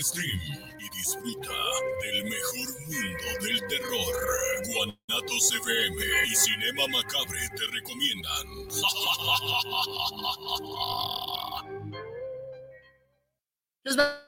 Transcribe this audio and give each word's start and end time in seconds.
Stream 0.00 0.40
y 0.78 0.88
disfruta 0.96 1.48
del 2.02 2.24
mejor 2.24 2.68
mundo 2.82 3.24
del 3.40 3.58
terror. 3.68 4.14
Guanatos 4.66 5.52
FM 5.54 5.96
y 6.26 6.34
Cinema 6.34 6.86
Macabre 6.88 7.48
te 7.56 7.64
recomiendan. 7.72 8.46
Los 13.84 13.96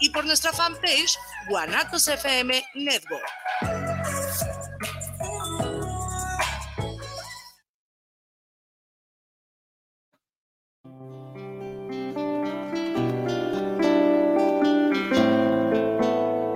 y 0.00 0.10
por 0.10 0.24
nuestra 0.24 0.52
fanpage 0.52 1.18
Guanatos 1.48 2.08
FM 2.08 2.64
Network. 2.74 3.24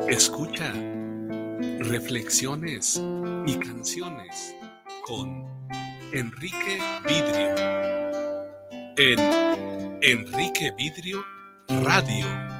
Escucha 0.09 0.73
reflexiones 1.79 3.01
y 3.47 3.55
canciones 3.59 4.55
con 5.07 5.49
Enrique 6.13 6.79
Vidrio 7.07 7.71
en 8.97 9.99
Enrique 10.03 10.73
Vidrio 10.77 11.25
Radio 11.69 12.60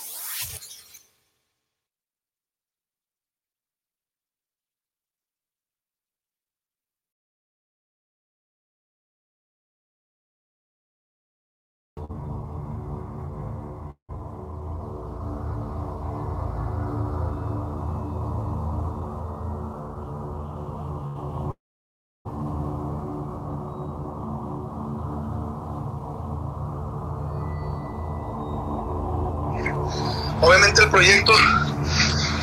proyecto 30.91 31.33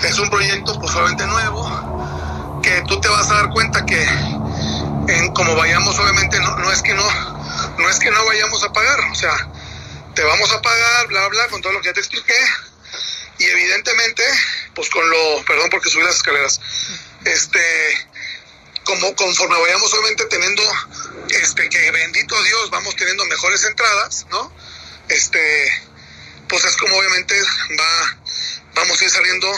es 0.02 0.18
un 0.18 0.30
proyecto 0.30 0.78
pues 0.80 0.94
obviamente 0.94 1.26
nuevo, 1.26 2.60
que 2.62 2.82
tú 2.88 3.00
te 3.00 3.08
vas 3.08 3.30
a 3.30 3.34
dar 3.34 3.50
cuenta 3.50 3.84
que 3.84 4.02
en 4.02 5.32
como 5.32 5.54
vayamos 5.56 5.98
obviamente 5.98 6.38
no, 6.40 6.56
no 6.56 6.72
es 6.72 6.82
que 6.82 6.94
no, 6.94 7.04
no 7.78 7.88
es 7.88 7.98
que 7.98 8.10
no 8.10 8.24
vayamos 8.24 8.62
a 8.64 8.72
pagar, 8.72 9.00
o 9.10 9.14
sea, 9.14 9.48
te 10.14 10.22
vamos 10.22 10.50
a 10.52 10.60
pagar, 10.60 11.06
bla, 11.08 11.28
bla, 11.28 11.48
con 11.48 11.60
todo 11.60 11.72
lo 11.72 11.80
que 11.80 11.86
ya 11.86 11.92
te 11.92 12.00
expliqué, 12.00 12.34
y 13.38 13.44
evidentemente, 13.44 14.24
pues 14.74 14.90
con 14.90 15.08
lo, 15.08 15.44
perdón 15.46 15.70
porque 15.70 15.90
subí 15.90 16.02
las 16.04 16.16
escaleras, 16.16 16.60
este, 17.24 18.08
como 18.84 19.14
conforme 19.14 19.60
vayamos 19.60 19.92
obviamente 19.92 20.24
teniendo, 20.26 20.62
este, 21.30 21.68
que 21.68 21.90
bendito 21.90 22.42
Dios, 22.42 22.70
vamos 22.70 22.96
teniendo 22.96 23.24
mejores 23.26 23.64
entradas, 23.64 24.26
¿no? 24.30 24.52
Este, 25.08 25.88
pues 26.48 26.64
es 26.64 26.76
como 26.76 26.96
obviamente 26.96 27.40
va, 27.78 28.16
vamos 28.74 29.00
a 29.00 29.04
ir 29.04 29.10
saliendo 29.10 29.48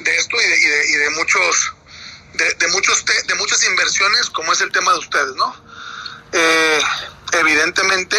de 0.00 0.16
esto 0.16 0.36
y 0.40 0.46
de, 0.46 0.86
y 0.88 0.92
de, 0.96 1.10
muchos, 1.10 1.72
de, 2.34 2.68
muchos 2.68 3.04
de 3.04 3.34
muchas 3.34 3.64
inversiones, 3.64 4.30
como 4.30 4.52
es 4.52 4.60
el 4.60 4.72
tema 4.72 4.92
de 4.92 4.98
ustedes, 4.98 5.34
¿no? 5.36 5.54
Eh, 6.32 6.80
evidentemente, 7.32 8.16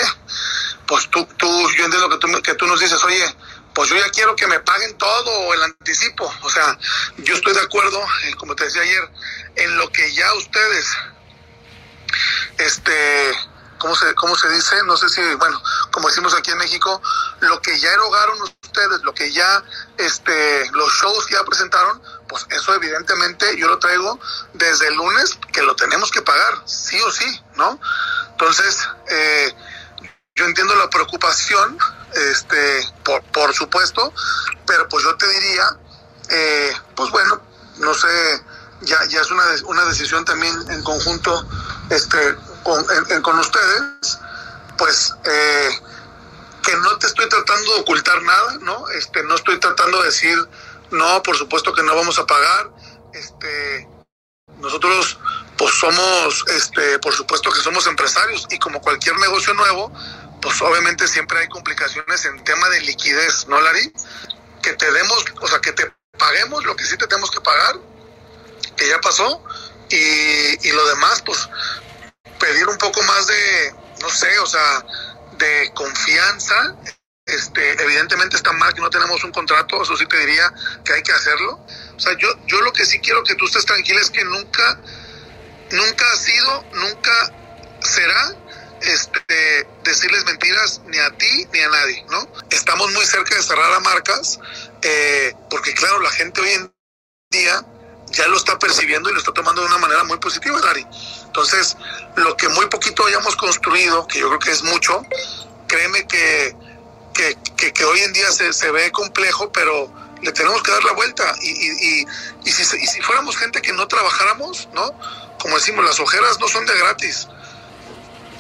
pues 0.88 1.10
tú, 1.10 1.26
tú, 1.38 1.48
yo 1.72 1.86
entiendo 1.86 2.10
que 2.10 2.18
tú, 2.18 2.42
que 2.42 2.54
tú 2.56 2.68
nos 2.68 2.80
dices, 2.80 3.04
oye, 3.04 3.26
pues 3.74 3.90
yo 3.90 3.96
ya 3.96 4.10
quiero 4.10 4.36
que 4.36 4.48
me 4.48 4.60
paguen 4.60 4.98
todo 4.98 5.54
el 5.54 5.64
anticipo. 5.64 6.32
O 6.42 6.50
sea, 6.50 6.78
yo 7.18 7.36
estoy 7.36 7.54
de 7.54 7.62
acuerdo, 7.62 8.04
eh, 8.26 8.34
como 8.36 8.56
te 8.56 8.66
decía 8.66 8.82
ayer, 8.82 9.10
en 9.56 9.78
lo 9.78 9.90
que 9.92 10.14
ya 10.14 10.34
ustedes, 10.34 10.86
este, 12.58 13.32
¿cómo 13.78 13.96
se, 13.96 14.14
cómo 14.16 14.36
se 14.36 14.50
dice? 14.50 14.76
No 14.86 14.98
sé 14.98 15.10
si, 15.10 15.22
bueno, 15.36 15.62
como 15.92 16.10
decimos 16.10 16.34
aquí 16.34 16.52
en 16.52 16.58
México, 16.58 17.02
lo 17.40 17.62
que 17.62 17.80
ya 17.80 17.92
erogaron 17.92 18.38
ustedes, 18.72 19.02
lo 19.04 19.14
que 19.14 19.32
ya, 19.32 19.64
este, 19.98 20.70
los 20.72 20.92
shows 20.94 21.28
ya 21.30 21.44
presentaron, 21.44 22.02
pues 22.28 22.46
eso 22.50 22.74
evidentemente 22.74 23.58
yo 23.58 23.68
lo 23.68 23.78
traigo 23.80 24.20
desde 24.54 24.88
el 24.88 24.96
lunes 24.96 25.38
que 25.52 25.62
lo 25.62 25.76
tenemos 25.76 26.10
que 26.12 26.22
pagar, 26.22 26.64
sí 26.66 27.00
o 27.02 27.12
sí, 27.12 27.42
¿no? 27.56 27.80
Entonces, 28.32 28.88
eh, 29.10 29.54
yo 30.36 30.46
entiendo 30.46 30.74
la 30.76 30.90
preocupación, 30.90 31.78
este, 32.14 32.88
por, 33.04 33.22
por 33.32 33.54
supuesto, 33.54 34.14
pero 34.66 34.88
pues 34.88 35.04
yo 35.04 35.16
te 35.16 35.28
diría, 35.28 35.78
eh, 36.30 36.74
pues 36.96 37.12
bueno, 37.12 37.42
no 37.78 37.94
sé, 37.94 38.08
ya, 38.82 38.98
ya 39.10 39.22
es 39.22 39.32
una, 39.32 39.44
una 39.66 39.86
decisión 39.86 40.24
también 40.24 40.56
en 40.70 40.82
conjunto, 40.84 41.46
este, 41.90 42.36
con, 42.64 42.86
con 43.22 43.40
ustedes, 43.40 44.20
pues 44.78 45.14
eh, 45.26 45.82
que 46.62 46.76
no 46.76 46.98
te 46.98 47.08
estoy 47.08 47.28
tratando 47.30 47.74
de 47.74 47.82
ocultar 47.82 48.22
nada, 48.24 48.58
¿no? 48.62 48.90
Este, 48.90 49.24
no 49.24 49.36
estoy 49.36 49.60
tratando 49.60 50.00
de 50.00 50.06
decir, 50.06 50.38
no, 50.92 51.24
por 51.24 51.36
supuesto 51.38 51.74
que 51.74 51.84
no 51.84 51.96
vamos 51.96 52.20
a 52.20 52.26
pagar. 52.26 52.72
Este, 53.14 53.88
nosotros, 54.58 55.18
pues 55.58 55.74
somos, 55.74 56.46
este, 56.48 57.00
por 57.00 57.14
supuesto 57.14 57.52
que 57.52 57.62
somos 57.62 57.88
empresarios 57.88 58.48
y 58.50 58.60
como 58.60 58.82
cualquier 58.82 59.18
negocio 59.18 59.54
nuevo, 59.54 59.92
pues 60.42 60.62
obviamente 60.62 61.08
siempre 61.08 61.40
hay 61.40 61.48
complicaciones 61.48 62.26
en 62.26 62.44
tema 62.44 62.70
de 62.70 62.82
liquidez, 62.82 63.48
¿no, 63.48 63.60
Lari? 63.62 63.94
Que 64.62 64.74
te 64.74 64.92
demos, 64.92 65.26
o 65.40 65.48
sea, 65.48 65.60
que 65.60 65.72
te 65.72 65.92
paguemos 66.18 66.64
lo 66.66 66.76
que 66.76 66.86
sí 66.86 66.98
te 66.98 67.08
tenemos 67.08 67.32
que 67.32 67.42
pagar, 67.42 67.76
que 68.76 68.88
ya 68.88 69.00
pasó, 69.02 69.44
y, 69.90 70.68
y 70.68 70.72
lo 70.72 70.88
demás, 70.88 71.22
pues 71.26 71.50
pedir 72.40 72.68
un 72.68 72.78
poco 72.78 73.02
más 73.04 73.28
de, 73.28 73.76
no 74.02 74.10
sé, 74.10 74.40
o 74.40 74.46
sea, 74.46 74.86
de 75.42 75.72
confianza. 75.74 76.76
Este, 77.26 77.84
evidentemente 77.84 78.36
está 78.36 78.52
mal 78.54 78.74
que 78.74 78.82
no 78.82 78.90
tenemos 78.90 79.24
un 79.24 79.32
contrato, 79.32 79.82
eso 79.84 79.96
sí 79.96 80.06
te 80.06 80.18
diría 80.18 80.54
que 80.84 80.94
hay 80.94 81.04
que 81.04 81.12
hacerlo. 81.12 81.66
O 81.96 82.00
sea, 82.00 82.18
yo, 82.18 82.28
yo 82.48 82.62
lo 82.62 82.72
que 82.74 82.86
sí 82.86 83.00
quiero 83.00 83.24
que 83.24 83.36
tú 83.36 83.46
estés 83.46 83.66
tranquila 83.66 84.00
es 84.02 84.10
que 84.10 84.24
nunca, 84.24 84.80
nunca 85.72 86.06
ha 86.12 86.18
sido, 86.18 86.66
nunca 86.74 87.12
será 87.82 88.36
este, 88.82 89.68
decirles 89.84 90.26
mentiras 90.26 90.82
ni 90.88 90.98
a 90.98 91.12
ti 91.18 91.48
ni 91.54 91.60
a 91.60 91.70
nadie, 91.70 92.06
¿no? 92.10 92.28
Estamos 92.50 92.92
muy 92.92 93.06
cerca 93.06 93.36
de 93.36 93.44
cerrar 93.44 93.74
a 93.74 93.80
marcas, 93.80 94.40
eh, 94.82 95.34
porque 95.50 95.74
claro, 95.74 96.00
la 96.02 96.12
gente 96.12 96.42
hoy 96.42 96.50
en 96.50 96.74
día 97.30 97.66
ya 98.08 98.28
lo 98.28 98.38
está 98.38 98.60
percibiendo 98.60 99.10
y 99.10 99.14
lo 99.14 99.20
está 99.20 99.32
tomando 99.32 99.62
de 99.62 99.68
una 99.68 99.78
manera 99.78 100.04
muy 100.04 100.18
positiva, 100.18 100.60
Larry. 100.60 100.86
Entonces, 101.32 101.78
lo 102.18 102.36
que 102.36 102.50
muy 102.50 102.66
poquito 102.66 103.06
hayamos 103.06 103.38
construido, 103.38 104.06
que 104.06 104.20
yo 104.20 104.28
creo 104.28 104.40
que 104.40 104.52
es 104.52 104.64
mucho, 104.64 105.02
créeme 105.66 106.06
que, 106.06 106.54
que, 107.14 107.72
que, 107.72 107.86
hoy 107.86 108.02
en 108.02 108.12
día 108.12 108.30
se, 108.32 108.52
se, 108.52 108.70
ve 108.70 108.92
complejo, 108.92 109.50
pero 109.50 109.90
le 110.22 110.34
tenemos 110.34 110.62
que 110.62 110.72
dar 110.72 110.84
la 110.84 110.92
vuelta. 110.92 111.34
Y, 111.42 111.50
y, 111.50 112.06
y, 112.44 112.52
si, 112.52 112.64
y 112.76 112.86
si 112.86 113.02
fuéramos 113.02 113.38
gente 113.38 113.62
que 113.62 113.72
no 113.72 113.88
trabajáramos, 113.88 114.68
¿no? 114.74 114.92
Como 115.40 115.56
decimos, 115.56 115.86
las 115.86 116.02
ojeras 116.02 116.38
no 116.42 116.50
son 116.50 116.66
de 116.66 116.78
gratis. 116.78 117.30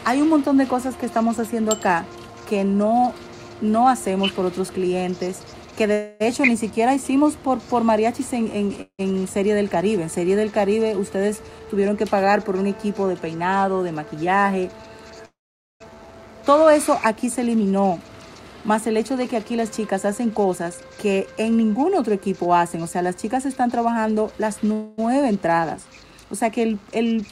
Hay 0.03 0.21
un 0.21 0.27
montón 0.27 0.57
de 0.57 0.67
cosas 0.67 0.95
que 0.95 1.05
estamos 1.05 1.39
haciendo 1.39 1.71
acá 1.71 2.05
que 2.49 2.65
no, 2.65 3.13
no 3.61 3.87
hacemos 3.87 4.33
por 4.33 4.45
otros 4.45 4.71
clientes 4.71 5.37
que 5.81 5.87
de 5.87 6.15
hecho 6.19 6.45
ni 6.45 6.57
siquiera 6.57 6.93
hicimos 6.93 7.33
por, 7.33 7.57
por 7.57 7.83
mariachis 7.83 8.33
en, 8.33 8.87
en, 8.99 9.27
Serie 9.27 9.55
del 9.55 9.67
Caribe. 9.67 10.03
En 10.03 10.11
Serie 10.11 10.35
del 10.35 10.51
Caribe 10.51 10.95
ustedes 10.95 11.41
tuvieron 11.71 11.97
que 11.97 12.05
pagar 12.05 12.43
por 12.43 12.55
un 12.55 12.67
equipo 12.67 13.07
de 13.07 13.15
peinado, 13.15 13.81
de 13.81 13.91
maquillaje. 13.91 14.69
Todo 16.45 16.69
eso 16.69 16.99
aquí 17.03 17.31
se 17.31 17.41
eliminó. 17.41 17.97
Más 18.63 18.85
el 18.85 18.95
hecho 18.95 19.17
de 19.17 19.27
que 19.27 19.37
aquí 19.37 19.55
las 19.55 19.71
chicas 19.71 20.05
hacen 20.05 20.29
cosas 20.29 20.81
que 21.01 21.25
en 21.37 21.57
ningún 21.57 21.95
otro 21.95 22.13
equipo 22.13 22.53
hacen. 22.53 22.83
O 22.83 22.87
sea, 22.87 23.01
las 23.01 23.15
chicas 23.15 23.47
están 23.47 23.71
trabajando 23.71 24.31
las 24.37 24.59
nueve 24.61 25.29
entradas. 25.29 25.85
O 26.29 26.35
sea 26.35 26.51
que 26.51 26.61
el, 26.61 26.79
el, 26.91 27.25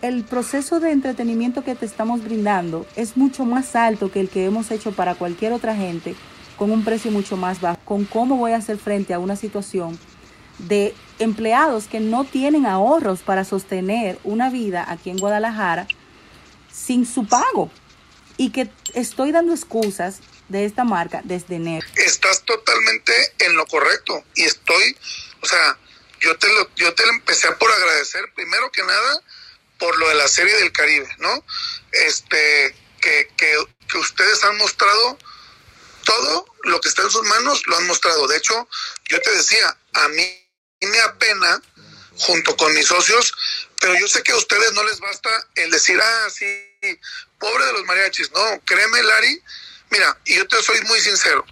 el 0.00 0.22
proceso 0.22 0.78
de 0.78 0.92
entretenimiento 0.92 1.64
que 1.64 1.74
te 1.74 1.86
estamos 1.86 2.22
brindando 2.22 2.86
es 2.94 3.16
mucho 3.16 3.44
más 3.44 3.74
alto 3.74 4.12
que 4.12 4.20
el 4.20 4.28
que 4.28 4.44
hemos 4.44 4.70
hecho 4.70 4.92
para 4.92 5.16
cualquier 5.16 5.52
otra 5.52 5.74
gente 5.74 6.14
con 6.56 6.70
un 6.70 6.84
precio 6.84 7.10
mucho 7.10 7.36
más 7.36 7.60
bajo, 7.60 7.80
con 7.84 8.04
cómo 8.04 8.36
voy 8.36 8.52
a 8.52 8.56
hacer 8.56 8.78
frente 8.78 9.14
a 9.14 9.18
una 9.18 9.36
situación 9.36 9.98
de 10.58 10.94
empleados 11.18 11.86
que 11.86 12.00
no 12.00 12.24
tienen 12.24 12.66
ahorros 12.66 13.20
para 13.20 13.44
sostener 13.44 14.18
una 14.24 14.50
vida 14.50 14.84
aquí 14.88 15.10
en 15.10 15.18
Guadalajara 15.18 15.86
sin 16.72 17.06
su 17.06 17.26
pago 17.26 17.70
y 18.36 18.50
que 18.50 18.70
estoy 18.94 19.32
dando 19.32 19.52
excusas 19.52 20.20
de 20.48 20.64
esta 20.64 20.84
marca 20.84 21.20
desde 21.24 21.56
enero. 21.56 21.86
Estás 21.96 22.42
totalmente 22.42 23.12
en 23.38 23.56
lo 23.56 23.66
correcto 23.66 24.24
y 24.34 24.42
estoy, 24.42 24.96
o 25.40 25.46
sea, 25.46 25.78
yo 26.20 26.36
te 26.36 26.48
lo, 26.48 26.74
yo 26.74 26.94
te 26.94 27.04
lo 27.04 27.12
empecé 27.12 27.50
por 27.52 27.70
agradecer 27.70 28.32
primero 28.34 28.70
que 28.70 28.82
nada 28.82 29.20
por 29.78 29.98
lo 29.98 30.08
de 30.08 30.14
la 30.14 30.28
serie 30.28 30.54
del 30.56 30.72
Caribe, 30.72 31.08
¿no? 31.18 31.44
Este, 31.92 32.74
que, 33.00 33.28
que, 33.36 33.56
que 33.88 33.98
ustedes 33.98 34.42
han 34.44 34.56
mostrado 34.56 35.18
todo 36.04 36.46
lo 36.64 36.80
que 36.80 36.88
está 36.88 37.02
en 37.02 37.10
sus 37.10 37.22
manos 37.24 37.62
lo 37.66 37.76
han 37.76 37.86
mostrado. 37.86 38.26
De 38.28 38.36
hecho, 38.36 38.68
yo 39.08 39.20
te 39.20 39.34
decía, 39.34 39.76
a 39.94 40.08
mí 40.08 40.48
me 40.80 41.00
apena 41.00 41.60
junto 42.18 42.56
con 42.56 42.72
mis 42.74 42.86
socios, 42.86 43.34
pero 43.80 43.98
yo 43.98 44.08
sé 44.08 44.22
que 44.22 44.32
a 44.32 44.36
ustedes 44.36 44.72
no 44.72 44.84
les 44.84 45.00
basta 45.00 45.30
el 45.56 45.70
decir, 45.70 46.00
ah, 46.00 46.28
sí, 46.30 46.46
pobre 47.38 47.66
de 47.66 47.72
los 47.72 47.84
mariachis. 47.84 48.30
No, 48.32 48.60
créeme, 48.64 49.02
Lari, 49.02 49.42
mira, 49.90 50.18
y 50.24 50.36
yo 50.36 50.46
te 50.46 50.62
soy 50.62 50.80
muy 50.82 51.00
sincero, 51.00 51.44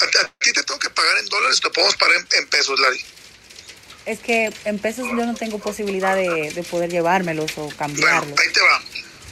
a, 0.00 0.28
ti 0.38 0.52
te 0.52 0.62
tengo 0.62 0.78
que 0.78 0.90
pagar 0.90 1.18
en 1.18 1.26
dólares, 1.26 1.60
te 1.60 1.70
podemos 1.70 1.96
pagar 1.96 2.16
en, 2.38 2.48
pesos, 2.48 2.78
Lari. 2.78 3.04
Es 4.06 4.20
que 4.20 4.52
en 4.64 4.78
pesos 4.78 5.08
yo 5.08 5.26
no 5.26 5.34
tengo 5.34 5.58
posibilidad 5.58 6.14
de, 6.14 6.52
de 6.52 6.62
poder 6.62 6.90
llevármelos 6.90 7.52
o 7.56 7.68
cambiarlos. 7.70 8.30
Bueno, 8.30 8.36
ahí 8.38 8.52
te 8.52 8.60
va. 8.60 8.82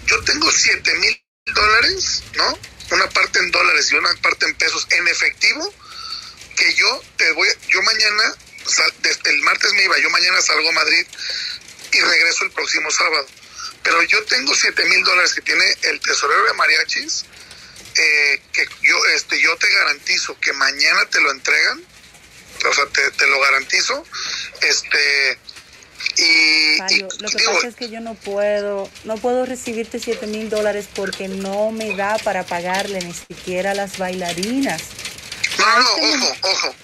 Yo 0.06 0.22
tengo 0.24 0.50
7 0.50 0.94
mil 0.94 1.22
dólares, 1.46 2.22
¿no? 2.34 2.58
Una 2.92 3.08
parte 3.08 3.38
en 3.38 3.50
dólares 3.50 3.90
y 3.90 3.96
una 3.96 4.14
parte 4.16 4.46
en 4.46 4.54
pesos 4.54 4.86
en 4.90 5.08
efectivo, 5.08 5.74
que 6.56 6.74
yo 6.74 7.02
te 7.16 7.32
voy, 7.32 7.48
yo 7.68 7.82
mañana, 7.82 8.34
el 9.24 9.38
martes 9.40 9.72
me 9.72 9.84
iba, 9.84 9.98
yo 9.98 10.10
mañana 10.10 10.40
salgo 10.42 10.68
a 10.68 10.72
Madrid 10.72 11.06
y 11.92 12.00
regreso 12.00 12.44
el 12.44 12.50
próximo 12.52 12.90
sábado. 12.90 13.26
Pero 13.82 14.02
yo 14.02 14.22
tengo 14.24 14.54
7 14.54 14.84
mil 14.84 15.02
dólares 15.04 15.34
que 15.34 15.40
tiene 15.40 15.64
el 15.82 16.00
tesorero 16.00 16.44
de 16.44 16.52
mariachis, 16.52 17.24
eh, 17.96 18.40
que 18.52 18.68
yo, 18.82 19.06
este, 19.06 19.40
yo 19.40 19.56
te 19.56 19.68
garantizo 19.68 20.38
que 20.38 20.52
mañana 20.52 21.04
te 21.06 21.20
lo 21.20 21.30
entregan, 21.30 21.84
o 22.64 22.74
sea, 22.74 22.86
te, 22.86 23.10
te 23.10 23.26
lo 23.26 23.40
garantizo, 23.40 24.06
este, 24.60 25.38
y, 26.16 26.78
lo 27.00 27.28
que 27.28 27.44
pasa 27.44 27.68
es 27.68 27.74
que 27.74 27.88
yo 27.88 28.00
no 28.00 28.14
puedo, 28.14 28.90
no 29.04 29.16
puedo 29.16 29.46
recibirte 29.46 29.98
7 29.98 30.26
mil 30.26 30.50
dólares 30.50 30.88
porque 30.94 31.28
no 31.28 31.70
me 31.70 31.94
da 31.96 32.18
para 32.18 32.44
pagarle 32.44 33.00
ni 33.00 33.14
siquiera 33.14 33.72
a 33.72 33.74
las 33.74 33.98
bailarinas. 33.98 34.82
No, 35.58 35.78
no, 35.78 35.90
ojo, 35.90 36.36
ojo. 36.42 36.74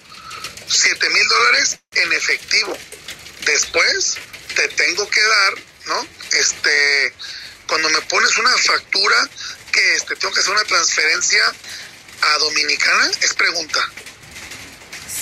7 0.68 1.10
mil 1.10 1.28
dólares 1.28 1.78
en 1.92 2.12
efectivo. 2.12 2.76
Después 3.44 4.16
te 4.54 4.68
tengo 4.68 5.08
que 5.08 5.20
dar, 5.22 5.54
¿no? 5.86 6.06
Este, 6.38 7.14
cuando 7.66 7.88
me 7.90 8.00
pones 8.02 8.36
una 8.38 8.56
factura 8.58 9.16
que 9.72 9.94
este, 9.94 10.16
tengo 10.16 10.32
que 10.34 10.40
hacer 10.40 10.52
una 10.52 10.64
transferencia 10.64 11.42
a 12.20 12.38
Dominicana, 12.38 13.10
es 13.22 13.34
pregunta. 13.34 13.80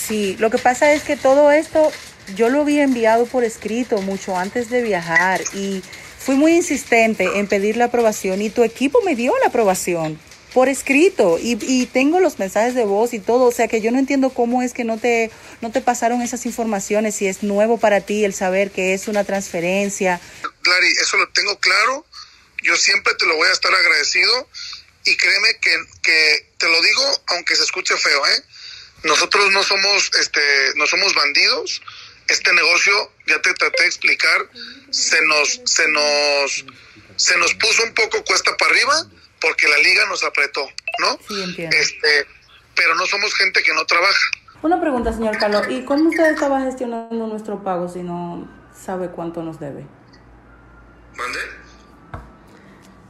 Sí, 0.07 0.37
lo 0.39 0.51
que 0.51 0.59
pasa 0.59 0.93
es 0.93 1.03
que 1.03 1.17
todo 1.17 1.51
esto 1.53 1.93
yo 2.35 2.49
lo 2.49 2.63
había 2.63 2.83
enviado 2.83 3.27
por 3.27 3.45
escrito 3.45 4.01
mucho 4.03 4.37
antes 4.37 4.71
de 4.71 4.83
viajar 4.83 5.43
y 5.55 5.83
fui 6.19 6.35
muy 6.35 6.55
insistente 6.55 7.39
en 7.39 7.47
pedir 7.47 7.77
la 7.77 7.87
aprobación 7.87 8.43
y 8.43 8.51
tu 8.51 8.65
equipo 8.65 9.01
me 9.03 9.15
dio 9.15 9.33
la 9.39 9.49
aprobación 9.49 10.19
por 10.53 10.71
escrito 10.71 11.39
y, 11.39 11.85
tengo 11.93 12.19
los 12.19 12.39
mensajes 12.39 12.75
de 12.75 12.85
voz 12.85 13.13
y 13.13 13.19
todo, 13.19 13.45
o 13.45 13.53
sea 13.53 13.69
que 13.69 13.83
yo 13.83 13.91
no 13.91 13.99
entiendo 13.99 14.31
cómo 14.31 14.63
es 14.63 14.73
que 14.73 14.85
no 14.85 14.97
te, 14.97 15.31
no 15.61 15.71
te 15.71 15.83
pasaron 15.83 16.23
esas 16.23 16.47
informaciones, 16.47 17.15
si 17.15 17.27
es 17.27 17.43
nuevo 17.43 17.79
para 17.79 18.01
ti 18.01 18.25
el 18.25 18.33
saber 18.33 18.71
que 18.71 18.95
es 18.95 19.07
una 19.07 19.23
transferencia. 19.23 20.19
Clary, 20.63 20.93
eso 20.93 21.19
lo 21.19 21.29
tengo 21.29 21.59
claro, 21.59 22.07
yo 22.63 22.75
siempre 22.75 23.13
te 23.17 23.27
lo 23.27 23.37
voy 23.37 23.49
a 23.49 23.53
estar 23.53 23.75
agradecido 23.75 24.49
y 25.05 25.15
créeme 25.19 25.49
que, 25.61 25.77
que 26.03 26.51
te 26.57 26.69
lo 26.69 26.81
digo 26.81 27.23
aunque 27.27 27.55
se 27.55 27.63
escuche 27.63 27.95
feo, 27.99 28.27
¿eh? 28.27 28.43
Nosotros 29.03 29.53
no 29.53 29.63
somos, 29.63 30.11
este, 30.19 30.41
no 30.77 30.87
somos 30.87 31.15
bandidos, 31.15 31.83
este 32.29 32.53
negocio, 32.53 32.93
ya 33.27 33.41
te 33.41 33.53
traté 33.55 33.83
de 33.83 33.89
explicar, 33.89 34.49
se 34.91 35.25
nos, 35.27 35.61
se 35.65 35.89
nos, 35.89 36.65
se 37.17 37.39
nos 37.39 37.55
puso 37.55 37.85
un 37.85 37.95
poco 37.95 38.25
cuesta 38.25 38.57
para 38.57 38.71
arriba 38.71 39.07
porque 39.41 39.69
la 39.69 39.79
liga 39.79 40.07
nos 40.07 40.25
apretó, 40.25 40.67
¿no? 40.99 41.19
Sí, 41.29 41.43
entiendo. 41.43 41.77
Este, 41.77 42.27
pero 42.75 42.95
no 42.95 43.07
somos 43.07 43.35
gente 43.35 43.63
que 43.63 43.75
no 43.75 43.85
trabaja. 43.85 44.31
Una 44.63 44.81
pregunta, 44.81 45.13
señor 45.13 45.39
Carlos, 45.39 45.67
¿y 45.69 45.85
cómo 45.85 46.09
usted 46.09 46.33
estaba 46.33 46.61
gestionando 46.63 47.27
nuestro 47.27 47.63
pago 47.63 47.89
si 47.89 48.03
no 48.03 48.49
sabe 48.75 49.11
cuánto 49.11 49.43
nos 49.43 49.61
debe? 49.61 49.87
¿Mande? 51.17 51.39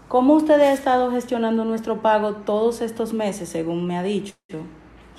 ¿Cómo 0.09 0.35
usted 0.35 0.61
ha 0.61 0.73
estado 0.73 1.11
gestionando 1.11 1.65
nuestro 1.65 2.01
pago 2.01 2.37
todos 2.37 2.81
estos 2.81 3.13
meses, 3.13 3.49
según 3.49 3.87
me 3.87 3.99
ha 3.99 4.03
dicho, 4.03 4.35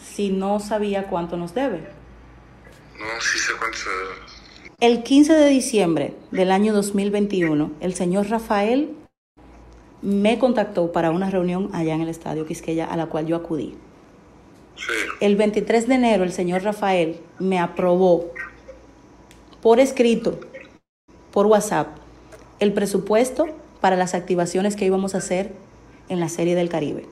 si 0.02 0.30
no 0.30 0.60
sabía 0.60 1.08
cuánto 1.08 1.36
nos 1.36 1.54
debe? 1.54 1.97
No, 3.00 3.22
sí 3.22 3.38
sé 3.38 3.54
cuánto 3.60 3.78
El 4.80 5.04
15 5.04 5.34
de 5.34 5.50
diciembre 5.50 6.14
del 6.32 6.52
año 6.52 6.74
2021, 6.74 7.72
el 7.80 7.94
señor 7.94 8.30
Rafael 8.30 8.90
me 10.02 10.40
contactó 10.40 10.92
para 10.92 11.12
una 11.12 11.30
reunión 11.30 11.70
allá 11.74 11.94
en 11.94 12.02
el 12.02 12.10
Estadio 12.10 12.46
Quisqueya 12.46 12.86
a 12.86 12.98
la 12.98 13.06
cual 13.06 13.28
yo 13.28 13.36
acudí. 13.36 13.76
Sí. 14.76 14.94
El 15.20 15.36
23 15.36 15.88
de 15.88 15.96
enero 15.96 16.24
el 16.24 16.32
señor 16.32 16.64
Rafael 16.64 17.20
me 17.40 17.60
aprobó 17.60 18.32
por 19.62 19.80
escrito, 19.80 20.40
por 21.32 21.46
WhatsApp, 21.46 21.98
el 22.60 22.74
presupuesto 22.74 23.48
para 23.80 23.96
las 23.96 24.16
activaciones 24.16 24.76
que 24.76 24.86
íbamos 24.86 25.14
a 25.14 25.20
hacer 25.20 25.54
en 26.10 26.20
la 26.20 26.30
Serie 26.30 26.56
del 26.56 26.70
Caribe. 26.70 27.06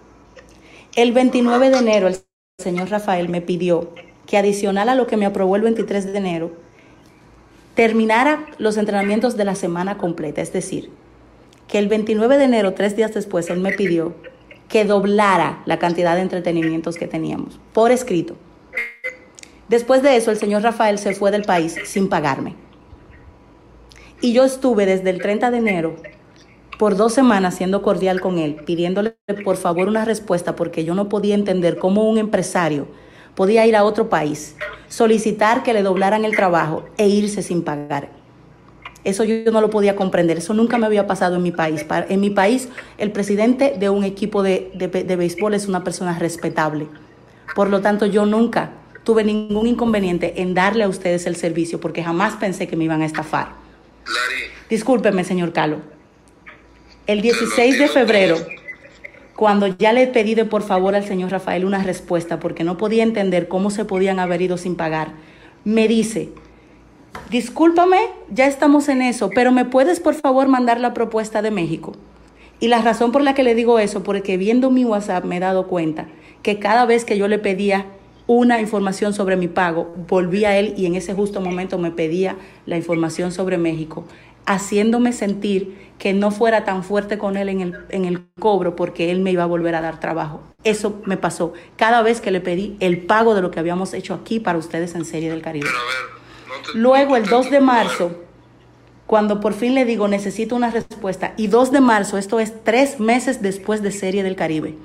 El 0.95 1.11
29 1.11 1.69
de 1.69 1.77
enero 1.77 2.07
el 2.07 2.17
señor 2.57 2.89
Rafael 2.89 3.29
me 3.29 3.41
pidió 3.41 3.91
que 4.27 4.37
adicional 4.37 4.89
a 4.89 4.95
lo 4.95 5.07
que 5.07 5.17
me 5.17 5.25
aprobó 5.25 5.55
el 5.55 5.61
23 5.61 6.05
de 6.05 6.17
enero, 6.17 6.51
terminara 7.75 8.45
los 8.57 8.77
entrenamientos 8.77 9.37
de 9.37 9.45
la 9.45 9.55
semana 9.55 9.97
completa. 9.97 10.41
Es 10.41 10.53
decir, 10.53 10.89
que 11.67 11.79
el 11.79 11.87
29 11.87 12.37
de 12.37 12.43
enero, 12.45 12.73
tres 12.73 12.95
días 12.95 13.13
después, 13.13 13.49
él 13.49 13.59
me 13.59 13.71
pidió 13.71 14.15
que 14.69 14.85
doblara 14.85 15.61
la 15.65 15.77
cantidad 15.77 16.15
de 16.15 16.21
entretenimientos 16.21 16.95
que 16.95 17.07
teníamos, 17.07 17.59
por 17.73 17.91
escrito. 17.91 18.35
Después 19.67 20.03
de 20.03 20.15
eso, 20.15 20.31
el 20.31 20.37
señor 20.37 20.63
Rafael 20.63 20.99
se 20.99 21.13
fue 21.13 21.31
del 21.31 21.43
país 21.43 21.75
sin 21.85 22.07
pagarme. 22.07 22.55
Y 24.21 24.33
yo 24.33 24.43
estuve 24.43 24.85
desde 24.85 25.09
el 25.09 25.21
30 25.21 25.51
de 25.51 25.57
enero 25.57 25.95
por 26.77 26.95
dos 26.95 27.13
semanas 27.13 27.55
siendo 27.55 27.81
cordial 27.81 28.21
con 28.21 28.37
él, 28.37 28.55
pidiéndole 28.65 29.15
por 29.43 29.57
favor 29.57 29.87
una 29.87 30.05
respuesta 30.05 30.55
porque 30.55 30.83
yo 30.83 30.93
no 30.93 31.09
podía 31.09 31.35
entender 31.35 31.77
cómo 31.77 32.09
un 32.09 32.17
empresario 32.17 32.87
podía 33.35 33.65
ir 33.65 33.75
a 33.75 33.83
otro 33.83 34.09
país, 34.09 34.55
solicitar 34.87 35.63
que 35.63 35.73
le 35.73 35.83
doblaran 35.83 36.25
el 36.25 36.35
trabajo 36.35 36.85
e 36.97 37.07
irse 37.07 37.41
sin 37.41 37.63
pagar. 37.63 38.09
Eso 39.03 39.23
yo 39.23 39.51
no 39.51 39.61
lo 39.61 39.69
podía 39.69 39.95
comprender, 39.95 40.39
eso 40.39 40.55
nunca 40.55 40.79
me 40.79 40.87
había 40.87 41.05
pasado 41.05 41.35
en 41.35 41.43
mi 41.43 41.51
país. 41.51 41.85
En 42.09 42.19
mi 42.19 42.31
país, 42.31 42.69
el 42.97 43.11
presidente 43.11 43.75
de 43.77 43.89
un 43.89 44.03
equipo 44.03 44.41
de, 44.41 44.71
de, 44.73 45.15
béisbol 45.15 45.53
es 45.53 45.67
una 45.67 45.83
persona 45.83 46.17
respetable. 46.17 46.87
Por 47.55 47.69
lo 47.69 47.81
tanto, 47.81 48.07
yo 48.07 48.25
nunca 48.25 48.71
tuve 49.03 49.23
ningún 49.23 49.67
inconveniente 49.67 50.41
en 50.41 50.55
darle 50.55 50.83
a 50.83 50.89
ustedes 50.89 51.27
el 51.27 51.35
servicio 51.35 51.79
porque 51.79 52.03
jamás 52.03 52.33
pensé 52.37 52.67
que 52.67 52.75
me 52.75 52.85
iban 52.85 53.03
a 53.03 53.05
estafar. 53.05 53.49
Discúlpeme, 54.69 55.23
señor 55.23 55.53
Calo. 55.53 55.77
El 57.05 57.21
16 57.21 57.77
de 57.77 57.87
febrero, 57.87 58.37
cuando 59.35 59.67
ya 59.67 59.91
le 59.91 60.07
pedí 60.07 60.33
de 60.33 60.45
por 60.45 60.61
favor 60.61 60.95
al 60.95 61.05
señor 61.05 61.31
Rafael 61.31 61.65
una 61.65 61.83
respuesta 61.83 62.39
porque 62.39 62.63
no 62.63 62.77
podía 62.77 63.03
entender 63.03 63.47
cómo 63.47 63.69
se 63.69 63.85
podían 63.85 64.19
haber 64.19 64.41
ido 64.41 64.57
sin 64.57 64.75
pagar, 64.75 65.09
me 65.65 65.87
dice, 65.87 66.29
discúlpame, 67.29 67.97
ya 68.29 68.47
estamos 68.47 68.87
en 68.87 69.01
eso, 69.01 69.29
pero 69.33 69.51
¿me 69.51 69.65
puedes 69.65 69.99
por 69.99 70.15
favor 70.15 70.47
mandar 70.47 70.79
la 70.79 70.93
propuesta 70.93 71.41
de 71.41 71.51
México? 71.51 71.93
Y 72.59 72.69
la 72.69 72.81
razón 72.81 73.11
por 73.11 73.21
la 73.21 73.33
que 73.33 73.43
le 73.43 73.55
digo 73.55 73.79
eso, 73.79 74.03
porque 74.03 74.37
viendo 74.37 74.71
mi 74.71 74.85
WhatsApp 74.85 75.25
me 75.25 75.37
he 75.37 75.41
dado 75.41 75.67
cuenta 75.67 76.07
que 76.41 76.59
cada 76.59 76.85
vez 76.85 77.03
que 77.03 77.17
yo 77.17 77.27
le 77.27 77.39
pedía 77.39 77.87
una 78.27 78.61
información 78.61 79.13
sobre 79.13 79.35
mi 79.35 79.47
pago, 79.47 79.93
volvía 80.07 80.49
a 80.49 80.57
él 80.57 80.73
y 80.77 80.85
en 80.85 80.95
ese 80.95 81.13
justo 81.13 81.41
momento 81.41 81.77
me 81.77 81.91
pedía 81.91 82.37
la 82.65 82.77
información 82.77 83.31
sobre 83.31 83.57
México, 83.57 84.05
haciéndome 84.45 85.11
sentir 85.13 85.85
que 85.97 86.13
no 86.13 86.29
fuera 86.31 86.65
tan 86.65 86.83
fuerte 86.83 87.17
con 87.17 87.37
él 87.37 87.47
en 87.49 87.61
el, 87.61 87.75
en 87.89 88.05
el 88.05 88.25
cobro 88.39 88.75
porque 88.75 89.11
él 89.11 89.21
me 89.21 89.31
iba 89.31 89.43
a 89.43 89.47
volver 89.47 89.75
a 89.75 89.81
dar 89.81 89.99
trabajo. 89.99 90.41
Eso 90.63 91.01
me 91.05 91.17
pasó 91.17 91.53
cada 91.77 92.01
vez 92.01 92.19
que 92.21 92.31
le 92.31 92.41
pedí 92.41 92.75
el 92.79 92.99
pago 93.05 93.33
de 93.33 93.41
lo 93.41 93.49
que 93.51 93.59
habíamos 93.59 93.93
hecho 93.93 94.13
aquí 94.13 94.39
para 94.39 94.57
ustedes 94.57 94.93
en 94.95 95.05
Serie 95.05 95.29
del 95.31 95.41
Caribe. 95.41 95.67
pero 95.67 95.79
a 95.79 95.83
ver. 95.85 96.65
no 96.65 96.71
te- 96.73 96.77
Luego, 96.77 97.09
no 97.11 97.15
el 97.17 97.23
te 97.23 97.29
2 97.29 97.49
de 97.51 97.61
marzo, 97.61 98.11
cuando 99.05 99.39
por 99.39 99.53
fin 99.53 99.73
le 99.75 99.85
digo 99.85 100.07
necesito 100.07 100.55
una 100.55 100.69
respuesta, 100.71 101.33
y 101.37 101.47
2 101.47 101.71
de 101.71 101.79
marzo, 101.81 102.17
esto 102.17 102.39
es 102.39 102.53
tres 102.63 102.99
meses 102.99 103.41
después 103.41 103.81
de 103.81 103.91
Serie 103.91 104.23
del 104.23 104.35
Caribe. 104.35 104.75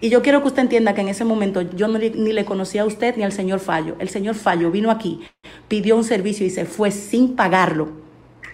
Y 0.00 0.08
yo 0.08 0.22
quiero 0.22 0.42
que 0.42 0.48
usted 0.48 0.62
entienda 0.62 0.94
que 0.94 1.02
en 1.02 1.08
ese 1.08 1.24
momento 1.24 1.62
yo 1.62 1.86
no 1.86 1.98
ni 2.00 2.10
le 2.32 2.44
conocía 2.44 2.82
a 2.82 2.86
usted 2.86 3.16
ni 3.16 3.22
al 3.22 3.30
señor 3.32 3.60
Fallo. 3.60 3.94
El 4.00 4.08
señor 4.08 4.34
Fallo 4.34 4.72
vino 4.72 4.90
aquí, 4.90 5.20
pidió 5.68 5.94
un 5.96 6.02
servicio 6.02 6.44
y 6.44 6.50
se 6.50 6.64
fue 6.64 6.90
sin 6.90 7.36
pagarlo. 7.36 7.90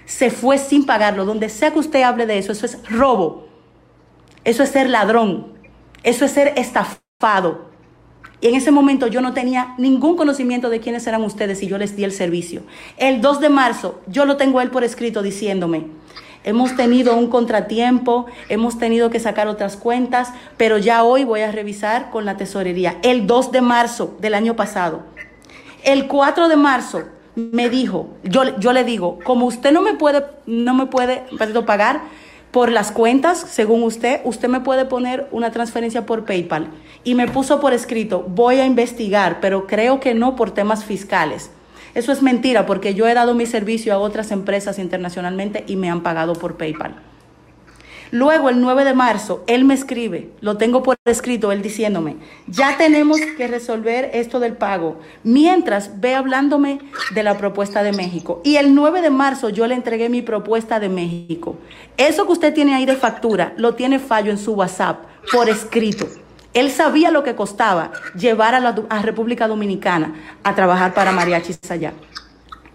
Se 0.08 0.30
fue 0.30 0.56
sin 0.56 0.86
pagarlo. 0.86 1.26
Donde 1.26 1.50
sea 1.50 1.70
que 1.70 1.78
usted 1.78 2.02
hable 2.02 2.26
de 2.26 2.38
eso, 2.38 2.50
eso 2.50 2.64
es 2.64 2.78
robo. 2.88 3.46
Eso 4.42 4.62
es 4.62 4.70
ser 4.70 4.88
ladrón. 4.88 5.52
Eso 6.02 6.24
es 6.24 6.32
ser 6.32 6.54
estafado. 6.56 7.68
Y 8.40 8.48
en 8.48 8.54
ese 8.54 8.70
momento 8.70 9.06
yo 9.08 9.20
no 9.20 9.34
tenía 9.34 9.74
ningún 9.76 10.16
conocimiento 10.16 10.70
de 10.70 10.80
quiénes 10.80 11.06
eran 11.06 11.22
ustedes 11.24 11.62
y 11.62 11.66
yo 11.66 11.76
les 11.76 11.94
di 11.94 12.04
el 12.04 12.12
servicio. 12.12 12.62
El 12.96 13.20
2 13.20 13.40
de 13.40 13.48
marzo 13.50 14.00
yo 14.06 14.24
lo 14.24 14.36
tengo 14.36 14.60
él 14.60 14.70
por 14.70 14.84
escrito 14.84 15.22
diciéndome, 15.22 15.88
hemos 16.44 16.76
tenido 16.76 17.16
un 17.16 17.28
contratiempo, 17.28 18.26
hemos 18.48 18.78
tenido 18.78 19.10
que 19.10 19.18
sacar 19.18 19.48
otras 19.48 19.76
cuentas, 19.76 20.32
pero 20.56 20.78
ya 20.78 21.02
hoy 21.02 21.24
voy 21.24 21.40
a 21.40 21.50
revisar 21.50 22.10
con 22.10 22.24
la 22.24 22.36
tesorería. 22.36 22.98
El 23.02 23.26
2 23.26 23.50
de 23.50 23.60
marzo 23.60 24.16
del 24.20 24.34
año 24.34 24.54
pasado. 24.54 25.02
El 25.82 26.06
4 26.06 26.48
de 26.48 26.56
marzo 26.56 27.02
me 27.38 27.70
dijo, 27.70 28.08
yo, 28.24 28.58
yo 28.58 28.72
le 28.72 28.84
digo, 28.84 29.18
como 29.24 29.46
usted 29.46 29.72
no 29.72 29.82
me 29.82 29.94
puede, 29.94 30.24
no 30.46 30.74
me 30.74 30.86
puede 30.86 31.24
perdón, 31.38 31.64
pagar 31.64 32.02
por 32.50 32.72
las 32.72 32.92
cuentas, 32.92 33.38
según 33.38 33.82
usted, 33.82 34.20
usted 34.24 34.48
me 34.48 34.60
puede 34.60 34.84
poner 34.86 35.28
una 35.32 35.50
transferencia 35.50 36.06
por 36.06 36.24
PayPal. 36.24 36.70
Y 37.04 37.14
me 37.14 37.28
puso 37.28 37.60
por 37.60 37.72
escrito, 37.72 38.24
voy 38.26 38.56
a 38.56 38.66
investigar, 38.66 39.38
pero 39.40 39.66
creo 39.66 40.00
que 40.00 40.14
no 40.14 40.34
por 40.34 40.50
temas 40.50 40.84
fiscales. 40.84 41.50
Eso 41.94 42.12
es 42.12 42.22
mentira 42.22 42.66
porque 42.66 42.94
yo 42.94 43.06
he 43.06 43.14
dado 43.14 43.34
mi 43.34 43.46
servicio 43.46 43.92
a 43.92 43.98
otras 43.98 44.30
empresas 44.30 44.78
internacionalmente 44.78 45.64
y 45.66 45.76
me 45.76 45.90
han 45.90 46.02
pagado 46.02 46.34
por 46.34 46.56
PayPal. 46.56 47.07
Luego, 48.10 48.48
el 48.48 48.60
9 48.60 48.84
de 48.84 48.94
marzo, 48.94 49.44
él 49.46 49.64
me 49.64 49.74
escribe, 49.74 50.30
lo 50.40 50.56
tengo 50.56 50.82
por 50.82 50.96
escrito, 51.04 51.52
él 51.52 51.62
diciéndome, 51.62 52.16
ya 52.46 52.76
tenemos 52.76 53.18
que 53.36 53.48
resolver 53.48 54.10
esto 54.14 54.40
del 54.40 54.54
pago, 54.54 54.98
mientras 55.24 56.00
ve 56.00 56.14
hablándome 56.14 56.80
de 57.14 57.22
la 57.22 57.36
propuesta 57.36 57.82
de 57.82 57.92
México. 57.92 58.40
Y 58.44 58.56
el 58.56 58.74
9 58.74 59.02
de 59.02 59.10
marzo 59.10 59.50
yo 59.50 59.66
le 59.66 59.74
entregué 59.74 60.08
mi 60.08 60.22
propuesta 60.22 60.80
de 60.80 60.88
México. 60.88 61.56
Eso 61.96 62.26
que 62.26 62.32
usted 62.32 62.54
tiene 62.54 62.74
ahí 62.74 62.86
de 62.86 62.96
factura, 62.96 63.52
lo 63.56 63.74
tiene 63.74 63.98
fallo 63.98 64.30
en 64.30 64.38
su 64.38 64.52
WhatsApp, 64.52 65.04
por 65.32 65.48
escrito. 65.48 66.06
Él 66.54 66.70
sabía 66.70 67.10
lo 67.10 67.22
que 67.22 67.34
costaba 67.34 67.92
llevar 68.18 68.54
a 68.54 68.60
la 68.60 68.72
República 69.02 69.46
Dominicana 69.46 70.14
a 70.42 70.54
trabajar 70.54 70.94
para 70.94 71.12
mariachis 71.12 71.58
allá. 71.70 71.92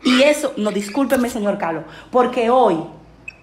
Y 0.03 0.21
eso, 0.21 0.53
no, 0.57 0.71
discúlpeme, 0.71 1.29
señor 1.29 1.57
Carlos, 1.57 1.85
porque 2.11 2.49
hoy, 2.49 2.77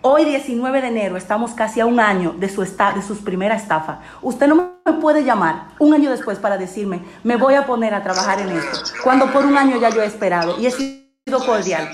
hoy 0.02 0.24
19 0.24 0.80
de 0.80 0.88
enero, 0.88 1.16
estamos 1.16 1.52
casi 1.52 1.80
a 1.80 1.86
un 1.86 2.00
año 2.00 2.34
de 2.38 2.48
su, 2.48 2.62
esta, 2.62 2.92
de 2.92 3.02
sus 3.02 3.18
primera 3.18 3.54
estafa. 3.54 4.00
Usted 4.22 4.46
no 4.46 4.80
me 4.84 4.92
puede 4.94 5.24
llamar 5.24 5.68
un 5.78 5.92
año 5.92 6.10
después 6.10 6.38
para 6.38 6.56
decirme, 6.56 7.02
me 7.22 7.36
voy 7.36 7.54
a 7.54 7.66
poner 7.66 7.94
a 7.94 8.02
trabajar 8.02 8.40
en 8.40 8.50
esto, 8.50 8.94
cuando 9.02 9.30
por 9.30 9.44
un 9.44 9.56
año 9.56 9.78
ya 9.78 9.90
yo 9.90 10.02
he 10.02 10.06
esperado 10.06 10.58
y 10.58 10.66
he 10.66 10.70
sido 10.70 11.44
cordial. 11.44 11.90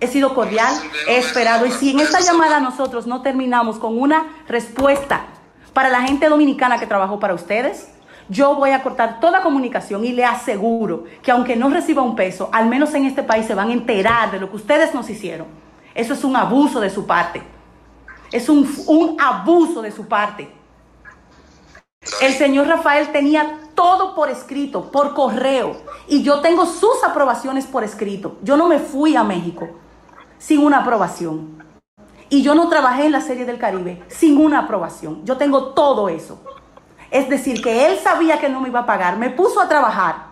He 0.00 0.06
sido 0.06 0.32
cordial, 0.32 0.72
he 1.08 1.18
esperado. 1.18 1.66
Y 1.66 1.72
si 1.72 1.90
en 1.90 1.98
esta 1.98 2.20
llamada 2.20 2.60
nosotros 2.60 3.06
no 3.06 3.22
terminamos 3.22 3.78
con 3.78 3.98
una 3.98 4.26
respuesta 4.46 5.26
para 5.72 5.88
la 5.88 6.02
gente 6.02 6.28
dominicana 6.28 6.78
que 6.78 6.86
trabajó 6.86 7.18
para 7.18 7.34
ustedes, 7.34 7.88
yo 8.28 8.54
voy 8.54 8.70
a 8.70 8.82
cortar 8.82 9.18
toda 9.18 9.40
comunicación 9.40 10.04
y 10.04 10.12
le 10.12 10.24
aseguro 10.24 11.04
que 11.22 11.32
aunque 11.32 11.56
no 11.56 11.68
reciba 11.70 12.02
un 12.02 12.14
peso, 12.14 12.48
al 12.52 12.66
menos 12.66 12.94
en 12.94 13.06
este 13.06 13.24
país 13.24 13.46
se 13.46 13.54
van 13.54 13.70
a 13.70 13.72
enterar 13.72 14.30
de 14.30 14.38
lo 14.38 14.50
que 14.50 14.56
ustedes 14.56 14.94
nos 14.94 15.10
hicieron. 15.10 15.67
Eso 15.98 16.14
es 16.14 16.22
un 16.22 16.36
abuso 16.36 16.78
de 16.78 16.90
su 16.90 17.06
parte. 17.06 17.42
Es 18.30 18.48
un, 18.48 18.72
un 18.86 19.20
abuso 19.20 19.82
de 19.82 19.90
su 19.90 20.06
parte. 20.06 20.48
El 22.20 22.34
señor 22.34 22.68
Rafael 22.68 23.10
tenía 23.10 23.58
todo 23.74 24.14
por 24.14 24.30
escrito, 24.30 24.92
por 24.92 25.12
correo, 25.12 25.76
y 26.06 26.22
yo 26.22 26.40
tengo 26.40 26.66
sus 26.66 27.02
aprobaciones 27.04 27.66
por 27.66 27.82
escrito. 27.82 28.38
Yo 28.42 28.56
no 28.56 28.68
me 28.68 28.78
fui 28.78 29.16
a 29.16 29.24
México 29.24 29.70
sin 30.38 30.60
una 30.60 30.82
aprobación. 30.82 31.64
Y 32.28 32.42
yo 32.42 32.54
no 32.54 32.68
trabajé 32.68 33.06
en 33.06 33.12
la 33.12 33.20
Serie 33.20 33.44
del 33.44 33.58
Caribe 33.58 34.00
sin 34.06 34.38
una 34.38 34.60
aprobación. 34.60 35.24
Yo 35.24 35.36
tengo 35.36 35.72
todo 35.74 36.08
eso. 36.08 36.40
Es 37.10 37.28
decir, 37.28 37.60
que 37.60 37.86
él 37.86 37.98
sabía 37.98 38.38
que 38.38 38.48
no 38.48 38.60
me 38.60 38.68
iba 38.68 38.80
a 38.80 38.86
pagar, 38.86 39.18
me 39.18 39.30
puso 39.30 39.60
a 39.60 39.68
trabajar 39.68 40.28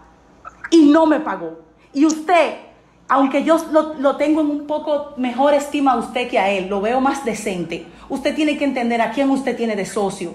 y 0.71 0.91
no 0.91 1.07
me 1.07 1.19
pagó. 1.19 1.59
Y 1.93 2.07
usted, 2.07 2.66
aunque 3.09 3.45
yo 3.45 3.65
lo, 3.71 3.95
lo 3.95 4.17
tengo 4.17 4.41
en 4.41 4.49
un 4.49 4.67
poco 4.67 5.15
mejor 5.17 5.55
estima 5.55 5.93
a 5.93 5.97
usted 5.97 6.29
que 6.29 6.39
a 6.39 6.51
él, 6.51 6.69
lo 6.69 6.81
veo 6.81 7.01
más 7.01 7.25
decente, 7.25 7.87
usted 8.09 8.35
tiene 8.35 8.59
que 8.59 8.65
entender 8.65 9.01
a 9.01 9.13
quién 9.13 9.31
usted 9.31 9.57
tiene 9.57 9.77
de 9.77 9.87
socio. 9.87 10.35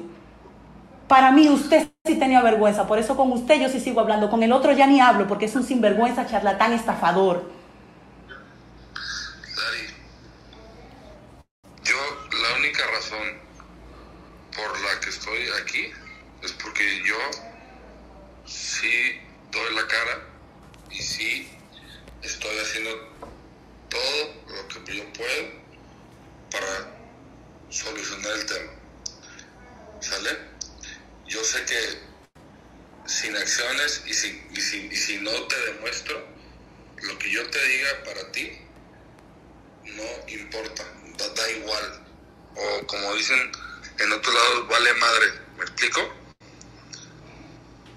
Para 1.07 1.31
mí 1.33 1.49
usted 1.49 1.89
sí 2.05 2.15
tenía 2.15 2.41
vergüenza, 2.41 2.87
por 2.87 2.97
eso 2.97 3.17
con 3.17 3.31
usted 3.33 3.59
yo 3.59 3.67
sí 3.67 3.81
sigo 3.81 3.99
hablando, 3.99 4.29
con 4.29 4.41
el 4.43 4.53
otro 4.53 4.71
ya 4.71 4.87
ni 4.87 5.01
hablo 5.01 5.27
porque 5.27 5.45
es 5.45 5.55
un 5.55 5.63
sinvergüenza, 5.63 6.25
charlatán, 6.25 6.71
estafador. 6.71 7.51
Dari, 9.57 9.87
yo 11.83 11.97
la 12.41 12.57
única 12.59 12.83
razón 12.95 13.41
por 14.55 14.79
la 14.79 14.99
que 15.01 15.09
estoy 15.09 15.39
aquí 15.61 15.91
es 16.43 16.53
porque 16.53 16.83
yo 17.05 17.15
sí 18.45 19.19
doy 19.51 19.75
la 19.75 19.87
cara 19.87 20.23
y 20.89 21.01
sí 21.01 21.49
estoy 22.23 22.57
haciendo 22.59 22.91
todo 23.89 24.43
lo 24.47 24.85
que 24.85 24.97
yo 24.97 25.13
puedo 25.13 25.61
para 26.51 26.91
solucionar 27.69 28.33
el 28.33 28.45
tema. 28.45 28.71
¿Sale? 29.99 30.37
Yo 31.27 31.43
sé 31.43 31.63
que 31.65 31.99
sin 33.05 33.35
acciones 33.35 34.03
y 34.05 34.13
si, 34.13 34.47
y 34.51 34.61
si, 34.61 34.87
y 34.87 34.95
si 34.95 35.17
no 35.17 35.31
te 35.47 35.59
demuestro 35.71 36.27
lo 37.03 37.17
que 37.17 37.31
yo 37.31 37.49
te 37.49 37.63
diga 37.67 38.03
para 38.03 38.31
ti, 38.31 38.51
no 39.83 40.03
importa, 40.27 40.83
da, 41.17 41.27
da 41.29 41.51
igual. 41.51 42.05
O 42.55 42.87
como 42.87 43.15
dicen 43.15 43.51
en 43.99 44.11
otros 44.11 44.33
lados, 44.33 44.67
vale 44.67 44.93
madre. 44.95 45.27
¿Me 45.57 45.63
explico? 45.63 46.13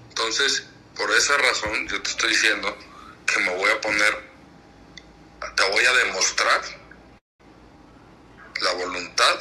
Entonces, 0.09 0.63
por 0.95 1.11
esa 1.11 1.37
razón, 1.37 1.87
yo 1.87 2.01
te 2.01 2.09
estoy 2.09 2.29
diciendo 2.29 2.77
que 3.35 3.41
me 3.41 3.53
voy 3.53 3.69
a 3.69 3.81
poner, 3.81 4.17
te 5.57 5.69
voy 5.69 5.85
a 5.85 5.93
demostrar 5.93 6.61
la 8.61 8.71
voluntad 8.71 9.39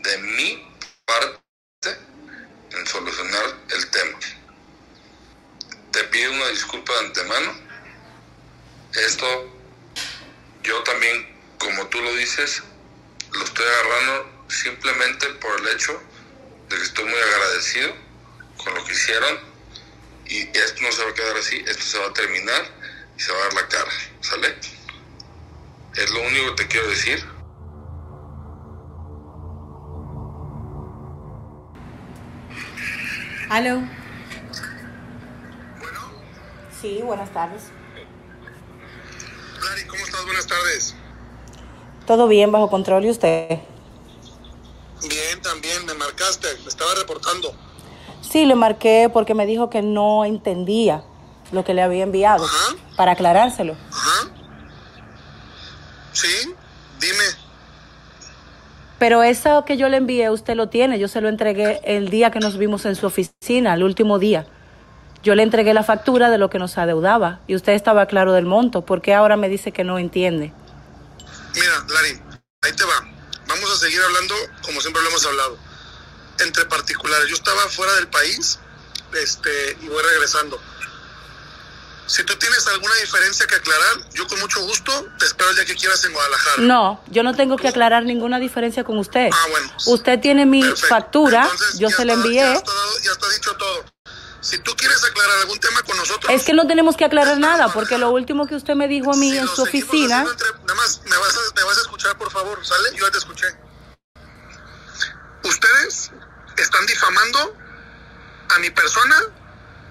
de 0.00 0.18
mi 0.18 0.76
parte 1.06 1.38
en 2.70 2.86
solucionar 2.86 3.56
el 3.70 3.90
tema. 3.90 4.18
Te 5.90 6.04
pido 6.04 6.32
una 6.32 6.48
disculpa 6.48 6.92
de 6.92 6.98
antemano. 7.06 7.54
Esto 8.92 9.56
yo 10.62 10.82
también, 10.82 11.34
como 11.56 11.86
tú 11.86 12.02
lo 12.02 12.14
dices, 12.14 12.62
lo 13.32 13.42
estoy 13.42 13.64
agarrando 13.64 14.44
simplemente 14.50 15.28
por 15.40 15.58
el 15.60 15.68
hecho 15.68 15.98
de 16.68 16.76
que 16.76 16.82
estoy 16.82 17.04
muy 17.06 17.18
agradecido 17.18 17.90
con 18.62 18.74
lo 18.74 18.84
que 18.84 18.92
hicieron 18.92 19.38
y 20.26 20.42
esto 20.58 20.82
no 20.82 20.92
se 20.92 21.04
va 21.04 21.10
a 21.10 21.14
quedar 21.14 21.36
así, 21.38 21.64
esto 21.66 21.82
se 21.82 21.98
va 21.98 22.08
a 22.08 22.12
terminar 22.12 22.77
y 23.18 23.20
se 23.20 23.32
va 23.32 23.38
a 23.38 23.42
dar 23.42 23.54
la 23.54 23.68
cara, 23.68 23.90
¿sale? 24.20 24.54
Es 25.96 26.10
lo 26.12 26.20
único 26.22 26.54
que 26.54 26.62
te 26.62 26.68
quiero 26.68 26.88
decir. 26.88 27.24
¿Aló? 33.50 33.80
Sí, 36.80 37.00
buenas 37.02 37.30
tardes. 37.30 37.62
Lari, 39.64 39.84
¿cómo 39.86 40.04
estás? 40.04 40.24
Buenas 40.24 40.46
tardes. 40.46 40.94
Todo 42.06 42.28
bien, 42.28 42.52
bajo 42.52 42.70
control 42.70 43.04
y 43.06 43.10
usted. 43.10 43.58
Bien, 45.08 45.42
también 45.42 45.84
me 45.86 45.94
marcaste, 45.94 46.46
me 46.62 46.68
estaba 46.68 46.94
reportando. 46.94 47.52
Sí, 48.20 48.46
le 48.46 48.54
marqué 48.54 49.10
porque 49.12 49.34
me 49.34 49.46
dijo 49.46 49.70
que 49.70 49.82
no 49.82 50.24
entendía 50.24 51.02
lo 51.52 51.64
que 51.64 51.74
le 51.74 51.82
había 51.82 52.02
enviado 52.02 52.44
Ajá. 52.44 52.74
para 52.96 53.12
aclarárselo. 53.12 53.76
Ajá. 53.92 54.30
Sí, 56.12 56.54
dime. 57.00 57.24
Pero 58.98 59.22
eso 59.22 59.64
que 59.64 59.76
yo 59.76 59.88
le 59.88 59.96
envié, 59.98 60.30
usted 60.30 60.56
lo 60.56 60.68
tiene. 60.68 60.98
Yo 60.98 61.06
se 61.06 61.20
lo 61.20 61.28
entregué 61.28 61.80
el 61.84 62.08
día 62.08 62.30
que 62.30 62.40
nos 62.40 62.58
vimos 62.58 62.84
en 62.84 62.96
su 62.96 63.06
oficina, 63.06 63.74
el 63.74 63.84
último 63.84 64.18
día. 64.18 64.46
Yo 65.22 65.34
le 65.34 65.42
entregué 65.42 65.74
la 65.74 65.84
factura 65.84 66.30
de 66.30 66.38
lo 66.38 66.50
que 66.50 66.58
nos 66.58 66.78
adeudaba 66.78 67.40
y 67.46 67.54
usted 67.54 67.72
estaba 67.72 68.06
claro 68.06 68.32
del 68.32 68.46
monto. 68.46 68.84
¿Por 68.84 69.00
qué 69.00 69.14
ahora 69.14 69.36
me 69.36 69.48
dice 69.48 69.72
que 69.72 69.84
no 69.84 69.98
entiende? 69.98 70.52
Mira, 71.54 71.86
Lari, 71.88 72.20
ahí 72.62 72.72
te 72.72 72.84
va. 72.84 73.08
Vamos 73.46 73.72
a 73.72 73.76
seguir 73.76 74.00
hablando 74.00 74.34
como 74.62 74.80
siempre 74.80 75.02
lo 75.02 75.08
hemos 75.08 75.24
hablado. 75.26 75.58
Entre 76.40 76.64
particulares. 76.66 77.28
Yo 77.28 77.34
estaba 77.34 77.62
fuera 77.68 77.94
del 77.94 78.08
país 78.08 78.58
este, 79.14 79.76
y 79.80 79.88
voy 79.88 80.02
regresando. 80.02 80.60
Si 82.08 82.24
tú 82.24 82.34
tienes 82.36 82.66
alguna 82.68 82.94
diferencia 82.94 83.46
que 83.46 83.54
aclarar, 83.56 84.10
yo 84.14 84.26
con 84.26 84.40
mucho 84.40 84.60
gusto 84.62 85.06
te 85.18 85.26
espero 85.26 85.52
día 85.52 85.66
que 85.66 85.76
quieras 85.76 86.02
en 86.06 86.12
Guadalajara. 86.14 86.62
No, 86.62 87.04
yo 87.08 87.22
no 87.22 87.34
tengo 87.36 87.56
que 87.56 87.68
aclarar 87.68 88.04
ninguna 88.04 88.38
diferencia 88.38 88.82
con 88.82 88.96
usted. 88.98 89.28
Ah, 89.30 89.46
bueno. 89.50 89.70
Usted 89.86 90.18
tiene 90.18 90.46
mi 90.46 90.62
Perfecto. 90.62 90.86
factura, 90.88 91.42
Entonces, 91.42 91.78
yo 91.78 91.90
ya 91.90 91.96
se 91.96 92.04
la 92.06 92.12
envié. 92.14 92.40
Ya 92.40 92.52
está, 92.54 92.72
ya 93.02 93.28
dicho 93.34 93.54
todo. 93.56 93.84
Si 94.40 94.56
tú 94.60 94.74
quieres 94.76 95.04
aclarar 95.04 95.38
algún 95.40 95.58
tema 95.60 95.82
con 95.82 95.98
nosotros... 95.98 96.32
Es 96.32 96.44
que 96.44 96.54
no 96.54 96.66
tenemos 96.66 96.96
que 96.96 97.04
aclarar 97.04 97.36
nada, 97.38 97.70
porque 97.74 97.98
lo 97.98 98.10
último 98.10 98.46
que 98.46 98.54
usted 98.54 98.74
me 98.74 98.88
dijo 98.88 99.12
a 99.12 99.16
mí 99.16 99.30
si 99.32 99.36
en 99.36 99.46
su 99.48 99.62
oficina, 99.62 100.20
entre- 100.22 100.52
Nada 100.64 100.74
más, 100.76 101.02
me 101.04 101.16
vas, 101.18 101.36
a, 101.36 101.54
me 101.56 101.62
vas 101.64 101.76
a 101.76 101.80
escuchar, 101.82 102.16
por 102.16 102.30
favor, 102.30 102.64
¿sale? 102.64 102.88
Yo 102.94 103.04
ya 103.04 103.12
te 103.12 103.18
escuché. 103.18 103.46
Ustedes 105.44 106.10
están 106.56 106.86
difamando 106.86 107.54
a 108.48 108.58
mi 108.60 108.70
persona 108.70 109.16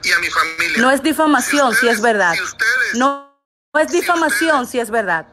y 0.03 0.11
a 0.11 0.19
mi 0.19 0.29
familia. 0.29 0.81
no 0.81 0.91
es 0.91 1.01
difamación 1.03 1.73
si 1.75 1.87
es 1.87 2.01
verdad. 2.01 2.33
si 2.35 2.41
ustedes- 2.41 2.95
No, 2.95 3.33
no 3.73 3.79
es 3.79 3.91
difamación 3.91 4.67
si 4.67 4.79
es 4.79 4.89
verdad. 4.89 5.27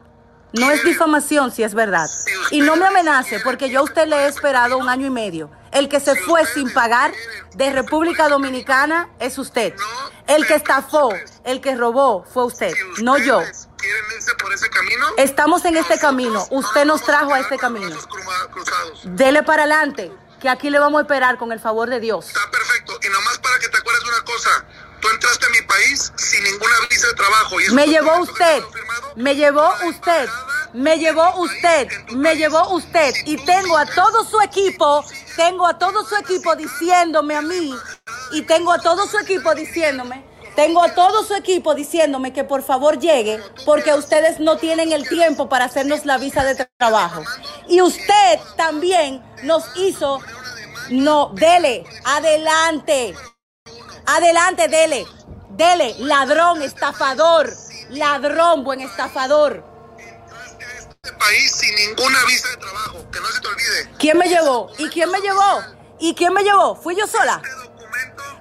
No 0.53 0.71
es 0.71 0.83
difamación 0.85 1.51
si 1.51 1.63
es 1.63 1.73
verdad. 1.73 2.09
Y 2.49 2.61
no 2.61 2.77
me 2.77 2.85
amenace, 2.85 3.41
porque 3.41 3.69
yo 3.69 3.81
a 3.81 3.83
usted 3.83 4.07
le 4.07 4.15
he 4.23 4.27
esperado 4.27 4.77
un 4.77 4.87
año 4.87 5.05
y 5.07 5.09
medio. 5.09 5.51
El 5.73 5.89
que 5.89 5.99
se 5.99 6.15
fue 6.15 6.45
sin 6.45 6.71
pagar 6.73 7.11
de 7.55 7.73
República 7.73 8.29
Dominicana 8.29 9.09
es 9.19 9.37
usted. 9.37 9.73
El 10.27 10.47
que 10.47 10.55
estafó, 10.55 11.09
el 11.43 11.59
que 11.59 11.75
robó 11.75 12.23
fue 12.23 12.45
usted, 12.45 12.73
no 13.01 13.17
yo. 13.17 13.39
ustedes 13.39 13.67
quieren 13.77 14.05
irse 14.15 14.33
por 14.35 14.53
ese 14.53 14.69
camino, 14.69 15.05
Estamos 15.17 15.65
en 15.65 15.75
este 15.75 15.99
camino. 15.99 16.47
no 16.49 16.57
Usted 16.57 16.85
nos 16.85 17.01
trajo 17.03 17.33
a 17.33 17.39
este 17.41 17.57
camino. 17.57 17.97
Dele 19.03 19.43
para 19.43 19.63
adelante, 19.63 20.11
que 20.39 20.47
aquí 20.49 20.69
le 20.69 20.79
vamos 20.79 20.99
a 20.99 21.01
esperar 21.01 21.37
con 21.37 21.51
el 21.51 21.59
favor 21.59 21.89
de 21.89 21.99
Dios. 21.99 22.27
Está 22.27 22.49
perfecto. 22.49 22.94
Nomás 23.15 23.37
para 23.39 23.57
que 23.59 23.69
te 23.69 23.77
acuerdes 23.77 24.03
de 24.03 24.09
una 24.09 24.23
cosa. 24.25 24.49
Tú 25.01 25.07
entraste 25.09 25.45
a 25.45 25.49
mi 25.49 25.61
país 25.67 26.11
sin 26.17 26.43
ninguna 26.43 26.73
visa 26.89 27.07
de 27.07 27.13
trabajo. 27.13 27.59
Y 27.61 27.69
Me 27.73 27.87
llevó 27.87 28.19
usted, 28.21 28.63
me 29.15 29.35
llevó 29.35 29.71
usted, 29.87 30.27
me 30.73 30.97
llevó 30.97 31.35
usted, 31.41 31.87
me 32.11 32.35
llevó 32.35 32.69
usted 32.73 33.13
y 33.25 33.37
tengo 33.45 33.77
a 33.77 33.85
todo 33.85 34.25
su 34.25 34.41
equipo, 34.41 35.05
tengo 35.35 35.67
a 35.67 35.77
todo 35.77 36.03
su 36.05 36.15
equipo 36.15 36.55
diciéndome 36.55 37.35
a 37.35 37.41
mí 37.41 37.73
y 38.31 38.41
tengo 38.43 38.71
a 38.71 38.79
todo 38.79 39.05
su 39.07 39.17
equipo 39.19 39.53
diciéndome, 39.53 40.25
tengo 40.55 40.81
a 40.83 40.93
todo 40.95 41.23
su 41.23 41.35
equipo 41.35 41.75
diciéndome 41.75 42.33
que 42.33 42.43
por 42.43 42.63
favor 42.63 42.97
llegue 42.97 43.41
porque 43.65 43.93
ustedes 43.93 44.39
no 44.39 44.57
tienen 44.57 44.91
el 44.91 45.07
tiempo 45.07 45.47
para 45.49 45.65
hacernos 45.65 46.05
la 46.05 46.17
visa 46.17 46.43
de 46.43 46.55
tra- 46.57 46.69
trabajo. 46.77 47.23
Y 47.69 47.81
usted 47.81 48.39
también 48.57 49.23
nos 49.43 49.63
hizo, 49.75 50.21
no, 50.89 51.31
dele, 51.33 51.85
adelante. 52.05 53.15
Adelante, 54.05 54.67
dele. 54.67 55.05
Dele, 55.49 55.95
ladrón, 55.99 56.61
estafador. 56.61 57.49
Ladrón, 57.89 58.63
buen 58.63 58.81
estafador. 58.81 59.63
este 61.03 61.17
país 61.17 61.55
sin 61.55 61.75
ninguna 61.75 62.19
visa 62.25 62.49
de 62.49 62.57
trabajo. 62.57 63.11
Que 63.11 63.19
no 63.19 63.27
se 63.27 63.41
te 63.41 63.47
olvide. 63.47 63.97
¿Quién 63.99 64.17
me 64.17 64.27
llevó? 64.29 64.71
¿Y 64.77 64.89
quién 64.89 65.11
me 65.11 65.19
llevó? 65.21 65.63
¿Y 65.99 66.15
quién 66.15 66.33
me 66.33 66.43
llevó? 66.43 66.75
¿Fui 66.75 66.95
yo 66.95 67.07
sola? 67.07 67.41
Este 67.43 67.65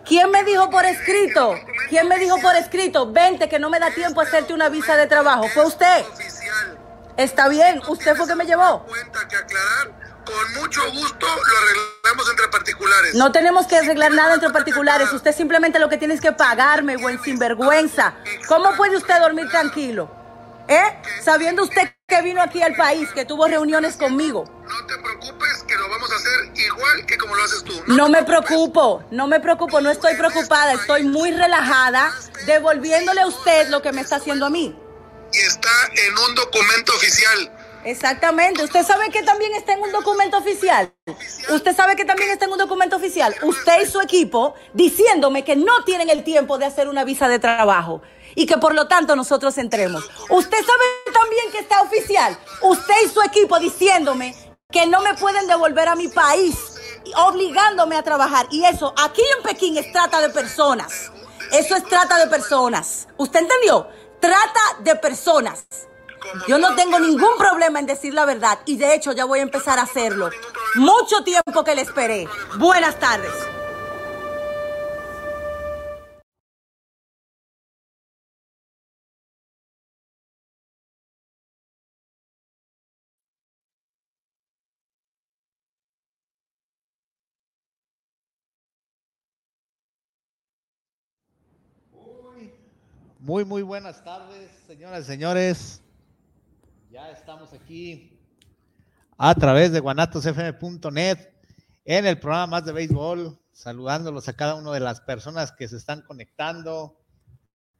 ¿Quién 0.04 0.30
me 0.30 0.44
dijo 0.44 0.70
por 0.70 0.84
escrito? 0.84 1.54
¿Quién 1.88 2.08
me 2.08 2.18
dijo 2.18 2.38
por 2.40 2.56
escrito? 2.56 3.12
Vente, 3.12 3.48
que 3.48 3.58
no 3.58 3.70
me 3.70 3.78
da 3.80 3.90
tiempo 3.92 4.20
a 4.20 4.24
hacerte 4.24 4.54
una 4.54 4.68
visa 4.68 4.96
de 4.96 5.06
trabajo. 5.06 5.48
Fue 5.48 5.66
usted. 5.66 6.06
oficial. 6.12 6.78
Está 7.16 7.48
bien, 7.48 7.80
usted 7.88 8.16
fue 8.16 8.26
que 8.26 8.34
me 8.34 8.46
llevó. 8.46 8.84
Cuenta 8.86 9.28
que 9.28 9.36
aclarar. 9.36 10.03
Con 10.24 10.54
mucho 10.54 10.80
gusto 10.92 11.26
lo 11.26 11.58
arreglamos 11.58 12.30
entre 12.30 12.48
particulares. 12.48 13.14
No 13.14 13.32
tenemos 13.32 13.66
que 13.66 13.76
arreglar 13.76 14.12
nada 14.12 14.34
entre 14.34 14.50
particulares. 14.50 15.12
Usted 15.12 15.34
simplemente 15.34 15.78
lo 15.78 15.88
que 15.88 15.98
tiene 15.98 16.14
es 16.14 16.20
que 16.20 16.32
pagarme, 16.32 16.96
buen 16.96 17.22
sinvergüenza. 17.22 18.14
¿Cómo 18.48 18.74
puede 18.76 18.96
usted 18.96 19.18
dormir 19.20 19.48
tranquilo? 19.50 20.10
¿Eh? 20.68 20.98
Sabiendo 21.22 21.62
usted 21.62 21.92
que 22.06 22.22
vino 22.22 22.40
aquí 22.40 22.62
al 22.62 22.74
país, 22.74 23.10
que 23.14 23.24
tuvo 23.24 23.46
reuniones 23.46 23.96
conmigo. 23.96 24.44
No 24.66 24.86
te 24.86 24.96
preocupes 24.96 25.64
que 25.66 25.74
lo 25.74 25.88
vamos 25.90 26.10
a 26.10 26.16
hacer 26.16 26.50
igual 26.54 27.06
que 27.06 27.18
como 27.18 27.34
lo 27.34 27.44
haces 27.44 27.64
tú. 27.64 27.82
No 27.86 28.06
te 28.06 28.12
me 28.12 28.22
preocupo, 28.22 29.04
no 29.10 29.26
me 29.26 29.40
preocupo, 29.40 29.80
no 29.80 29.90
estoy 29.90 30.14
preocupada, 30.14 30.72
estoy 30.72 31.04
muy 31.04 31.32
relajada 31.32 32.14
devolviéndole 32.46 33.20
a 33.20 33.26
usted 33.26 33.68
lo 33.68 33.82
que 33.82 33.92
me 33.92 34.00
está 34.00 34.16
haciendo 34.16 34.46
a 34.46 34.50
mí. 34.50 34.78
Y 35.32 35.38
está 35.38 35.70
en 35.92 36.18
un 36.18 36.34
documento 36.34 36.92
oficial. 36.94 37.50
Exactamente, 37.84 38.64
usted 38.64 38.82
sabe 38.84 39.10
que 39.10 39.22
también 39.22 39.54
está 39.54 39.74
en 39.74 39.80
un 39.80 39.92
documento 39.92 40.38
oficial. 40.38 40.92
Usted 41.50 41.76
sabe 41.76 41.96
que 41.96 42.04
también 42.04 42.30
está 42.30 42.46
en 42.46 42.52
un 42.52 42.58
documento 42.58 42.96
oficial. 42.96 43.34
Usted 43.42 43.82
y 43.82 43.86
su 43.86 44.00
equipo 44.00 44.54
diciéndome 44.72 45.44
que 45.44 45.54
no 45.54 45.84
tienen 45.84 46.08
el 46.08 46.24
tiempo 46.24 46.56
de 46.56 46.64
hacer 46.64 46.88
una 46.88 47.04
visa 47.04 47.28
de 47.28 47.38
trabajo 47.38 48.00
y 48.34 48.46
que 48.46 48.56
por 48.56 48.74
lo 48.74 48.88
tanto 48.88 49.14
nosotros 49.16 49.58
entremos. 49.58 50.08
Usted 50.30 50.58
sabe 50.58 51.12
también 51.12 51.50
que 51.52 51.58
está 51.58 51.82
oficial. 51.82 52.38
Usted 52.62 52.94
y 53.04 53.08
su 53.08 53.20
equipo 53.20 53.58
diciéndome 53.58 54.34
que 54.70 54.86
no 54.86 55.02
me 55.02 55.14
pueden 55.14 55.46
devolver 55.46 55.88
a 55.88 55.94
mi 55.94 56.08
país, 56.08 56.56
obligándome 57.16 57.96
a 57.96 58.02
trabajar. 58.02 58.46
Y 58.50 58.64
eso 58.64 58.94
aquí 59.02 59.22
en 59.36 59.42
Pekín 59.42 59.76
es 59.76 59.92
trata 59.92 60.22
de 60.22 60.30
personas. 60.30 61.12
Eso 61.52 61.76
es 61.76 61.84
trata 61.84 62.18
de 62.18 62.28
personas. 62.28 63.08
¿Usted 63.18 63.40
entendió? 63.40 63.86
Trata 64.20 64.60
de 64.80 64.96
personas. 64.96 65.66
Yo 66.48 66.58
no 66.58 66.74
tengo 66.74 66.98
ningún 66.98 67.36
problema 67.38 67.78
en 67.78 67.86
decir 67.86 68.14
la 68.14 68.24
verdad 68.24 68.58
y 68.66 68.76
de 68.76 68.94
hecho 68.94 69.12
ya 69.12 69.24
voy 69.24 69.40
a 69.40 69.42
empezar 69.42 69.78
a 69.78 69.82
hacerlo. 69.82 70.30
Mucho 70.76 71.22
tiempo 71.24 71.64
que 71.64 71.74
le 71.74 71.82
esperé. 71.82 72.28
Buenas 72.58 72.98
tardes. 72.98 73.32
Muy, 93.20 93.42
muy 93.46 93.62
buenas 93.62 94.04
tardes, 94.04 94.50
señoras 94.66 95.04
y 95.04 95.06
señores. 95.06 95.83
Ya 96.94 97.10
estamos 97.10 97.52
aquí 97.52 98.20
a 99.18 99.34
través 99.34 99.72
de 99.72 99.80
guanatosfm.net 99.80 101.18
en 101.84 102.06
el 102.06 102.20
programa 102.20 102.46
Más 102.46 102.66
de 102.66 102.70
Béisbol, 102.70 103.36
saludándolos 103.50 104.28
a 104.28 104.34
cada 104.34 104.54
una 104.54 104.70
de 104.70 104.78
las 104.78 105.00
personas 105.00 105.50
que 105.50 105.66
se 105.66 105.76
están 105.76 106.02
conectando. 106.02 107.00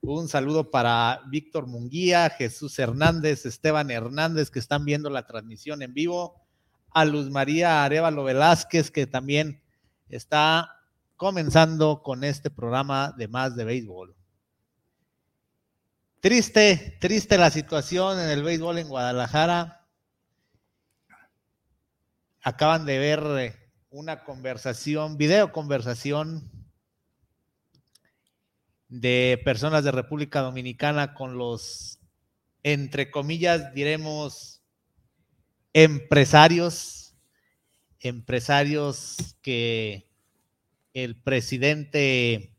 Un 0.00 0.27
saludo 0.27 0.72
para 0.72 1.20
Víctor 1.29 1.68
Munguía, 1.68 2.29
Jesús 2.29 2.77
Hernández, 2.81 3.46
Esteban 3.46 3.92
Hernández, 3.92 4.50
que 4.50 4.59
están 4.59 4.85
viendo 4.85 5.09
la 5.11 5.29
transmisión 5.29 5.83
en 5.83 5.94
vivo. 5.94 6.42
A 6.90 7.05
Luz 7.05 7.31
María 7.31 7.85
Arevalo 7.85 8.24
Velázquez, 8.24 8.90
que 8.90 9.07
también 9.07 9.62
está 10.09 10.68
comenzando 11.14 12.03
con 12.03 12.24
este 12.24 12.50
programa 12.50 13.14
de 13.16 13.29
Más 13.29 13.55
de 13.55 13.64
Béisbol. 13.64 14.16
Triste, 16.25 16.97
triste 17.01 17.37
la 17.37 17.51
situación 17.51 18.19
en 18.19 18.31
el 18.31 18.43
béisbol 18.43 18.79
en 18.79 18.89
Guadalajara. 18.89 19.87
Acaban 22.41 22.87
de 22.87 22.99
ver 22.99 23.23
eh, 23.39 23.55
una 23.91 24.25
conversación, 24.25 25.19
video 25.19 25.53
conversación 25.53 26.51
de 28.89 29.39
personas 29.45 29.85
de 29.85 29.93
República 29.93 30.41
Dominicana 30.41 31.13
con 31.13 31.37
los, 31.37 31.99
entre 32.63 33.11
comillas, 33.11 33.75
diremos, 33.75 34.63
empresarios, 35.75 37.15
empresarios 38.01 39.37
que 39.43 40.09
el 40.95 41.21
presidente 41.21 42.54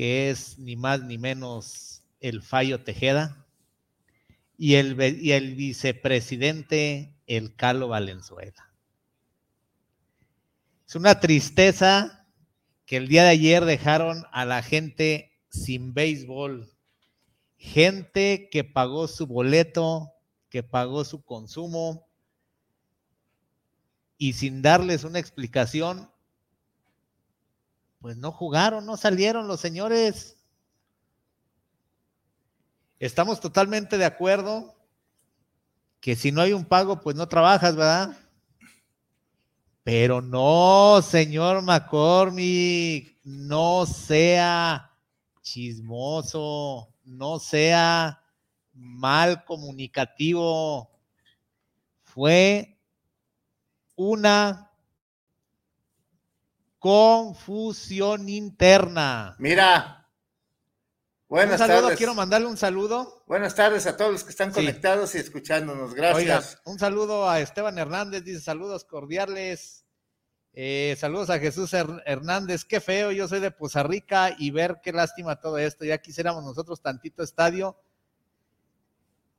que 0.00 0.30
es 0.30 0.58
ni 0.58 0.76
más 0.76 1.02
ni 1.02 1.18
menos 1.18 2.02
el 2.20 2.40
Fallo 2.40 2.82
Tejeda, 2.82 3.46
y 4.56 4.76
el, 4.76 4.98
y 5.22 5.32
el 5.32 5.54
vicepresidente, 5.56 7.14
el 7.26 7.54
Calo 7.54 7.88
Valenzuela. 7.88 8.72
Es 10.88 10.94
una 10.94 11.20
tristeza 11.20 12.26
que 12.86 12.96
el 12.96 13.08
día 13.08 13.24
de 13.24 13.28
ayer 13.28 13.66
dejaron 13.66 14.24
a 14.32 14.46
la 14.46 14.62
gente 14.62 15.38
sin 15.50 15.92
béisbol, 15.92 16.72
gente 17.58 18.48
que 18.50 18.64
pagó 18.64 19.06
su 19.06 19.26
boleto, 19.26 20.14
que 20.48 20.62
pagó 20.62 21.04
su 21.04 21.22
consumo, 21.22 22.08
y 24.16 24.32
sin 24.32 24.62
darles 24.62 25.04
una 25.04 25.18
explicación, 25.18 26.10
pues 28.00 28.16
no 28.16 28.32
jugaron, 28.32 28.86
no 28.86 28.96
salieron 28.96 29.46
los 29.46 29.60
señores. 29.60 30.38
Estamos 32.98 33.40
totalmente 33.40 33.98
de 33.98 34.06
acuerdo 34.06 34.74
que 36.00 36.16
si 36.16 36.32
no 36.32 36.40
hay 36.40 36.54
un 36.54 36.64
pago, 36.64 37.00
pues 37.00 37.14
no 37.14 37.28
trabajas, 37.28 37.76
¿verdad? 37.76 38.16
Pero 39.84 40.22
no, 40.22 41.00
señor 41.02 41.62
McCormick, 41.62 43.18
no 43.22 43.84
sea 43.86 44.90
chismoso, 45.42 46.88
no 47.04 47.38
sea 47.38 48.22
mal 48.72 49.44
comunicativo. 49.44 50.90
Fue 52.02 52.78
una 53.94 54.69
confusión 56.80 58.28
interna. 58.28 59.36
Mira. 59.38 60.08
Buenas 61.28 61.60
un 61.60 61.66
saludo, 61.68 61.82
tardes. 61.82 61.98
quiero 61.98 62.14
mandarle 62.14 62.48
un 62.48 62.56
saludo. 62.56 63.22
Buenas 63.28 63.54
tardes 63.54 63.86
a 63.86 63.96
todos 63.96 64.10
los 64.10 64.24
que 64.24 64.30
están 64.30 64.50
conectados 64.50 65.14
y 65.14 65.18
escuchándonos. 65.18 65.94
Gracias. 65.94 66.60
Un 66.64 66.80
saludo 66.80 67.30
a 67.30 67.38
Esteban 67.38 67.78
Hernández, 67.78 68.24
dice 68.24 68.40
saludos 68.40 68.84
cordiales. 68.84 69.84
Eh, 70.52 70.96
saludos 70.98 71.30
a 71.30 71.38
Jesús 71.38 71.72
Hernández, 71.72 72.64
qué 72.64 72.80
feo, 72.80 73.12
yo 73.12 73.28
soy 73.28 73.38
de 73.38 73.52
Poza 73.52 73.84
Rica 73.84 74.34
y 74.36 74.50
ver 74.50 74.80
qué 74.82 74.92
lástima 74.92 75.38
todo 75.38 75.58
esto. 75.58 75.84
Ya 75.84 75.98
quisiéramos 75.98 76.42
nosotros 76.42 76.82
tantito 76.82 77.22
estadio 77.22 77.76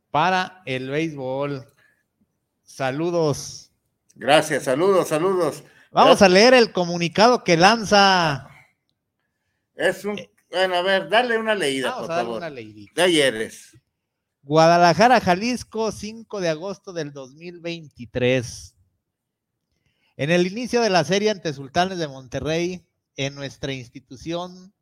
para 0.10 0.62
el 0.66 0.90
béisbol. 0.90 1.66
Saludos. 2.64 3.74
Gracias, 4.16 4.64
saludos, 4.64 5.10
saludos. 5.10 5.66
Vamos 5.92 6.22
a 6.22 6.30
leer 6.30 6.54
el 6.54 6.72
comunicado 6.72 7.44
que 7.44 7.58
lanza. 7.58 8.48
Es 9.76 10.06
un, 10.06 10.20
bueno, 10.50 10.76
a 10.76 10.82
ver, 10.82 11.10
dale 11.10 11.38
una 11.38 11.54
leída, 11.54 11.90
Vamos 11.90 12.04
por 12.04 12.12
a 12.12 12.16
darle 12.16 12.28
favor. 12.28 12.38
una 12.40 12.50
leidita. 12.50 12.94
De 12.96 13.04
ayer 13.04 13.36
es. 13.36 13.78
Guadalajara, 14.44 15.20
Jalisco, 15.20 15.92
5 15.92 16.40
de 16.40 16.50
agosto 16.50 16.94
del 16.94 17.12
2023. 17.12 18.76
En 20.18 20.32
el 20.32 20.48
inicio 20.48 20.82
de 20.82 20.90
la 20.90 21.04
serie 21.04 21.30
ante 21.30 21.54
Sultanes 21.54 21.98
de 21.98 22.08
Monterrey, 22.08 22.86
en 23.18 23.36
nuestra 23.36 23.74
institución, 23.74 24.74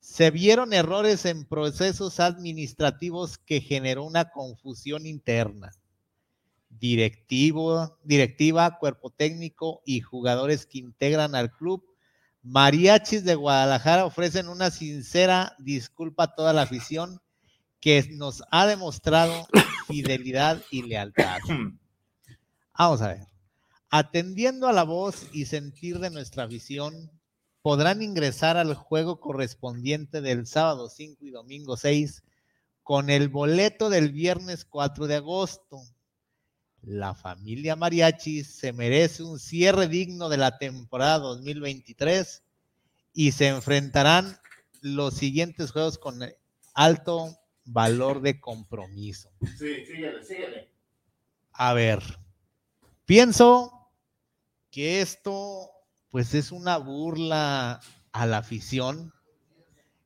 se 0.00 0.30
vieron 0.30 0.72
errores 0.72 1.24
en 1.24 1.46
procesos 1.46 2.20
administrativos 2.20 3.38
que 3.38 3.60
generó 3.60 4.04
una 4.04 4.30
confusión 4.30 5.06
interna. 5.06 5.72
Directivo, 6.78 7.98
directiva, 8.04 8.78
cuerpo 8.78 9.10
técnico 9.10 9.82
y 9.84 10.00
jugadores 10.00 10.66
que 10.66 10.78
integran 10.78 11.34
al 11.34 11.50
club, 11.50 11.84
Mariachis 12.42 13.24
de 13.24 13.34
Guadalajara 13.34 14.04
ofrecen 14.04 14.48
una 14.48 14.70
sincera 14.70 15.54
disculpa 15.58 16.24
a 16.24 16.34
toda 16.34 16.52
la 16.52 16.62
afición 16.62 17.20
que 17.80 18.08
nos 18.12 18.42
ha 18.50 18.66
demostrado 18.66 19.46
fidelidad 19.86 20.62
y 20.70 20.82
lealtad. 20.82 21.38
Vamos 22.78 23.02
a 23.02 23.08
ver. 23.08 23.26
Atendiendo 23.90 24.68
a 24.68 24.72
la 24.72 24.84
voz 24.84 25.26
y 25.32 25.46
sentir 25.46 25.98
de 25.98 26.10
nuestra 26.10 26.46
visión, 26.46 27.10
podrán 27.62 28.02
ingresar 28.02 28.56
al 28.56 28.74
juego 28.74 29.18
correspondiente 29.18 30.20
del 30.20 30.46
sábado 30.46 30.88
5 30.88 31.24
y 31.24 31.30
domingo 31.30 31.76
6 31.76 32.22
con 32.82 33.10
el 33.10 33.28
boleto 33.28 33.90
del 33.90 34.12
viernes 34.12 34.64
4 34.64 35.06
de 35.06 35.16
agosto. 35.16 35.80
La 36.82 37.14
familia 37.14 37.76
Mariachi 37.76 38.44
se 38.44 38.72
merece 38.72 39.22
un 39.22 39.38
cierre 39.38 39.88
digno 39.88 40.28
de 40.28 40.36
la 40.36 40.58
temporada 40.58 41.18
2023 41.18 42.42
y 43.12 43.32
se 43.32 43.48
enfrentarán 43.48 44.38
los 44.80 45.14
siguientes 45.14 45.72
juegos 45.72 45.98
con 45.98 46.20
alto 46.74 47.36
valor 47.64 48.20
de 48.22 48.40
compromiso. 48.40 49.30
Sí, 49.58 49.84
síguele, 49.84 50.22
síguele. 50.22 50.68
A 51.52 51.72
ver, 51.74 52.02
pienso 53.04 53.90
que 54.70 55.00
esto 55.00 55.70
pues 56.10 56.34
es 56.34 56.52
una 56.52 56.78
burla 56.78 57.80
a 58.12 58.26
la 58.26 58.38
afición, 58.38 59.12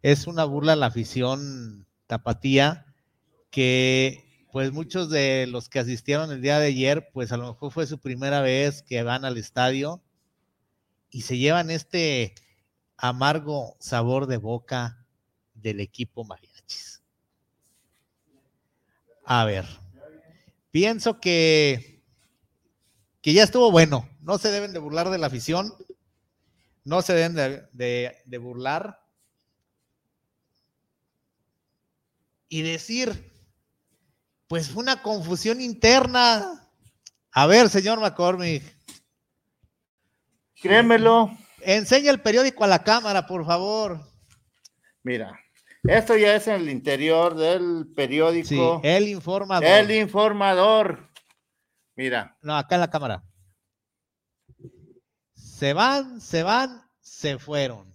es 0.02 0.26
una 0.26 0.44
burla 0.44 0.72
a 0.72 0.76
la 0.76 0.86
afición 0.86 1.86
tapatía 2.06 2.86
que 3.50 4.31
pues 4.52 4.70
muchos 4.70 5.08
de 5.08 5.46
los 5.48 5.70
que 5.70 5.78
asistieron 5.78 6.30
el 6.30 6.42
día 6.42 6.58
de 6.58 6.66
ayer, 6.66 7.08
pues 7.10 7.32
a 7.32 7.38
lo 7.38 7.48
mejor 7.48 7.72
fue 7.72 7.86
su 7.86 7.98
primera 7.98 8.42
vez 8.42 8.82
que 8.82 9.02
van 9.02 9.24
al 9.24 9.38
estadio 9.38 10.02
y 11.10 11.22
se 11.22 11.38
llevan 11.38 11.70
este 11.70 12.34
amargo 12.98 13.76
sabor 13.80 14.26
de 14.26 14.36
boca 14.36 15.06
del 15.54 15.80
equipo 15.80 16.24
mariachis. 16.24 17.02
A 19.24 19.46
ver, 19.46 19.64
pienso 20.70 21.18
que, 21.18 22.02
que 23.22 23.32
ya 23.32 23.44
estuvo 23.44 23.70
bueno, 23.70 24.06
no 24.20 24.36
se 24.36 24.50
deben 24.50 24.74
de 24.74 24.80
burlar 24.80 25.08
de 25.08 25.16
la 25.16 25.28
afición, 25.28 25.72
no 26.84 27.00
se 27.00 27.14
deben 27.14 27.34
de, 27.34 27.66
de, 27.72 28.18
de 28.26 28.38
burlar 28.38 29.00
y 32.50 32.60
decir, 32.60 33.31
pues 34.52 34.68
fue 34.68 34.82
una 34.82 35.00
confusión 35.00 35.62
interna. 35.62 36.68
A 37.30 37.46
ver, 37.46 37.70
señor 37.70 38.00
McCormick. 38.00 38.62
Créemelo. 40.60 41.34
Enseña 41.62 42.10
el 42.10 42.20
periódico 42.20 42.62
a 42.62 42.66
la 42.66 42.84
cámara, 42.84 43.26
por 43.26 43.46
favor. 43.46 43.98
Mira, 45.02 45.40
esto 45.84 46.18
ya 46.18 46.36
es 46.36 46.48
en 46.48 46.56
el 46.56 46.68
interior 46.68 47.34
del 47.34 47.94
periódico. 47.96 48.46
Sí, 48.46 48.86
el 48.86 49.08
informador. 49.08 49.66
El 49.66 49.90
informador. 49.90 51.10
Mira. 51.96 52.36
No, 52.42 52.54
acá 52.54 52.74
en 52.74 52.80
la 52.82 52.90
cámara. 52.90 53.24
Se 55.32 55.72
van, 55.72 56.20
se 56.20 56.42
van, 56.42 56.90
se 57.00 57.38
fueron. 57.38 57.90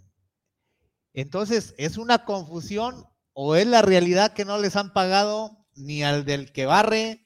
Entonces, 1.13 1.76
¿es 1.78 2.00
una 2.00 2.26
confusión 2.26 3.06
o 3.34 3.56
es 3.56 3.67
la 3.67 3.84
realidad 3.84 4.34
que 4.34 4.43
no 4.43 4.58
les 4.58 4.76
han 4.76 4.91
pagado 4.91 5.57
ni 5.77 6.03
al 6.03 6.25
del 6.25 6.51
que 6.51 6.65
barre, 6.65 7.23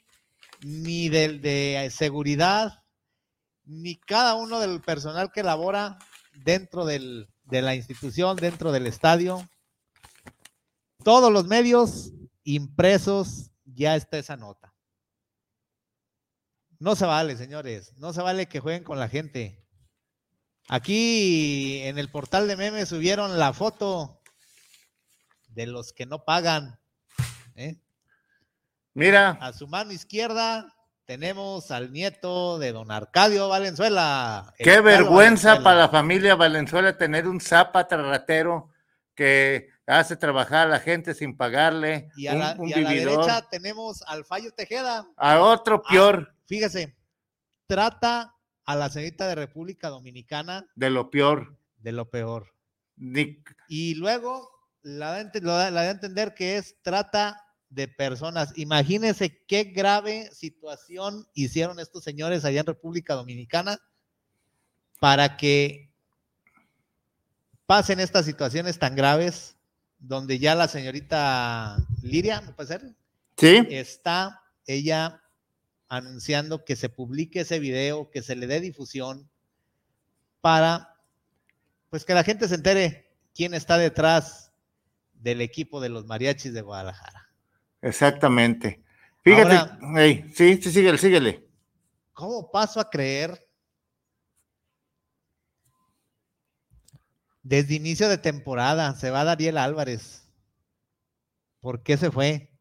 ni 0.61 1.09
del 1.09 1.41
de 1.41 1.91
seguridad, 1.95 2.83
ni 3.63 3.95
cada 3.95 4.35
uno 4.35 4.59
del 4.59 4.81
personal 4.81 5.31
que 5.31 5.43
labora 5.43 5.97
dentro 6.33 6.85
del, 6.85 7.29
de 7.43 7.61
la 7.61 7.75
institución, 7.75 8.37
dentro 8.37 8.71
del 8.71 8.87
estadio? 8.87 9.49
Todos 11.03 11.31
los 11.31 11.47
medios 11.47 12.11
impresos 12.43 13.51
ya 13.65 13.95
está 13.95 14.17
esa 14.17 14.37
nota. 14.37 14.75
No 16.79 16.95
se 16.95 17.05
vale, 17.05 17.37
señores, 17.37 17.93
no 17.97 18.11
se 18.13 18.21
vale 18.21 18.47
que 18.47 18.59
jueguen 18.59 18.83
con 18.83 18.99
la 18.99 19.07
gente. 19.07 19.63
Aquí 20.67 21.79
en 21.83 21.97
el 21.97 22.09
portal 22.09 22.47
de 22.47 22.57
memes 22.57 22.89
subieron 22.89 23.37
la 23.37 23.53
foto 23.53 24.21
de 25.49 25.67
los 25.67 25.93
que 25.93 26.05
no 26.05 26.23
pagan. 26.23 26.79
¿eh? 27.55 27.81
Mira. 28.93 29.38
A 29.41 29.54
su 29.54 29.67
mano 29.67 29.91
izquierda 29.91 30.73
tenemos 31.06 31.71
al 31.71 31.91
nieto 31.91 32.60
de 32.60 32.71
don 32.71 32.91
Arcadio 32.91 33.49
Valenzuela. 33.49 34.54
Qué 34.58 34.82
vergüenza 34.82 35.49
Valenzuela. 35.49 35.63
para 35.63 35.80
la 35.80 35.89
familia 35.89 36.36
Valenzuela 36.36 36.97
tener 36.97 37.27
un 37.27 37.39
zapata 37.39 37.97
ratero 37.97 38.69
que 39.15 39.69
hace 39.88 40.15
trabajar 40.15 40.67
a 40.67 40.71
la 40.71 40.80
gente 40.80 41.13
sin 41.13 41.36
pagarle. 41.38 42.10
Y 42.15 42.27
a, 42.27 42.34
un, 42.34 42.39
la, 42.39 42.56
un 42.58 42.69
y 42.69 42.73
a 42.73 42.82
la, 42.82 42.89
derecha 42.89 43.47
tenemos 43.49 44.01
al 44.08 44.25
Fallo 44.25 44.51
Tejeda. 44.51 45.08
A 45.17 45.39
otro 45.39 45.82
peor. 45.82 46.30
Ah, 46.32 46.36
fíjese, 46.45 46.95
trata 47.67 48.36
a 48.65 48.75
la 48.75 48.89
señorita 48.89 49.27
de 49.27 49.36
República 49.36 49.89
Dominicana. 49.89 50.65
De 50.75 50.89
lo 50.89 51.10
peor. 51.10 51.58
De 51.77 51.91
lo 51.91 52.10
peor. 52.10 52.54
Y 53.67 53.95
luego 53.95 54.49
la 54.82 55.12
da, 55.12 55.71
la 55.71 55.71
da 55.71 55.82
a 55.82 55.89
entender 55.89 56.34
que 56.34 56.58
es 56.58 56.75
trata 56.82 57.38
de 57.71 57.88
personas. 57.88 58.53
Imagínense 58.57 59.43
qué 59.47 59.63
grave 59.63 60.29
situación 60.34 61.25
hicieron 61.34 61.79
estos 61.79 62.03
señores 62.03 62.45
allá 62.45 62.60
en 62.60 62.67
República 62.67 63.15
Dominicana 63.15 63.79
para 64.99 65.38
que 65.38 65.89
pasen 67.65 67.99
estas 67.99 68.25
situaciones 68.25 68.77
tan 68.77 68.95
graves 68.95 69.55
donde 69.97 70.38
ya 70.38 70.53
la 70.53 70.67
señorita 70.67 71.77
Liria, 72.03 72.41
¿me 72.41 72.51
puede 72.51 72.67
ser? 72.67 72.95
Sí. 73.38 73.65
Está 73.69 74.43
ella 74.67 75.23
anunciando 75.88 76.65
que 76.65 76.75
se 76.75 76.89
publique 76.89 77.41
ese 77.41 77.60
video, 77.60 78.12
que 78.12 78.21
se 78.21 78.36
le 78.36 78.47
dé 78.47 78.60
difusión 78.60 79.29
para, 80.41 80.97
pues 81.89 82.03
que 82.03 82.13
la 82.13 82.23
gente 82.23 82.47
se 82.47 82.55
entere 82.55 83.12
quién 83.34 83.53
está 83.53 83.77
detrás 83.77 84.51
del 85.13 85.39
equipo 85.41 85.79
de 85.79 85.89
los 85.89 86.05
mariachis 86.05 86.53
de 86.53 86.62
Guadalajara. 86.62 87.20
Exactamente. 87.82 88.84
Fíjate, 89.24 89.56
Ahora- 89.56 89.80
sí, 90.34 90.60
sí, 90.62 90.72
síguele, 90.72 90.98
síguele. 90.98 91.48
¿Cómo 92.13 92.52
paso 92.52 92.80
a 92.80 92.89
creer? 92.89 93.48
Desde 97.44 97.76
inicio 97.76 98.08
de 98.08 98.17
temporada 98.17 98.94
se 98.96 99.10
va 99.10 99.24
Dariel 99.24 99.58
Álvarez. 99.58 100.28
¿Por 101.60 101.82
qué 101.84 101.98
se 101.98 102.12
fue? 102.12 102.52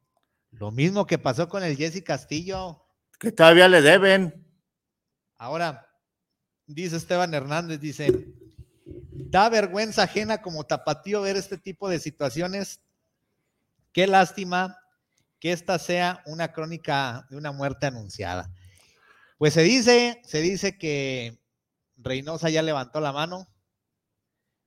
Lo 0.53 0.71
mismo 0.71 1.07
que 1.07 1.19
pasó 1.19 1.49
con 1.49 1.63
el 1.63 1.77
Jesse 1.77 2.03
Castillo. 2.03 2.83
Que 3.19 3.33
todavía 3.33 3.69
le 3.69 3.83
deben. 3.83 4.47
Ahora, 5.37 5.87
dice 6.67 6.97
Esteban 6.97 7.33
Hernández, 7.35 7.81
dice, 7.81 8.33
da 8.85 9.49
vergüenza 9.49 10.03
ajena 10.05 10.43
como 10.43 10.65
tapatío 10.65 11.23
ver 11.23 11.37
este 11.37 11.59
tipo 11.59 11.89
de 11.89 11.99
situaciones. 11.99 12.81
Qué 13.93 14.07
lástima 14.07 14.80
que 15.41 15.53
esta 15.53 15.79
sea 15.79 16.23
una 16.27 16.53
crónica 16.53 17.27
de 17.31 17.37
una 17.37 17.51
muerte 17.51 17.87
anunciada. 17.87 18.51
Pues 19.39 19.55
se 19.55 19.63
dice, 19.63 20.21
se 20.25 20.43
dice 20.43 20.77
que 20.77 21.41
Reynosa 21.97 22.51
ya 22.51 22.63
levantó 22.63 23.01
la 23.01 23.13
mano. 23.13 23.49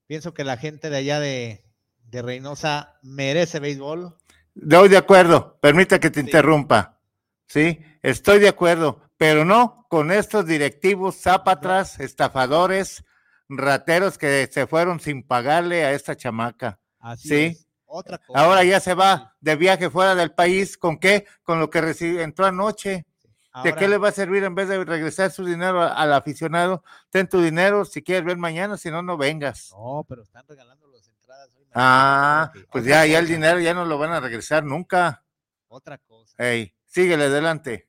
Pienso 0.08 0.34
que 0.34 0.44
la 0.44 0.58
gente 0.58 0.90
de 0.90 0.98
allá 0.98 1.20
de, 1.20 1.64
de 2.06 2.22
Reynosa 2.22 3.00
merece 3.04 3.60
béisbol. 3.60 4.18
Doy 4.56 4.90
de 4.90 4.98
acuerdo, 4.98 5.58
permita 5.62 6.00
que 6.00 6.10
te 6.10 6.20
interrumpa. 6.20 7.00
Sí, 7.48 7.80
estoy 8.02 8.40
de 8.40 8.50
acuerdo, 8.50 9.02
pero 9.18 9.46
no 9.46 9.86
con 9.90 10.12
estos 10.12 10.46
directivos 10.48 11.22
zápatras, 11.22 12.00
estafadores, 12.00 13.04
rateros 13.48 14.18
que 14.18 14.50
se 14.52 14.66
fueron 14.66 15.00
sin 15.00 15.22
pagarle 15.22 15.86
a 15.86 15.92
esta 15.92 16.16
chamaca. 16.16 16.80
Así 17.00 17.30
sí. 17.30 17.36
es. 17.36 17.63
Otra 17.96 18.18
cosa. 18.18 18.40
Ahora 18.40 18.64
ya 18.64 18.80
se 18.80 18.96
va 18.96 19.36
de 19.40 19.56
viaje 19.56 19.88
fuera 19.88 20.16
del 20.16 20.32
país. 20.34 20.78
¿Con 20.80 20.98
qué? 20.98 21.28
Con 21.44 21.60
lo 21.60 21.70
que 21.70 21.80
recibió, 21.80 22.22
entró 22.22 22.46
anoche. 22.48 23.06
¿De 23.64 23.76
qué 23.76 23.88
le 23.88 24.00
va 24.00 24.10
a 24.10 24.12
servir 24.12 24.44
en 24.44 24.56
vez 24.56 24.68
de 24.68 24.84
regresar 24.84 25.30
su 25.30 25.46
dinero 25.46 25.80
al 25.84 26.12
aficionado? 26.12 26.84
Ten 27.12 27.30
tu 27.30 27.40
dinero 27.40 27.86
si 27.86 28.02
quieres 28.02 28.26
ver 28.26 28.36
mañana, 28.38 28.78
si 28.78 28.90
no, 28.90 29.04
no 29.04 29.16
vengas. 29.16 29.70
No, 29.74 30.04
pero 30.10 30.24
están 30.24 30.44
regalando 30.48 30.88
las 30.88 31.08
entradas 31.08 31.50
hoy. 31.56 31.68
Ah, 31.76 32.50
pues 32.52 32.66
otra 32.68 32.82
ya, 32.82 33.06
ya 33.06 33.20
el 33.20 33.28
dinero 33.28 33.60
ya 33.60 33.76
no 33.76 33.86
lo 33.86 34.00
van 34.00 34.12
a 34.12 34.20
regresar 34.20 34.64
nunca. 34.64 35.24
Otra 35.68 36.00
cosa. 36.00 36.34
Ey, 36.40 36.74
síguele 36.88 37.26
adelante. 37.26 37.88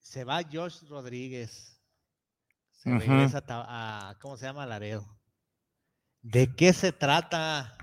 Se 0.00 0.24
va 0.24 0.40
Josh 0.42 0.82
Rodríguez. 0.88 1.80
Se 2.72 2.90
regresa 2.98 3.44
a, 3.46 4.10
a- 4.10 4.18
¿cómo 4.18 4.36
se 4.36 4.46
llama? 4.46 4.66
Laredo. 4.66 5.06
¿De 6.22 6.54
qué 6.54 6.72
se 6.72 6.92
trata? 6.92 7.76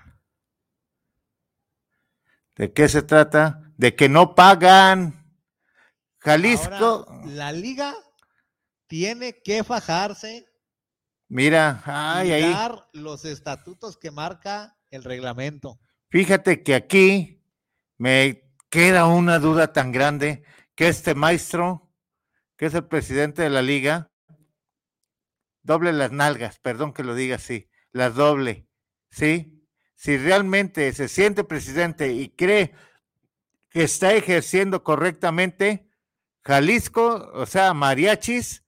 ¿De 2.55 2.73
qué 2.73 2.87
se 2.87 3.01
trata? 3.01 3.61
De 3.77 3.95
que 3.95 4.09
no 4.09 4.33
pagan. 4.33 5.37
Jalisco, 6.19 7.05
Ahora, 7.07 7.25
la 7.25 7.51
liga 7.51 7.93
tiene 8.87 9.41
que 9.41 9.63
fajarse 9.63 10.45
mira, 11.29 11.81
ay, 11.85 12.31
ahí. 12.31 12.55
los 12.93 13.23
estatutos 13.23 13.97
que 13.97 14.11
marca 14.11 14.77
el 14.89 15.03
reglamento. 15.03 15.79
Fíjate 16.09 16.63
que 16.63 16.75
aquí 16.75 17.41
me 17.97 18.53
queda 18.69 19.05
una 19.05 19.39
duda 19.39 19.71
tan 19.71 19.91
grande 19.91 20.43
que 20.75 20.87
este 20.87 21.13
maestro, 21.15 21.89
que 22.57 22.65
es 22.65 22.73
el 22.73 22.87
presidente 22.87 23.43
de 23.43 23.49
la 23.49 23.61
liga, 23.61 24.11
doble 25.61 25.93
las 25.93 26.11
nalgas, 26.11 26.59
perdón 26.59 26.93
que 26.93 27.03
lo 27.03 27.15
diga 27.15 27.35
así, 27.35 27.68
las 27.91 28.15
doble, 28.15 28.67
¿sí? 29.09 29.65
Si 29.95 30.17
realmente 30.17 30.91
se 30.93 31.07
siente 31.07 31.43
presidente 31.43 32.13
y 32.13 32.29
cree 32.29 32.73
que 33.69 33.83
está 33.83 34.13
ejerciendo 34.13 34.83
correctamente, 34.83 35.89
Jalisco, 36.43 37.29
o 37.33 37.45
sea, 37.45 37.73
mariachis, 37.73 38.63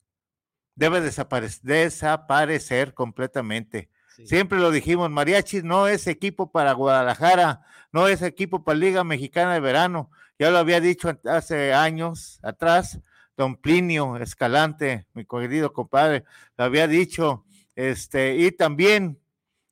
debe 0.76 1.02
desapare- 1.02 1.60
desaparecer 1.62 2.94
completamente. 2.94 3.90
Sí. 4.16 4.28
Siempre 4.28 4.60
lo 4.60 4.72
dijimos, 4.72 5.10
Mariachis 5.10 5.64
no 5.64 5.88
es 5.88 6.06
equipo 6.08 6.52
para 6.52 6.74
Guadalajara, 6.74 7.62
no 7.94 8.08
es 8.08 8.22
equipo 8.22 8.64
para 8.64 8.78
Liga 8.78 9.04
Mexicana 9.04 9.54
de 9.54 9.62
Verano. 9.62 10.12
Ya 10.38 10.52
lo 10.52 10.58
había 10.58 10.82
dicho 10.82 11.18
hace 11.26 11.74
años 11.74 12.40
atrás, 12.44 13.00
don 13.38 13.56
Plinio 13.56 14.18
Escalante, 14.18 15.08
mi 15.14 15.26
querido 15.26 15.72
compadre, 15.72 16.26
lo 16.58 16.66
había 16.66 16.88
dicho, 16.88 17.46
este, 17.90 18.36
y 18.36 18.52
también 18.52 19.20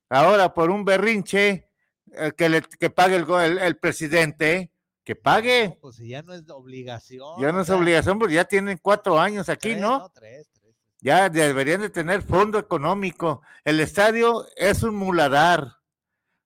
ahora 0.09 0.53
por 0.53 0.71
un 0.71 0.83
berrinche 0.83 1.69
eh, 2.13 2.31
que, 2.35 2.49
le, 2.49 2.61
que 2.61 2.89
pague 2.89 3.17
el, 3.17 3.29
el, 3.29 3.57
el 3.59 3.77
presidente, 3.77 4.71
que 5.03 5.15
pague. 5.15 5.77
Pues 5.81 5.97
ya 5.97 6.21
no 6.23 6.33
es 6.33 6.49
obligación. 6.49 7.39
Ya 7.39 7.51
no 7.51 7.61
es 7.61 7.69
obligación, 7.69 8.17
porque 8.17 8.35
ya 8.35 8.45
tienen 8.45 8.79
cuatro 8.81 9.19
años 9.19 9.49
aquí, 9.49 9.69
tres, 9.69 9.81
¿no? 9.81 10.09
Tres, 10.09 10.49
tres. 10.53 10.75
Ya 11.01 11.29
deberían 11.29 11.81
de 11.81 11.89
tener 11.89 12.21
fondo 12.23 12.57
económico. 12.59 13.41
El 13.63 13.79
estadio 13.79 14.45
es 14.57 14.83
un 14.83 14.95
muladar. 14.95 15.77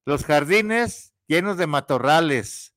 Los 0.06 0.26
jardines 0.26 1.14
llenos 1.28 1.58
de 1.58 1.68
matorrales. 1.68 2.76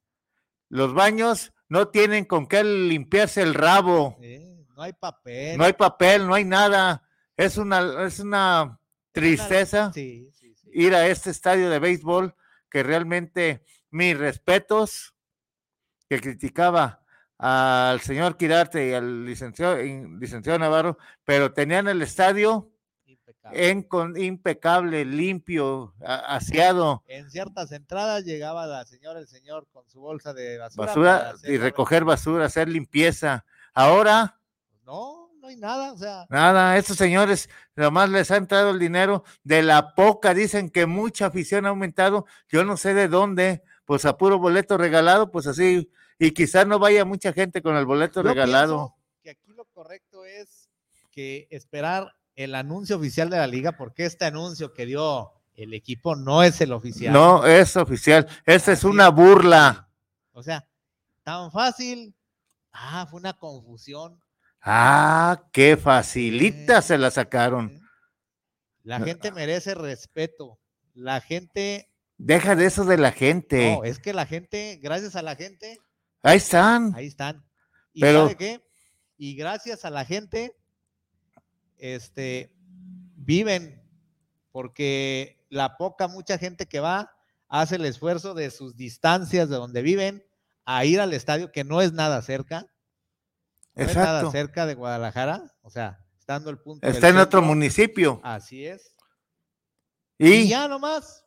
Los 0.68 0.94
baños 0.94 1.53
no 1.68 1.88
tienen 1.88 2.25
con 2.25 2.46
qué 2.46 2.62
limpiarse 2.62 3.42
el 3.42 3.55
rabo. 3.55 4.16
Eh, 4.20 4.64
no 4.75 4.83
hay 4.83 4.92
papel. 4.92 5.59
No 5.59 5.64
hay 5.64 5.72
papel, 5.72 6.27
no 6.27 6.35
hay 6.35 6.44
nada. 6.44 7.03
Es 7.37 7.57
una, 7.59 8.05
es 8.07 8.20
una 8.20 8.79
tristeza 9.12 9.92
Sí, 9.92 10.31
sí, 10.33 10.55
sí. 10.55 10.68
ir 10.72 10.94
a 10.94 11.07
este 11.07 11.31
estadio 11.31 11.68
de 11.70 11.79
béisbol 11.79 12.35
que 12.70 12.83
realmente 12.83 13.64
mis 13.90 14.16
respetos 14.18 15.14
que 16.09 16.20
criticaba 16.20 17.03
al 17.38 18.01
señor 18.01 18.37
Quirarte 18.37 18.88
y 18.88 18.92
al 18.94 19.25
licenciado, 19.27 19.77
licenciado 19.77 20.59
Navarro, 20.59 20.96
pero 21.25 21.53
tenían 21.53 21.88
el 21.88 22.01
estadio 22.01 22.70
Impecable. 23.05 23.70
en 23.70 23.83
con 23.83 24.16
impecable, 24.16 25.05
limpio, 25.05 25.94
a- 26.05 26.37
aseado, 26.37 27.03
En 27.07 27.31
ciertas 27.31 27.72
entradas 27.72 28.25
llegaba 28.25 28.66
la 28.66 28.85
señora, 28.87 29.20
el 29.20 29.29
señor 29.29 29.66
con 29.70 29.87
su 29.88 30.01
bolsa 30.01 30.33
de 30.33 30.59
basura. 30.59 30.87
basura 30.87 31.35
y 31.44 31.59
recoger 31.59 32.05
basura, 32.05 32.46
hacer 32.46 32.68
limpieza. 32.68 33.44
Ahora, 33.75 34.40
No, 34.85 35.26
no 35.47 35.51
hay 35.51 35.57
nada. 35.57 35.93
O 35.93 35.97
sea, 35.97 36.27
nada, 36.29 36.77
estos 36.77 36.97
señores 36.97 37.49
nomás 37.77 38.11
les 38.11 38.31
ha 38.31 38.37
entrado 38.37 38.71
el 38.71 38.79
dinero 38.79 39.25
de 39.45 39.63
la 39.63 39.95
poca, 39.95 40.35
dicen 40.35 40.71
que 40.71 40.87
mucha 40.87 41.27
afición 41.27 41.67
ha 41.67 41.71
aumentado, 41.71 42.27
yo 42.49 42.65
no 42.65 42.77
sé 42.77 42.95
de 42.95 43.09
dónde, 43.09 43.63
pues 43.85 44.05
a 44.05 44.17
puro 44.17 44.39
boleto 44.39 44.77
regalado, 44.77 45.31
pues 45.31 45.47
así, 45.47 45.91
y 46.19 46.33
quizás 46.33 46.67
no 46.67 46.79
vaya 46.79 47.05
mucha 47.05 47.33
gente 47.33 47.63
con 47.63 47.77
el 47.77 47.87
boleto 47.87 48.23
yo 48.23 48.29
regalado. 48.29 48.97
que 49.23 49.31
aquí 49.31 49.53
lo 49.53 49.65
correcto 49.67 50.25
es 50.25 50.69
que 51.13 51.47
esperar 51.51 52.15
el 52.35 52.55
anuncio 52.55 52.97
oficial 52.97 53.31
de 53.31 53.39
la 53.39 53.47
liga, 53.47 53.73
porque 53.73 54.05
este 54.05 54.25
anuncio 54.25 54.75
que 54.75 54.85
dio 54.85 55.33
el 55.55 55.75
equipo 55.75 56.17
no 56.17 56.43
es 56.43 56.61
el 56.61 56.73
oficial. 56.73 57.13
No 57.13 57.47
es 57.47 57.77
oficial, 57.77 58.27
esta 58.45 58.73
es 58.73 58.83
una 58.83 59.11
burla. 59.11 59.89
O 60.33 60.43
sea, 60.43 60.67
tan 61.23 61.53
fácil. 61.53 62.15
Ah, 62.73 63.07
fue 63.09 63.21
una 63.21 63.39
confusión. 63.39 64.21
Ah, 64.68 65.44
qué 65.52 65.76
facilita 65.76 66.79
Eh, 66.79 66.83
se 66.83 66.98
la 66.98 67.12
sacaron. 67.12 67.81
La 68.83 68.98
gente 69.00 69.31
merece 69.31 69.74
respeto. 69.76 70.59
La 70.92 71.20
gente, 71.20 71.88
Deja 72.18 72.57
de 72.57 72.66
eso 72.66 72.85
de 72.85 72.98
la 72.98 73.12
gente. 73.12 73.76
no, 73.76 73.85
es 73.85 74.00
que 74.00 74.12
la 74.12 74.26
gente, 74.26 74.81
gracias 74.83 75.14
a 75.14 75.22
la 75.22 75.37
gente, 75.37 75.79
Ahí 76.22 76.38
están. 76.38 76.92
ahí 76.96 77.07
están. 77.07 77.44
¿Y 77.92 78.00
Pero- 78.00 78.22
sabe 78.24 78.37
qué? 78.37 78.64
Y 79.16 79.37
gracias 79.37 79.85
a 79.85 79.90
la 79.90 80.05
gente, 80.05 80.57
este, 81.79 82.52
viven, 83.16 83.83
porque 84.50 85.44
la 85.48 85.76
poca, 85.76 86.09
mucha 86.09 86.38
gente 86.38 86.66
que 86.66 86.81
va, 86.81 87.12
hace 87.48 87.76
el 87.76 87.85
esfuerzo 87.85 88.35
de 88.35 88.50
sus 88.50 88.76
distancias 88.76 89.48
de 89.48 89.57
donde 89.57 89.83
viven 89.83 90.24
a 90.64 90.85
ir 90.85 91.00
al 91.00 91.12
estadio, 91.12 91.52
que 91.52 91.62
no 91.64 91.81
es 91.83 91.92
nada 91.92 92.20
cerca. 92.22 92.66
Exacto. 93.77 94.31
cerca 94.31 94.67
de 94.67 94.75
Guadalajara, 94.75 95.55
o 95.62 95.71
sea, 95.71 95.99
estando 96.19 96.51
el 96.51 96.59
punto. 96.59 96.87
Está 96.87 97.09
en 97.11 97.19
otro 97.19 97.43
municipio. 97.43 98.21
Así 98.25 98.67
es. 98.67 98.95
Y, 100.19 100.31
Y 100.33 100.49
ya 100.49 100.67
nomás, 100.67 101.25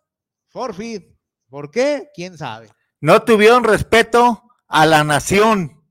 forfeit. 0.48 1.16
¿Por 1.50 1.72
qué? 1.72 2.10
¿Quién 2.14 2.38
sabe? 2.38 2.70
no 3.02 3.22
tuvieron 3.24 3.64
respeto 3.64 4.44
a 4.68 4.86
la 4.86 5.04
nación. 5.06 5.82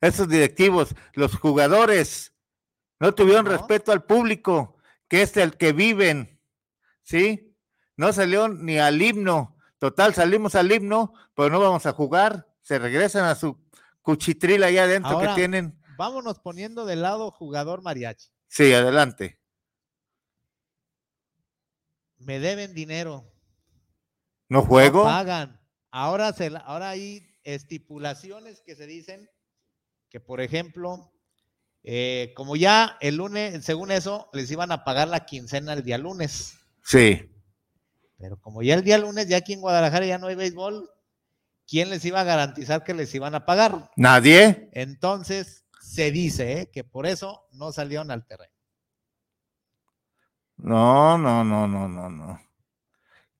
Esos 0.00 0.26
directivos, 0.28 0.94
los 1.12 1.36
jugadores, 1.36 2.32
no 2.98 3.14
tuvieron 3.14 3.44
No. 3.44 3.50
respeto 3.50 3.92
al 3.92 4.04
público, 4.04 4.76
que 5.08 5.22
es 5.22 5.36
el 5.36 5.56
que 5.56 5.72
viven. 5.72 6.40
¿Sí? 7.02 7.46
no 7.96 8.12
salió 8.14 8.48
ni 8.48 8.78
al 8.78 9.02
himno. 9.02 9.58
Total, 9.78 10.14
salimos 10.14 10.54
al 10.54 10.72
himno, 10.72 11.12
pero 11.34 11.50
no 11.50 11.60
vamos 11.60 11.84
a 11.84 11.92
jugar. 11.92 12.48
Se 12.62 12.78
regresan 12.78 13.24
a 13.26 13.34
su 13.34 13.58
cuchitril 14.00 14.62
allá 14.64 14.84
adentro 14.84 15.10
Ahora, 15.10 15.28
que 15.28 15.34
tienen. 15.34 15.78
Vámonos 16.00 16.38
poniendo 16.38 16.86
de 16.86 16.96
lado 16.96 17.30
jugador 17.30 17.82
mariachi. 17.82 18.30
Sí, 18.48 18.72
adelante. 18.72 19.38
Me 22.16 22.40
deben 22.40 22.72
dinero. 22.72 23.30
¿No 24.48 24.60
no 24.60 24.64
juego? 24.64 25.04
pagan. 25.04 25.60
Ahora, 25.90 26.32
se, 26.32 26.50
ahora 26.64 26.88
hay 26.88 27.36
estipulaciones 27.44 28.62
que 28.62 28.76
se 28.76 28.86
dicen 28.86 29.28
que, 30.08 30.20
por 30.20 30.40
ejemplo, 30.40 31.12
eh, 31.82 32.32
como 32.34 32.56
ya 32.56 32.96
el 33.02 33.16
lunes, 33.16 33.62
según 33.62 33.90
eso, 33.90 34.30
les 34.32 34.50
iban 34.50 34.72
a 34.72 34.84
pagar 34.84 35.06
la 35.06 35.26
quincena 35.26 35.74
el 35.74 35.82
día 35.82 35.98
lunes. 35.98 36.54
Sí. 36.82 37.30
Pero 38.16 38.40
como 38.40 38.62
ya 38.62 38.72
el 38.72 38.84
día 38.84 38.96
lunes, 38.96 39.28
ya 39.28 39.36
aquí 39.36 39.52
en 39.52 39.60
Guadalajara 39.60 40.06
ya 40.06 40.16
no 40.16 40.28
hay 40.28 40.34
béisbol, 40.34 40.88
¿quién 41.68 41.90
les 41.90 42.02
iba 42.06 42.22
a 42.22 42.24
garantizar 42.24 42.84
que 42.84 42.94
les 42.94 43.14
iban 43.14 43.34
a 43.34 43.44
pagar? 43.44 43.90
¿Nadie? 43.96 44.70
Entonces, 44.72 45.59
se 45.90 46.12
dice 46.12 46.60
¿eh? 46.60 46.70
que 46.70 46.84
por 46.84 47.04
eso 47.04 47.48
no 47.50 47.72
salieron 47.72 48.12
al 48.12 48.24
terreno. 48.24 48.54
No, 50.58 51.18
no, 51.18 51.42
no, 51.42 51.66
no, 51.66 51.88
no, 51.88 52.08
no. 52.08 52.40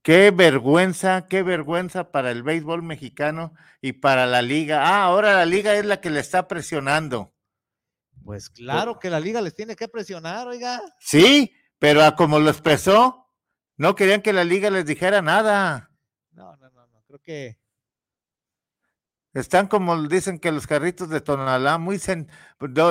Qué 0.02 0.32
vergüenza, 0.32 1.28
qué 1.28 1.44
vergüenza 1.44 2.10
para 2.10 2.32
el 2.32 2.42
béisbol 2.42 2.82
mexicano 2.82 3.54
y 3.80 3.92
para 3.92 4.26
la 4.26 4.42
liga. 4.42 4.82
Ah, 4.82 5.04
ahora 5.04 5.34
la 5.34 5.46
liga 5.46 5.74
es 5.74 5.84
la 5.84 6.00
que 6.00 6.10
le 6.10 6.18
está 6.18 6.48
presionando. 6.48 7.32
Pues 8.24 8.50
claro 8.50 8.98
que 8.98 9.10
la 9.10 9.20
liga 9.20 9.40
les 9.40 9.54
tiene 9.54 9.76
que 9.76 9.86
presionar, 9.86 10.48
oiga. 10.48 10.80
Sí, 10.98 11.54
pero 11.78 12.02
a 12.02 12.16
como 12.16 12.40
lo 12.40 12.50
expresó, 12.50 13.28
no 13.76 13.94
querían 13.94 14.22
que 14.22 14.32
la 14.32 14.42
liga 14.42 14.70
les 14.70 14.86
dijera 14.86 15.22
nada. 15.22 15.90
No, 16.32 16.56
no, 16.56 16.68
no, 16.70 16.86
no. 16.88 17.02
Creo 17.06 17.20
que 17.20 17.59
Están 19.32 19.68
como 19.68 20.08
dicen 20.08 20.40
que 20.40 20.50
los 20.50 20.66
carritos 20.66 21.08
de 21.08 21.20
Tonalá, 21.20 21.78
muy 21.78 21.96
sen- 21.98 22.26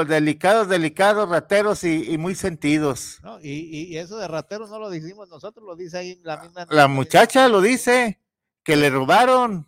delicados, 0.08 0.70
delicados, 0.70 1.28
rateros 1.28 1.84
y, 1.84 2.10
y 2.14 2.18
muy 2.18 2.34
sentidos. 2.34 3.20
¿no? 3.24 3.42
Y, 3.42 3.50
y- 3.50 3.84
y 3.94 3.98
eso 3.98 4.18
de 4.18 4.28
rateros 4.28 4.70
no 4.70 4.80
lo 4.80 4.90
decimos 4.90 5.28
nosotros, 5.28 5.66
lo 5.66 5.76
dice 5.76 5.98
ahí 5.98 6.20
la 6.24 6.42
misma. 6.42 6.66
La 6.70 6.88
muchacha 6.88 7.50
lo 7.50 7.60
dice, 7.60 8.22
que 8.64 8.78
le 8.78 8.90
robaron 8.90 9.68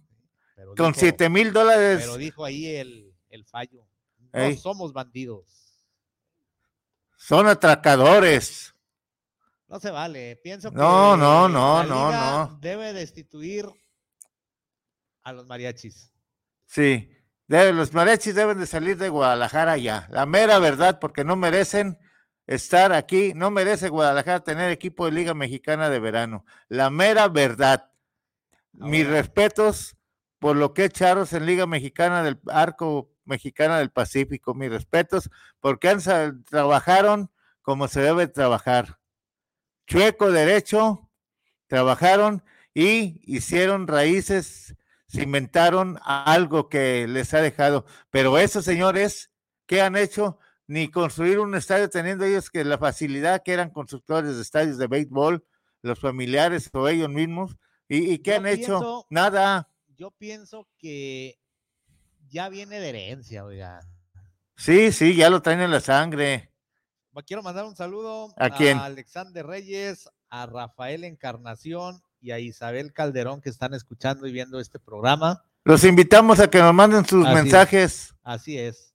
pero 0.55 0.73
con 0.75 0.93
dijo- 0.93 0.99
siete 1.01 1.27
mil 1.29 1.51
dólares. 1.51 1.99
Pero 2.03 2.15
dijo 2.15 2.45
ahí 2.45 2.65
el, 2.67 3.13
el 3.29 3.43
fallo. 3.45 3.85
No 4.31 4.39
Ey. 4.39 4.55
somos 4.57 4.93
bandidos. 4.93 5.43
Son 7.17 7.47
atracadores. 7.47 8.73
No 9.67 9.77
se 9.79 9.91
vale. 9.91 10.37
Pienso 10.41 10.71
que 10.71 10.77
No, 10.77 11.17
no, 11.17 11.49
no, 11.49 11.79
la 11.83 11.85
no, 11.85 12.07
liga 12.07 12.47
no. 12.49 12.57
Debe 12.61 12.93
destituir 12.93 13.65
a 15.23 15.33
los 15.33 15.45
mariachis. 15.45 16.11
Sí, 16.71 17.11
los 17.49 17.93
mariachis 17.93 18.33
deben 18.33 18.57
de 18.57 18.65
salir 18.65 18.95
de 18.97 19.09
Guadalajara 19.09 19.75
ya. 19.75 20.07
La 20.09 20.25
mera 20.25 20.57
verdad, 20.57 20.99
porque 21.01 21.25
no 21.25 21.35
merecen 21.35 21.99
estar 22.47 22.93
aquí, 22.93 23.33
no 23.35 23.51
merece 23.51 23.89
Guadalajara 23.89 24.39
tener 24.39 24.71
equipo 24.71 25.05
de 25.05 25.11
Liga 25.11 25.33
Mexicana 25.33 25.89
de 25.89 25.99
verano. 25.99 26.45
La 26.69 26.89
mera 26.89 27.27
verdad. 27.27 27.91
Mis 28.71 29.05
Ahora- 29.05 29.17
respetos 29.17 29.97
por 30.39 30.55
lo 30.55 30.73
que 30.73 30.85
es 30.85 30.91
Charros 30.93 31.33
en 31.33 31.45
Liga 31.45 31.67
Mexicana 31.67 32.23
del 32.23 32.39
Arco 32.47 33.11
Mexicana 33.25 33.79
del 33.79 33.91
Pacífico. 33.91 34.53
Mis 34.53 34.69
respetos 34.71 35.29
porque 35.59 35.89
han, 35.89 35.99
trabajaron 36.45 37.29
como 37.63 37.89
se 37.89 37.99
debe 37.99 38.27
trabajar. 38.27 38.97
Chueco 39.87 40.31
derecho, 40.31 41.09
trabajaron 41.67 42.45
y 42.73 43.19
hicieron 43.25 43.89
raíces, 43.89 44.73
cimentaron 45.11 45.99
a 46.03 46.31
algo 46.31 46.69
que 46.69 47.07
les 47.07 47.33
ha 47.33 47.41
dejado. 47.41 47.85
Pero 48.09 48.37
esos 48.37 48.65
señores, 48.65 49.31
¿qué 49.65 49.81
han 49.81 49.95
hecho? 49.95 50.39
Ni 50.67 50.89
construir 50.89 51.39
un 51.39 51.53
estadio 51.55 51.89
teniendo 51.89 52.23
ellos 52.23 52.49
que 52.49 52.63
la 52.63 52.77
facilidad 52.77 53.43
que 53.43 53.51
eran 53.51 53.71
constructores 53.71 54.35
de 54.35 54.41
estadios 54.41 54.77
de 54.77 54.87
béisbol, 54.87 55.45
los 55.81 55.99
familiares 55.99 56.69
o 56.73 56.87
ellos 56.87 57.09
mismos. 57.09 57.57
¿Y, 57.89 58.13
y 58.13 58.19
qué 58.19 58.31
Yo 58.31 58.37
han 58.37 58.47
hecho? 58.47 59.05
Nada. 59.09 59.69
Yo 59.97 60.11
pienso 60.11 60.67
que 60.77 61.37
ya 62.29 62.47
viene 62.47 62.79
de 62.79 62.89
herencia, 62.89 63.43
oiga. 63.43 63.81
Sí, 64.55 64.91
sí, 64.91 65.15
ya 65.15 65.29
lo 65.29 65.41
traen 65.41 65.61
en 65.61 65.71
la 65.71 65.81
sangre. 65.81 66.51
Quiero 67.25 67.43
mandar 67.43 67.65
un 67.65 67.75
saludo 67.75 68.33
¿A 68.37 68.49
quién? 68.51 68.77
Alexander 68.77 69.45
Reyes, 69.45 70.09
a 70.29 70.45
Rafael 70.45 71.03
Encarnación 71.03 72.01
y 72.21 72.31
a 72.31 72.39
Isabel 72.39 72.93
Calderón 72.93 73.41
que 73.41 73.49
están 73.49 73.73
escuchando 73.73 74.27
y 74.27 74.31
viendo 74.31 74.59
este 74.59 74.79
programa. 74.79 75.43
Los 75.63 75.83
invitamos 75.83 76.39
a 76.39 76.49
que 76.49 76.59
nos 76.59 76.73
manden 76.73 77.05
sus 77.05 77.25
Así 77.25 77.35
es. 77.37 77.43
mensajes 77.43 78.15
Así 78.23 78.57
es. 78.57 78.93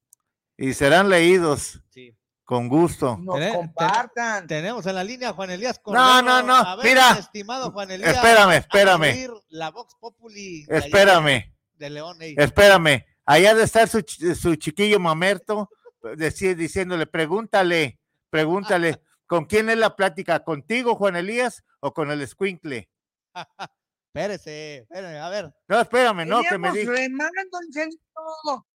y 0.57 0.73
serán 0.75 1.09
leídos 1.09 1.81
Sí. 1.91 2.17
con 2.45 2.69
gusto. 2.69 3.17
Nos 3.19 3.39
compartan. 3.55 4.47
Tenemos 4.47 4.87
en 4.87 4.95
la 4.95 5.05
línea 5.05 5.31
a 5.31 5.33
Juan 5.33 5.51
Elías 5.51 5.77
No, 5.79 5.83
Cordero. 5.83 6.23
no, 6.23 6.43
no, 6.43 6.55
A 6.57 6.77
ver, 6.77 6.87
mira. 6.87 7.12
estimado 7.19 7.71
Juan 7.73 7.91
Elías. 7.91 8.15
Espérame, 8.17 8.53
espérame. 8.59 9.29
La 9.49 9.71
Vox 9.71 9.95
Populi. 10.01 10.65
Espérame. 10.69 11.53
De 11.75 11.91
León. 11.91 12.17
ey. 12.23 12.35
Espérame, 12.39 13.05
allá 13.27 13.55
de 13.55 13.65
estar 13.65 13.87
su, 13.89 14.03
su 14.41 14.57
chiquillo 14.57 14.99
mamerto 14.99 15.69
deci- 16.03 16.55
diciéndole, 16.55 17.07
pregúntale, 17.07 17.99
pregúntale, 18.31 19.01
¿con 19.27 19.45
quién 19.45 19.69
es 19.71 19.77
la 19.79 19.95
plática? 19.97 20.43
¿Contigo, 20.45 20.95
Juan 20.95 21.17
Elías, 21.17 21.65
o 21.81 21.93
con 21.93 22.11
el 22.11 22.23
escuincle? 22.23 22.89
Espérese, 24.14 24.79
espérame, 24.79 25.18
a 25.20 25.29
ver. 25.29 25.55
No, 25.68 25.81
espérame, 25.81 26.25
no, 26.27 26.40
que 26.42 26.57
me 26.59 26.70
Veníamos 26.70 26.75
diga. 26.75 26.92
remando. 26.92 28.66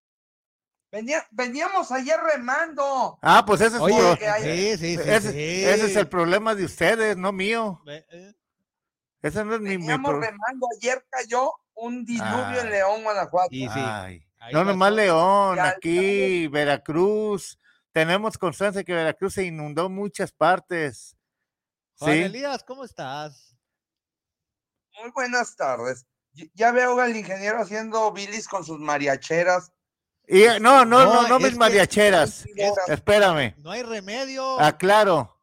Venía- 0.91 1.25
veníamos 1.31 1.91
ayer 1.91 2.19
remando. 2.19 3.17
Ah, 3.21 3.43
pues 3.45 3.61
ese 3.61 3.77
es, 3.77 3.81
Oye, 3.81 4.17
sí, 4.41 4.77
sí, 4.77 4.95
sí. 4.97 5.09
ese, 5.09 5.31
sí. 5.31 5.63
ese 5.63 5.85
es 5.85 5.95
el 5.95 6.07
problema 6.09 6.53
de 6.53 6.65
ustedes, 6.65 7.15
no 7.17 7.31
mío. 7.31 7.81
Eh, 7.87 8.33
Ese 9.21 9.45
no 9.45 9.55
es 9.55 9.61
mi, 9.61 9.69
mi 9.69 9.77
Veníamos 9.77 10.11
pro- 10.11 10.19
remando. 10.19 10.67
Ayer 10.77 11.05
cayó 11.09 11.51
un 11.75 12.03
diluvio 12.03 12.33
Ay. 12.47 12.59
en 12.59 12.69
León, 12.71 13.03
Guanajuato. 13.03 13.49
Sí. 13.51 13.67
Ay, 13.69 14.27
no 14.51 14.63
nomás. 14.65 14.91
León, 14.93 15.55
Ya, 15.55 15.69
aquí, 15.69 16.47
Veracruz. 16.49 17.57
Tenemos 17.93 18.37
constancia 18.37 18.83
que 18.83 18.93
Veracruz 18.93 19.33
se 19.35 19.45
inundó 19.45 19.89
muchas 19.89 20.31
partes. 20.31 21.15
Juan 21.99 22.11
Sí. 22.13 22.19
Elías, 22.23 22.63
¿cómo 22.63 22.83
estás? 22.83 23.55
Muy 25.01 25.11
buenas 25.11 25.55
tardes. 25.55 26.05
Ya 26.53 26.71
veo 26.71 26.99
al 26.99 27.15
ingeniero 27.15 27.59
haciendo 27.59 28.11
bilis 28.11 28.47
con 28.47 28.63
sus 28.63 28.79
mariacheras. 28.79 29.71
Y 30.27 30.43
eh, 30.43 30.59
no, 30.59 30.85
no, 30.85 31.03
no, 31.05 31.27
No, 31.27 31.39
mis 31.39 31.57
mariacheras. 31.57 32.45
Es- 32.55 32.73
Espérame. 32.87 33.55
No 33.57 33.71
hay 33.71 33.83
remedio. 33.83 34.59
Aclaro, 34.59 35.37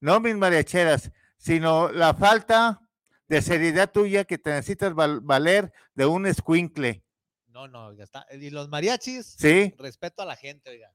no 0.00 0.20
mis 0.20 0.36
mariacheras, 0.36 1.10
sino 1.36 1.90
la 1.90 2.14
falta 2.14 2.80
de 3.28 3.42
seriedad 3.42 3.90
tuya 3.90 4.24
que 4.24 4.38
te 4.38 4.50
necesitas 4.50 4.94
val- 4.94 5.20
valer 5.20 5.72
de 5.94 6.06
un 6.06 6.26
escuincle. 6.26 7.04
No, 7.48 7.68
no, 7.68 7.92
ya 7.92 8.04
está. 8.04 8.26
Y 8.32 8.50
los 8.50 8.68
mariachis, 8.68 9.36
¿Sí? 9.38 9.74
respeto 9.78 10.22
a 10.22 10.26
la 10.26 10.36
gente, 10.36 10.70
oiga. 10.70 10.92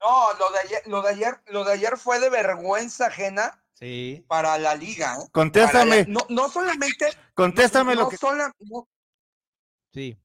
No, 0.00 0.32
lo 0.38 0.50
de 0.50 0.58
ayer, 0.58 0.82
lo 0.86 1.02
de 1.02 1.08
ayer, 1.10 1.40
lo 1.46 1.64
de 1.64 1.72
ayer 1.72 1.96
fue 1.96 2.20
de 2.20 2.28
vergüenza 2.28 3.06
ajena 3.06 3.63
Sí. 3.74 4.24
para 4.28 4.56
la 4.58 4.74
liga. 4.74 5.14
¿eh? 5.16 5.28
Contéstame, 5.32 6.04
la- 6.04 6.04
no, 6.08 6.20
no 6.30 6.48
solamente. 6.48 7.06
contéstame 7.34 7.94
no, 7.94 8.02
lo 8.02 8.08
que. 8.08 8.16
sola- 8.16 8.52
no, 8.60 8.88
Sí. 9.92 10.18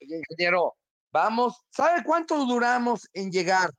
ingeniero, 0.00 0.74
vamos, 1.12 1.60
¿sabe 1.70 2.02
cuánto 2.04 2.44
duramos 2.46 3.08
en 3.12 3.30
llegar 3.30 3.70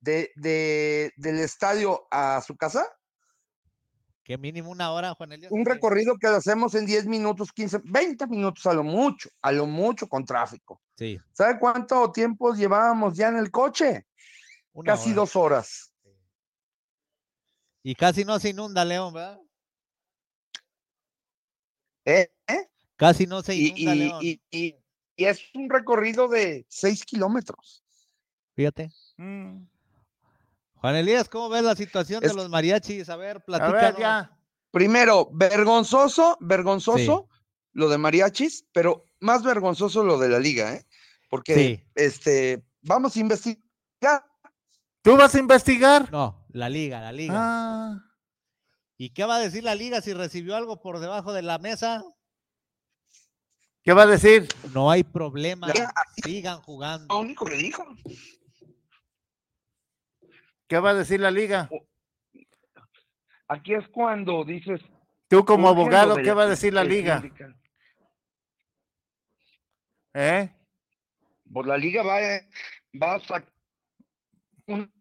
de, 0.00 0.30
de- 0.36 1.12
del 1.16 1.38
estadio 1.40 2.06
a 2.10 2.40
su 2.42 2.56
casa? 2.56 2.86
Que 4.22 4.38
mínimo 4.38 4.70
una 4.70 4.92
hora, 4.92 5.12
Juan. 5.14 5.30
Un 5.50 5.64
recorrido 5.66 6.16
que 6.16 6.28
lo 6.28 6.36
hacemos 6.36 6.74
en 6.76 6.86
10 6.86 7.06
minutos, 7.06 7.50
15, 7.52 7.80
20 7.84 8.26
minutos 8.28 8.64
a 8.66 8.72
lo 8.74 8.84
mucho, 8.84 9.28
a 9.42 9.50
lo 9.50 9.66
mucho 9.66 10.08
con 10.08 10.24
tráfico. 10.24 10.80
Sí. 10.96 11.18
¿Sabe 11.32 11.58
cuánto 11.58 12.12
tiempo 12.12 12.54
llevábamos 12.54 13.16
ya 13.16 13.28
en 13.28 13.38
el 13.38 13.50
coche? 13.50 14.06
una 14.72 14.92
Casi 14.92 15.08
hora. 15.10 15.16
dos 15.16 15.34
horas. 15.36 15.89
Y 17.82 17.94
casi 17.94 18.24
no 18.24 18.38
se 18.38 18.50
inunda, 18.50 18.84
León, 18.84 19.14
¿verdad? 19.14 19.40
¿eh? 22.04 22.30
Casi 22.96 23.26
no 23.26 23.42
se 23.42 23.54
inunda, 23.54 23.94
y- 23.94 23.98
León. 23.98 24.18
y- 24.22 24.40
y- 24.50 24.76
y 25.16 25.24
es 25.24 25.40
un 25.54 25.70
recorrido 25.70 26.28
de 26.28 26.66
6 26.68 27.04
kilómetros. 27.04 27.82
Fíjate. 28.54 28.92
Mm, 29.16 29.64
Juan 30.74 30.96
Elías, 30.96 31.28
¿cómo 31.28 31.48
ves 31.50 31.62
la 31.62 31.74
situación 31.76 32.22
Es- 32.24 32.30
de 32.30 32.36
los 32.36 32.48
mariachis? 32.48 33.08
A 33.08 33.16
ver, 33.16 33.28
A 33.30 33.32
ver, 33.34 33.44
platícanos. 33.44 33.98
ya. 34.00 34.36
Primero, 34.70 35.28
vergonzoso, 35.32 36.36
vergonzoso 36.40 37.28
lo 37.72 37.88
de 37.88 37.98
mariachis, 37.98 38.64
pero 38.72 39.04
más 39.20 39.42
vergonzoso 39.42 40.02
lo 40.04 40.18
de 40.18 40.28
la 40.28 40.38
liga, 40.38 40.74
¿eh? 40.74 40.86
Porque 41.28 41.54
Sí. 41.54 41.84
este, 41.94 42.62
vamos 42.82 43.16
a 43.16 43.20
investigar. 43.20 44.24
¿Tú 45.02 45.16
vas 45.16 45.34
a 45.34 45.38
investigar? 45.38 46.10
No, 46.10 46.39
la 46.52 46.68
liga, 46.68 47.00
la 47.00 47.12
liga. 47.12 47.34
Ah, 47.36 48.04
¿Y 48.96 49.10
qué 49.10 49.24
va 49.24 49.36
a 49.36 49.40
decir 49.40 49.64
la 49.64 49.74
liga 49.74 50.00
si 50.00 50.12
recibió 50.12 50.56
algo 50.56 50.80
por 50.82 50.98
debajo 51.00 51.32
de 51.32 51.42
la 51.42 51.58
mesa? 51.58 52.02
¿Qué 53.82 53.92
va 53.94 54.02
a 54.02 54.06
decir? 54.06 54.46
No 54.74 54.90
hay 54.90 55.02
problema, 55.04 55.72
Ya. 55.72 55.90
sigan 56.22 56.60
jugando. 56.60 57.14
Lo 57.14 57.20
único 57.20 57.46
que 57.46 57.56
dijo. 57.56 57.84
¿Qué 60.68 60.78
va 60.78 60.90
a 60.90 60.94
decir 60.94 61.18
la 61.20 61.30
liga? 61.30 61.68
Aquí 63.48 63.74
es 63.74 63.88
cuando 63.88 64.44
dices. 64.44 64.80
Tú 65.28 65.44
como 65.44 65.68
abogado, 65.68 66.16
¿qué 66.16 66.32
va 66.32 66.42
a 66.42 66.48
decir 66.48 66.74
la 66.74 66.84
liga? 66.84 67.22
¿Eh? 70.14 70.50
Pues 71.52 71.66
la 71.66 71.76
liga 71.76 72.02
va, 72.02 72.18
a- 72.18 72.40
va 73.00 73.14
a 73.14 73.20
sacar 73.20 73.52
un 74.66 74.92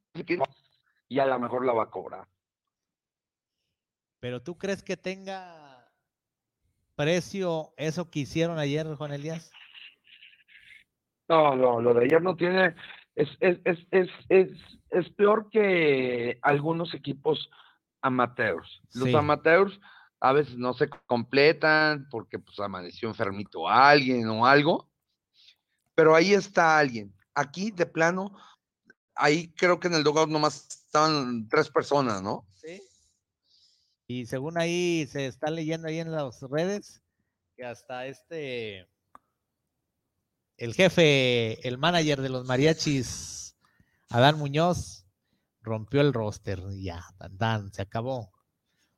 y 1.09 1.19
a 1.19 1.25
lo 1.25 1.37
mejor 1.39 1.65
la 1.65 1.73
va 1.73 1.83
a 1.83 1.89
cobrar. 1.89 2.27
Pero 4.19 4.41
tú 4.41 4.57
crees 4.57 4.83
que 4.83 4.95
tenga 4.95 5.91
precio 6.95 7.73
eso 7.77 8.09
que 8.09 8.19
hicieron 8.19 8.59
ayer, 8.59 8.85
Juan 8.95 9.13
Elías? 9.13 9.51
No, 11.27 11.55
no, 11.55 11.81
lo 11.81 11.93
de 11.93 12.05
ayer 12.05 12.21
no 12.21 12.35
tiene, 12.35 12.75
es, 13.15 13.29
es, 13.39 13.59
es, 13.63 13.79
es, 13.91 14.09
es, 14.29 14.49
es 14.89 15.09
peor 15.11 15.49
que 15.49 16.39
algunos 16.41 16.93
equipos 16.93 17.49
amateurs. 18.01 18.81
Los 18.93 19.09
Sí. 19.09 19.15
amateurs 19.15 19.79
a 20.19 20.33
veces 20.33 20.57
no 20.57 20.73
se 20.73 20.89
completan 20.89 22.07
porque 22.09 22.39
pues 22.39 22.59
amaneció 22.59 23.07
enfermito 23.09 23.67
alguien 23.69 24.27
o 24.27 24.45
algo, 24.45 24.89
pero 25.95 26.15
ahí 26.15 26.33
está 26.33 26.77
alguien. 26.77 27.13
Aquí 27.33 27.71
de 27.71 27.85
plano, 27.85 28.35
ahí 29.15 29.53
creo 29.53 29.79
que 29.79 29.87
en 29.87 29.93
el 29.93 30.03
dugout 30.03 30.29
nomás 30.29 30.78
estaban 30.89 31.47
tres 31.47 31.69
personas, 31.69 32.23
¿no? 32.23 32.47
Sí. 32.55 32.81
Y 34.07 34.25
según 34.25 34.57
ahí 34.57 35.07
se 35.07 35.27
está 35.27 35.51
leyendo 35.51 35.87
ahí 35.87 35.99
en 35.99 36.11
las 36.11 36.41
redes 36.41 37.03
que 37.55 37.63
hasta 37.63 38.07
este 38.07 38.87
el 40.57 40.73
jefe, 40.73 41.65
el 41.67 41.77
manager 41.77 42.21
de 42.21 42.29
los 42.29 42.45
mariachis, 42.45 43.55
Adán 44.09 44.39
Muñoz, 44.39 45.05
rompió 45.61 46.01
el 46.01 46.11
roster 46.11 46.61
y 46.71 46.85
ya, 46.85 47.05
tan, 47.17 47.37
tan, 47.37 47.73
se 47.73 47.83
acabó. 47.83 48.31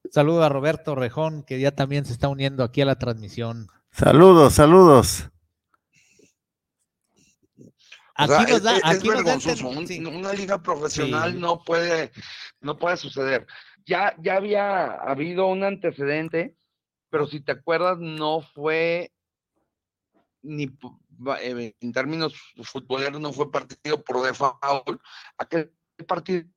Un 0.03 0.11
saludo 0.11 0.43
a 0.43 0.49
Roberto 0.49 0.95
Rejón, 0.95 1.43
que 1.43 1.59
ya 1.59 1.71
también 1.71 2.05
se 2.05 2.13
está 2.13 2.29
uniendo 2.29 2.63
aquí 2.63 2.81
a 2.81 2.85
la 2.85 2.97
transmisión. 2.97 3.67
Saludos, 3.91 4.53
saludos. 4.53 5.29
O 8.21 8.23
Aquí 8.23 8.33
sea, 8.33 8.41
nos 8.41 8.51
es, 8.51 8.63
da, 8.63 8.71
es- 8.77 8.83
es 8.83 8.85
aquí 8.99 9.07
nos 9.07 9.15
da 9.15 9.21
a 9.21 9.23
vergonzoso. 9.37 9.87
sí. 9.87 9.99
Una 10.05 10.33
liga 10.33 10.61
profesional 10.61 11.31
Sí. 11.33 11.39
no 11.39 11.63
puede, 11.63 12.11
no 12.59 12.77
puede 12.77 12.97
suceder. 12.97 13.47
Ya, 13.85 14.15
ya 14.19 14.35
había 14.37 14.85
habido 14.93 15.47
un 15.47 15.63
antecedente, 15.63 16.55
pero 17.09 17.25
si 17.27 17.41
te 17.41 17.51
acuerdas, 17.53 17.97
no 17.99 18.41
fue 18.41 19.11
ni 20.43 20.63
eh, 21.41 21.75
en 21.79 21.91
términos 21.93 22.33
futboleros, 22.63 23.19
no 23.21 23.31
fue 23.33 23.51
partido 23.51 24.03
por 24.03 24.21
default. 24.25 25.01
Aquel 25.37 25.71
partido 26.07 26.47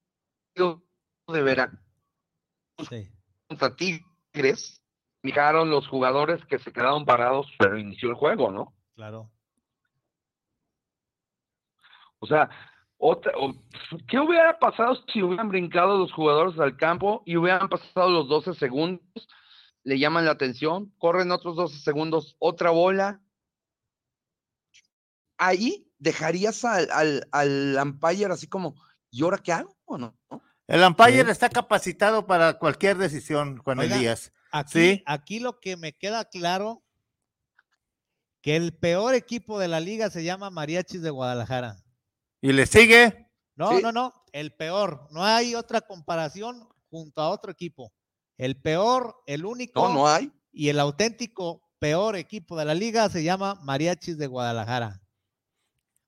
de 1.29 1.43
Veracruz 1.43 1.81
Sí, 2.89 3.09
contra 3.47 3.75
Tigres, 3.77 4.83
fijaron 5.23 5.71
los 5.71 5.87
jugadores 5.89 6.45
que 6.47 6.59
se 6.59 6.73
quedaron 6.73 7.05
parados, 7.05 7.47
pero 7.59 7.79
inició 7.79 8.09
el 8.11 8.15
juego, 8.17 8.51
¿no? 8.51 8.75
claro. 8.95 9.31
O 12.25 12.27
sea, 12.27 12.49
otra, 12.97 13.33
¿qué 14.09 14.19
hubiera 14.19 14.59
pasado 14.59 14.97
si 15.13 15.23
hubieran 15.23 15.51
brincado 15.51 15.99
los 15.99 16.11
jugadores 16.11 16.59
al 16.59 16.75
campo 16.79 17.23
y 17.27 17.37
hubieran 17.37 17.69
pasado 17.69 18.09
los 18.09 18.29
12 18.29 18.55
segundos? 18.55 19.03
Le 19.83 19.99
llaman 19.99 20.25
la 20.25 20.31
atención, 20.31 20.91
corren 20.99 21.31
otros 21.31 21.55
12 21.57 21.79
segundos, 21.81 22.35
otra 22.39 22.71
bola. 22.71 23.21
Ahí 25.37 25.87
dejarías 25.99 26.65
al, 26.65 26.89
al, 26.91 27.29
al 27.33 27.77
umpire 27.83 28.33
así 28.33 28.47
como, 28.47 28.75
¿y 29.11 29.23
ahora 29.23 29.39
qué 29.39 29.53
hago? 29.53 29.77
o 29.85 29.99
¿No? 29.99 30.17
El 30.67 30.83
umpire 30.83 31.25
Sí. 31.25 31.31
está 31.31 31.51
capacitado 31.51 32.27
para 32.27 32.55
cualquier 32.59 32.97
decisión, 32.97 33.59
Juan 33.59 33.81
Oiga, 33.81 33.97
Elías. 33.97 34.33
Aquí, 34.51 34.71
Sí. 34.73 35.03
aquí 35.05 35.41
lo 35.41 35.61
que 35.61 35.77
me 35.77 35.93
queda 35.93 36.25
claro, 36.25 36.83
que 38.41 38.57
el 38.57 38.73
peor 38.75 39.15
equipo 39.15 39.59
de 39.59 39.69
la 39.69 39.81
liga 39.81 40.09
se 40.09 40.25
llama 40.25 40.49
Mariachis 40.51 41.03
de 41.03 41.11
Guadalajara. 41.11 41.77
¿Y 42.45 42.53
le 42.53 42.67
sigue? 42.67 43.31
No, 43.57 43.71
Sí. 43.71 43.83
no, 43.83 43.91
no, 43.91 44.13
el 44.33 44.55
peor. 44.55 45.09
No 45.11 45.25
hay 45.25 45.55
otra 45.55 45.81
comparación 45.81 46.69
junto 46.91 47.23
a 47.23 47.31
otro 47.31 47.51
equipo. 47.51 47.91
El 48.37 48.61
peor, 48.61 49.17
el 49.27 49.47
único 49.47 49.89
No, 49.89 49.95
no 49.95 50.07
hay. 50.07 50.31
y 50.53 50.69
el 50.69 50.79
auténtico 50.79 51.63
peor 51.79 52.17
equipo 52.17 52.55
de 52.59 52.67
la 52.67 52.75
liga 52.75 53.09
se 53.09 53.23
llama 53.25 53.55
Mariachis 53.63 54.19
de 54.19 54.27
Guadalajara. 54.27 55.01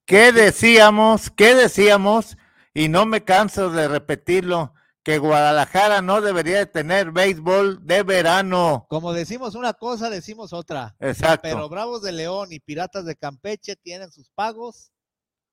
¿Qué 0.05 0.31
decíamos? 0.31 1.31
¿Qué 1.31 1.55
decíamos? 1.55 2.37
Y 2.75 2.89
no 2.89 3.07
me 3.07 3.25
canso 3.25 3.71
de 3.71 3.89
repetirlo, 3.89 4.75
que 5.03 5.17
Guadalajara 5.17 6.03
no 6.03 6.21
debería 6.21 6.59
de 6.59 6.67
tener 6.67 7.13
béisbol 7.13 7.87
de 7.87 8.03
verano. 8.03 8.87
Como 8.91 9.15
decimos 9.15 9.55
una 9.55 9.73
cosa, 9.73 10.11
decimos 10.11 10.53
otra. 10.53 10.95
Exacto. 11.01 11.41
Pero 11.49 11.67
Bravos 11.71 12.03
de 12.03 12.13
León 12.13 12.49
y 12.53 12.61
Piratas 12.61 13.07
de 13.07 13.17
Campeche 13.17 13.75
tienen 13.77 14.13
sus 14.13 14.29
pagos 14.35 14.93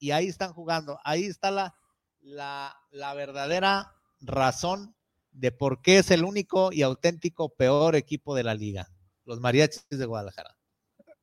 y 0.03 0.11
ahí 0.11 0.27
están 0.27 0.51
jugando. 0.51 0.99
Ahí 1.05 1.23
está 1.27 1.49
la, 1.49 1.73
la, 2.19 2.75
la 2.91 3.13
verdadera 3.13 3.95
razón 4.19 4.97
de 5.31 5.53
por 5.53 5.81
qué 5.81 5.99
es 5.99 6.11
el 6.11 6.25
único 6.25 6.73
y 6.73 6.81
auténtico 6.81 7.55
peor 7.55 7.95
equipo 7.95 8.35
de 8.35 8.43
la 8.43 8.53
liga. 8.53 8.89
Los 9.23 9.39
mariachis 9.39 9.85
de 9.87 10.05
Guadalajara. 10.05 10.57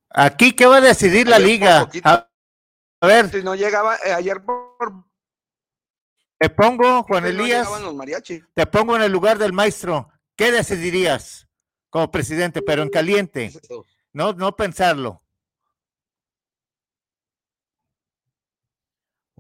Aquí, 0.09 0.57
¿qué 0.57 0.65
va 0.65 0.79
a 0.79 0.81
decidir 0.81 1.29
la 1.29 1.39
liga? 1.39 1.91
A, 2.05 2.31
a 3.03 3.07
ver, 3.07 3.31
Si 3.31 3.43
no 3.43 3.55
llegaba, 3.55 3.97
eh, 3.97 4.15
ayer 4.15 4.43
por 4.43 4.71
te 6.39 6.49
pongo, 6.49 7.03
Juan 7.03 7.27
Elías, 7.27 7.67
llegaban 7.67 7.83
los 7.83 7.95
mariachis. 7.95 8.43
te 8.55 8.67
pongo 8.67 8.97
en 8.97 9.03
el 9.03 9.13
lugar 9.13 9.37
del 9.37 9.53
maestro. 9.53 10.09
¿Qué 10.37 10.51
decidirías 10.53 11.47
como 11.91 12.11
presidente, 12.11 12.63
pero 12.63 12.83
en 12.83 12.89
caliente? 12.89 13.53
No, 14.15 14.33
no 14.33 14.57
pensarlo. 14.57 15.20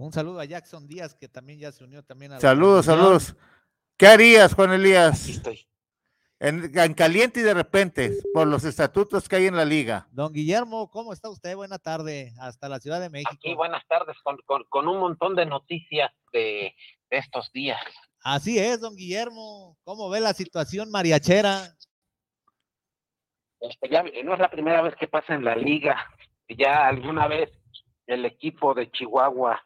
Un 0.00 0.12
saludo 0.12 0.40
a 0.40 0.44
Jackson 0.46 0.86
Díaz, 0.88 1.14
que 1.14 1.28
también 1.28 1.58
ya 1.58 1.70
se 1.72 1.84
unió 1.84 2.02
también 2.02 2.32
a 2.32 2.34
la 2.36 2.40
Saludos, 2.40 2.86
saludos. 2.86 3.36
¿Qué 3.98 4.06
harías, 4.06 4.54
Juan 4.54 4.70
Aquí 4.70 4.80
Elías? 4.80 5.28
estoy. 5.28 5.66
En, 6.38 6.72
en 6.78 6.94
caliente 6.94 7.40
y 7.40 7.42
de 7.42 7.52
repente, 7.52 8.16
por 8.32 8.46
los 8.46 8.64
estatutos 8.64 9.28
que 9.28 9.36
hay 9.36 9.46
en 9.46 9.56
la 9.56 9.66
liga. 9.66 10.08
Don 10.10 10.32
Guillermo, 10.32 10.90
¿cómo 10.90 11.12
está 11.12 11.28
usted? 11.28 11.54
Buena 11.54 11.78
tarde, 11.78 12.32
hasta 12.40 12.70
la 12.70 12.80
Ciudad 12.80 12.98
de 12.98 13.10
México. 13.10 13.30
Aquí, 13.34 13.52
buenas 13.54 13.86
tardes, 13.88 14.16
con, 14.22 14.38
con- 14.46 14.64
con 14.70 14.88
un 14.88 14.98
montón 15.00 15.36
de 15.36 15.44
noticias 15.44 16.10
de, 16.32 16.74
de 17.10 17.18
estos 17.18 17.52
días. 17.52 17.78
Así 18.22 18.58
es, 18.58 18.80
don 18.80 18.96
Guillermo. 18.96 19.76
¿Cómo 19.84 20.08
ve 20.08 20.20
la 20.20 20.32
situación 20.32 20.90
mariachera? 20.90 21.76
Este, 23.60 23.90
ya 23.90 24.02
no 24.24 24.32
es 24.32 24.40
la 24.40 24.50
primera 24.50 24.80
vez 24.80 24.94
que 24.96 25.08
pasa 25.08 25.34
en 25.34 25.44
la 25.44 25.54
liga. 25.56 25.94
Ya 26.48 26.86
alguna 26.88 27.28
vez 27.28 27.50
el 28.06 28.24
equipo 28.24 28.72
de 28.72 28.90
Chihuahua, 28.90 29.62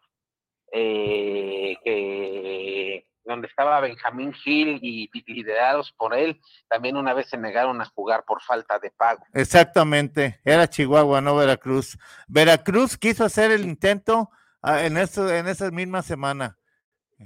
eh, 0.77 1.77
que 1.85 3.07
donde 3.25 3.47
estaba 3.47 3.81
Benjamín 3.81 4.33
Gil 4.35 4.79
y, 4.83 5.09
y 5.13 5.33
liderados 5.33 5.93
por 5.93 6.15
él, 6.15 6.41
también 6.69 6.97
una 6.97 7.15
vez 7.15 7.31
se 7.31 7.39
negaron 7.39 7.81
a 7.81 7.87
jugar 7.87 8.25
por 8.27 8.43
falta 8.43 8.79
de 8.79 8.91
pago. 8.91 9.25
Exactamente, 9.33 10.41
era 10.45 10.69
Chihuahua, 10.69 11.21
no 11.21 11.37
Veracruz. 11.37 11.97
Veracruz 12.29 12.99
quiso 12.99 13.25
hacer 13.25 13.51
el 13.51 13.65
intento 13.65 14.31
ah, 14.61 14.85
en, 14.85 14.99
eso, 14.99 15.33
en 15.33 15.49
esa 15.49 15.71
misma 15.71 16.03
semana, 16.03 16.59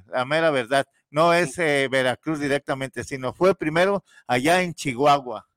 la 0.07 0.25
mera 0.25 0.51
verdad. 0.51 0.87
No 1.11 1.33
es 1.33 1.59
eh, 1.59 1.89
Veracruz 1.91 2.39
directamente, 2.39 3.03
sino 3.03 3.33
fue 3.33 3.55
primero 3.57 4.05
allá 4.27 4.63
en 4.63 4.75
Chihuahua. 4.75 5.49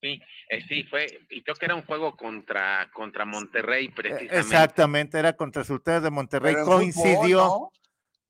Sí, 0.00 0.20
eh, 0.48 0.62
sí, 0.68 0.84
fue, 0.84 1.06
y 1.30 1.42
creo 1.42 1.56
que 1.56 1.66
era 1.66 1.74
un 1.74 1.82
juego 1.84 2.16
contra, 2.16 2.90
contra 2.92 3.24
Monterrey, 3.24 3.86
Eh, 3.86 3.92
precisamente. 3.94 4.38
Exactamente, 4.38 5.18
era 5.18 5.32
contra 5.34 5.64
Sultanes 5.64 6.02
de 6.02 6.10
Monterrey. 6.10 6.54
Pero 6.54 6.80
en 6.80 6.92
fútbol, 6.92 7.02
Coincidió. 7.04 7.38
¿no? 7.38 7.70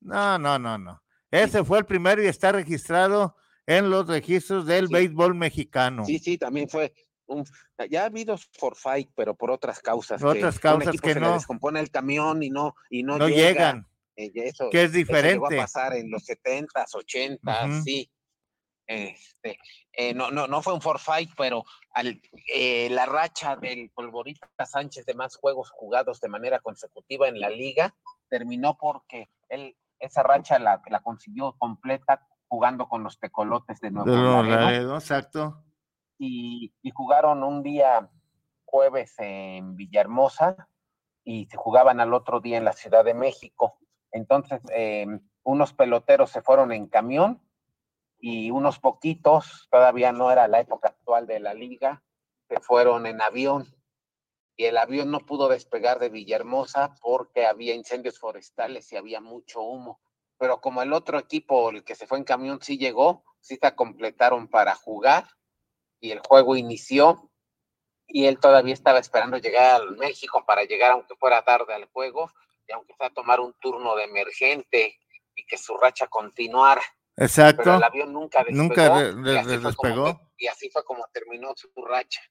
No, 0.01 0.39
no, 0.39 0.59
no, 0.59 0.77
no. 0.77 1.03
Ese 1.31 1.63
fue 1.63 1.79
el 1.79 1.85
primero 1.85 2.21
y 2.23 2.27
está 2.27 2.51
registrado 2.51 3.35
en 3.65 3.89
los 3.89 4.07
registros 4.07 4.65
del 4.65 4.87
Sí. 4.87 4.93
béisbol 4.93 5.35
mexicano. 5.35 6.05
Sí, 6.05 6.19
sí, 6.19 6.37
también 6.37 6.69
fue 6.69 6.93
un 7.25 7.43
ya 7.89 8.03
ha 8.03 8.05
habido 8.05 8.37
forfait, 8.53 9.09
pero 9.15 9.35
por 9.35 9.51
otras 9.51 9.81
causas. 9.81 10.21
Por 10.21 10.37
otras 10.37 10.57
causas 10.59 10.99
que 11.01 11.09
se 11.13 11.19
le 11.19 11.25
no- 11.27 11.33
descompone 11.33 11.79
el 11.81 11.91
camión 11.91 12.41
y 12.41 12.49
no 12.49 12.73
y 12.89 13.03
no, 13.03 13.17
no 13.17 13.27
llega. 13.27 13.49
llegan, 13.49 13.87
Eh, 14.15 14.31
eso, 14.35 14.69
que 14.71 14.83
es 14.85 14.91
eso 14.95 14.97
llegó 15.11 15.47
a 15.47 15.49
diferente. 15.49 15.57
pasar 15.57 15.93
en 15.97 16.09
los 16.09 16.23
70s, 16.25 16.95
80s, 16.95 17.69
Ujú. 17.73 17.83
sí. 17.83 18.09
Este, 18.87 19.59
eh, 19.91 20.13
no, 20.13 20.31
no, 20.31 20.47
no 20.47 20.61
fue 20.61 20.73
un 20.73 20.81
forfait, 20.81 21.29
pero 21.37 21.65
al, 21.93 22.21
eh, 22.53 22.89
la 22.89 23.05
racha 23.05 23.57
del 23.57 23.91
Polvorita 23.93 24.47
Sánchez 24.65 25.05
de 25.05 25.13
más 25.13 25.35
juegos 25.35 25.69
jugados 25.71 26.21
de 26.21 26.29
manera 26.29 26.59
consecutiva 26.59 27.27
en 27.27 27.39
la 27.41 27.49
liga 27.49 27.93
terminó 28.29 28.77
porque 28.77 29.29
él 29.49 29.75
esa 29.99 30.23
racha 30.23 30.59
la, 30.59 30.81
la 30.89 31.01
consiguió 31.01 31.55
completa 31.57 32.25
jugando 32.47 32.87
con 32.87 33.03
los 33.03 33.19
tecolotes 33.19 33.79
de 33.81 33.91
Nuevo. 33.91 34.43
Laredo, 34.43 34.95
exacto. 34.95 35.63
y, 36.17 36.73
y 36.81 36.91
jugaron 36.91 37.43
un 37.43 37.63
día 37.63 38.09
jueves 38.65 39.13
en 39.17 39.75
Villahermosa 39.75 40.69
y 41.23 41.45
se 41.47 41.57
jugaban 41.57 41.99
al 41.99 42.13
otro 42.13 42.39
día 42.39 42.57
en 42.57 42.65
la 42.65 42.73
Ciudad 42.73 43.03
de 43.03 43.13
México. 43.13 43.79
Entonces, 44.11 44.61
eh, 44.73 45.05
unos 45.43 45.73
peloteros 45.73 46.29
se 46.29 46.41
fueron 46.41 46.71
en 46.71 46.87
camión 46.87 47.41
y 48.19 48.51
unos 48.51 48.79
poquitos, 48.79 49.67
todavía 49.69 50.11
no 50.11 50.31
era 50.31 50.47
la 50.47 50.59
época 50.59 50.89
actual 50.89 51.27
de 51.27 51.39
la 51.39 51.53
liga, 51.53 52.03
se 52.47 52.59
fueron 52.59 53.05
en 53.05 53.21
avión. 53.21 53.73
Y 54.55 54.65
el 54.65 54.77
avión 54.77 55.11
no 55.11 55.19
pudo 55.19 55.49
despegar 55.49 55.99
de 55.99 56.09
Villahermosa 56.09 56.95
porque 57.01 57.45
había 57.45 57.75
incendios 57.75 58.17
forestales 58.17 58.91
y 58.91 58.97
había 58.97 59.21
mucho 59.21 59.61
humo. 59.61 60.01
Pero 60.39 60.61
como 60.61 60.81
el 60.81 60.93
otro 60.93 61.19
equipo, 61.19 61.69
el 61.69 61.83
que 61.83 61.95
se 61.95 62.07
fue 62.07 62.17
en 62.17 62.23
camión, 62.23 62.59
sí 62.61 62.77
llegó, 62.77 63.23
sí 63.39 63.57
se 63.61 63.75
completaron 63.75 64.47
para 64.47 64.75
jugar 64.75 65.27
y 65.99 66.11
el 66.11 66.19
juego 66.19 66.55
inició 66.55 67.31
y 68.07 68.25
él 68.25 68.39
todavía 68.39 68.73
estaba 68.73 68.99
esperando 68.99 69.37
llegar 69.37 69.81
a 69.81 69.85
México 69.91 70.43
para 70.45 70.63
llegar 70.63 70.91
aunque 70.91 71.15
fuera 71.15 71.43
tarde 71.43 71.73
al 71.73 71.85
juego 71.85 72.31
y 72.67 72.71
aunque 72.71 72.93
sea 72.95 73.09
tomar 73.09 73.39
un 73.39 73.53
turno 73.59 73.95
de 73.95 74.05
emergente 74.05 74.97
y 75.35 75.45
que 75.45 75.57
su 75.57 75.77
racha 75.77 76.07
continuara. 76.07 76.81
Exacto. 77.17 77.63
Pero 77.63 77.77
el 77.77 77.83
avión 77.83 78.13
nunca 78.13 78.43
despegó. 78.43 79.01
Nunca 79.11 79.33
y 79.33 79.37
así 79.37 79.57
fue 79.57 79.75
como 79.75 79.89
despegó. 79.89 80.05
te- 80.05 80.19
y 80.43 80.47
así 80.47 80.69
fue 80.69 80.83
como 80.83 81.05
terminó 81.11 81.53
su 81.55 81.69
racha. 81.83 82.21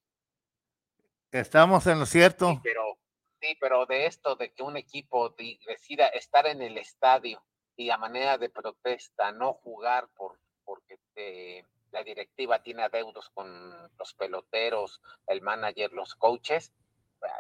Estamos 1.32 1.87
en 1.87 1.99
lo 1.99 2.07
cierto. 2.07 2.61
Pero 2.62 2.82
sí, 3.41 3.57
pero 3.61 3.84
de 3.87 4.07
esto 4.07 4.37
de 4.37 4.53
que 4.53 4.62
un 4.62 4.76
equipo 4.76 5.34
decida 5.66 6.07
estar 6.09 6.47
en 6.47 6.62
el 6.62 6.78
estadio 6.78 7.43
y 7.76 7.91
a 7.91 7.99
manera 7.99 8.39
de 8.39 8.49
protesta 8.49 9.32
no 9.32 9.53
jugar 9.55 10.09
por 10.16 10.39
porque 10.64 10.99
eh, 11.14 11.64
la 11.93 12.03
directiva 12.03 12.61
tiene 12.62 12.82
adeudos 12.82 13.30
con 13.34 13.72
los 13.99 14.14
peloteros, 14.14 15.01
el 15.28 15.43
manager, 15.43 15.93
los 15.93 16.14
coaches, 16.16 16.72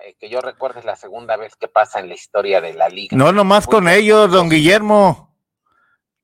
eh, 0.04 0.14
que 0.14 0.28
yo 0.28 0.40
recuerdo 0.40 0.78
es 0.78 0.84
la 0.84 0.94
segunda 0.96 1.36
vez 1.36 1.56
que 1.56 1.66
pasa 1.68 1.98
en 2.00 2.08
la 2.08 2.14
historia 2.14 2.60
de 2.60 2.74
la 2.74 2.88
liga. 2.88 3.16
No 3.16 3.32
nomás 3.32 3.66
con 3.66 3.88
ellos, 3.88 4.30
don 4.30 4.48
Guillermo. 4.48 5.35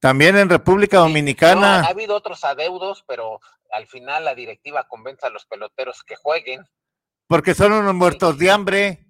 También 0.02 0.36
en 0.36 0.48
República 0.50 0.96
No, 0.96 1.04
ha 1.04 1.06
Dominicana. 1.06 1.80
habido 1.86 2.16
otros 2.16 2.42
adeudos, 2.42 3.04
pero 3.06 3.38
al 3.70 3.86
final 3.86 4.24
la 4.24 4.34
directiva 4.34 4.88
convence 4.88 5.24
a 5.24 5.30
los 5.30 5.46
peloteros 5.46 6.02
que 6.02 6.16
jueguen. 6.16 6.66
Porque 7.28 7.54
son 7.54 7.72
unos 7.72 7.94
muertos 7.94 8.36
de 8.36 8.50
hambre. 8.50 9.06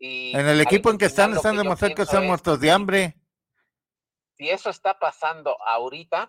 Y 0.00 0.36
En 0.36 0.48
el 0.48 0.60
equipo 0.60 0.90
en 0.90 0.98
que 0.98 1.04
están, 1.04 1.32
están 1.32 1.56
demostrando 1.56 1.94
que 1.94 2.06
son 2.06 2.22
es, 2.24 2.26
muertos 2.28 2.58
de 2.58 2.72
hambre. 2.72 3.16
si 4.36 4.50
eso 4.50 4.68
está 4.68 4.98
pasando 4.98 5.56
ahorita, 5.64 6.26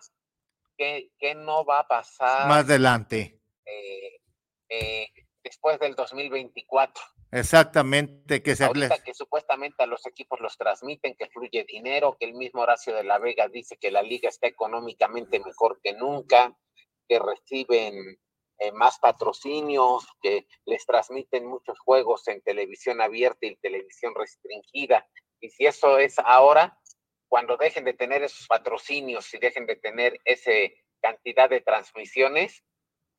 ¿qué, 0.78 1.10
qué 1.18 1.34
no 1.34 1.64
va 1.64 1.80
a 1.80 1.88
pasar 1.88 2.46
Más 2.46 2.64
adelante. 2.64 3.40
eh, 3.66 4.20
eh, 4.68 5.08
después 5.42 5.80
del 5.80 5.96
2024? 5.96 7.02
Exactamente, 7.34 8.44
que 8.44 8.54
se 8.54 8.64
Ahorita 8.64 9.02
que 9.02 9.12
supuestamente 9.12 9.82
a 9.82 9.86
los 9.86 10.06
equipos 10.06 10.38
los 10.38 10.56
transmiten, 10.56 11.16
que 11.16 11.26
fluye 11.26 11.64
dinero, 11.64 12.16
que 12.16 12.26
el 12.26 12.34
mismo 12.34 12.62
Horacio 12.62 12.94
de 12.94 13.02
la 13.02 13.18
Vega 13.18 13.48
dice 13.48 13.76
que 13.76 13.90
la 13.90 14.02
liga 14.02 14.28
está 14.28 14.46
económicamente 14.46 15.40
mejor 15.40 15.80
que 15.82 15.94
nunca, 15.94 16.56
que 17.08 17.18
reciben 17.18 18.20
eh, 18.58 18.70
más 18.70 19.00
patrocinios, 19.00 20.06
que 20.22 20.46
les 20.64 20.86
transmiten 20.86 21.44
muchos 21.44 21.76
juegos 21.80 22.28
en 22.28 22.40
televisión 22.42 23.00
abierta 23.00 23.46
y 23.46 23.56
televisión 23.56 24.14
restringida. 24.14 25.04
Y 25.40 25.50
si 25.50 25.66
eso 25.66 25.98
es 25.98 26.20
ahora, 26.20 26.78
cuando 27.26 27.56
dejen 27.56 27.84
de 27.84 27.94
tener 27.94 28.22
esos 28.22 28.46
patrocinios 28.46 29.34
y 29.34 29.38
dejen 29.38 29.66
de 29.66 29.74
tener 29.74 30.20
esa 30.24 30.52
cantidad 31.00 31.50
de 31.50 31.62
transmisiones, 31.62 32.62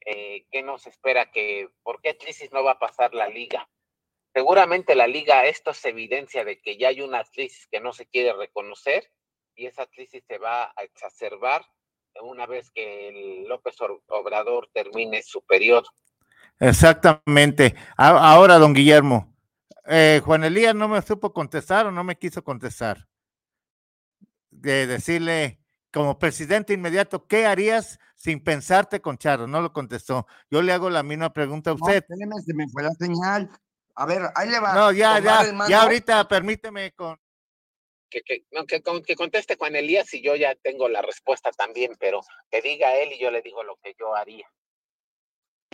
eh, 0.05 0.45
¿qué 0.51 0.63
nos 0.63 0.87
espera? 0.87 1.29
Que, 1.31 1.67
¿Por 1.83 1.99
qué 2.01 2.17
crisis 2.17 2.49
no 2.53 2.63
va 2.63 2.71
a 2.71 2.79
pasar 2.79 3.13
la 3.13 3.27
liga? 3.27 3.67
Seguramente 4.35 4.95
la 4.95 5.07
liga, 5.07 5.45
esto 5.45 5.71
es 5.71 5.85
evidencia 5.85 6.43
de 6.43 6.59
que 6.59 6.77
ya 6.77 6.89
hay 6.89 6.99
una 6.99 7.23
crisis 7.23 7.67
que 7.71 7.79
no 7.79 7.93
se 7.93 8.05
quiere 8.05 8.33
reconocer 8.33 9.09
y 9.55 9.65
esa 9.65 9.87
crisis 9.87 10.25
se 10.27 10.37
va 10.37 10.65
a 10.75 10.83
exacerbar 10.83 11.65
una 12.21 12.45
vez 12.45 12.69
que 12.71 13.07
el 13.07 13.47
López 13.47 13.79
Or- 13.79 14.03
Obrador 14.07 14.69
termine 14.73 15.23
su 15.23 15.41
periodo. 15.45 15.87
Exactamente. 16.59 17.75
Ahora, 17.95 18.57
don 18.57 18.73
Guillermo, 18.73 19.33
eh, 19.85 20.19
Juan 20.25 20.43
Elías 20.43 20.75
no 20.75 20.89
me 20.89 21.01
supo 21.01 21.31
contestar 21.31 21.85
o 21.85 21.91
no 21.91 22.03
me 22.03 22.17
quiso 22.17 22.43
contestar. 22.43 23.07
De 24.49 24.85
decirle, 24.85 25.61
como 25.93 26.19
presidente 26.19 26.73
inmediato, 26.73 27.25
¿qué 27.25 27.45
harías 27.45 27.99
sin 28.15 28.43
pensarte 28.43 28.99
con 28.99 29.17
Charo? 29.17 29.47
No 29.47 29.61
lo 29.61 29.71
contestó. 29.71 30.27
Yo 30.51 30.61
le 30.61 30.73
hago 30.73 30.89
la 30.89 31.03
misma 31.03 31.31
pregunta 31.31 31.69
a 31.71 31.73
No, 31.75 31.85
usted. 31.85 32.03
espéreme, 32.03 32.35
se 32.45 32.53
me 32.53 32.67
fue 32.67 32.83
la 32.83 32.91
señal. 32.91 33.49
A 33.95 34.05
ver, 34.05 34.23
ahí 34.35 34.49
le 34.49 34.59
va. 34.59 34.73
No, 34.73 34.91
ya, 34.91 35.19
ya, 35.19 35.67
ya 35.67 35.81
ahorita 35.83 36.27
permíteme 36.27 36.91
con... 36.91 37.17
Que, 38.09 38.21
que, 38.21 38.45
no, 38.51 38.65
que, 38.65 38.81
con- 38.81 39.01
que 39.03 39.15
conteste 39.15 39.55
Juan 39.57 39.75
Elías 39.75 40.13
y 40.13 40.21
yo 40.21 40.35
ya 40.35 40.55
tengo 40.55 40.87
la 40.87 41.01
respuesta 41.01 41.51
también, 41.51 41.95
pero 41.99 42.21
que 42.49 42.61
diga 42.61 42.95
él 42.95 43.13
y 43.13 43.19
yo 43.19 43.31
le 43.31 43.41
digo 43.41 43.63
lo 43.63 43.77
que 43.77 43.95
yo 43.99 44.15
haría. 44.15 44.49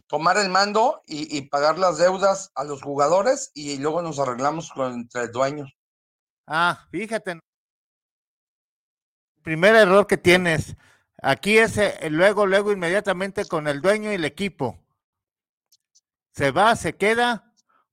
Tomar 0.08 0.38
el 0.38 0.50
mando 0.50 1.04
y, 1.06 1.38
y 1.38 1.44
pagar 1.44 1.78
las 1.78 1.98
deudas 1.98 2.52
a 2.56 2.64
los 2.64 2.82
jugadores 2.82 3.52
y 3.54 3.78
luego 3.78 4.02
nos 4.02 4.20
arreglamos 4.20 4.72
con 4.72 4.94
entre 4.94 5.28
dueños. 5.28 5.72
Ah, 6.48 6.88
fíjate. 6.92 7.40
Primer 9.44 9.76
error 9.76 10.06
que 10.08 10.18
tienes. 10.18 10.76
Aquí 11.22 11.58
es 11.58 11.78
eh, 11.78 12.10
luego, 12.10 12.46
luego 12.46 12.72
inmediatamente 12.72 13.46
con 13.46 13.68
el 13.68 13.82
dueño 13.82 14.12
y 14.12 14.16
el 14.16 14.26
equipo. 14.26 14.80
Se 16.34 16.52
va, 16.52 16.76
se 16.76 16.96
queda, 16.96 17.51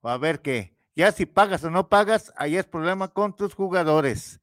o 0.08 0.10
a 0.10 0.16
ver 0.18 0.40
qué. 0.40 0.74
Ya 0.96 1.12
si 1.12 1.26
pagas 1.26 1.62
o 1.64 1.70
no 1.70 1.88
pagas, 1.88 2.32
ahí 2.36 2.56
es 2.56 2.64
problema 2.64 3.08
con 3.08 3.36
tus 3.36 3.54
jugadores. 3.54 4.40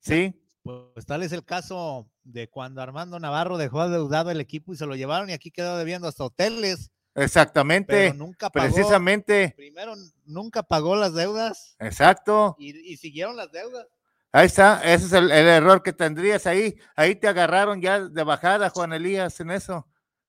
¿Sí? 0.00 0.38
Pues 0.62 1.06
tal 1.06 1.22
es 1.22 1.32
el 1.32 1.44
caso 1.44 2.10
de 2.22 2.48
cuando 2.48 2.82
Armando 2.82 3.18
Navarro 3.18 3.56
dejó 3.56 3.80
adeudado 3.80 4.30
el 4.30 4.40
equipo 4.40 4.72
y 4.72 4.76
se 4.76 4.86
lo 4.86 4.94
llevaron 4.94 5.30
y 5.30 5.32
aquí 5.32 5.50
quedó 5.50 5.78
debiendo 5.78 6.08
hasta 6.08 6.24
hoteles. 6.24 6.90
Exactamente. 7.14 7.92
Pero 7.92 8.14
nunca 8.14 8.50
pagó. 8.50 8.66
Precisamente. 8.66 9.54
Primero, 9.56 9.94
nunca 10.26 10.62
pagó 10.62 10.94
las 10.94 11.14
deudas 11.14 11.74
Exacto. 11.78 12.54
y, 12.58 12.92
y 12.92 12.96
siguieron 12.98 13.34
las 13.36 13.50
deudas. 13.50 13.86
Ahí 14.30 14.46
está. 14.46 14.82
Ese 14.84 15.06
es 15.06 15.12
el, 15.14 15.30
el 15.30 15.46
error 15.48 15.82
que 15.82 15.94
tendrías 15.94 16.46
ahí. 16.46 16.76
Ahí 16.94 17.16
te 17.16 17.28
agarraron 17.28 17.80
ya 17.80 18.00
de 18.00 18.22
bajada, 18.24 18.68
Juan 18.68 18.92
Elías, 18.92 19.40
en 19.40 19.50
eso. 19.52 19.88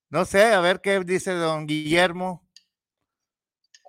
No 0.09 0.25
sé, 0.25 0.45
a 0.45 0.61
ver 0.61 0.79
qué 0.81 0.99
dice 1.01 1.33
don 1.33 1.67
Guillermo. 1.67 2.48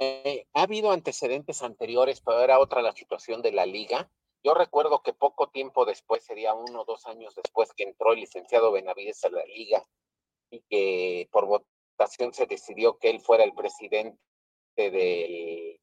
Eh, 0.02 0.46
ha 0.54 0.62
habido 0.62 0.90
antecedentes 0.92 1.62
anteriores, 1.62 2.22
pero 2.22 2.40
era 2.40 2.58
otra 2.58 2.80
la 2.80 2.92
situación 2.92 3.42
de 3.42 3.52
la 3.52 3.66
liga. 3.66 4.10
Yo 4.42 4.54
recuerdo 4.54 5.02
que 5.02 5.12
poco 5.12 5.50
tiempo 5.50 5.84
después, 5.84 6.24
sería 6.24 6.54
uno 6.54 6.80
o 6.80 6.84
dos 6.86 7.04
años 7.06 7.34
después 7.34 7.72
que 7.74 7.82
entró 7.84 8.14
el 8.14 8.20
licenciado 8.20 8.72
Benavides 8.72 9.22
a 9.24 9.28
la 9.28 9.44
liga 9.44 9.86
y 10.50 10.62
que 10.70 11.28
por 11.30 11.44
votación 11.46 12.32
se 12.32 12.46
decidió 12.46 12.98
que 12.98 13.10
él 13.10 13.20
fuera 13.20 13.44
el 13.44 13.52
presidente 13.52 14.18
del, 14.76 15.78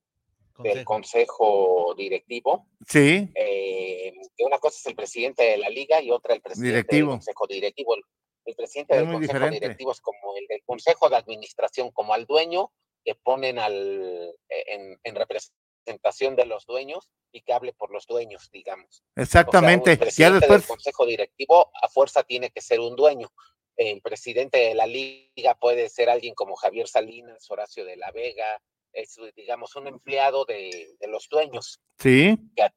del 0.57 0.84
consejo 0.84 1.93
directivo. 1.95 2.65
Sí. 2.88 3.30
Eh, 3.36 4.13
que 4.36 4.43
una 4.43 4.57
cosa 4.57 4.78
es 4.80 4.86
el 4.88 4.95
presidente 4.95 5.43
de 5.43 5.57
la 5.59 5.70
liga 5.70 6.01
y 6.01 6.09
otra 6.09 6.34
el 6.34 6.41
presidente 6.41 6.70
Directivo. 6.78 7.11
del 7.11 7.18
consejo 7.20 7.45
directivo. 7.47 7.93
El, 7.95 8.01
el 8.45 8.55
presidente 8.55 8.93
Es 8.95 9.01
del 9.01 9.11
consejo 9.11 9.34
diferente. 9.34 9.59
directivo 9.59 9.91
es 9.91 10.01
como 10.01 10.36
el 10.36 10.47
del 10.47 10.63
consejo 10.65 11.09
de 11.09 11.18
administración, 11.18 11.91
como 11.91 12.15
al 12.15 12.26
dueño 12.26 12.72
que 13.08 13.16
ponen 13.16 13.58
al, 13.58 14.36
eh, 14.49 14.64
en, 14.68 14.99
en 15.01 15.16
representación 15.16 16.36
de 16.36 16.45
los 16.45 16.66
dueños 16.66 17.08
y 17.32 17.41
que 17.41 17.53
hable 17.53 17.72
por 17.72 17.89
los 17.89 18.05
dueños, 18.05 18.49
digamos. 18.51 19.01
Exactamente. 19.16 19.91
O 19.91 19.95
sea, 19.95 19.95
un 19.95 19.99
ya 19.99 20.05
presidente 20.05 20.39
después. 20.41 20.62
del 20.62 20.68
consejo 20.68 21.05
directivo 21.05 21.72
a 21.82 21.88
fuerza 21.88 22.24
tiene 22.24 22.49
que 22.49 22.60
ser 22.60 22.82
un 22.82 22.97
dueño. 22.97 23.32
El 23.78 24.01
presidente 24.01 24.58
de 24.58 24.76
la 24.76 24.86
liga 24.88 25.55
puede 25.58 25.88
ser 25.88 26.10
alguien 26.10 26.36
como 26.36 26.58
Javier 26.58 26.89
Salinas, 26.89 27.49
Horacio 27.49 27.86
de 27.86 27.95
la 27.95 28.12
Vega, 28.12 28.62
es, 28.91 29.16
digamos, 29.38 29.74
un 29.78 29.88
empleado 29.88 30.43
de, 30.43 30.95
de 30.99 31.08
los 31.08 31.30
dueños 31.30 31.80
Sí. 31.99 32.38
que, 32.58 32.68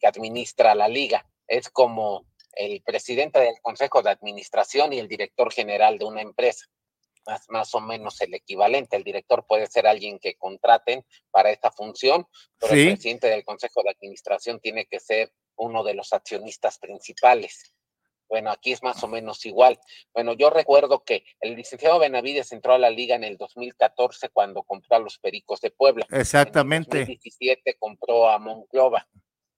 que 0.00 0.06
administra 0.08 0.74
la 0.74 0.88
liga. 0.88 1.24
Es 1.46 1.70
como 1.70 2.26
el 2.54 2.82
presidente 2.82 3.38
del 3.38 3.54
consejo 3.62 4.02
de 4.02 4.10
administración 4.10 4.92
y 4.92 4.98
el 4.98 5.06
director 5.06 5.52
general 5.52 5.98
de 5.98 6.04
una 6.06 6.20
empresa. 6.22 6.66
Más, 7.26 7.48
más 7.48 7.74
o 7.74 7.80
menos 7.80 8.20
el 8.20 8.34
equivalente. 8.34 8.96
El 8.96 9.04
director 9.04 9.46
puede 9.46 9.66
ser 9.68 9.86
alguien 9.86 10.18
que 10.18 10.34
contraten 10.34 11.04
para 11.30 11.50
esta 11.50 11.70
función, 11.70 12.26
pero 12.58 12.74
Sí. 12.74 12.80
el 12.80 12.94
presidente 12.94 13.28
del 13.28 13.44
consejo 13.44 13.82
de 13.82 13.90
administración 13.90 14.58
tiene 14.60 14.86
que 14.86 14.98
ser 14.98 15.32
uno 15.56 15.84
de 15.84 15.94
los 15.94 16.12
accionistas 16.12 16.78
principales. 16.78 17.74
Bueno, 18.28 18.50
aquí 18.50 18.72
es 18.72 18.82
más 18.82 19.02
o 19.04 19.08
menos 19.08 19.44
igual. 19.44 19.78
Bueno, 20.14 20.32
yo 20.32 20.48
recuerdo 20.48 21.04
que 21.04 21.22
el 21.40 21.54
licenciado 21.54 21.98
Benavides 21.98 22.50
entró 22.52 22.72
a 22.72 22.78
la 22.78 22.88
liga 22.88 23.14
en 23.14 23.24
el 23.24 23.36
2014 23.36 24.30
cuando 24.30 24.62
compró 24.62 24.96
a 24.96 25.00
los 25.00 25.18
Pericos 25.18 25.60
de 25.60 25.70
Puebla. 25.70 26.06
Exactamente. 26.10 27.00
2017 27.00 27.76
compró 27.78 28.30
a 28.30 28.38
Monclova. 28.38 29.06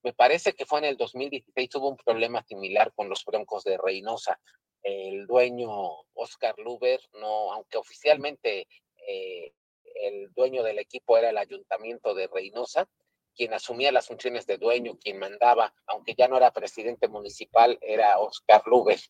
Me 0.03 0.13
parece 0.13 0.55
que 0.55 0.67
fue 0.67 0.81
en 0.81 0.87
el 0.87 0.97
2016 0.97 1.73
hubo 1.77 1.89
un 1.89 1.97
problema 1.97 2.43
similar 2.43 2.93
con 2.95 3.09
los 3.09 3.25
Broncos 3.25 3.63
de 3.63 3.79
Reynosa. 3.79 4.41
El 4.85 5.27
dueño 5.27 5.69
Oscar 6.13 6.55
Luber, 6.59 7.01
no, 7.15 7.53
aunque 7.53 7.79
oficialmente 7.79 8.69
eh, 9.09 9.53
el 9.95 10.33
dueño 10.35 10.63
del 10.63 10.79
equipo 10.79 11.17
era 11.17 11.31
el 11.31 11.39
ayuntamiento 11.39 12.15
de 12.15 12.29
Reynosa, 12.29 12.89
quien 13.35 13.53
asumía 13.55 13.91
las 13.91 14.07
funciones 14.07 14.47
de 14.47 14.59
dueño, 14.59 14.99
quien 14.99 15.19
mandaba, 15.19 15.75
aunque 15.87 16.15
ya 16.15 16.29
no 16.29 16.37
era 16.37 16.53
presidente 16.53 17.09
municipal, 17.09 17.79
era 17.81 18.19
Oscar 18.19 18.63
Luber. 18.67 19.01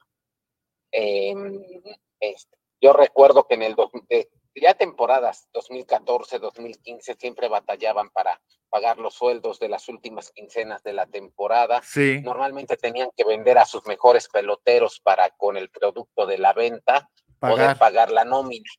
Em, 0.93 1.62
este, 2.20 2.57
yo 2.81 2.93
recuerdo 2.93 3.47
que 3.47 3.55
en 3.55 3.62
el 3.62 3.75
ya 4.61 4.74
temporadas 4.74 5.48
2014, 5.52 6.38
2015 6.38 7.14
siempre 7.14 7.48
batallaban 7.48 8.11
para 8.11 8.40
pagar 8.70 8.98
los 8.98 9.14
sueldos 9.14 9.59
de 9.59 9.68
las 9.68 9.88
últimas 9.88 10.30
quincenas 10.30 10.82
de 10.82 10.92
la 10.92 11.07
temporada. 11.07 11.82
Sí. 11.82 12.20
Normalmente 12.22 12.76
tenían 12.76 13.09
que 13.16 13.24
vender 13.24 13.59
a 13.59 13.66
sus 13.66 13.86
mejores 13.86 14.28
peloteros 14.28 15.00
para 15.00 15.30
con 15.30 15.57
el 15.57 15.70
producto 15.70 16.26
de 16.26 16.38
la 16.38 16.52
venta 16.52 17.09
poder 17.38 17.76
pagar 17.76 18.11
la 18.11 18.24
nómina. 18.24 18.70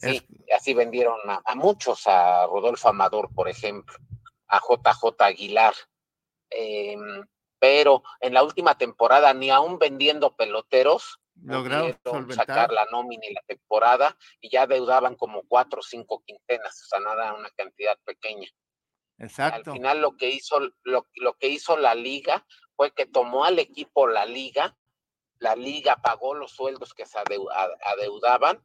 Sí, 0.00 0.26
así 0.56 0.72
vendieron 0.72 1.18
a, 1.28 1.42
a, 1.44 1.54
muchos, 1.54 2.06
a 2.06 2.46
Rodolfo 2.46 2.88
Amador, 2.88 3.28
por 3.34 3.48
ejemplo, 3.48 3.94
a 4.48 4.58
JJ 4.58 5.22
Aguilar. 5.22 5.74
Eh, 6.50 6.96
pero 7.58 8.02
en 8.20 8.34
la 8.34 8.42
última 8.42 8.78
temporada, 8.78 9.34
ni 9.34 9.50
aún 9.50 9.78
vendiendo 9.78 10.34
peloteros, 10.34 11.19
lograron 11.42 11.98
sacar 12.32 12.70
la 12.72 12.86
nómina 12.86 13.26
y 13.26 13.34
la 13.34 13.42
temporada 13.42 14.16
y 14.40 14.50
ya 14.50 14.66
deudaban 14.66 15.16
como 15.16 15.42
cuatro 15.48 15.80
o 15.80 15.82
cinco 15.82 16.22
quincenas, 16.24 16.82
o 16.82 16.86
sea, 16.86 17.00
nada, 17.00 17.34
una 17.34 17.50
cantidad 17.50 17.98
pequeña. 18.04 18.48
Exacto. 19.18 19.70
Al 19.70 19.76
final 19.76 20.00
lo 20.00 20.16
que 20.16 20.30
hizo, 20.30 20.60
lo, 20.82 21.08
lo 21.14 21.34
que 21.34 21.48
hizo 21.48 21.76
la 21.76 21.94
liga 21.94 22.46
fue 22.74 22.92
que 22.92 23.06
tomó 23.06 23.44
al 23.44 23.58
equipo 23.58 24.06
la 24.06 24.24
liga, 24.24 24.76
la 25.38 25.56
liga 25.56 25.96
pagó 25.96 26.34
los 26.34 26.52
sueldos 26.52 26.94
que 26.94 27.06
se 27.06 27.18
adeudaban 27.18 28.64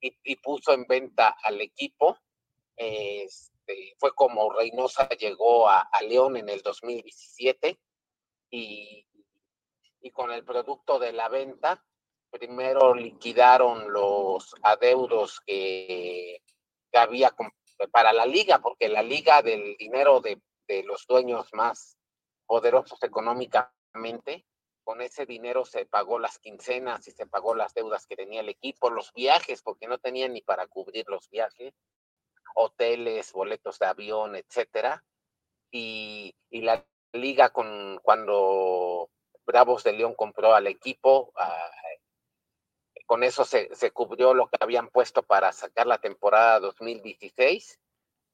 y, 0.00 0.16
y 0.24 0.36
puso 0.36 0.72
en 0.72 0.86
venta 0.86 1.36
al 1.42 1.60
equipo. 1.60 2.18
Este, 2.76 3.94
fue 3.98 4.14
como 4.14 4.50
Reynosa 4.52 5.08
llegó 5.08 5.68
a, 5.68 5.80
a 5.80 6.02
León 6.02 6.36
en 6.36 6.48
el 6.48 6.62
2017 6.62 7.78
y, 8.50 9.06
y 10.00 10.10
con 10.10 10.30
el 10.30 10.44
producto 10.44 10.98
de 10.98 11.12
la 11.12 11.28
venta 11.28 11.84
primero 12.38 12.94
liquidaron 12.94 13.92
los 13.92 14.54
adeudos 14.62 15.40
que, 15.46 16.42
había 16.92 17.34
para 17.90 18.12
la 18.14 18.24
liga, 18.24 18.60
porque 18.60 18.88
la 18.88 19.02
liga 19.02 19.42
del 19.42 19.76
dinero 19.76 20.20
de, 20.20 20.40
de 20.66 20.82
los 20.82 21.06
dueños 21.06 21.52
más 21.52 21.98
poderosos 22.46 23.02
económicamente, 23.02 24.46
con 24.82 25.02
ese 25.02 25.26
dinero 25.26 25.64
se 25.64 25.84
pagó 25.84 26.18
las 26.18 26.38
quincenas 26.38 27.06
y 27.08 27.10
se 27.10 27.26
pagó 27.26 27.54
las 27.54 27.74
deudas 27.74 28.06
que 28.06 28.16
tenía 28.16 28.40
el 28.40 28.48
equipo, 28.48 28.88
los 28.88 29.12
viajes, 29.12 29.62
porque 29.62 29.88
no 29.88 29.98
tenían 29.98 30.32
ni 30.32 30.42
para 30.42 30.66
cubrir 30.68 31.04
los 31.08 31.28
viajes, 31.28 31.74
hoteles, 32.54 33.32
boletos 33.32 33.78
de 33.78 33.86
avión, 33.86 34.36
etcétera. 34.36 35.04
Y, 35.70 36.34
y 36.50 36.62
la 36.62 36.86
liga 37.12 37.50
con 37.50 37.98
cuando 38.02 39.10
Bravos 39.46 39.84
de 39.84 39.92
León 39.92 40.14
compró 40.14 40.54
al 40.54 40.66
equipo, 40.66 41.32
con 43.06 43.22
eso 43.22 43.44
se, 43.44 43.74
se, 43.74 43.90
cubrió 43.92 44.34
lo 44.34 44.48
que 44.48 44.58
habían 44.60 44.88
puesto 44.88 45.22
para 45.22 45.52
sacar 45.52 45.86
la 45.86 45.98
temporada 45.98 46.60
2016 46.60 47.80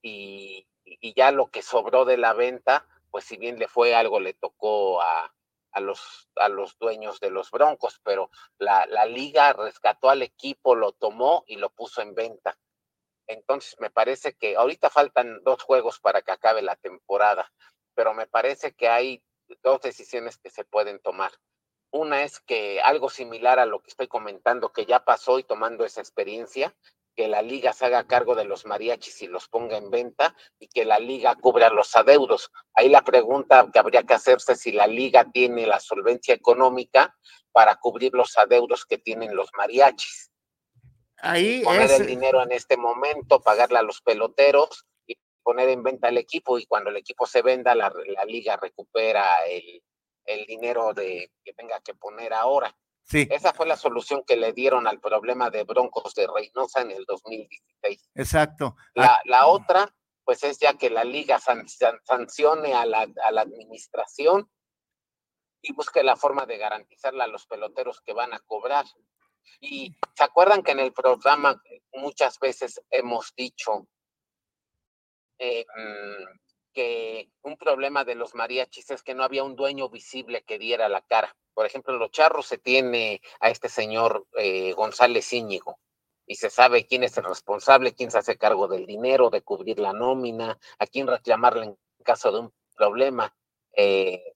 y, 0.03 0.67
y, 0.85 1.15
ya 1.15 1.31
lo 1.31 1.51
que 1.51 1.63
sobró 1.63 2.05
de 2.05 2.17
la 2.17 2.33
venta, 2.33 2.87
pues 3.11 3.25
si 3.25 3.37
bien 3.37 3.59
le 3.59 3.69
fue 3.69 3.95
algo, 3.95 4.19
le 4.19 4.35
tocó 4.35 5.03
a, 5.03 5.33
a, 5.73 5.81
los, 5.81 6.29
a 6.37 6.49
los 6.49 6.79
dueños 6.79 7.21
de 7.21 7.31
los 7.31 7.51
Broncos, 7.51 8.01
pero 8.03 8.31
la, 8.59 8.87
la 8.87 9.07
liga 9.07 9.53
rescató 9.53 10.11
al 10.11 10.23
equipo, 10.23 10.75
lo 10.75 10.93
tomó 10.93 11.45
y 11.47 11.57
lo 11.57 11.71
puso 11.71 12.03
en 12.03 12.15
venta. 12.15 12.59
Entonces 13.27 13.77
me 13.79 13.91
parece 13.91 14.35
que 14.35 14.57
ahorita 14.57 14.91
faltan 14.91 15.43
dos 15.45 15.63
juegos 15.63 16.01
para 16.01 16.23
que 16.23 16.33
acabe 16.33 16.63
la 16.63 16.77
temporada, 16.77 17.53
pero 17.95 18.15
me 18.15 18.27
parece 18.27 18.75
que 18.75 18.89
hay 18.89 19.23
dos 19.63 19.81
decisiones 19.83 20.39
que 20.39 20.51
se 20.51 20.65
pueden 20.65 20.99
tomar. 21.01 21.33
Una 21.93 22.23
es 22.23 22.41
que 22.41 22.81
algo 22.81 23.11
similar 23.11 23.59
a 23.59 23.67
lo 23.67 23.81
que 23.81 23.91
estoy 23.91 24.09
comentando, 24.09 24.73
que 24.73 24.87
ya 24.87 25.05
pasó 25.05 25.39
y 25.39 25.45
tomando 25.45 25.85
esa 25.85 26.01
experiencia, 26.01 26.75
que 27.15 27.29
la 27.29 27.43
liga 27.43 27.75
se 27.75 27.85
haga 27.85 28.07
cargo 28.07 28.35
de 28.35 28.47
los 28.47 28.65
mariachis 28.65 29.21
y 29.21 29.27
los 29.27 29.47
ponga 29.49 29.77
en 29.77 29.91
venta 29.91 30.35
y 30.59 30.69
que 30.69 30.87
la 30.87 30.99
liga 30.99 31.35
cubra 31.35 31.69
los 31.69 31.95
adeudos. 31.95 32.51
Ahí 32.73 32.89
la 32.89 33.03
pregunta 33.03 33.69
que 33.71 33.79
habría 33.79 34.05
que 34.05 34.15
hacerse 34.15 34.57
si 34.57 34.73
la 34.73 34.87
liga 34.87 35.31
tiene 35.31 35.67
la 35.67 35.81
solvencia 35.81 36.35
económica 36.35 37.15
para 37.53 37.77
cubrir 37.77 38.15
los 38.15 38.39
adeudos 38.39 38.87
que 38.87 38.97
tienen 38.97 39.37
los 39.37 39.51
mariachis. 39.55 40.33
Ahí 41.19 41.63
poner 41.63 41.83
es... 41.83 42.01
el 42.01 42.07
dinero 42.07 42.43
en 42.43 42.53
este 42.53 42.79
momento, 42.79 43.43
pagarle 43.43 43.79
a 43.79 43.83
los 43.83 44.01
peloteros 44.01 44.87
y 45.07 45.19
poner 45.43 45.69
en 45.69 45.83
venta 45.83 46.09
el 46.09 46.17
equipo 46.17 46.59
y 46.59 46.65
cuando 46.65 46.89
el 46.89 46.97
equipo 46.97 47.27
se 47.27 47.43
venda, 47.43 47.75
la, 47.75 47.93
la 48.07 48.25
liga 48.25 48.57
recupera 48.57 49.45
el, 49.47 49.83
el 50.25 50.47
dinero 50.47 50.93
de 50.93 51.31
que 51.45 51.53
tenga 51.53 51.81
que 51.81 51.95
poner 51.95 52.33
ahora. 52.33 52.77
Sí. 53.05 53.27
Esa 53.31 53.53
fue 53.53 53.67
la 53.67 53.77
solución 53.77 54.23
que 54.27 54.37
le 54.37 54.53
dieron 54.53 54.87
al 54.87 55.01
problema 55.01 55.51
de 55.51 55.65
Broncos 55.65 56.15
de 56.15 56.27
Reynosa 56.27 56.83
en 56.83 56.93
el 56.93 57.05
2016. 57.05 58.11
Exacto. 58.15 58.77
La, 58.95 59.21
la 59.25 59.47
otra, 59.47 59.93
pues 60.25 60.45
es 60.45 60.59
ya 60.59 60.75
que 60.75 60.89
la 60.89 61.05
liga 61.05 61.39
san, 61.39 61.69
san, 61.69 61.99
sancione 62.05 62.75
a 62.75 62.87
la, 62.87 63.09
a 63.25 63.33
la 63.33 63.41
administración 63.41 64.49
y 65.61 65.73
busque 65.73 66.03
la 66.03 66.17
forma 66.17 66.47
de 66.47 66.59
garantizarle 66.59 67.23
a 67.23 67.29
los 67.29 67.47
peloteros 67.47 68.01
que 68.01 68.13
van 68.13 68.35
a 68.35 68.41
cobrar. 68.41 68.85
Y 69.61 69.97
se 70.15 70.25
acuerdan 70.25 70.63
que 70.63 70.73
en 70.73 70.81
el 70.81 70.93
programa 70.93 71.61
muchas 71.93 72.39
veces 72.39 72.81
hemos 72.91 73.35
dicho 73.37 73.89
eh, 75.39 75.67
que 76.73 77.31
un 77.43 77.57
problema 77.57 78.05
de 78.05 78.15
los 78.15 78.35
mariachis 78.35 78.91
es 78.91 79.03
que 79.03 79.15
no 79.15 79.25
había 79.25 79.45
un 79.45 79.57
dueño 79.57 79.89
visible 79.89 80.43
que 80.43 80.59
diera 80.59 80.89
la 80.89 81.03
cara. 81.03 81.37
Por 81.55 81.67
ejemplo, 81.67 81.93
en 81.93 82.01
los 82.01 82.11
charros 82.11 82.47
se 82.47 82.59
tiene 82.59 83.21
a 83.41 83.51
este 83.51 83.69
señor 83.69 84.27
eh, 84.39 84.73
González 84.73 85.33
Íñigo 85.33 85.79
y 86.27 86.37
se 86.37 86.51
sabe 86.51 86.87
quién 86.87 87.03
es 87.03 87.17
el 87.19 87.25
responsable, 87.25 87.95
quién 87.95 88.11
se 88.11 88.19
hace 88.19 88.39
cargo 88.39 88.69
del 88.69 88.87
dinero, 88.87 89.31
de 89.31 89.43
cubrir 89.43 89.79
la 89.79 89.93
nómina, 89.93 90.59
a 90.79 90.87
quién 90.87 91.07
reclamarle 91.07 91.65
en 91.65 91.79
caso 92.05 92.33
de 92.33 92.39
un 92.41 92.53
problema. 92.75 93.35
Eh, 93.77 94.33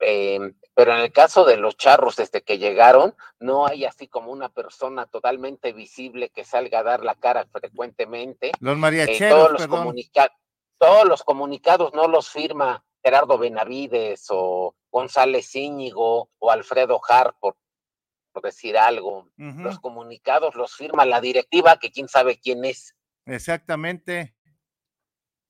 eh, 0.00 0.38
pero 0.74 0.92
en 0.92 1.00
el 1.00 1.12
caso 1.12 1.44
de 1.44 1.56
los 1.56 1.76
charros, 1.76 2.16
desde 2.16 2.42
que 2.42 2.58
llegaron, 2.58 3.16
no 3.40 3.66
hay 3.66 3.84
así 3.84 4.06
como 4.06 4.30
una 4.30 4.48
persona 4.48 5.06
totalmente 5.06 5.72
visible 5.72 6.28
que 6.30 6.44
salga 6.44 6.80
a 6.80 6.84
dar 6.84 7.04
la 7.04 7.16
cara 7.16 7.46
frecuentemente. 7.50 8.52
Los 8.60 8.76
mariacheros, 8.76 9.36
todos, 9.36 9.52
los 9.52 9.60
perdón. 9.62 9.94
Todos 10.78 11.06
los 11.06 11.22
comunicados 11.22 11.92
no 11.94 12.08
los 12.08 12.28
firma 12.28 12.84
Gerardo 13.02 13.38
Benavides 13.38 14.26
o 14.30 14.74
González 14.90 15.54
Íñigo 15.54 16.30
o 16.38 16.50
Alfredo 16.50 17.00
Har, 17.08 17.36
por, 17.40 17.56
por 18.32 18.42
decir 18.42 18.76
algo. 18.78 19.28
Uh 19.38 19.44
-huh. 19.44 19.62
Los 19.62 19.78
comunicados 19.78 20.54
los 20.54 20.74
firma 20.74 21.04
la 21.04 21.20
directiva, 21.20 21.78
que 21.78 21.90
quién 21.90 22.08
sabe 22.08 22.38
quién 22.38 22.64
es. 22.64 22.94
Exactamente. 23.26 24.34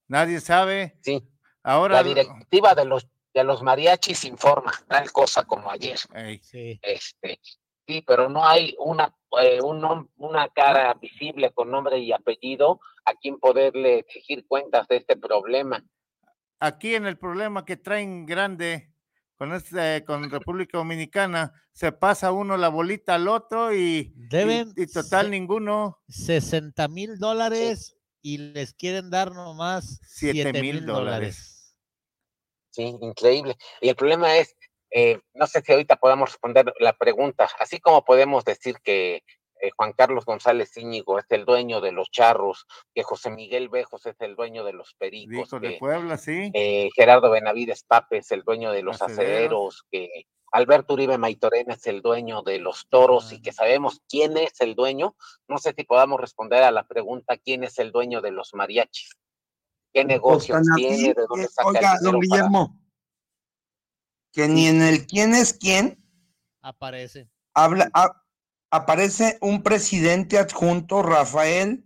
Nadie 0.09 0.41
sabe. 0.41 0.99
Sí. 1.03 1.29
Ahora 1.63 1.97
la 1.97 2.03
directiva 2.03 2.75
de 2.75 2.85
los 2.85 3.09
de 3.35 3.45
los 3.45 3.63
mariachis 3.63 4.25
informa 4.25 4.73
tal 4.89 5.13
cosa 5.13 5.45
como 5.45 5.71
ayer. 5.71 5.99
Ey, 6.15 6.39
sí. 6.39 6.81
Este, 6.83 7.39
sí, 7.87 8.03
pero 8.03 8.29
no 8.29 8.45
hay 8.45 8.75
una, 8.79 9.15
eh, 9.41 9.61
un, 9.61 10.11
una 10.17 10.49
cara 10.49 10.95
visible 10.95 11.53
con 11.53 11.71
nombre 11.71 11.99
y 11.99 12.11
apellido 12.13 12.81
a 13.09 13.15
quien 13.15 13.39
poderle 13.39 14.01
exigir 14.01 14.47
cuentas 14.47 14.87
de 14.89 14.97
este 14.97 15.17
problema. 15.17 15.83
Aquí 16.61 16.95
en 16.95 17.07
el 17.07 17.19
problema 17.19 17.65
que 17.65 17.77
traen 17.77 18.27
grande 18.27 18.93
con 19.37 19.53
este, 19.55 20.05
con 20.05 20.31
República 20.31 20.79
Dominicana, 20.79 21.53
se 21.73 21.93
pasa 21.93 22.33
uno 22.33 22.57
la 22.57 22.69
bolita 22.69 23.15
al 23.15 23.29
otro 23.29 23.75
y, 23.75 24.13
Deben 24.17 24.73
y, 24.77 24.83
y 24.83 24.87
total 24.87 25.27
se, 25.27 25.31
ninguno. 25.31 26.03
60 26.09 26.89
mil 26.89 27.19
dólares 27.19 27.95
sí. 28.21 28.35
y 28.35 28.39
les 28.39 28.75
quieren 28.75 29.11
dar 29.11 29.33
nomás 29.33 30.01
7 30.03 30.61
mil 30.61 30.85
dólares. 30.85 31.77
Sí, 32.71 32.95
increíble. 33.01 33.57
Y 33.81 33.89
el 33.89 33.97
problema 33.97 34.37
es, 34.37 34.55
eh, 34.91 35.21
no 35.35 35.47
sé 35.47 35.63
si 35.63 35.73
ahorita 35.73 35.97
podamos 35.97 36.31
responder 36.31 36.73
la 36.81 36.93
pregunta, 36.93 37.49
así 37.59 37.81
como 37.81 38.05
podemos 38.05 38.45
decir 38.45 38.77
que 38.83 39.23
eh, 39.61 39.71
Juan 39.77 39.93
Carlos 39.93 40.25
González 40.25 40.77
Íñigo 40.77 41.19
es 41.19 41.27
el 41.31 41.45
dueño 41.45 41.81
de 41.81 41.93
los 41.93 42.11
charros, 42.11 42.67
que 42.95 43.03
José 43.03 43.31
Miguel 43.31 43.69
Bejos 43.69 44.07
es 44.07 44.21
el 44.21 44.37
dueño 44.37 44.65
de 44.65 44.73
los 44.73 44.95
pericos, 44.95 45.51
que, 45.51 45.59
de 45.61 45.77
Puebla, 45.79 46.17
sí. 46.17 46.51
eh, 46.55 46.91
Gerardo 46.95 47.31
Benavides 47.31 47.85
Pape 47.85 48.19
es 48.19 48.31
el 48.31 48.43
dueño 48.43 48.73
de 48.73 48.83
los 48.83 49.03
acederos, 49.03 49.19
acederos 49.19 49.85
que 49.91 50.27
Alberto 50.53 50.95
Uribe 50.95 51.19
Maitorena 51.19 51.75
es 51.75 51.87
el 51.87 52.01
dueño 52.01 52.43
de 52.43 52.59
los 52.59 52.89
toros 52.89 53.29
ah. 53.31 53.35
y 53.35 53.43
que 53.43 53.53
sabemos 53.53 54.01
quién 54.09 54.37
es 54.37 54.61
el 54.61 54.75
dueño, 54.75 55.17
no 55.47 55.59
sé 55.59 55.75
si 55.77 55.85
podamos 55.85 56.21
responder 56.21 56.63
a 56.63 56.71
la 56.71 56.87
pregunta 56.87 57.37
quién 57.37 57.65
es 57.65 57.79
el 57.79 57.93
dueño 57.93 58.21
de 58.21 58.31
los 58.31 58.55
mariachis 58.55 59.11
qué 59.93 60.05
negocios 60.05 60.59
pues 60.59 60.77
tiene, 60.77 61.15
de 61.15 61.27
dónde 61.29 61.49
saca 61.49 61.69
Oiga, 61.69 61.95
el 61.95 62.05
don 62.05 62.21
Guillermo, 62.21 62.69
para... 62.69 62.81
que 64.33 64.49
ni 64.49 64.67
en 64.67 64.83
el 64.83 65.07
quién 65.07 65.35
es 65.35 65.53
quién 65.55 66.03
aparece. 66.61 67.29
habla, 67.55 67.91
a- 67.95 68.23
aparece 68.71 69.39
un 69.41 69.63
presidente 69.63 70.39
adjunto, 70.39 71.03
Rafael 71.03 71.85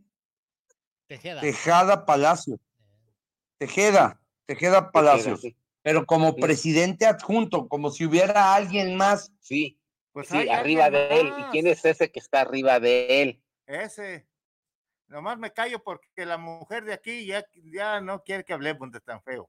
Tejeda. 1.06 1.40
Tejada 1.40 2.06
Palacio. 2.06 2.58
Tejeda, 3.58 4.20
Tejeda 4.46 4.90
Palacios. 4.90 5.40
sí. 5.40 5.56
Pero 5.82 6.06
como 6.06 6.32
Sí. 6.32 6.40
presidente 6.40 7.06
adjunto, 7.06 7.68
como 7.68 7.90
si 7.90 8.04
hubiera 8.06 8.54
alguien 8.54 8.96
más. 8.96 9.32
Sí, 9.40 9.78
Pues 10.12 10.28
sí, 10.28 10.48
arriba 10.48 10.90
de 10.90 11.20
él. 11.20 11.32
¿Y 11.38 11.42
quién 11.52 11.66
es 11.66 11.84
ese 11.84 12.10
que 12.12 12.20
está 12.20 12.42
arriba 12.42 12.78
de 12.78 13.22
él? 13.22 13.42
Ese. 13.66 14.26
Nomás 15.08 15.38
me 15.38 15.52
callo 15.52 15.82
porque 15.82 16.24
la 16.26 16.36
mujer 16.38 16.84
de 16.84 16.92
aquí 16.92 17.26
ya, 17.26 17.44
ya 17.72 18.00
no 18.00 18.22
quiere 18.22 18.44
que 18.44 18.52
hablemos 18.52 18.90
de 18.92 19.00
tan 19.00 19.22
feo. 19.22 19.48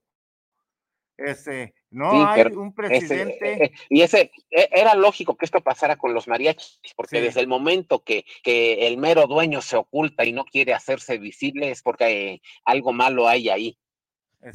Ese, 1.17 1.73
no 1.91 2.09
Sí, 2.11 2.17
hay 2.27 2.43
pero 2.43 2.59
un 2.59 2.69
ese- 2.69 2.75
presidente. 2.75 3.65
eh, 3.65 3.71
y 3.89 4.01
ese, 4.01 4.31
e- 4.49 4.69
era 4.71 4.95
lógico 4.95 5.37
que 5.37 5.45
esto 5.45 5.61
pasara 5.61 5.95
con 5.95 6.13
los 6.13 6.27
mariachis, 6.27 6.79
porque 6.95 7.17
Sí. 7.19 7.23
desde 7.23 7.39
el 7.41 7.47
momento 7.47 8.03
que, 8.03 8.25
que 8.43 8.87
el 8.87 8.97
mero 8.97 9.27
dueño 9.27 9.61
se 9.61 9.75
oculta 9.77 10.25
y 10.25 10.31
no 10.33 10.43
quiere 10.45 10.73
hacerse 10.73 11.17
visible 11.19 11.69
es 11.71 11.81
porque 11.83 12.33
eh, 12.33 12.41
algo 12.65 12.93
malo 12.93 13.27
hay 13.27 13.49
ahí. 13.49 13.79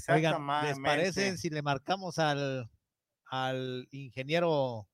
Oigan, 0.08 0.46
¿les 0.64 0.78
parece 0.80 1.36
si 1.38 1.48
le 1.48 1.62
marcamos 1.62 2.18
al, 2.18 2.68
al 3.30 3.88
ingeniero 3.92 4.86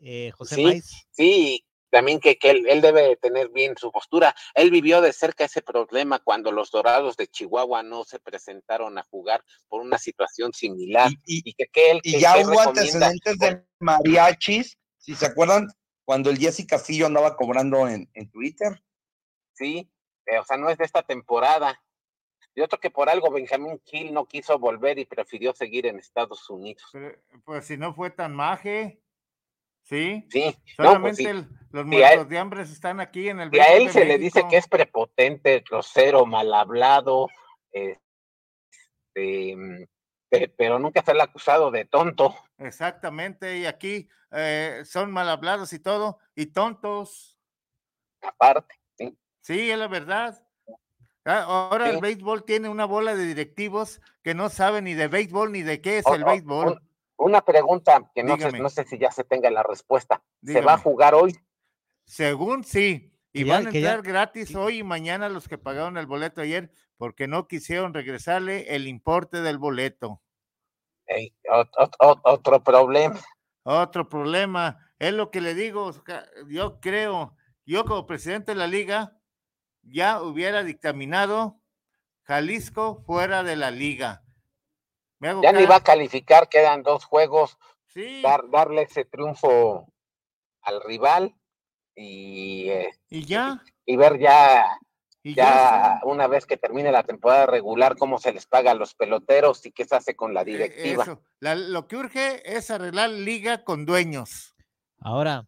eh, 0.00 0.30
José 0.32 0.56
Sí, 0.56 0.62
Maiz? 0.64 0.90
sí, 1.12 1.64
también 1.92 2.20
que, 2.20 2.38
que 2.38 2.50
él, 2.50 2.66
él 2.68 2.80
debe 2.80 3.16
tener 3.16 3.50
bien 3.50 3.76
su 3.76 3.92
postura. 3.92 4.34
Él 4.54 4.70
vivió 4.70 5.02
de 5.02 5.12
cerca 5.12 5.44
ese 5.44 5.60
problema 5.60 6.18
cuando 6.20 6.50
los 6.50 6.70
Dorados 6.70 7.18
de 7.18 7.28
Chihuahua 7.28 7.82
no 7.82 8.04
se 8.04 8.18
presentaron 8.18 8.96
a 8.96 9.02
jugar 9.04 9.44
por 9.68 9.82
una 9.82 9.98
situación 9.98 10.54
similar. 10.54 11.10
Y, 11.26 11.42
Y, 11.50 11.52
que, 11.52 11.66
que 11.66 11.90
él 11.90 12.00
y 12.02 12.12
que- 12.14 12.20
ya 12.20 12.38
hubo 12.38 12.58
antecedentes 12.60 13.38
de 13.38 13.62
mariachis, 13.78 14.78
si 14.96 15.14
se 15.14 15.26
acuerdan, 15.26 15.68
cuando 16.04 16.30
el 16.30 16.38
Jesse 16.38 16.66
Castillo 16.66 17.06
andaba 17.06 17.36
cobrando 17.36 17.86
en, 17.86 18.08
en 18.14 18.30
Twitter. 18.30 18.82
Sí, 19.52 19.90
eh, 20.26 20.38
o 20.38 20.44
sea, 20.44 20.56
no 20.56 20.70
es 20.70 20.78
de 20.78 20.84
esta 20.84 21.02
temporada. 21.02 21.78
Y 22.54 22.62
otro 22.62 22.80
que 22.80 22.90
por 22.90 23.10
algo 23.10 23.30
Benjamín 23.30 23.80
Gil 23.84 24.14
no 24.14 24.24
quiso 24.26 24.58
volver 24.58 24.98
y 24.98 25.04
prefirió 25.04 25.54
seguir 25.54 25.86
en 25.86 25.98
Estados 25.98 26.48
Unidos. 26.48 26.84
Pero, 26.92 27.18
pues 27.44 27.66
si 27.66 27.76
no 27.76 27.94
fue 27.94 28.10
tan 28.10 28.34
maje. 28.34 28.98
Sí. 29.92 30.26
Sí, 30.30 30.44
no, 30.46 30.54
pues 30.54 30.76
Solamente 30.76 31.22
sí. 31.22 31.28
el- 31.28 31.48
los 31.70 31.82
él- 31.82 31.86
muertos 31.86 32.28
de 32.30 32.38
hambre 32.38 32.62
están 32.62 32.98
aquí 33.00 33.28
en 33.28 33.40
el 33.40 33.54
Y 33.54 33.58
a 33.60 33.74
él 33.74 33.90
se 33.90 34.06
le 34.06 34.16
dice 34.16 34.42
que 34.48 34.56
es 34.56 34.66
prepotente, 34.66 35.62
grosero, 35.68 36.24
mal 36.24 36.52
hablado, 36.54 37.28
este, 37.70 37.98
pe- 40.30 40.48
pero 40.56 40.78
nunca 40.78 41.02
se 41.02 41.12
le 41.12 41.20
ha 41.20 41.24
acusado 41.24 41.70
de 41.70 41.84
tonto. 41.84 42.34
Exactamente, 42.56 43.58
y 43.58 43.66
aquí 43.66 44.08
eh, 44.30 44.80
son 44.86 45.12
mal 45.12 45.28
hablados 45.28 45.74
y 45.74 45.78
todo, 45.78 46.18
y 46.34 46.46
tontos. 46.46 47.38
Aparte, 48.22 48.74
sí. 48.96 49.14
Sí, 49.42 49.70
es 49.70 49.78
la 49.78 49.88
verdad. 49.88 50.42
Ah, 51.26 51.42
Ahora 51.42 51.90
el 51.90 52.00
béisbol 52.00 52.44
tiene 52.44 52.68
una 52.70 52.84
bola 52.86 53.14
de 53.14 53.26
directivos 53.26 54.00
que 54.24 54.34
no 54.34 54.48
saben 54.48 54.84
ni 54.84 54.94
de 54.94 55.06
béisbol 55.08 55.52
ni 55.52 55.60
de 55.62 55.80
qué 55.82 55.98
es 55.98 56.06
O- 56.06 56.14
el 56.14 56.24
béisbol. 56.24 56.68
un- 56.68 56.91
una 57.16 57.42
pregunta 57.44 58.10
que 58.14 58.22
no 58.22 58.36
sé, 58.36 58.46
Dígame. 58.46 58.58
no 58.60 58.68
sé 58.68 58.84
si 58.84 58.98
ya 58.98 59.10
se 59.10 59.24
tenga 59.24 59.50
la 59.50 59.62
respuesta. 59.62 60.22
¿Se 60.44 60.60
va 60.60 60.74
a 60.74 60.78
jugar 60.78 61.14
hoy? 61.14 61.36
Según 62.04 62.64
sí, 62.64 63.14
y 63.32 63.44
ya- 63.44 63.54
van 63.54 63.66
a 63.68 63.70
ya- 63.70 63.78
entrar 63.78 64.02
gratis 64.02 64.54
hoy 64.54 64.78
y 64.78 64.82
mañana 64.82 65.28
los 65.28 65.48
que 65.48 65.58
pagaron 65.58 65.96
el 65.98 66.06
boleto 66.06 66.40
ayer 66.40 66.72
porque 66.96 67.26
no 67.28 67.46
quisieron 67.48 67.94
regresarle 67.94 68.74
el 68.74 68.86
importe 68.88 69.40
del 69.40 69.58
boleto. 69.58 70.22
Ey, 71.06 71.34
ot- 71.44 71.70
ot- 71.78 71.96
ot- 71.98 72.20
otro 72.24 72.62
problema. 72.62 73.18
Otro 73.64 74.08
problema, 74.08 74.92
es 74.98 75.12
lo 75.12 75.30
que 75.30 75.40
le 75.40 75.54
digo, 75.54 75.92
yo 76.48 76.80
creo, 76.80 77.36
yo 77.64 77.84
como 77.84 78.06
presidente 78.06 78.52
de 78.52 78.56
la 78.58 78.66
liga 78.66 79.16
ya 79.82 80.20
hubiera 80.22 80.62
dictaminado 80.64 81.60
Jalisco 82.24 83.02
fuera 83.06 83.42
de 83.42 83.56
la 83.56 83.70
liga. 83.70 84.21
Me 85.22 85.28
hago 85.28 85.40
Ya 85.40 85.52
ni 85.52 85.64
va 85.66 85.76
a 85.76 85.84
calificar, 85.84 86.48
quedan 86.48 86.82
dos 86.82 87.04
juegos, 87.04 87.56
Sí, 87.86 88.22
dar, 88.22 88.42
darle 88.50 88.82
ese 88.82 89.04
triunfo 89.04 89.86
al 90.62 90.82
rival 90.82 91.32
y, 91.94 92.68
eh, 92.70 92.90
y 93.08 93.24
ya, 93.24 93.62
y 93.86 93.96
ver 93.96 94.18
ya 94.18 94.64
y 95.22 95.34
ya 95.34 95.44
ya. 95.44 96.00
una 96.04 96.26
vez 96.26 96.44
que 96.46 96.56
termine 96.56 96.90
la 96.90 97.04
temporada 97.04 97.46
regular, 97.46 97.96
cómo 97.96 98.18
se 98.18 98.32
les 98.32 98.46
paga 98.46 98.72
a 98.72 98.74
los 98.74 98.94
peloteros 98.96 99.64
y 99.64 99.70
qué 99.70 99.84
se 99.84 99.94
hace 99.94 100.16
con 100.16 100.34
la 100.34 100.40
Eh, 100.40 100.44
directiva. 100.46 101.04
Eso, 101.04 101.22
la- 101.38 101.54
lo 101.54 101.86
que 101.86 101.96
urge 101.96 102.56
es 102.56 102.70
arreglar 102.72 103.10
liga 103.10 103.62
con 103.62 103.86
dueños. 103.86 104.56
Ahora, 104.98 105.46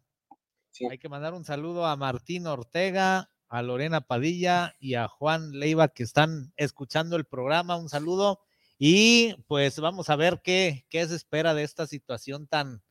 Sí. 0.71 0.87
hay 0.89 0.99
que 0.99 1.09
mandar 1.09 1.33
un 1.33 1.43
saludo 1.43 1.85
a 1.85 1.97
Martín 1.97 2.47
Ortega, 2.47 3.29
a 3.49 3.61
Lorena 3.61 3.99
Padilla 4.01 4.73
y 4.79 4.95
a 4.95 5.09
Juan 5.09 5.51
Leiva 5.59 5.89
que 5.89 6.03
están 6.03 6.53
escuchando 6.55 7.17
el 7.17 7.25
programa. 7.25 7.75
Un 7.75 7.89
saludo. 7.89 8.44
Y 8.77 9.35
pues 9.47 9.79
vamos 9.79 10.09
a 10.09 10.15
ver 10.15 10.41
qué, 10.43 10.85
qué 10.89 11.07
se 11.07 11.15
espera 11.15 11.53
de 11.53 11.63
esta 11.63 11.87
situación 11.87 12.47
tan, 12.47 12.81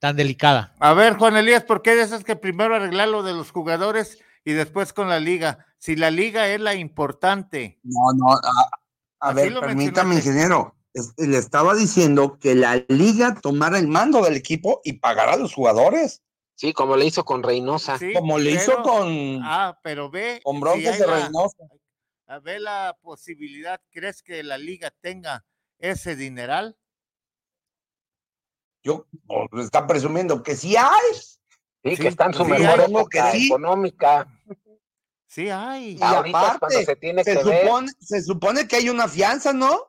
tan 0.00 0.16
delicada. 0.16 0.74
A 0.80 0.92
ver, 0.94 1.14
Juan 1.16 1.36
Elías, 1.36 1.62
¿por 1.64 1.82
qué 1.82 1.94
dices 1.94 2.24
que 2.24 2.36
primero 2.36 2.74
arreglar 2.74 3.08
lo 3.08 3.22
de 3.22 3.32
los 3.34 3.50
jugadores 3.52 4.18
y 4.44 4.52
después 4.52 4.92
con 4.92 5.08
la 5.08 5.20
liga? 5.20 5.66
Si 5.78 5.94
la 5.94 6.10
liga 6.10 6.48
es 6.48 6.60
la 6.60 6.74
importante. 6.74 7.78
No, 7.84 8.12
no, 8.16 8.32
a, 8.32 8.70
a 9.20 9.32
ver, 9.32 9.58
permítame, 9.60 10.16
ingeniero. 10.16 10.74
Es- 10.92 11.12
le 11.16 11.38
estaba 11.38 11.74
diciendo 11.74 12.38
que 12.40 12.54
la 12.56 12.84
liga 12.88 13.36
tomara 13.40 13.78
el 13.78 13.86
mando 13.86 14.22
del 14.22 14.34
equipo 14.36 14.80
y 14.82 14.94
pagara 14.94 15.34
a 15.34 15.36
los 15.36 15.54
jugadores, 15.54 16.22
Sí, 16.60 16.72
como 16.72 16.96
le 16.96 17.04
hizo 17.06 17.24
con 17.24 17.44
Reynosa. 17.44 17.98
Sí, 17.98 18.12
como 18.12 18.36
le 18.36 18.50
hizo 18.50 18.82
con, 18.82 19.38
Ah, 19.44 19.78
pero 19.80 20.10
ve. 20.10 20.40
con 20.42 20.58
Broncos 20.58 20.98
de 20.98 21.06
la- 21.06 21.20
Reynosa. 21.26 21.56
A 22.28 22.38
ver 22.38 22.60
la 22.60 22.96
posibilidad, 23.02 23.80
¿crees 23.90 24.22
que 24.22 24.42
la 24.42 24.58
liga 24.58 24.92
tenga 25.00 25.44
ese 25.78 26.14
dineral? 26.14 26.76
Yo, 28.82 29.06
o 29.26 29.48
está 29.60 29.86
presumiendo 29.86 30.42
que 30.42 30.54
sí 30.54 30.76
hay. 30.76 31.14
Sí, 31.14 31.96
Sí, 31.96 31.96
que 32.02 32.08
está 32.08 32.26
en 32.26 32.34
su 32.34 32.44
sí, 32.44 32.50
mejor 32.50 32.80
hay. 32.80 32.86
época 32.90 33.32
Que 33.32 33.38
sí. 33.38 33.46
económica. 33.46 34.26
Sí 35.26 35.48
hay. 35.48 35.96
Y 35.96 36.02
Ahorita 36.02 36.52
aparte, 36.52 36.84
se 36.84 36.96
tiene 36.96 37.24
se 37.24 37.36
que 37.36 37.44
ver. 37.44 37.64
supone, 37.66 37.88
se 38.00 38.22
supone 38.22 38.68
que 38.68 38.76
hay 38.76 38.88
una 38.88 39.08
fianza, 39.08 39.52
¿no? 39.52 39.86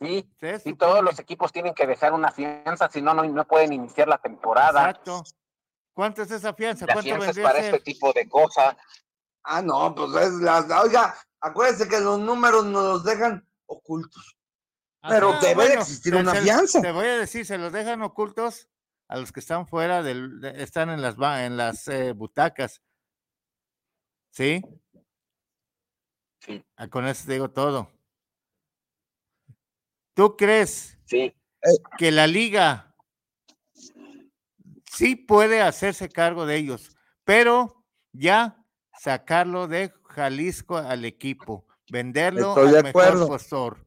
Sí, 0.00 0.28
y 0.64 0.74
todos 0.74 1.02
los 1.02 1.18
equipos 1.18 1.50
tienen 1.52 1.72
que 1.74 1.86
dejar 1.86 2.12
una 2.12 2.30
fianza, 2.30 2.90
si 2.90 3.00
no, 3.00 3.14
no, 3.14 3.24
no 3.24 3.46
pueden 3.46 3.72
iniciar 3.72 4.06
la 4.08 4.18
temporada. 4.18 4.90
Exacto. 4.90 5.22
¿Cuánto 5.94 6.22
es 6.22 6.30
esa 6.30 6.52
fianza? 6.52 6.84
La 6.86 6.94
¿Cuánto 6.94 7.08
fianza 7.08 7.30
es 7.30 7.38
para 7.38 7.60
ser? 7.60 7.74
este 7.76 7.80
tipo 7.92 8.12
de 8.12 8.28
cosas. 8.28 8.76
Ah, 9.44 9.60
no, 9.62 9.94
pues 9.94 10.10
es 10.26 10.32
la, 10.34 10.60
oiga, 10.82 11.14
acuérdense 11.40 11.88
que 11.88 12.00
los 12.00 12.18
números 12.18 12.64
nos 12.64 12.82
los 12.84 13.04
dejan 13.04 13.46
ocultos. 13.66 14.36
Pero 15.06 15.32
Ah, 15.34 15.38
debe 15.40 15.48
de 15.48 15.54
bueno, 15.54 15.80
existir 15.82 16.14
una 16.14 16.32
se- 16.32 16.40
fianza. 16.42 16.80
Te 16.80 16.92
voy 16.92 17.06
a 17.06 17.18
decir, 17.18 17.44
se 17.44 17.58
los 17.58 17.70
dejan 17.72 18.00
ocultos 18.02 18.68
a 19.08 19.18
los 19.18 19.32
que 19.32 19.40
están 19.40 19.66
fuera 19.68 20.02
del, 20.02 20.40
de- 20.40 20.62
están 20.62 20.88
en 20.88 21.02
las 21.02 21.16
en 21.40 21.56
las 21.58 21.86
eh, 21.88 22.12
butacas. 22.12 22.80
¿Sí? 24.30 24.62
Sí. 26.40 26.64
Ah, 26.76 26.88
Con 26.88 27.06
eso 27.06 27.26
te 27.26 27.34
digo 27.34 27.50
todo. 27.50 27.90
¿Tú 30.14 30.36
crees 30.36 30.98
Sí, 31.06 31.34
que 31.98 32.10
la 32.10 32.26
liga 32.26 32.94
sí 34.90 35.16
puede 35.16 35.60
hacerse 35.60 36.08
cargo 36.08 36.46
de 36.46 36.56
ellos, 36.56 36.96
pero 37.24 37.84
ya 38.12 38.63
sacarlo 39.04 39.68
de 39.68 39.92
Jalisco 40.08 40.78
al 40.78 41.04
equipo, 41.04 41.66
venderlo 41.90 42.48
Estoy 42.50 42.68
al 42.68 42.74
de 42.74 42.82
mejor 42.84 43.02
acuerdo. 43.04 43.28
postor. 43.28 43.86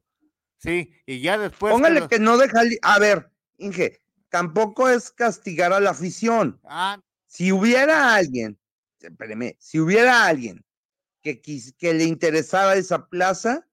Sí, 0.60 0.92
y 1.06 1.22
ya 1.22 1.38
después. 1.38 1.72
que 1.72 1.76
Póngale 1.76 2.00
los- 2.02 2.10
que 2.10 2.20
no 2.20 2.38
deja. 2.38 2.64
li- 2.64 2.80
A 2.84 3.00
ver, 3.00 3.32
Inge, 3.58 4.02
tampoco 4.30 4.88
es 4.90 5.12
castigar 5.12 5.74
a 5.74 5.80
la 5.80 5.92
afición. 5.92 6.60
Ah, 6.66 7.00
Si 7.26 7.52
hubiera 7.52 8.16
alguien, 8.16 8.58
espéreme, 9.00 9.58
si 9.60 9.80
hubiera 9.80 10.26
alguien 10.26 10.64
que, 11.22 11.42
quis- 11.42 11.76
que 11.78 11.94
le 11.94 12.06
interesara 12.06 12.76
esa 12.76 13.08
plaza 13.10 13.68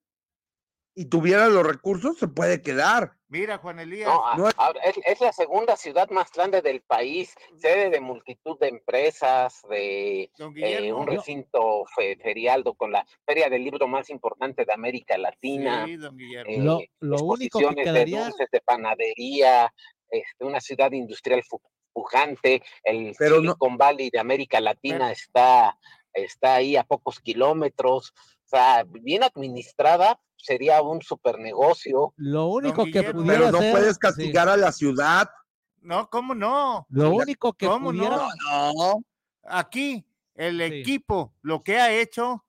y 0.93 1.05
tuviera 1.05 1.47
los 1.49 1.65
recursos, 1.65 2.17
se 2.17 2.27
puede 2.27 2.61
quedar. 2.61 3.17
Mira, 3.39 3.57
Juan 3.57 3.79
Elías. 3.79 4.09
no, 4.37 4.47
es- 4.49 4.55
ahora, 4.57 4.79
es, 4.81 4.95
es 5.05 5.21
la 5.21 5.31
segunda 5.33 5.75
ciudad 5.75 6.09
más 6.09 6.31
grande 6.31 6.61
del 6.61 6.81
país, 6.81 7.35
sede 7.55 7.89
de 7.89 7.99
multitud 7.99 8.57
de 8.59 8.67
empresas, 8.69 9.61
de 9.69 10.29
eh, 10.55 10.93
un 10.93 11.05
recinto 11.07 11.83
fe- 11.95 12.17
ferial 12.17 12.63
con 12.77 12.91
la 12.91 13.05
feria 13.25 13.49
del 13.49 13.63
libro 13.63 13.87
más 13.87 14.09
importante 14.09 14.65
de 14.65 14.73
América 14.73 15.17
Latina. 15.17 15.85
Sí, 15.85 15.95
don 15.97 16.17
Guillermo. 16.17 16.51
eh, 16.51 16.59
Lo- 16.59 16.79
lo 17.17 17.23
único 17.23 17.59
que 17.59 17.75
quedaría- 17.83 18.19
de 18.19 18.25
dulces 18.25 18.47
de 18.51 18.61
panadería, 18.61 19.73
este, 20.09 20.45
una 20.45 20.61
ciudad 20.61 20.91
industrial 20.91 21.43
pujante, 21.93 22.61
el 22.83 23.15
Pero 23.17 23.35
no- 23.35 23.41
Silicon 23.41 23.77
Valley 23.77 24.09
de 24.09 24.19
América 24.19 24.59
Latina 24.61 25.11
está, 25.11 25.77
está 26.13 26.55
ahí 26.55 26.75
a 26.75 26.83
pocos 26.83 27.19
kilómetros, 27.19 28.13
o 28.45 28.47
sea, 28.47 28.83
bien 28.87 29.23
administrada 29.23 30.19
sería 30.37 30.81
un 30.81 31.01
super 31.01 31.39
negocio. 31.39 32.13
Lo 32.17 32.47
único 32.47 32.83
que 32.85 32.91
Guillermo. 32.91 33.21
pudiera 33.23 33.39
Pero 33.39 33.51
no 33.51 33.57
hacer, 33.57 33.71
puedes 33.71 33.93
sí. 33.95 33.99
castigar 33.99 34.49
a 34.49 34.57
la 34.57 34.71
ciudad. 34.71 35.29
No, 35.81 36.09
¿cómo 36.09 36.35
no? 36.35 36.85
Lo 36.89 37.11
único 37.11 37.53
que 37.53 37.65
¿Cómo 37.65 37.89
pudiera- 37.89 38.17
no? 38.17 38.73
No, 38.73 39.03
Aquí 39.47 40.05
el 40.35 40.61
equipo 40.61 41.33
lo 41.41 41.63
que 41.63 41.77
ha 41.79 41.91
hecho 41.91 42.43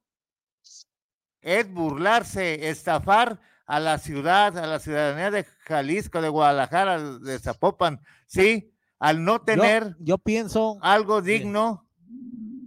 es 1.40 1.72
burlarse, 1.72 2.68
estafar 2.68 3.38
a 3.66 3.80
la 3.80 3.98
ciudad, 3.98 4.56
a 4.58 4.66
la 4.66 4.78
ciudadanía 4.78 5.30
de 5.30 5.44
Jalisco, 5.44 6.20
de 6.20 6.28
Guadalajara, 6.28 7.00
de 7.18 7.38
Zapopan, 7.38 8.00
sí, 8.26 8.72
al 8.98 9.24
no 9.24 9.42
tener 9.42 9.94
yo, 9.98 10.18
pienso 10.18 10.78
algo 10.80 11.20
digno 11.22 11.86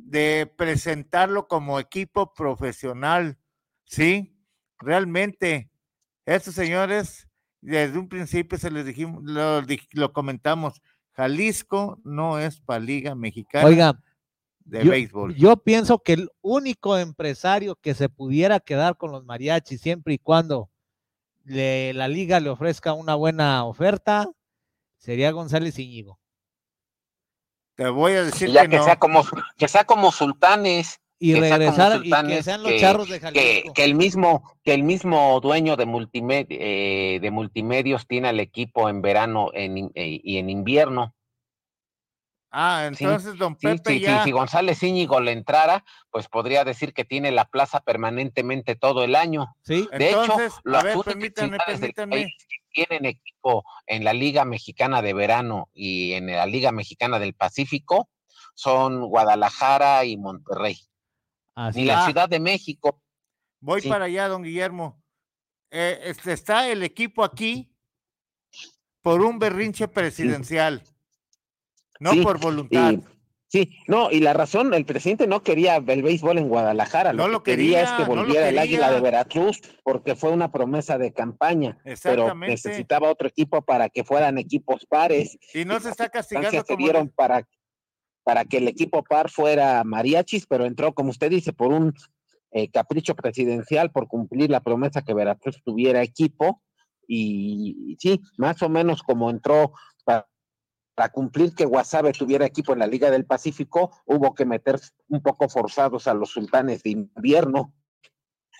de 0.10 0.52
presentarlo 0.58 1.48
como 1.48 1.80
equipo 1.80 2.34
profesional, 2.34 3.38
sí, 3.86 4.36
realmente, 4.80 5.70
estos 6.26 6.56
señores, 6.56 7.28
desde 7.62 8.00
un 8.00 8.10
principio 8.10 8.58
se 8.58 8.72
les 8.72 8.86
dijimos, 8.86 9.22
lo, 9.24 9.62
lo 9.92 10.14
comentamos, 10.14 10.82
Jalisco 11.12 12.00
no 12.04 12.40
es 12.40 12.60
para 12.62 12.80
Liga 12.80 13.14
Mexicana 13.14 13.68
Oiga, 13.68 14.04
de 14.60 14.86
yo, 14.86 14.92
béisbol. 14.92 15.36
yo 15.36 15.58
pienso 15.58 16.00
que 16.00 16.14
el 16.14 16.30
único 16.42 16.98
empresario 16.98 17.76
que 17.76 17.94
se 17.94 18.10
pudiera 18.10 18.60
quedar 18.60 18.98
con 18.98 19.12
los 19.12 19.26
mariachis 19.26 19.82
siempre 19.82 20.16
y 20.16 20.18
cuando 20.18 20.72
le- 21.44 21.94
la 21.94 22.08
liga 22.08 22.40
le 22.40 22.50
ofrezca 22.50 22.94
una 22.94 23.16
buena 23.16 23.64
oferta 23.66 24.30
sería 24.98 25.32
González 25.32 25.78
Íñigo. 25.78 26.20
Te 27.80 27.88
voy 27.90 28.12
a 28.12 28.26
decir 28.26 28.50
ya 28.52 28.64
que, 28.64 28.72
que, 28.72 28.78
no. 28.78 28.84
sea 28.84 28.98
como, 28.98 29.24
que 29.58 29.68
sea 29.70 29.86
como 29.86 30.12
sultanes. 30.12 31.00
Y 31.18 31.34
que 31.34 31.40
regresar 31.40 31.92
y 31.92 31.96
que 31.96 32.00
Sultanes, 32.04 32.46
sean 32.46 32.62
los 32.64 32.76
charros 32.76 33.08
de 33.08 33.20
que, 33.20 33.26
Jalisco. 33.26 33.74
que 33.74 33.84
el 33.86 33.96
mismo, 33.96 34.44
que 34.66 34.74
el 34.74 34.84
mismo 34.84 35.40
dueño 35.42 35.78
de, 35.78 35.86
multimed- 35.86 36.48
eh, 36.50 37.20
de 37.22 37.32
multimedios 37.32 38.06
tiene 38.06 38.28
al 38.28 38.42
equipo 38.42 38.90
en 38.90 39.02
verano 39.02 39.50
en 39.54 39.92
eh, 39.96 40.20
y 40.22 40.38
en 40.40 40.50
invierno. 40.50 41.14
Ah, 42.52 42.90
Sí, 42.96 43.04
entonces 43.04 43.38
don 43.38 43.54
Sí, 43.60 43.68
Pepe 43.68 43.92
sí, 43.94 44.00
sí, 44.00 44.06
ya. 44.06 44.24
si 44.24 44.32
González 44.32 44.82
Íñigo 44.82 45.20
le 45.20 45.32
entrara, 45.34 45.86
pues 46.10 46.28
podría 46.28 46.64
decir 46.64 46.94
que 46.94 47.06
tiene 47.06 47.32
la 47.32 47.46
plaza 47.46 47.80
permanentemente 47.82 48.76
todo 48.76 49.04
el 49.04 49.16
año. 49.16 49.56
Sí. 49.64 49.88
De 49.98 50.10
Entonces, 50.10 50.54
hecho, 50.54 50.62
a 50.66 50.70
las 50.72 50.84
ver, 50.84 50.98
permítanme, 51.06 51.50
ciudades 51.58 51.80
del 51.82 51.94
permítanme. 51.94 52.24
país 52.24 52.46
que 52.50 52.58
tienen 52.86 53.06
equipo 53.06 53.64
en 53.86 54.04
la 54.04 54.14
Liga 54.14 54.46
Mexicana 54.46 55.02
de 55.04 55.14
Verano 55.14 55.70
y 55.74 56.14
en 56.14 56.28
la 56.28 56.46
Liga 56.48 56.72
Mexicana 56.72 57.20
del 57.20 57.34
Pacífico 57.36 58.10
son 58.56 59.02
Guadalajara 59.08 60.06
y 60.06 60.18
Monterrey. 60.18 60.78
Así 61.56 61.82
Ni 61.82 61.86
la. 61.86 62.06
Ciudad 62.06 62.28
de 62.30 62.40
México. 62.40 63.02
Voy 63.62 63.82
Sí. 63.82 63.90
para 63.90 64.06
allá, 64.06 64.28
don 64.28 64.42
Guillermo. 64.44 65.02
Eh, 65.72 66.00
este, 66.06 66.34
está 66.34 66.68
el 66.68 66.82
equipo 66.82 67.24
aquí 67.24 67.72
por 69.02 69.22
un 69.22 69.38
berrinche 69.40 69.88
presidencial, 70.48 70.82
no 72.00 72.12
Sí, 72.12 72.22
por 72.22 72.40
voluntad. 72.40 72.94
Y, 72.94 73.02
sí, 73.48 73.78
no, 73.88 74.12
y 74.12 74.20
la 74.20 74.34
razón, 74.34 74.74
el 74.74 74.86
presidente 74.86 75.28
no 75.28 75.44
quería 75.44 75.76
el 75.76 76.04
béisbol 76.04 76.38
en 76.38 76.48
Guadalajara, 76.48 77.14
No 77.14 77.28
lo, 77.28 77.34
lo 77.34 77.44
que 77.44 77.52
quería, 77.52 77.82
es 77.82 77.90
quería, 77.90 77.98
que 77.98 78.10
no 78.10 78.16
lo 78.16 78.22
volviera 78.24 78.50
el 78.50 78.58
águila 78.58 78.92
de. 78.92 79.02
Veracruz, 79.02 79.62
porque 79.84 80.16
fue 80.16 80.32
una 80.32 80.52
promesa 80.52 80.98
de 80.98 81.14
campaña, 81.14 81.78
pero 81.84 81.94
Exactamente. 81.94 82.52
necesitaba 82.52 83.10
otro 83.10 83.28
equipo 83.28 83.62
para 83.62 83.90
que 83.90 84.04
fueran 84.04 84.38
equipos 84.38 84.86
pares. 84.86 85.38
Y 85.54 85.66
no 85.66 85.80
se 85.80 85.90
está 85.90 86.10
castigando 86.10 86.64
como 86.64 86.78
dieron 86.78 87.10
para, 87.10 87.48
para 88.24 88.46
que 88.46 88.58
el 88.58 88.68
equipo 88.68 89.04
par 89.04 89.30
fuera 89.30 89.84
mariachis, 89.84 90.46
pero 90.48 90.66
entró, 90.66 90.94
como 90.94 91.10
usted 91.10 91.30
dice, 91.30 91.54
por 91.54 91.72
un 91.74 91.94
eh, 92.52 92.70
capricho 92.72 93.16
presidencial, 93.16 93.92
por 93.92 94.08
cumplir 94.08 94.50
la 94.50 94.62
promesa 94.62 95.04
que 95.04 95.14
Veracruz 95.14 95.62
tuviera 95.64 96.02
equipo. 96.02 96.64
Y, 97.08 97.96
sí, 98.00 98.22
más 98.38 98.62
o 98.64 98.70
menos 98.70 99.04
como 99.04 99.30
entró 99.30 99.74
para, 101.00 101.10
cumplir 101.10 101.56
que 101.56 101.66
Guasave 101.66 102.12
tuviera 102.12 102.46
equipo 102.46 102.74
en 102.74 102.80
la 102.80 102.88
Liga 102.88 103.10
del 103.10 103.26
Pacífico, 103.26 103.92
hubo 104.06 104.36
que 104.36 104.46
meter 104.46 104.80
un 105.08 105.22
poco 105.22 105.48
forzados 105.48 106.08
a 106.08 106.14
los 106.14 106.32
sultanes 106.32 106.84
de 106.84 106.90
invierno. 106.90 107.74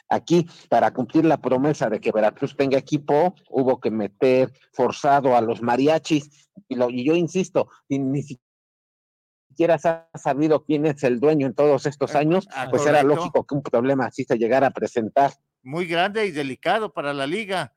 Aquí, 0.08 0.48
para 0.70 0.92
cumplir 0.92 1.26
la 1.26 1.38
promesa 1.38 1.90
de 1.90 2.00
que 2.00 2.12
Veracruz 2.12 2.56
tenga 2.56 2.78
equipo, 2.78 3.36
hubo 3.50 3.80
que 3.80 3.92
meter 3.92 4.52
forzado 4.72 5.36
a 5.36 5.42
los 5.42 5.62
mariachis. 5.62 6.50
Y, 6.70 6.76
lo, 6.76 6.90
y 6.90 7.04
yo 7.04 7.16
insisto, 7.16 7.68
ni 7.90 8.24
siquiera 8.24 9.78
se 9.78 9.90
ha 9.90 10.10
sabido 10.16 10.64
quién 10.64 10.86
es 10.86 11.04
el 11.04 11.20
dueño 11.20 11.46
en 11.46 11.54
todos 11.54 11.86
estos 11.86 12.16
años, 12.16 12.48
ah, 12.56 12.68
pues 12.70 12.86
era 12.86 13.04
lógico 13.04 13.46
que 13.46 13.56
un 13.56 13.62
problema 13.62 14.06
así 14.06 14.24
se 14.24 14.38
llegara 14.38 14.68
a 14.68 14.72
presentar. 14.72 15.34
muy 15.62 15.86
grande 15.86 16.26
y 16.26 16.32
delicado 16.32 16.94
para 16.94 17.14
la 17.14 17.28
liga. 17.28 17.76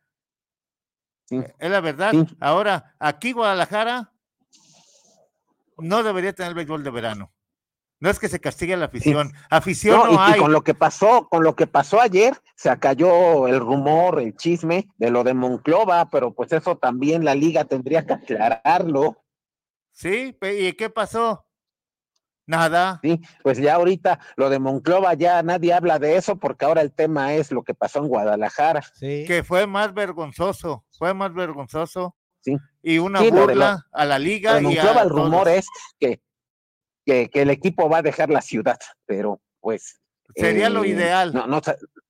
Sí. 1.26 1.40
Es 1.58 1.70
la 1.70 1.80
verdad. 1.80 2.12
Sí. 2.12 2.36
Ahora, 2.40 2.94
aquí 2.98 3.32
Guadalajara 3.32 4.12
no 5.82 6.02
debería 6.02 6.32
tener 6.32 6.54
béisbol 6.54 6.84
de 6.84 6.90
verano. 6.90 7.32
No 8.02 8.10
es 8.10 8.18
que 8.18 8.28
se 8.28 8.40
castigue 8.40 8.74
a 8.74 8.76
la 8.76 8.86
afición. 8.86 9.32
Afición 9.48 9.96
No, 9.96 10.06
no, 10.06 10.36
y, 10.36 10.38
con 10.40 10.50
lo 10.50 10.64
que 10.64 10.74
pasó, 10.74 11.28
con 11.30 11.44
lo 11.44 11.54
que 11.54 11.68
pasó 11.68 12.00
ayer, 12.00 12.34
se 12.56 12.76
cayó 12.80 13.46
el 13.46 13.60
rumor, 13.60 14.20
el 14.20 14.34
chisme 14.34 14.88
de 14.96 15.10
lo 15.10 15.22
de 15.22 15.34
Monclova, 15.34 16.10
pero 16.10 16.34
pues 16.34 16.52
eso 16.52 16.76
también 16.76 17.24
la 17.24 17.36
liga 17.36 17.64
tendría 17.64 18.04
que 18.04 18.14
aclararlo. 18.14 19.22
Sí, 19.92 20.36
¿y 20.42 20.72
qué 20.72 20.90
pasó? 20.90 21.46
Nada. 22.44 22.98
Sí, 23.04 23.20
pues 23.44 23.58
ya 23.58 23.76
ahorita 23.76 24.18
lo 24.34 24.50
de 24.50 24.58
Monclova 24.58 25.14
ya 25.14 25.40
nadie 25.44 25.72
habla 25.72 26.00
de 26.00 26.16
eso 26.16 26.36
porque 26.36 26.64
ahora 26.64 26.80
el 26.80 26.92
tema 26.92 27.34
es 27.34 27.52
lo 27.52 27.62
que 27.62 27.72
pasó 27.72 28.00
en 28.00 28.08
Guadalajara. 28.08 28.82
Sí. 28.94 29.24
Que 29.28 29.44
fue 29.44 29.68
más 29.68 29.94
vergonzoso. 29.94 30.84
Fue 30.98 31.14
más 31.14 31.32
vergonzoso. 31.32 32.16
Sí. 32.42 32.56
Y 32.82 32.98
una 32.98 33.20
Sí, 33.20 33.30
lo 33.30 33.40
burla 33.46 33.72
lo- 33.92 33.98
a 33.98 34.04
la 34.04 34.18
Lo 34.18 34.24
liga 34.24 34.54
y 34.54 34.56
a 34.58 34.60
Monclova 34.62 35.02
el 35.02 35.08
rumor 35.10 35.44
todos. 35.44 35.56
es 35.58 35.66
que, 35.98 36.20
que, 37.06 37.30
que 37.30 37.42
el 37.42 37.50
equipo 37.50 37.88
va 37.88 37.98
a 37.98 38.02
dejar 38.02 38.30
la 38.30 38.42
ciudad, 38.42 38.78
pero 39.06 39.40
pues 39.60 39.98
Sería 40.34 40.70
lo 40.70 40.82
eh, 40.84 40.88
ideal. 40.88 41.32
No, 41.34 41.46
no, 41.46 41.60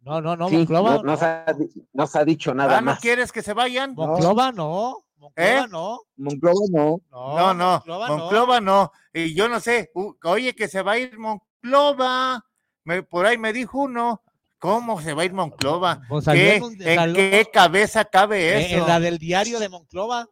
No, 0.01 0.20
no, 0.20 0.37
no, 0.37 0.49
sí, 0.49 0.57
Monclova. 0.59 0.95
no, 0.97 1.03
no 1.03 1.16
se 1.16 1.24
ha, 1.24 1.57
no 1.93 2.07
se 2.07 2.18
ha 2.18 2.24
dicho 2.24 2.55
nada 2.55 2.78
Ah, 2.78 2.80
¿no 2.80 2.87
más. 2.93 3.01
quieres 3.01 3.33
que 3.33 3.43
se 3.43 3.53
vayan? 3.53 3.95
Monclova 3.95 4.53
no. 4.53 4.97
Monclova 5.16 5.33
¿Eh? 5.37 5.66
no. 5.70 6.01
Monclova 6.16 6.61
no. 6.70 7.01
No, 7.11 7.55
no, 7.55 7.70
Monclova 7.72 8.09
no. 8.09 8.16
Monclova 8.16 8.61
no. 8.61 8.93
Y 9.12 9.35
yo 9.35 9.49
no 9.49 9.59
sé, 9.61 9.91
oye, 10.24 10.55
que 10.55 10.68
se 10.68 10.83
va 10.83 10.93
a 10.93 10.99
ir 10.99 11.18
Monclova. 11.18 12.45
Me- 12.85 13.03
por 13.03 13.26
ahí 13.26 13.39
me 13.39 13.53
dijo 13.53 13.78
uno, 13.80 14.22
¿cómo 14.62 15.00
se 15.02 15.12
va 15.12 15.22
a 15.22 15.24
ir 15.24 15.32
Monclova? 15.32 16.02
Pues 16.08 16.24
salió 16.24 16.42
¿Qué- 16.44 16.56
en 16.56 16.62
un- 16.62 16.82
¿En 16.82 16.94
salió- 16.94 17.14
qué 17.16 17.50
cabeza 17.52 18.04
cabe 18.04 18.38
Eh, 18.48 18.66
eso? 18.66 18.76
En 18.82 18.86
la 18.86 19.00
del 19.00 19.18
diario 19.18 19.58
de 19.58 19.68
Monclova. 19.68 20.28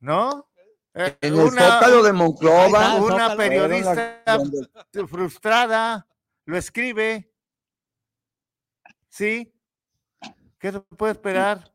¿No? 0.00 0.48
Eh, 0.94 1.14
En 1.20 1.34
el 1.34 1.50
Zócalo 1.50 2.02
de 2.02 2.12
Monclova. 2.14 2.94
Una 2.96 3.28
Zócalo. 3.28 3.36
periodista 3.36 4.24
frustrada 5.06 6.06
lo 6.46 6.56
escribe. 6.56 7.30
Sí. 9.10 9.52
¿Qué 10.58 10.72
se 10.72 10.80
puede 10.80 11.12
esperar? 11.12 11.70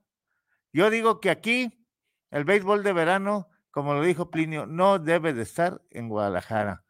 Yo 0.73 0.89
digo 0.89 1.19
que 1.19 1.29
aquí 1.29 1.85
el 2.31 2.45
béisbol 2.45 2.81
de 2.83 2.93
verano, 2.93 3.47
como 3.69 3.93
lo 3.93 4.01
dijo 4.01 4.31
Plinio, 4.31 4.65
no 4.65 4.97
debe 4.97 5.33
de 5.33 5.43
estar 5.43 5.81
en 5.91 6.09
Guadalajara. 6.09 6.83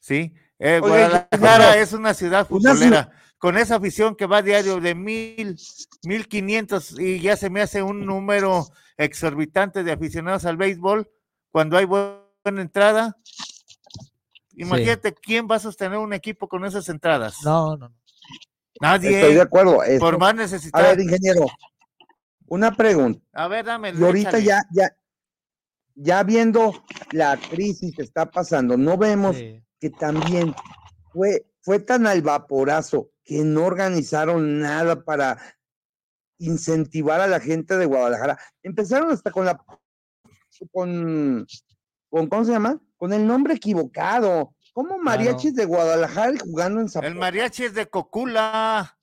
¿Sí? 0.00 0.34
Eh, 0.64 0.78
Oye, 0.80 0.90
Guadalajara 1.08 1.76
es 1.78 1.92
una 1.92 2.14
ciudad 2.14 2.46
una 2.48 2.72
futbolera. 2.74 3.10
Con 3.38 3.58
esa 3.58 3.74
afición 3.76 4.14
que 4.14 4.26
va 4.26 4.42
diario 4.42 4.80
de 4.80 4.94
mil, 4.94 5.56
mil 6.04 6.28
quinientos 6.28 6.96
y 6.96 7.18
ya 7.18 7.36
se 7.36 7.50
me 7.50 7.60
hace 7.60 7.82
un 7.82 8.06
número 8.06 8.68
exorbitante 8.96 9.82
de 9.82 9.90
aficionados 9.90 10.44
al 10.44 10.56
béisbol 10.56 11.10
cuando 11.50 11.76
hay 11.76 11.84
buena 11.86 12.22
entrada. 12.44 13.16
Imagínate 14.54 15.12
quién 15.14 15.48
va 15.50 15.56
a 15.56 15.60
sostener 15.60 15.98
un 15.98 16.12
equipo 16.12 16.46
con 16.46 16.64
esas 16.64 16.88
entradas. 16.88 17.36
No, 17.44 17.76
no, 17.76 17.88
no. 17.88 17.94
Nadie. 18.80 19.18
Estoy 19.20 19.34
de 19.34 19.40
acuerdo. 19.42 19.82
esto- 19.82 20.04
Por 20.04 20.18
más 20.18 20.30
A 20.30 20.34
necesidad. 20.34 20.80
ver, 20.80 21.00
ingeniero, 21.00 21.46
una 22.46 22.70
pregunta. 22.76 23.20
A 23.32 23.48
ver, 23.48 23.64
dame. 23.64 23.92
Y 23.98 24.02
ahorita 24.02 24.28
échale. 24.38 24.44
ya, 24.44 24.60
ya, 24.70 24.96
ya 25.96 26.22
viendo 26.22 26.84
la 27.10 27.36
crisis 27.38 27.96
que 27.96 28.02
está 28.02 28.30
pasando, 28.30 28.76
no 28.76 28.96
vemos 28.96 29.36
Sí. 29.36 29.60
Que 29.82 29.90
también 29.90 30.54
fue, 31.12 31.44
fue 31.60 31.80
tan 31.80 32.06
al 32.06 32.22
vaporazo 32.22 33.10
que 33.24 33.42
no 33.42 33.64
organizaron 33.64 34.60
nada 34.60 35.02
para 35.02 35.42
incentivar 36.38 37.20
a 37.20 37.26
la 37.26 37.40
gente 37.40 37.76
de 37.76 37.86
Guadalajara. 37.86 38.38
Empezaron 38.62 39.10
hasta 39.10 39.32
con 39.32 39.44
la 39.44 39.60
con, 40.70 41.44
con 42.08 42.28
¿cómo 42.28 42.44
se 42.44 42.52
llama? 42.52 42.80
Con 42.96 43.12
el 43.12 43.26
nombre 43.26 43.54
equivocado. 43.54 44.54
¿Cómo 44.72 44.98
mariachis 44.98 45.56
de 45.56 45.64
Guadalajara 45.64 46.32
y 46.32 46.38
jugando 46.38 46.78
en 46.78 46.86
El 46.86 46.92
Zapopan? 46.92 47.18
mariachi 47.18 47.64
es 47.64 47.74
de 47.74 47.88
Cocula. 47.88 48.96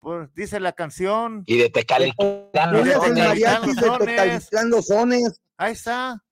Pues, 0.00 0.28
dice 0.34 0.60
la 0.60 0.72
canción. 0.72 1.44
Y 1.46 1.56
de 1.56 1.70
Tecalitlán. 1.70 2.72
¿no? 2.72 2.78
el 3.06 3.14
mariachis 3.14 3.76
de. 3.76 3.90
Tecalitlán 4.04 4.68
Lozones. 4.68 5.40
Ahí 5.56 5.72
está. 5.72 6.22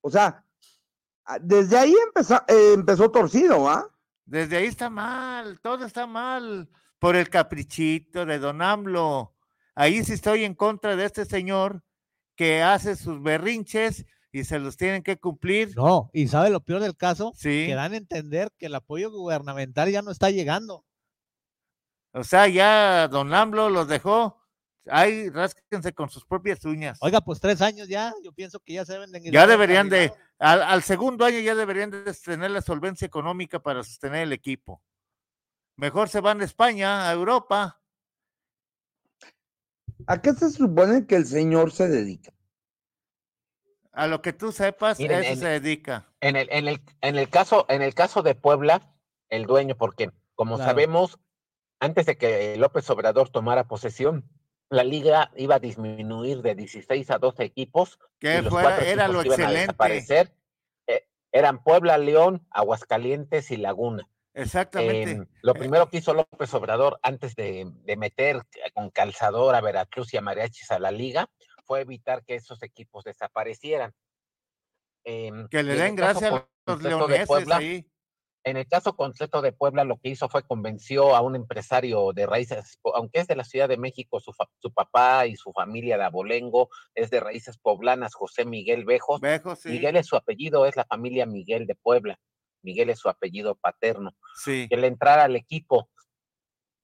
O 0.00 0.10
sea, 0.10 0.44
desde 1.40 1.78
ahí 1.78 1.94
empezó, 2.06 2.36
eh, 2.48 2.72
empezó 2.74 3.10
torcido, 3.10 3.68
¿ah? 3.68 3.88
Desde 4.24 4.56
ahí 4.56 4.66
está 4.66 4.90
mal. 4.90 5.60
Todo 5.60 5.84
está 5.84 6.06
mal. 6.06 6.68
Por 6.98 7.16
el 7.16 7.28
caprichito 7.28 8.24
de 8.24 8.38
Don 8.38 8.62
AMLO. 8.62 9.34
Ahí 9.74 10.04
sí 10.04 10.12
estoy 10.12 10.44
en 10.44 10.54
contra 10.54 10.96
de 10.96 11.04
este 11.04 11.24
señor 11.24 11.82
que 12.36 12.62
hace 12.62 12.96
sus 12.96 13.22
berrinches 13.22 14.04
y 14.30 14.44
se 14.44 14.58
los 14.58 14.76
tienen 14.76 15.02
que 15.02 15.18
cumplir. 15.18 15.74
No, 15.76 16.10
y 16.12 16.28
sabe 16.28 16.50
lo 16.50 16.60
peor 16.60 16.80
del 16.80 16.96
caso, 16.96 17.32
Sí. 17.36 17.66
que 17.66 17.74
dan 17.74 17.92
a 17.92 17.96
entender 17.96 18.50
que 18.58 18.66
el 18.66 18.74
apoyo 18.74 19.10
gubernamental 19.10 19.90
ya 19.90 20.02
no 20.02 20.10
está 20.10 20.30
llegando. 20.30 20.84
O 22.12 22.24
sea, 22.24 22.46
ya 22.48 23.08
don 23.08 23.32
AMLO 23.32 23.70
los 23.70 23.88
dejó. 23.88 24.41
Ahí 24.86 25.30
rásquense 25.30 25.92
con 25.92 26.08
sus 26.10 26.24
propias 26.24 26.64
uñas. 26.64 26.98
Oiga, 27.00 27.20
pues 27.20 27.38
tres 27.40 27.60
años 27.62 27.86
ya, 27.88 28.12
yo 28.24 28.32
pienso 28.32 28.58
que 28.60 28.72
ya 28.74 28.84
se 28.84 28.94
deben 28.94 29.12
de 29.12 29.30
Ya 29.30 29.46
deberían 29.46 29.88
de, 29.88 30.12
al, 30.38 30.62
al 30.62 30.82
segundo 30.82 31.24
año 31.24 31.38
ya 31.38 31.54
deberían 31.54 31.90
de 31.90 32.12
tener 32.14 32.50
la 32.50 32.62
solvencia 32.62 33.06
económica 33.06 33.60
para 33.60 33.84
sostener 33.84 34.22
el 34.22 34.32
equipo. 34.32 34.82
Mejor 35.76 36.08
se 36.08 36.20
van 36.20 36.40
a 36.40 36.44
España, 36.44 37.08
a 37.08 37.12
Europa. 37.12 37.80
¿A 40.06 40.20
qué 40.20 40.32
se 40.32 40.50
supone 40.50 41.06
que 41.06 41.16
el 41.16 41.26
señor 41.26 41.70
se 41.70 41.88
dedica? 41.88 42.32
A 43.92 44.06
lo 44.06 44.20
que 44.22 44.32
tú 44.32 44.52
sepas, 44.52 44.98
Miren, 44.98 45.18
a 45.18 45.20
eso 45.20 45.32
en- 45.34 45.38
se 45.38 45.48
dedica. 45.60 46.08
En 46.20 46.36
el, 46.36 46.48
en 46.50 46.66
el, 46.66 46.80
en 47.02 47.16
el 47.18 47.28
caso, 47.28 47.66
en 47.68 47.82
el 47.82 47.94
caso 47.94 48.22
de 48.22 48.34
Puebla, 48.34 48.94
el 49.28 49.44
dueño, 49.46 49.76
porque 49.76 50.10
como 50.34 50.56
Claro. 50.56 50.70
sabemos, 50.70 51.18
antes 51.78 52.06
de 52.06 52.16
que 52.16 52.56
López 52.56 52.88
Obrador 52.90 53.28
tomara 53.28 53.68
posesión, 53.68 54.28
la 54.72 54.84
liga 54.84 55.30
iba 55.36 55.56
a 55.56 55.58
disminuir 55.58 56.40
de 56.40 56.54
16 56.54 57.10
a 57.10 57.18
12 57.18 57.44
equipos. 57.44 57.98
Que 58.18 58.36
era 58.86 59.06
lo 59.08 59.20
excelente. 59.20 60.30
eh, 60.86 61.06
eran 61.30 61.62
Puebla, 61.62 61.98
León, 61.98 62.46
Aguascalientes 62.50 63.50
y 63.50 63.58
Laguna. 63.58 64.08
Exactamente. 64.34 65.10
Em, 65.10 65.26
lo 65.42 65.52
primero 65.52 65.90
que 65.90 65.98
hizo 65.98 66.14
López 66.14 66.54
Obrador 66.54 66.98
antes 67.02 67.34
de, 67.36 67.70
de 67.84 67.96
meter 67.98 68.36
eh, 68.36 68.70
con 68.72 68.88
calzador 68.88 69.54
a 69.54 69.60
Veracruz 69.60 70.14
y 70.14 70.16
a 70.16 70.22
Mariachis 70.22 70.70
a 70.70 70.78
la 70.78 70.90
liga 70.90 71.28
fue 71.66 71.82
evitar 71.82 72.24
que 72.24 72.36
esos 72.36 72.62
equipos 72.62 73.04
desaparecieran. 73.04 73.92
Em, 75.04 75.48
que 75.48 75.62
le 75.62 75.74
den 75.74 75.96
gracias 75.96 76.32
a 76.32 76.34
los 76.36 76.44
concreto 76.64 76.78
de 76.78 76.88
leoneses 76.88 77.26
Puebla, 77.26 77.56
ahí. 77.56 77.91
En 78.44 78.56
el 78.56 78.66
caso 78.66 78.96
concreto 78.96 79.40
de 79.40 79.52
Puebla, 79.52 79.84
lo 79.84 79.98
que 79.98 80.08
hizo 80.08 80.28
fue 80.28 80.42
convenció 80.42 81.14
a 81.14 81.20
un 81.20 81.36
empresario 81.36 82.12
de 82.12 82.26
raíces, 82.26 82.80
aunque 82.94 83.20
es 83.20 83.28
de 83.28 83.36
la 83.36 83.44
Ciudad 83.44 83.68
de 83.68 83.76
México, 83.76 84.18
su, 84.18 84.32
fa- 84.32 84.48
su 84.58 84.72
papá 84.72 85.26
y 85.26 85.36
su 85.36 85.52
familia 85.52 85.96
de 85.96 86.04
Abolengo 86.04 86.68
es 86.94 87.10
de 87.10 87.20
raíces 87.20 87.56
poblanas, 87.58 88.14
José 88.14 88.44
Miguel 88.44 88.84
Bejos. 88.84 89.20
Bejos, 89.20 89.60
sí. 89.60 89.68
Miguel 89.68 89.96
es 89.96 90.06
su 90.08 90.16
apellido, 90.16 90.66
es 90.66 90.74
la 90.74 90.84
familia 90.84 91.24
Miguel 91.24 91.66
de 91.66 91.76
Puebla. 91.76 92.18
Miguel 92.64 92.90
es 92.90 92.98
su 92.98 93.08
apellido 93.08 93.54
paterno. 93.54 94.16
Sí. 94.34 94.66
Que 94.68 94.76
le 94.76 94.88
entrara 94.88 95.24
al 95.24 95.36
equipo. 95.36 95.88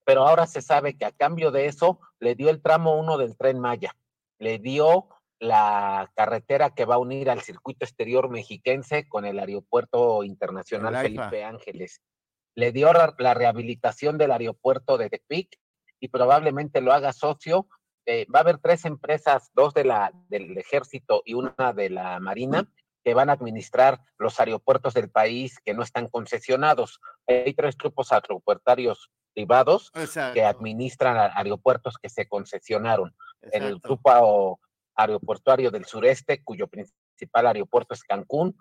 Pero 0.05 0.27
ahora 0.27 0.47
se 0.47 0.63
sabe 0.63 0.97
que 0.97 1.05
a 1.05 1.13
cambio 1.13 1.51
de 1.51 1.67
eso 1.67 2.01
le 2.21 2.35
dio 2.35 2.51
el 2.51 2.63
tramo 2.63 2.99
1 2.99 3.19
del 3.19 3.37
tren 3.37 3.59
Maya. 3.59 3.95
Le 4.39 4.59
dio 4.59 5.09
la 5.41 6.11
carretera 6.15 6.71
que 6.71 6.85
va 6.85 6.97
a 6.97 6.99
unir 6.99 7.31
al 7.31 7.43
circuito 7.43 7.85
exterior 7.85 8.29
mexiquense 8.29 9.09
con 9.09 9.25
el 9.25 9.39
aeropuerto 9.39 10.25
internacional 10.25 10.95
El. 10.95 11.03
Felipe 11.03 11.45
Ángeles. 11.45 12.03
Le 12.55 12.73
dio 12.73 12.93
la 12.93 13.35
rehabilitación 13.35 14.19
del 14.19 14.33
aeropuerto 14.33 14.99
de 14.99 15.11
Tepic 15.11 15.59
y 16.01 16.09
probablemente 16.09 16.81
lo 16.81 16.93
haga 16.93 17.13
socio. 17.13 17.69
Eh, 18.07 18.27
va 18.35 18.41
a 18.41 18.43
haber 18.43 18.59
tres 18.59 18.85
empresas, 18.85 19.51
dos 19.55 19.75
de 19.75 19.85
la, 19.85 20.13
del 20.29 20.57
ejército 20.59 21.23
y 21.25 21.35
una 21.35 21.73
de 21.75 21.91
la 21.91 22.19
marina, 22.19 22.69
que 23.05 23.15
van 23.15 23.31
a 23.31 23.35
administrar 23.35 24.01
los 24.19 24.41
aeropuertos 24.41 24.95
del 24.95 25.09
país 25.09 25.59
que 25.65 25.73
no 25.73 25.83
están 25.83 26.09
concesionados. 26.09 27.01
Hay 27.29 27.55
tres 27.55 27.77
grupos 27.77 28.13
aeropuertarios 28.13 29.11
privados 29.35 29.93
que 30.35 30.43
administran 30.43 31.31
aeropuertos 31.35 31.97
que 31.97 32.09
se 32.09 32.27
concesionaron. 32.27 33.15
El 33.41 33.63
Exacto. 33.63 33.89
grupo 33.89 34.61
aeroportuario 34.99 35.71
del 35.71 35.85
sureste, 35.85 36.43
cuyo 36.43 36.67
principal 36.67 37.47
aeropuerto 37.47 37.95
es 37.95 38.03
Cancún, 38.03 38.57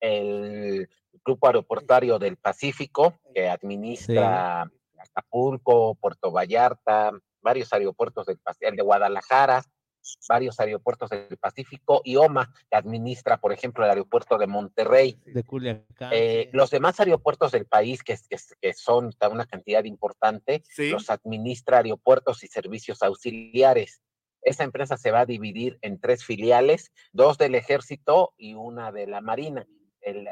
el 0.00 0.88
grupo 1.24 1.46
aeroportuario 1.46 2.18
del 2.18 2.36
Pacífico, 2.36 3.20
que 3.34 3.48
administra 3.48 4.68
Acapulco, 4.98 5.94
Puerto 5.96 6.32
Vallarta, 6.32 7.12
varios 7.42 7.72
aeropuertos 7.72 8.26
del 8.26 8.38
Pacífico, 8.38 8.70
el 8.70 8.76
de 8.76 8.82
Guadalajara, 8.82 9.62
varios 10.28 10.58
aeropuertos 10.58 11.10
del 11.10 11.36
Pacífico, 11.36 12.00
y 12.04 12.16
OMA, 12.16 12.52
que 12.70 12.76
administra, 12.76 13.36
por 13.36 13.52
ejemplo, 13.52 13.84
el 13.84 13.90
aeropuerto 13.90 14.38
de 14.38 14.46
Monterrey. 14.46 15.20
De 15.26 15.44
Culiacán. 15.44 16.10
Eh, 16.12 16.50
los 16.52 16.70
demás 16.70 16.98
aeropuertos 16.98 17.52
del 17.52 17.66
país, 17.66 18.02
que, 18.02 18.16
que, 18.28 18.36
que 18.60 18.72
son 18.74 19.10
una 19.30 19.46
cantidad 19.46 19.84
importante, 19.84 20.62
Sí. 20.68 20.90
los 20.90 21.10
administra 21.10 21.78
aeropuertos 21.78 22.42
y 22.42 22.48
servicios 22.48 23.02
auxiliares. 23.02 24.00
Esa 24.42 24.64
empresa 24.64 24.96
se 24.96 25.10
va 25.10 25.20
a 25.20 25.26
dividir 25.26 25.78
en 25.82 26.00
tres 26.00 26.24
filiales, 26.24 26.92
dos 27.12 27.38
del 27.38 27.54
ejército 27.54 28.34
y 28.36 28.54
una 28.54 28.92
de 28.92 29.06
la 29.06 29.20
marina. 29.20 29.66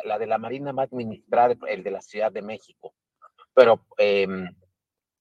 La 0.05 0.19
de 0.19 0.27
la 0.27 0.39
marina 0.39 0.73
va 0.73 0.83
a 0.83 0.87
administrar 0.87 1.57
el 1.69 1.85
de 1.85 1.91
la 1.91 2.03
Ciudad 2.03 2.33
de 2.33 2.43
México. 2.43 2.93
Pero, 3.55 3.87
em, 3.99 4.49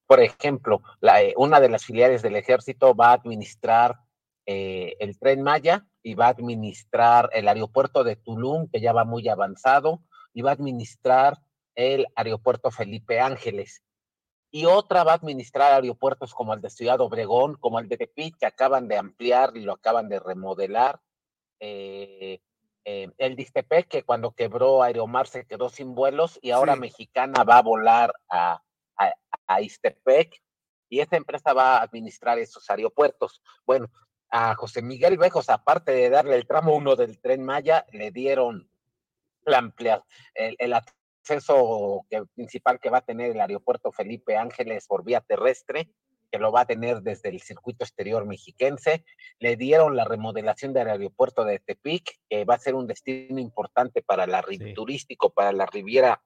por 0.08 0.20
ejemplo, 0.20 0.82
eh, 1.02 1.34
una 1.38 1.60
de 1.60 1.70
las 1.70 1.86
filiales 1.86 2.22
del 2.22 2.36
ejército 2.36 2.96
va 2.96 3.10
a 3.10 3.14
administrar 3.14 3.98
eh, 4.48 4.96
el 5.00 5.20
tren 5.20 5.44
Maya 5.44 5.86
y 6.02 6.16
va 6.16 6.26
a 6.26 6.30
administrar 6.30 7.30
el 7.34 7.48
aeropuerto 7.48 8.04
de 8.04 8.16
Tulum, 8.16 8.68
que 8.72 8.82
ya 8.82 8.94
va 8.94 9.06
muy 9.06 9.30
avanzado, 9.30 10.02
y 10.34 10.42
va 10.42 10.50
a 10.50 10.54
administrar 10.54 11.38
el 11.76 12.08
aeropuerto 12.16 12.72
Felipe 12.72 13.20
Ángeles. 13.20 13.84
Y 14.52 14.66
otra 14.66 15.04
va 15.04 15.12
a 15.12 15.16
administrar 15.16 15.74
aeropuertos 15.74 16.34
como 16.34 16.54
el 16.54 16.62
de 16.62 16.70
Ciudad 16.70 17.02
Obregón, 17.02 17.56
como 17.56 17.80
el 17.80 17.88
de 17.88 17.97
Tepic, 17.97 18.38
que 18.38 18.45
acaban 18.45 18.88
de 18.88 18.97
ampliar 18.97 19.56
y 19.56 19.62
lo 19.62 19.74
acaban 19.74 20.10
de 20.10 20.20
remodelar. 20.20 21.00
Eh, 21.60 22.41
eh, 22.86 23.12
el 23.18 23.36
Distepec, 23.36 23.88
que 23.88 24.04
cuando 24.04 24.32
quebró 24.32 24.82
Aeromar 24.82 25.28
se 25.28 25.45
quedó 25.45 25.70
sin 25.70 25.93
vuelos 25.93 26.39
y 26.41 26.52
ahora 26.52 26.74
Sí. 26.74 26.80
Mexicana 26.80 27.43
va 27.43 27.58
a 27.58 27.62
volar 27.62 28.14
a, 28.30 28.64
a, 28.97 29.14
a 29.47 29.62
y 30.89 31.00
esa 31.00 31.18
empresa 31.18 31.54
va 31.54 31.78
a 31.78 31.84
administrar 31.84 32.39
esos 32.39 32.68
aeropuertos. 32.70 33.41
Bueno, 33.66 33.91
a 34.30 34.56
José 34.56 34.82
Miguel 34.82 35.18
Bejos, 35.18 35.50
aparte 35.50 35.91
de 35.91 36.10
darle 36.10 36.36
el 36.36 36.47
tramo 36.47 36.76
1 36.76 36.95
del 36.95 37.20
tren 37.20 37.43
Maya, 37.43 37.86
le 37.91 38.12
dieron 38.12 38.70
la 39.45 39.60
amplia, 39.60 40.04
el, 40.34 40.56
el 40.60 40.74
acceso 41.34 42.05
que- 42.09 42.25
principal 42.36 42.80
que 42.80 42.89
va 42.89 42.99
a 42.99 43.05
tener 43.05 43.32
el 43.32 43.41
aeropuerto 43.41 43.91
Felipe 43.91 44.38
Ángeles 44.38 44.88
por 44.88 45.03
vía 45.03 45.21
terrestre, 45.21 45.89
que 46.32 46.38
lo 46.39 46.51
va 46.51 46.61
a 46.61 46.65
tener 46.65 47.01
desde 47.01 47.30
el 47.30 47.41
circuito 47.41 47.84
exterior 47.84 48.25
mexiquense. 48.25 49.03
Le 49.39 49.55
dieron 49.55 49.95
la 49.95 50.05
remodelación 50.05 50.73
del 50.73 50.89
aeropuerto 50.89 51.43
de 51.43 51.59
Tepic, 51.59 52.19
que 52.30 52.45
va 52.45 52.55
a 52.55 52.59
ser 52.59 52.75
un 52.75 52.88
destino 52.88 53.39
importante 53.39 54.01
para 54.03 54.27
la 54.27 54.41
ri- 54.43 54.57
turístico, 54.75 55.32
para 55.32 55.51
la 55.51 55.65
Riviera 55.65 56.21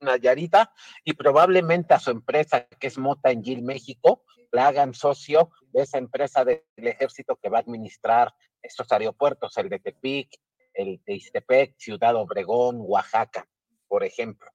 Nayarita, 0.00 0.72
y 1.04 1.12
probablemente 1.12 1.94
a 1.94 1.98
su 2.00 2.10
empresa, 2.10 2.66
que 2.66 2.86
es 2.88 2.98
Mota 2.98 3.30
en 3.30 3.42
Gil 3.44 3.62
México, 3.62 4.24
la 4.50 4.68
hagan 4.68 4.94
socio 4.94 5.50
de 5.70 5.82
esa 5.82 5.98
empresa 5.98 6.44
del 6.44 6.62
ejército 6.76 7.36
que 7.36 7.48
va 7.48 7.58
a 7.58 7.60
administrar 7.60 8.34
estos 8.62 8.90
aeropuertos, 8.90 9.56
el 9.58 9.68
de 9.68 9.78
Tepic, 9.78 10.34
el 10.74 11.00
de 11.04 11.14
Ixtepec, 11.14 11.74
Ciudad 11.78 12.16
Obregón, 12.16 12.76
Oaxaca, 12.80 13.46
por 13.92 14.04
ejemplo. 14.04 14.50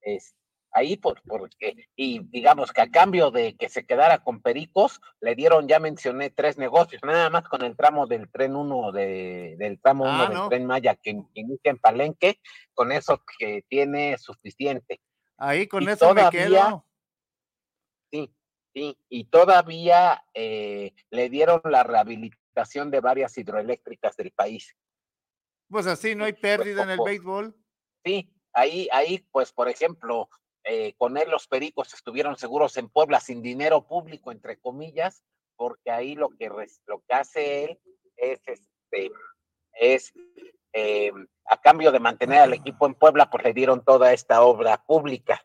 Es, 0.00 0.34
ahí 0.72 0.96
por, 0.96 1.22
porque, 1.22 1.86
y 1.94 2.24
digamos 2.24 2.72
que 2.72 2.80
a 2.80 2.90
cambio 2.90 3.30
de 3.30 3.56
que 3.56 3.68
se 3.68 3.86
quedara 3.86 4.18
con 4.18 4.42
Pericos, 4.42 5.00
le 5.20 5.36
dieron, 5.36 5.68
ya 5.68 5.78
mencioné, 5.78 6.30
tres 6.30 6.58
negocios, 6.58 7.00
nada 7.04 7.30
más 7.30 7.44
con 7.48 7.62
el 7.62 7.76
tramo 7.76 8.08
del 8.08 8.28
tren 8.32 8.56
1 8.56 8.90
de, 8.90 9.54
del 9.60 9.80
tramo 9.80 10.06
1 10.06 10.12
Ah, 10.12 10.26
del 10.26 10.36
no. 10.38 10.48
tren 10.48 10.66
Maya 10.66 10.96
que 10.96 11.10
in- 11.10 11.30
inicia 11.34 11.70
en 11.70 11.78
Palenque, 11.78 12.40
con 12.74 12.90
eso 12.90 13.22
que 13.38 13.62
tiene 13.68 14.18
suficiente. 14.18 15.00
Ahí 15.36 15.68
con 15.68 15.84
Y 15.84 15.86
eso 15.90 16.12
me 16.12 16.22
todavía- 16.22 16.30
quedo. 16.48 16.84
Sí, 18.10 18.34
sí, 18.74 18.98
y 19.08 19.24
todavía 19.26 20.24
eh, 20.34 20.94
le 21.10 21.28
dieron 21.30 21.60
la 21.62 21.84
rehabilitación 21.84 22.90
de 22.90 22.98
varias 23.00 23.38
hidroeléctricas 23.38 24.16
del 24.16 24.32
país. 24.32 24.74
Pues 25.70 25.86
así 25.86 26.16
no 26.16 26.24
hay 26.24 26.32
pérdida 26.32 26.82
en 26.82 26.90
el 26.90 26.98
béisbol. 27.04 27.54
Sí, 28.04 28.32
ahí, 28.52 28.88
ahí, 28.92 29.26
pues, 29.30 29.52
por 29.52 29.68
ejemplo, 29.68 30.28
eh, 30.64 30.94
con 30.98 31.16
él 31.16 31.30
los 31.30 31.46
pericos 31.46 31.94
estuvieron 31.94 32.36
seguros 32.36 32.76
en 32.76 32.88
Puebla 32.88 33.20
sin 33.20 33.42
dinero 33.42 33.86
público, 33.86 34.32
entre 34.32 34.58
comillas, 34.58 35.22
porque 35.56 35.90
ahí 35.90 36.14
lo 36.14 36.28
que, 36.30 36.48
lo 36.86 37.02
que 37.06 37.14
hace 37.14 37.64
él 37.64 37.80
es, 38.16 38.40
este, 38.46 39.10
es 39.72 40.12
eh, 40.72 41.12
a 41.46 41.60
cambio 41.60 41.90
de 41.90 42.00
mantener 42.00 42.40
al 42.40 42.52
equipo 42.52 42.86
en 42.86 42.94
Puebla, 42.94 43.30
pues 43.30 43.44
le 43.44 43.54
dieron 43.54 43.84
toda 43.84 44.12
esta 44.12 44.42
obra 44.42 44.84
pública. 44.84 45.42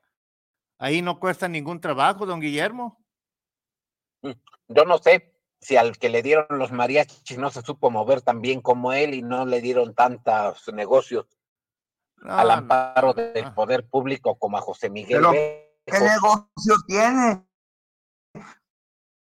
Ahí 0.78 1.01
no 1.01 1.20
cuesta 1.20 1.47
ningún 1.47 1.80
trabajo, 1.80 2.26
don 2.26 2.41
Guillermo. 2.41 3.01
Yo 4.68 4.86
no 4.86 4.97
sé 4.97 5.34
si 5.62 5.78
al 5.78 5.97
que 5.97 6.10
le 6.10 6.22
dieron 6.22 6.60
los 6.60 6.72
mariachis 6.72 7.38
no 7.38 7.49
se 7.49 7.62
supo 7.62 7.89
mover 7.89 8.22
tan 8.22 8.41
bien 8.41 8.60
como 8.62 8.91
él 8.91 9.14
y 9.14 9.22
no 9.22 9.45
le 9.45 9.62
dieron 9.62 9.95
tantos 9.95 10.68
negocios 10.74 11.26
al 12.26 12.47
No, 12.47 12.53
amparo 12.53 13.13
del 13.13 13.53
poder 13.53 13.88
público 13.88 14.38
como 14.38 14.57
a 14.57 14.61
José 14.61 14.89
Miguel. 14.89 15.21
Pero. 15.21 15.32
¿qué 15.86 15.99
negocio 15.99 16.76
tiene? 16.88 17.45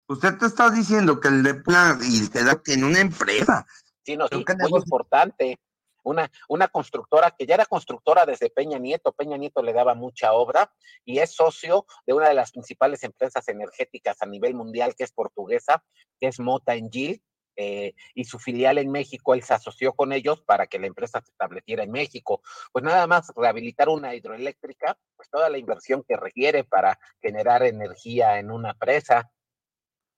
Usted 0.08 0.38
te 0.38 0.46
está 0.46 0.70
diciendo 0.70 1.20
que 1.20 1.28
el 1.28 1.42
de 1.42 1.54
plan 1.54 2.00
y 2.02 2.28
te 2.28 2.42
da 2.42 2.60
que 2.60 2.74
en 2.74 2.84
una 2.84 3.00
empresa. 3.00 3.64
Sí, 4.04 4.16
no, 4.16 4.26
sí, 4.26 4.44
¿qué 4.44 4.54
muy 4.54 4.64
negocio? 4.64 4.84
importante. 4.84 5.60
una, 6.02 6.28
una 6.48 6.66
constructora 6.66 7.30
que 7.30 7.46
ya 7.46 7.54
era 7.54 7.66
constructora 7.66 8.26
desde 8.26 8.50
Peña 8.50 8.78
Nieto. 8.78 9.12
Peña 9.12 9.36
Nieto 9.36 9.62
le 9.62 9.72
daba 9.72 9.94
mucha 9.94 10.32
obra 10.32 10.72
y 11.04 11.18
es 11.18 11.32
socio 11.32 11.86
de 12.06 12.14
una 12.14 12.28
de 12.28 12.34
las 12.34 12.50
principales 12.50 13.04
empresas 13.04 13.46
energéticas 13.48 14.20
a 14.20 14.26
nivel 14.26 14.54
mundial, 14.54 14.96
que 14.96 15.04
es 15.04 15.12
portuguesa, 15.12 15.84
que 16.18 16.26
es 16.26 16.40
Mota 16.40 16.74
Engil. 16.74 17.22
Eh, 17.56 17.94
y 18.14 18.24
su 18.24 18.38
filial 18.38 18.78
en 18.78 18.90
México, 18.90 19.34
él 19.34 19.42
se 19.42 19.54
asoció 19.54 19.92
con 19.92 20.12
ellos 20.12 20.42
para 20.42 20.66
que 20.66 20.78
la 20.78 20.86
empresa 20.86 21.20
se 21.20 21.30
estableciera 21.30 21.82
en 21.82 21.90
México. 21.90 22.42
Pues 22.72 22.84
nada 22.84 23.06
más 23.06 23.32
rehabilitar 23.36 23.88
una 23.88 24.14
hidroeléctrica, 24.14 24.98
pues 25.16 25.28
toda 25.28 25.50
la 25.50 25.58
inversión 25.58 26.04
que 26.06 26.16
requiere 26.16 26.64
para 26.64 26.98
generar 27.20 27.62
energía 27.62 28.38
en 28.38 28.50
una 28.50 28.74
presa. 28.74 29.30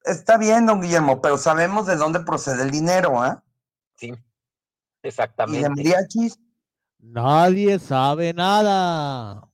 Está 0.05 0.37
bien, 0.37 0.66
don 0.66 0.80
Guillermo, 0.80 1.20
pero 1.20 1.39
sabemos 1.39 1.87
de 1.87 1.97
dónde 1.97 2.20
procede 2.20 2.62
el 2.62 2.70
dinero, 2.70 3.20
¿ah? 3.20 3.45
Sí, 3.97 4.14
¿Y 5.03 5.09
exactamente. 5.09 5.62
de 5.62 5.68
mariachis? 5.68 6.39
Nadie 6.99 7.78
sabe 7.78 8.33
nada. 8.33 9.49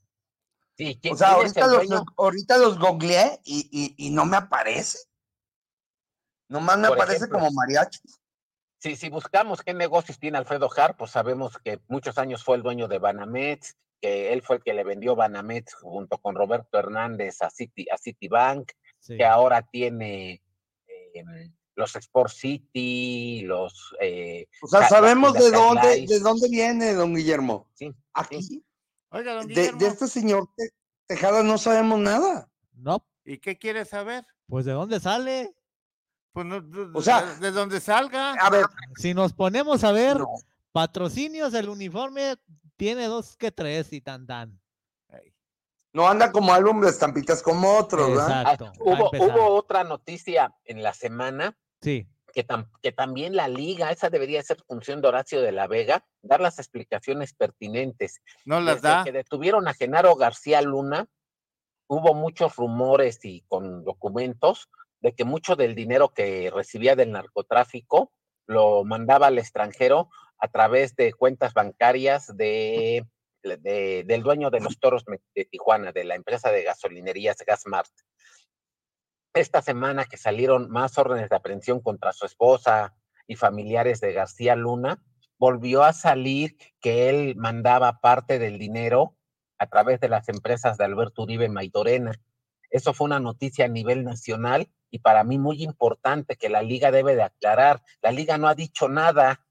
Sí, 0.77 1.01
O 1.11 1.17
sea, 1.17 1.31
ahorita 1.31 1.67
los, 1.67 2.03
ahorita 2.17 2.59
los 2.59 2.79
googleé 2.79 3.41
y, 3.45 3.69
y, 3.73 4.07
y 4.07 4.11
no 4.11 4.25
me 4.27 4.37
aparece. 4.37 4.99
Nomás 6.49 6.79
me 6.79 6.89
Por 6.89 6.97
aparece 6.97 7.17
ejemplo. 7.19 7.39
como 7.39 7.51
mariachis. 7.53 8.21
Sí, 8.81 8.95
si 8.97 9.09
buscamos 9.09 9.63
qué 9.63 9.75
negocios 9.75 10.19
tiene 10.19 10.39
Alfredo 10.39 10.71
Har, 10.77 10.97
pues 10.97 11.11
sabemos 11.11 11.59
que 11.65 11.81
muchos 11.89 12.17
años 12.19 12.45
fue 12.45 12.57
el 12.57 12.63
dueño 12.63 12.87
de 12.89 12.99
Banamex, 12.99 13.77
que 14.01 14.33
él 14.33 14.41
fue 14.43 14.57
el 14.57 14.63
que 14.63 14.73
le 14.73 14.85
vendió 14.85 15.17
Banamex 15.17 15.75
junto 15.75 16.19
con 16.19 16.37
Roberto 16.37 16.79
Hernández 16.79 17.43
a 17.43 17.51
City, 17.51 17.87
a 17.93 17.99
Citibank, 17.99 18.71
Sí. 19.01 19.17
que 19.17 19.25
ahora 19.25 19.63
tiene 19.63 20.43
eh, 20.87 21.25
los 21.77 21.95
Sport 21.97 22.33
City, 22.33 23.43
los... 23.47 23.95
eh, 24.01 24.47
O 24.63 24.67
sea, 24.69 24.89
sabemos 24.89 25.35
de 25.35 25.51
dónde, 25.51 26.05
de 26.07 26.19
dónde 26.21 26.49
viene, 26.49 26.95
don 26.95 27.15
Guillermo. 27.15 27.69
Sí, 27.75 27.93
Aquí, 28.15 28.65
Oiga, 29.11 29.35
don 29.35 29.47
de, 29.49 29.55
Guillermo, 29.55 29.79
de 29.81 29.87
este 29.87 30.07
señor 30.09 30.49
Te- 30.57 30.71
Tejada 31.07 31.43
no 31.43 31.59
sabemos 31.59 31.99
nada. 32.01 32.49
No, 32.75 33.05
¿y 33.25 33.39
qué 33.39 33.57
quiere 33.59 33.85
saber? 33.85 34.25
pues 34.49 34.65
¿de 34.67 34.73
dónde 34.73 34.99
sale? 35.01 35.55
Pues 36.39 36.47
no, 36.47 36.61
de, 36.61 36.97
O 36.97 37.03
sea, 37.03 37.23
de- 37.23 37.41
de 37.41 37.51
donde 37.51 37.81
salga. 37.81 38.35
A 38.35 38.49
ver, 38.49 38.65
Si 38.97 39.13
nos 39.13 39.33
ponemos 39.33 39.83
a 39.83 39.91
ver, 39.91 40.21
no. 40.21 40.29
patrocinios, 40.71 41.53
el 41.53 41.69
uniforme 41.69 42.37
tiene 42.77 43.07
dos 43.07 43.37
que 43.37 43.51
tres 43.51 43.93
y 43.93 44.01
tan 44.01 44.25
tan. 44.25 44.61
No 45.93 46.07
anda 46.07 46.31
como 46.31 46.53
álbum 46.55 46.81
de 46.81 46.91
estampitas 46.91 47.43
como 47.43 47.77
otros, 47.77 48.11
¿verdad? 48.11 48.31
Ah, 48.47 48.53
Exacto. 48.53 48.73
para 48.85 49.01
hubo, 49.03 49.11
hubo 49.27 49.47
otra 49.57 49.83
noticia 49.83 50.55
en 50.65 50.85
la 50.85 50.93
semana 50.95 51.59
Sí, 51.83 52.07
que, 52.33 52.47
tam- 52.47 52.71
que 52.83 52.93
también 52.93 53.35
la 53.35 53.49
liga, 53.49 53.91
esa 53.91 54.09
debería 54.09 54.41
ser 54.45 54.63
función 54.63 55.01
de 55.01 55.09
Horacio 55.09 55.41
de 55.41 55.51
la 55.51 55.67
Vega, 55.67 56.07
dar 56.23 56.41
las 56.41 56.61
explicaciones 56.61 57.33
pertinentes. 57.35 58.21
No 58.45 58.61
las 58.61 58.77
Desde 58.77 58.89
da. 58.89 59.03
que 59.03 59.11
detuvieron 59.11 59.67
a 59.67 59.75
Genaro 59.75 60.15
García 60.15 60.63
Luna, 60.63 61.09
hubo 61.89 62.15
muchos 62.15 62.55
rumores 62.55 63.25
y 63.25 63.41
con 63.49 63.83
documentos 63.83 64.69
de 65.01 65.15
que 65.15 65.25
mucho 65.25 65.57
del 65.57 65.75
dinero 65.75 66.09
que 66.11 66.51
recibía 66.55 66.97
del 66.97 67.13
narcotráfico 67.13 68.13
lo 68.47 68.85
mandaba 68.85 69.27
al 69.29 69.39
extranjero 69.39 70.09
a 70.39 70.49
través 70.49 70.97
de 70.97 71.13
cuentas 71.13 71.53
bancarias 71.55 72.37
de, 72.37 73.07
de- 73.43 74.05
del 74.07 74.23
dueño 74.23 74.51
de 74.51 74.61
los 74.61 74.79
toros 74.81 75.05
de 75.35 75.45
Tijuana, 75.45 75.93
de 75.93 76.05
la 76.05 76.15
empresa 76.15 76.51
de 76.51 76.63
gasolinerías 76.63 77.37
Gasmart. 77.47 77.91
Esta 79.35 79.63
semana 79.63 80.05
que 80.07 80.17
salieron 80.17 80.71
más 80.71 80.99
órdenes 80.99 81.29
de 81.29 81.37
aprehensión 81.37 81.81
contra 81.81 82.13
su 82.13 82.27
esposa 82.27 82.97
y 83.27 83.37
familiares 83.37 84.01
de 84.01 84.13
García 84.13 84.57
Luna, 84.57 85.03
volvió 85.39 85.85
a 85.85 85.93
salir 85.93 86.57
que 86.81 87.09
él 87.11 87.37
mandaba 87.37 88.01
parte 88.01 88.39
del 88.39 88.59
dinero 88.59 89.17
a 89.59 89.67
través 89.69 90.01
de 90.01 90.09
las 90.09 90.29
empresas 90.29 90.79
de 90.79 90.85
Alberto 90.85 91.23
Uribe 91.23 91.49
Maidorena. 91.49 92.13
Eso 92.71 92.95
fue 92.95 93.05
una 93.05 93.21
noticia 93.21 93.67
a 93.67 93.69
nivel 93.69 94.03
nacional 94.05 94.69
y 94.91 94.99
para 95.01 95.25
mí 95.25 95.39
muy 95.39 95.63
importante 95.63 96.37
que 96.37 96.49
la 96.49 96.63
liga 96.63 96.91
debe 96.91 97.15
de 97.17 97.23
aclarar. 97.23 97.83
La 98.03 98.11
liga 98.13 98.39
no 98.39 98.49
ha 98.49 98.55
dicho 98.55 98.89
nada. 98.89 99.45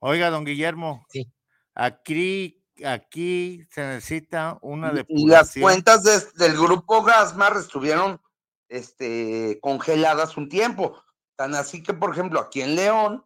Oiga, 0.00 0.30
don 0.30 0.44
Guillermo, 0.44 1.06
Sí. 1.10 1.32
aquí, 1.74 2.62
aquí 2.84 3.66
se 3.70 3.80
necesita 3.86 4.58
una 4.60 4.88
Y- 4.88 5.22
Y 5.22 5.26
las 5.26 5.54
depuración. 5.54 5.62
cuentas 5.62 6.02
de- 6.02 6.44
del 6.44 6.56
grupo 6.58 7.02
Gasmar 7.02 7.56
estuvieron 7.56 8.20
este, 8.68 9.60
congeladas 9.62 10.36
un 10.36 10.48
tiempo. 10.48 11.00
Tan 11.36 11.54
así 11.54 11.82
que, 11.82 11.94
por 11.94 12.10
ejemplo, 12.10 12.40
aquí 12.40 12.60
en 12.60 12.74
León 12.74 13.24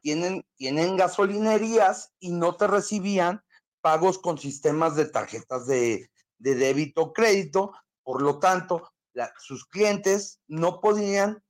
tienen, 0.00 0.46
tienen 0.56 0.96
gasolinerías 0.96 2.12
y 2.18 2.30
no 2.30 2.56
te 2.56 2.66
recibían 2.66 3.42
pagos 3.82 4.18
con 4.18 4.38
sistemas 4.38 4.96
de 4.96 5.06
tarjetas 5.06 5.66
de, 5.66 6.08
de 6.38 6.54
débito 6.54 7.02
o 7.02 7.12
crédito. 7.12 7.72
Por 8.04 8.22
lo 8.22 8.38
tanto, 8.38 8.90
sus 9.38 9.66
clientes 9.66 10.40
no 10.46 10.80
podían 10.80 11.42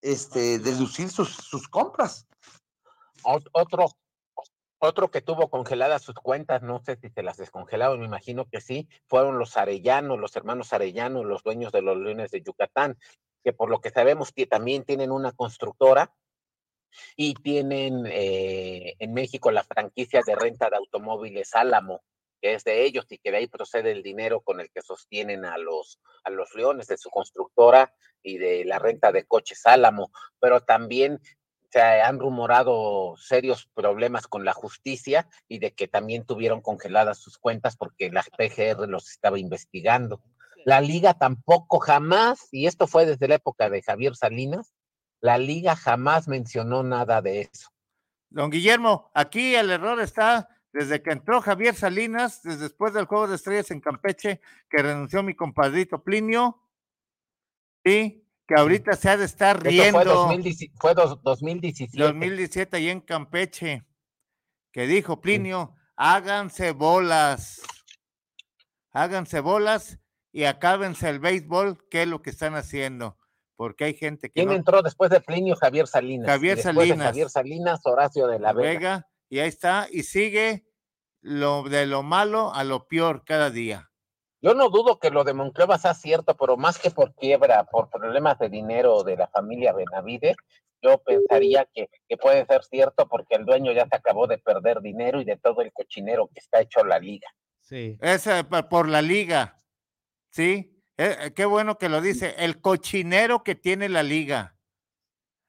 este, 0.00 0.58
deducir 0.58 1.10
sus, 1.10 1.30
sus 1.34 1.68
compras. 1.68 2.26
Ot- 3.22 3.48
Otro, 3.52 3.86
otro 4.78 5.10
que 5.10 5.20
tuvo 5.20 5.48
congeladas 5.48 6.02
sus 6.02 6.16
cuentas, 6.16 6.62
no 6.62 6.82
sé 6.84 6.96
si 6.96 7.08
se 7.10 7.22
las 7.22 7.36
descongelaron, 7.36 8.00
me 8.00 8.06
imagino 8.06 8.46
que 8.46 8.60
sí, 8.60 8.88
fueron 9.08 9.38
los 9.38 9.56
Arellano, 9.56 10.16
los 10.16 10.34
hermanos 10.34 10.72
Arellano, 10.72 11.22
los 11.22 11.42
dueños 11.44 11.72
de 11.72 11.82
los 11.82 11.96
Leones 11.96 12.32
de 12.32 12.42
Yucatán, 12.42 12.98
que 13.44 13.52
por 13.52 13.70
lo 13.70 13.80
que 13.80 13.90
sabemos 13.90 14.32
que 14.32 14.46
también 14.46 14.84
tienen 14.84 15.12
una 15.12 15.32
constructora 15.32 16.12
y 17.16 17.34
tienen 17.34 18.04
eh, 18.06 18.94
en 18.98 19.14
México 19.14 19.50
la 19.50 19.62
franquicia 19.62 20.20
de 20.26 20.34
renta 20.34 20.68
de 20.68 20.76
automóviles 20.76 21.54
Álamo, 21.54 22.02
que 22.42 22.54
es 22.54 22.64
de 22.64 22.84
ellos 22.84 23.06
y 23.08 23.18
que 23.18 23.30
de 23.30 23.38
ahí 23.38 23.46
procede 23.46 23.92
el 23.92 24.02
dinero 24.02 24.40
con 24.40 24.60
el 24.60 24.68
que 24.70 24.82
sostienen 24.82 25.44
a 25.44 25.56
los, 25.58 26.00
a 26.24 26.30
los 26.30 26.52
leones 26.54 26.88
de 26.88 26.98
su 26.98 27.08
constructora 27.08 27.94
y 28.20 28.36
de 28.36 28.64
la 28.64 28.80
renta 28.80 29.12
de 29.12 29.24
coches 29.24 29.64
Álamo, 29.64 30.10
pero 30.40 30.60
también 30.60 31.20
se 31.70 31.80
han 31.80 32.18
rumorado 32.18 33.14
serios 33.16 33.70
problemas 33.72 34.26
con 34.26 34.44
la 34.44 34.52
justicia 34.52 35.28
y 35.48 35.60
de 35.60 35.72
que 35.72 35.86
también 35.86 36.26
tuvieron 36.26 36.60
congeladas 36.60 37.18
sus 37.18 37.38
cuentas 37.38 37.76
porque 37.76 38.10
la 38.10 38.22
PGR 38.22 38.88
los 38.88 39.08
estaba 39.08 39.38
investigando. 39.38 40.20
La 40.64 40.80
liga 40.80 41.14
tampoco 41.14 41.78
jamás, 41.78 42.48
y 42.52 42.66
esto 42.66 42.86
fue 42.86 43.06
desde 43.06 43.28
la 43.28 43.36
época 43.36 43.70
de 43.70 43.82
Javier 43.82 44.16
Salinas, 44.16 44.74
la 45.20 45.38
liga 45.38 45.76
jamás 45.76 46.28
mencionó 46.28 46.82
nada 46.82 47.22
de 47.22 47.42
eso. 47.42 47.68
Don 48.28 48.50
Guillermo, 48.50 49.10
aquí 49.14 49.54
el 49.54 49.70
error 49.70 50.00
está 50.00 50.48
desde 50.72 51.02
que 51.02 51.10
entró 51.10 51.40
Javier 51.40 51.74
Salinas, 51.74 52.42
desde 52.42 52.62
después 52.62 52.94
del 52.94 53.04
Juego 53.06 53.28
de 53.28 53.36
Estrellas 53.36 53.70
en 53.70 53.80
Campeche, 53.80 54.40
que 54.70 54.82
renunció 54.82 55.22
mi 55.22 55.34
compadrito 55.34 56.02
Plinio, 56.02 56.62
sí, 57.84 58.26
que 58.46 58.54
ahorita 58.54 58.96
se 58.96 59.10
ha 59.10 59.16
de 59.16 59.24
estar 59.26 59.60
fue, 59.60 59.70
riendo. 59.70 60.04
2017, 60.04 60.74
fue 60.80 60.94
dos- 60.94 61.22
2017. 61.22 62.02
2017 62.02 62.76
ahí 62.76 62.88
en 62.88 63.00
Campeche, 63.00 63.84
que 64.72 64.86
dijo 64.86 65.20
Plinio, 65.20 65.74
háganse 65.96 66.72
bolas, 66.72 67.60
háganse 68.92 69.40
bolas 69.40 69.98
y 70.32 70.44
acábense 70.44 71.08
el 71.08 71.18
béisbol, 71.20 71.86
que 71.90 72.02
es 72.02 72.08
lo 72.08 72.22
que 72.22 72.30
están 72.30 72.54
haciendo, 72.54 73.18
porque 73.56 73.84
hay 73.84 73.94
gente 73.94 74.28
que 74.28 74.34
¿Quién 74.34 74.48
no 74.48 74.54
entró 74.54 74.80
después 74.82 75.10
de 75.10 75.20
Plinio? 75.20 75.54
Javier 75.56 75.86
Salinas. 75.86 76.26
Javier 76.28 76.56
Después 76.56 76.74
de 76.76 76.82
Salinas. 76.88 77.06
Javier 77.08 77.28
Salinas, 77.30 77.80
Horacio 77.84 78.26
de 78.26 78.38
la 78.38 78.52
Vega. 78.54 78.70
Vega, 78.72 79.08
y 79.32 79.38
ahí 79.38 79.48
está, 79.48 79.86
y 79.90 80.02
sigue 80.02 80.66
lo 81.22 81.62
de 81.62 81.86
lo 81.86 82.02
malo 82.02 82.52
a 82.52 82.64
lo 82.64 82.86
peor 82.86 83.24
cada 83.24 83.48
día. 83.48 83.90
Yo 84.42 84.52
no 84.52 84.68
dudo 84.68 84.98
que 84.98 85.08
lo 85.08 85.24
de 85.24 85.32
Monclova 85.32 85.78
sea 85.78 85.94
cierto, 85.94 86.36
pero 86.36 86.58
más 86.58 86.78
que 86.78 86.90
por 86.90 87.14
quiebra, 87.14 87.64
por 87.64 87.88
problemas 87.88 88.38
de 88.38 88.50
dinero 88.50 89.02
de 89.04 89.16
la 89.16 89.28
familia 89.28 89.72
Benavides, 89.72 90.36
yo 90.82 90.98
pensaría 90.98 91.66
que, 91.72 91.88
que 92.06 92.16
puede 92.18 92.44
ser 92.44 92.62
cierto 92.64 93.08
porque 93.08 93.36
el 93.36 93.46
dueño 93.46 93.72
ya 93.72 93.86
se 93.86 93.96
acabó 93.96 94.26
de 94.26 94.36
perder 94.36 94.82
dinero 94.82 95.18
y 95.22 95.24
de 95.24 95.38
todo 95.38 95.62
el 95.62 95.72
cochinero 95.72 96.28
que 96.28 96.40
está 96.40 96.60
hecho 96.60 96.84
la 96.84 96.98
liga. 96.98 97.28
sí. 97.62 97.96
Es 98.02 98.28
por 98.68 98.86
la 98.86 99.00
liga, 99.00 99.64
¿sí? 100.28 100.78
Eh, 100.98 101.16
eh, 101.20 101.32
qué 101.34 101.46
bueno 101.46 101.78
que 101.78 101.88
lo 101.88 102.02
dice, 102.02 102.34
el 102.36 102.60
cochinero 102.60 103.42
que 103.42 103.54
tiene 103.54 103.88
la 103.88 104.02
liga. 104.02 104.58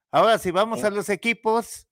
Ahora, 0.09 0.37
si 0.37 0.51
vamos 0.51 0.79
Sí. 0.79 0.85
a 0.85 0.89
los 0.89 1.09
equipos, 1.09 1.89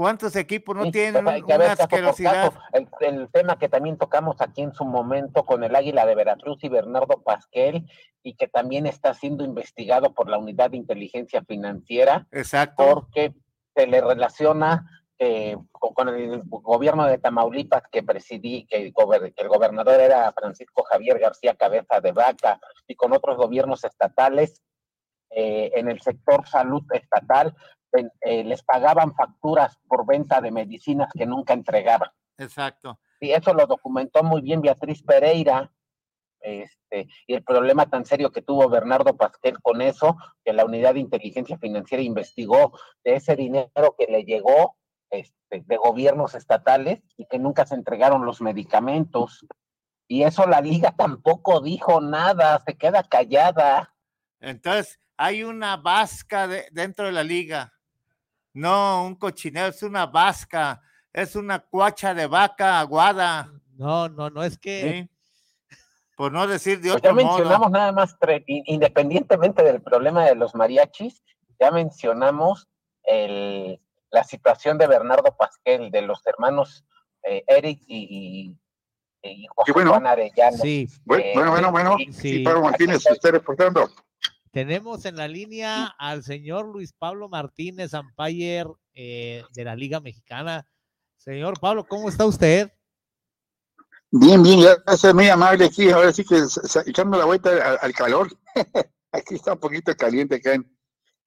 ¿cuántos 0.00 0.34
equipos 0.34 0.74
no 0.74 0.84
Sí, 0.84 0.92
tienen 0.92 1.28
hay 1.28 1.42
que 1.42 1.54
una 1.54 1.72
asquerosidad? 1.72 2.52
caso. 2.54 2.58
El, 2.72 2.88
el 3.00 3.28
tema 3.30 3.58
que 3.58 3.68
también 3.68 3.98
tocamos 3.98 4.40
aquí 4.40 4.62
en 4.62 4.72
su 4.72 4.86
momento 4.86 5.44
con 5.44 5.62
el 5.62 5.76
Águila 5.76 6.06
de 6.06 6.14
Veracruz 6.14 6.64
y 6.64 6.70
Bernardo 6.70 7.22
Pasquel, 7.22 7.84
y 8.22 8.32
que 8.34 8.48
también 8.48 8.86
está 8.86 9.12
siendo 9.12 9.44
investigado 9.44 10.14
por 10.14 10.30
la 10.30 10.38
Unidad 10.38 10.70
de 10.70 10.78
Inteligencia 10.78 11.42
Financiera, 11.44 12.26
Exacto. 12.30 12.82
porque 12.94 13.34
se 13.76 13.86
le 13.86 14.00
relaciona 14.00 14.88
eh, 15.18 15.58
con, 15.70 15.92
con 15.92 16.08
el 16.08 16.40
gobierno 16.46 17.04
de 17.04 17.18
Tamaulipas 17.18 17.82
que 17.92 18.02
presidí, 18.02 18.64
que 18.64 18.78
el, 18.78 18.94
gober- 18.94 19.34
que 19.34 19.42
el 19.42 19.48
gobernador 19.48 20.00
era 20.00 20.32
Francisco 20.32 20.82
Javier 20.84 21.18
García 21.18 21.54
Cabeza 21.56 22.00
de 22.00 22.12
Vaca, 22.12 22.58
y 22.86 22.94
con 22.94 23.12
otros 23.12 23.36
gobiernos 23.36 23.84
estatales 23.84 24.62
eh, 25.28 25.70
en 25.74 25.90
el 25.90 26.00
sector 26.00 26.48
salud 26.48 26.82
estatal, 26.90 27.54
eh, 27.92 28.44
les 28.44 28.62
pagaban 28.62 29.14
facturas 29.14 29.78
por 29.88 30.06
venta 30.06 30.40
de 30.40 30.50
medicinas 30.50 31.10
que 31.12 31.26
nunca 31.26 31.54
entregaban. 31.54 32.10
Exacto. 32.38 32.98
Y 33.20 33.32
eso 33.32 33.52
lo 33.52 33.66
documentó 33.66 34.22
muy 34.22 34.40
bien 34.40 34.62
Beatriz 34.62 35.02
Pereira, 35.02 35.70
este, 36.40 37.08
y 37.26 37.34
el 37.34 37.42
problema 37.44 37.88
tan 37.90 38.06
serio 38.06 38.32
que 38.32 38.42
tuvo 38.42 38.68
Bernardo 38.68 39.16
Pasquel 39.16 39.60
con 39.60 39.82
eso, 39.82 40.16
que 40.44 40.52
la 40.52 40.64
unidad 40.64 40.94
de 40.94 41.00
inteligencia 41.00 41.58
financiera 41.58 42.02
investigó 42.02 42.78
de 43.04 43.16
ese 43.16 43.36
dinero 43.36 43.94
que 43.98 44.06
le 44.06 44.24
llegó 44.24 44.76
este, 45.10 45.62
de 45.66 45.76
gobiernos 45.76 46.34
estatales 46.34 47.02
y 47.16 47.26
que 47.26 47.38
nunca 47.38 47.66
se 47.66 47.74
entregaron 47.74 48.24
los 48.24 48.40
medicamentos. 48.40 49.46
Y 50.08 50.22
eso 50.22 50.46
la 50.46 50.60
liga 50.60 50.92
tampoco 50.96 51.60
dijo 51.60 52.00
nada, 52.00 52.62
se 52.64 52.76
queda 52.76 53.02
callada. 53.02 53.94
Entonces, 54.40 54.98
hay 55.16 55.42
una 55.42 55.76
vasca 55.76 56.48
dentro 56.72 57.04
de 57.06 57.12
la 57.12 57.22
liga. 57.22 57.74
No, 58.52 59.04
un 59.06 59.14
cochinero, 59.14 59.68
es 59.68 59.82
una 59.82 60.06
vasca, 60.06 60.82
es 61.12 61.36
una 61.36 61.60
cuacha 61.60 62.14
de 62.14 62.26
vaca 62.26 62.80
aguada. 62.80 63.52
No, 63.76 64.08
no, 64.08 64.30
no 64.30 64.42
es 64.42 64.58
que. 64.58 65.08
Por 66.16 66.32
no 66.32 66.46
decir 66.46 66.80
de 66.80 66.90
pues 66.90 66.96
otro 66.96 67.10
ya 67.10 67.14
mencionamos 67.14 67.70
nada 67.70 67.92
más, 67.92 68.14
independientemente 68.46 69.62
del 69.62 69.80
problema 69.80 70.26
de 70.26 70.34
los 70.34 70.54
mariachis, 70.54 71.22
ya 71.58 71.70
mencionamos 71.70 72.68
el, 73.04 73.80
la 74.10 74.24
situación 74.24 74.76
de 74.76 74.86
Bernardo 74.86 75.34
Pasquel, 75.34 75.90
de 75.90 76.02
los 76.02 76.26
hermanos 76.26 76.84
eh, 77.22 77.42
Eric 77.46 77.80
y, 77.86 78.54
y, 79.22 79.46
José 79.54 79.72
bueno, 79.72 79.90
Juan 79.92 80.06
Arellano. 80.06 80.58
Sí. 80.58 80.88
bueno, 81.04 81.24
bueno, 81.34 81.50
bueno, 81.50 81.70
bueno. 81.70 81.96
Sí. 82.12 82.40
Pablo 82.40 82.62
Martínez, 82.62 83.02
usted 83.10 83.30
reportando. 83.30 83.88
Tenemos 84.52 85.04
en 85.04 85.16
la 85.16 85.28
línea 85.28 85.86
al 85.98 86.24
señor 86.24 86.66
Luis 86.66 86.92
Pablo 86.92 87.28
Martínez, 87.28 87.92
umpire 87.94 88.64
eh, 88.94 89.44
de 89.52 89.64
la 89.64 89.76
Liga 89.76 90.00
Mexicana. 90.00 90.66
Señor 91.16 91.60
Pablo, 91.60 91.86
¿cómo 91.86 92.08
está 92.08 92.26
usted? 92.26 92.72
Bien, 94.10 94.42
bien, 94.42 94.60
gracias, 94.84 95.14
muy 95.14 95.28
amable 95.28 95.66
aquí. 95.66 95.88
Ahora 95.90 96.12
sí 96.12 96.24
que 96.24 96.42
echando 96.86 97.16
la 97.16 97.26
vuelta 97.26 97.76
al, 97.76 97.92
calor. 97.92 98.28
aquí 99.12 99.36
está 99.36 99.52
un 99.52 99.60
poquito 99.60 99.94
caliente 99.96 100.36
acá 100.36 100.54
en, 100.54 100.76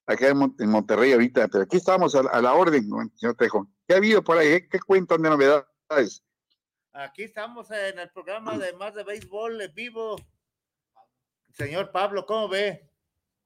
acá 0.06 0.28
en, 0.28 0.70
Monterrey 0.70 1.14
ahorita, 1.14 1.48
pero 1.48 1.64
aquí 1.64 1.78
estamos 1.78 2.14
a, 2.16 2.42
la 2.42 2.54
orden, 2.54 2.90
señor 3.16 3.36
Tejo. 3.38 3.70
¿Qué 3.88 3.94
ha 3.94 3.98
habido 3.98 4.22
por 4.22 4.38
ahí? 4.38 4.68
¿Qué 4.68 4.80
cuentan 4.80 5.22
de 5.22 5.30
novedades? 5.30 6.26
Aquí 6.92 7.24
estamos 7.24 7.72
en 7.72 8.00
el 8.00 8.10
programa 8.12 8.58
de 8.58 8.74
Más 8.74 8.94
de 8.96 9.04
Béisbol 9.04 9.62
en 9.62 9.74
vivo. 9.74 10.18
Señor 11.54 11.92
Pablo, 11.92 12.26
¿cómo 12.26 12.50
ve? 12.50 12.93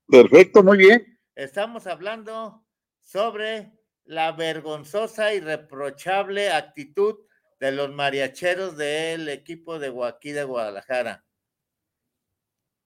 Perfecto, 0.09 0.63
muy 0.63 0.77
bien. 0.77 1.19
Estamos 1.35 1.85
hablando 1.85 2.65
sobre 3.01 3.73
la 4.05 4.31
vergonzosa 4.31 5.33
y 5.33 5.41
reprochable 5.41 6.49
actitud 6.49 7.15
de 7.59 7.73
los 7.73 7.91
mariacheros 7.91 8.77
del 8.77 9.27
equipo 9.27 9.79
de 9.79 9.93
aquí 10.05 10.31
de 10.31 10.45
Guadalajara. 10.45 11.25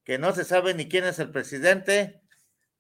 Que 0.04 0.18
no 0.18 0.34
se 0.34 0.46
sabe 0.46 0.74
ni 0.74 0.90
quién 0.90 1.04
es 1.04 1.20
el 1.20 1.30
presidente, 1.30 2.22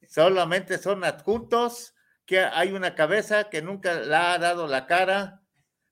solamente 0.08 0.80
son 0.80 1.04
adjuntos, 1.04 1.94
que 2.26 2.40
hay 2.40 2.72
una 2.72 2.96
cabeza 2.96 3.50
que 3.50 3.62
nunca 3.62 3.94
la 3.94 4.34
ha 4.34 4.40
dado 4.40 4.66
la 4.66 4.88
cara, 4.88 5.44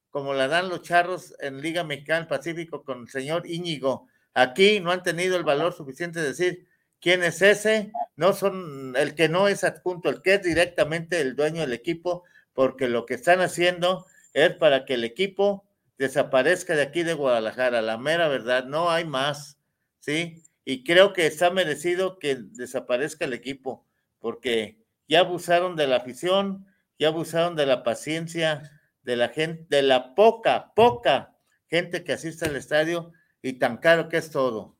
como 0.09 0.33
la 0.33 0.47
dan 0.47 0.69
los 0.69 0.81
charros 0.81 1.35
en 1.39 1.61
Liga 1.61 1.83
Mexicana 1.83 2.27
Pacífico 2.27 2.83
con 2.83 3.01
el 3.01 3.09
señor 3.09 3.45
Íñigo. 3.45 4.07
Aquí 4.33 4.79
no 4.79 4.91
han 4.91 5.03
tenido 5.03 5.37
el 5.37 5.43
valor 5.43 5.73
suficiente 5.73 6.19
de 6.19 6.29
decir 6.29 6.68
quién 7.01 7.23
es 7.23 7.41
ese, 7.41 7.91
no 8.15 8.33
son 8.33 8.95
el 8.97 9.15
que 9.15 9.29
no 9.29 9.47
es 9.47 9.63
adjunto, 9.63 10.09
el 10.09 10.21
que 10.21 10.35
es 10.35 10.43
directamente 10.43 11.21
el 11.21 11.35
dueño 11.35 11.61
del 11.61 11.73
equipo, 11.73 12.23
porque 12.53 12.87
lo 12.87 13.05
que 13.05 13.13
están 13.13 13.41
haciendo 13.41 14.05
es 14.33 14.53
para 14.55 14.85
que 14.85 14.95
el 14.95 15.03
equipo 15.03 15.65
desaparezca 15.97 16.75
de 16.75 16.81
aquí 16.81 17.03
de 17.03 17.13
Guadalajara, 17.13 17.81
la 17.81 17.97
mera 17.97 18.27
verdad, 18.27 18.65
no 18.65 18.89
hay 18.89 19.05
más, 19.05 19.57
¿sí? 19.99 20.43
Y 20.65 20.83
creo 20.83 21.13
que 21.13 21.25
está 21.25 21.49
merecido 21.49 22.19
que 22.19 22.35
desaparezca 22.35 23.25
el 23.25 23.33
equipo, 23.33 23.85
porque 24.19 24.79
ya 25.07 25.21
abusaron 25.21 25.75
de 25.75 25.87
la 25.87 25.97
afición, 25.97 26.65
ya 26.97 27.09
abusaron 27.09 27.55
de 27.55 27.65
la 27.65 27.83
paciencia 27.83 28.71
de 29.03 29.15
la 29.15 29.29
gente, 29.29 29.65
de 29.69 29.81
la 29.81 30.15
poca, 30.15 30.73
poca 30.75 31.35
gente 31.67 32.03
que 32.03 32.13
asiste 32.13 32.45
al 32.45 32.55
estadio 32.55 33.11
y 33.41 33.53
tan 33.53 33.77
caro 33.77 34.09
que 34.09 34.17
es 34.17 34.31
todo. 34.31 34.78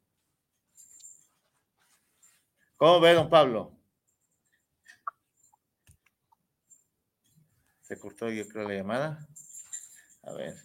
¿Cómo 2.80 3.02
ve, 3.02 3.14
don 3.14 3.30
Pablo? 3.30 3.74
Se 7.82 8.00
cortó, 8.00 8.30
yo 8.30 8.48
creo, 8.48 8.70
la 8.70 8.76
llamada. 8.76 9.28
A 10.24 10.32
ver. 10.32 10.56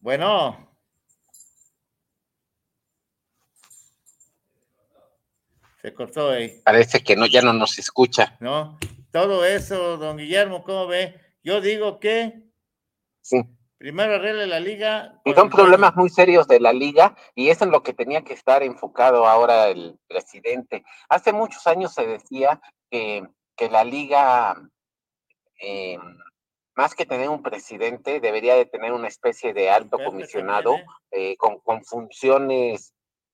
Bueno. 0.00 0.74
Se 5.82 5.92
cortó 5.92 6.30
ahí. 6.30 6.62
Parece 6.64 7.04
que 7.04 7.16
no, 7.16 7.26
ya 7.26 7.42
no 7.42 7.52
nos 7.52 7.78
escucha. 7.78 8.38
No, 8.40 8.78
todo 9.12 9.44
eso, 9.44 9.98
don 9.98 10.16
Guillermo, 10.16 10.64
¿cómo 10.64 10.86
ve? 10.86 11.20
Yo 11.42 11.60
digo 11.60 12.00
que 12.00 12.48
sí. 13.20 13.55
Primero 13.78 14.14
arregle 14.14 14.46
la 14.46 14.60
liga. 14.60 15.20
Son 15.34 15.50
problemas 15.50 15.94
muy 15.96 16.08
serios 16.08 16.46
de 16.48 16.60
la 16.60 16.72
liga 16.72 17.16
y 17.34 17.50
eso 17.50 17.64
es 17.64 17.70
lo 17.70 17.82
que 17.82 17.92
tenía 17.92 18.22
que 18.22 18.34
estar 18.34 18.62
enfocado 18.62 19.26
ahora 19.26 19.68
el 19.68 19.98
presidente. 20.08 20.84
Hace 21.08 21.32
muchos 21.32 21.66
años 21.66 21.94
se 21.94 22.06
decía 22.06 22.60
que, 22.90 23.26
que 23.56 23.68
la 23.70 23.84
liga 23.84 24.56
eh, 25.60 25.98
más 26.76 26.94
que 26.94 27.06
tener 27.06 27.28
un 27.30 27.42
presidente, 27.42 28.20
debería 28.20 28.54
de 28.54 28.66
tener 28.66 28.92
una 28.92 29.08
especie 29.08 29.54
de 29.54 29.70
alto 29.70 29.98
comisionado 30.04 30.76
eh, 31.10 31.36
con, 31.38 31.84
funciones 31.84 32.92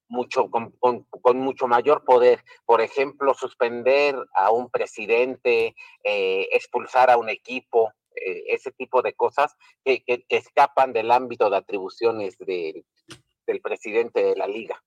mucho, 0.08 0.48
con, 0.48 1.38
mucho 1.38 1.66
mayor 1.66 2.04
poder. 2.04 2.44
Por 2.64 2.80
ejemplo, 2.80 3.34
suspender 3.34 4.16
a 4.34 4.52
un 4.52 4.70
presidente, 4.70 5.74
eh, 6.04 6.48
expulsar 6.52 7.10
a 7.10 7.16
un 7.16 7.28
equipo, 7.28 7.92
eh, 8.14 8.44
ese 8.48 8.72
tipo 8.72 9.02
de 9.02 9.14
cosas 9.14 9.54
que, 9.84 10.04
escapan 10.28 10.92
del 10.92 11.10
ámbito 11.10 11.48
de 11.50 11.56
atribuciones 11.56 12.36
del 12.38 13.60
presidente 13.62 14.22
de 14.22 14.36
la 14.36 14.46
liga. 14.46 14.82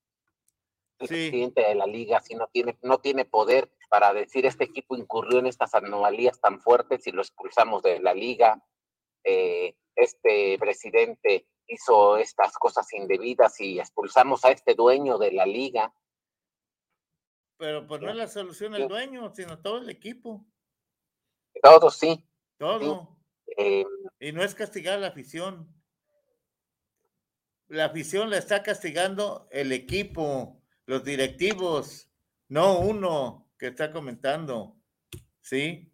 El 0.99 1.07
presidente 1.07 1.61
de 1.61 1.76
la 1.76 1.85
liga 1.85 2.22
si 2.22 2.35
no 2.35 2.47
tiene, 2.47 2.77
no 2.81 2.99
tiene 2.99 3.26
poder 3.26 3.69
para 3.89 4.14
decir 4.14 4.45
este 4.45 4.64
equipo 4.64 4.95
incurrió 4.95 5.39
en 5.39 5.47
estas 5.47 5.73
anomalías 5.76 6.39
tan 6.39 6.60
fuertes 6.61 7.06
y 7.07 7.11
lo 7.11 7.22
expulsamos 7.22 7.84
de 7.84 7.99
la 7.99 8.14
liga. 8.14 8.64
Eh, 9.23 9.76
este 9.95 10.57
presidente 10.60 11.47
hizo 11.68 12.18
estas 12.18 12.57
cosas 12.57 12.91
indebidas 12.93 13.60
y 13.60 13.80
expulsamos 13.80 14.45
a 14.45 14.52
este 14.52 14.76
dueño 14.76 15.18
de 15.18 15.31
la 15.31 15.45
liga. 15.45 15.93
Pero 17.57 17.88
pues 17.88 18.02
no 18.02 18.10
es 18.10 18.15
la 18.15 18.27
solución 18.27 18.76
el 18.76 18.88
dueño, 18.88 19.34
sino 19.34 19.61
todo 19.61 19.77
el 19.77 19.89
equipo. 19.89 20.45
Todo, 21.61 21.89
sí. 21.89 22.23
Todo. 22.57 23.14
Eh, 23.57 23.86
y 24.19 24.32
no 24.32 24.44
es 24.44 24.56
castigar 24.56 24.95
a 24.95 25.02
la 25.02 25.07
afición. 25.07 25.68
La 27.68 27.86
afición 27.86 28.30
la 28.30 28.38
está 28.38 28.61
castigando 28.64 29.48
el 29.52 29.72
equipo, 29.72 30.61
los 30.86 31.03
directivos, 31.03 32.10
no 32.48 32.80
uno 32.80 33.49
que 33.57 33.68
está 33.68 33.91
comentando, 33.91 34.77
¿sí? 35.41 35.91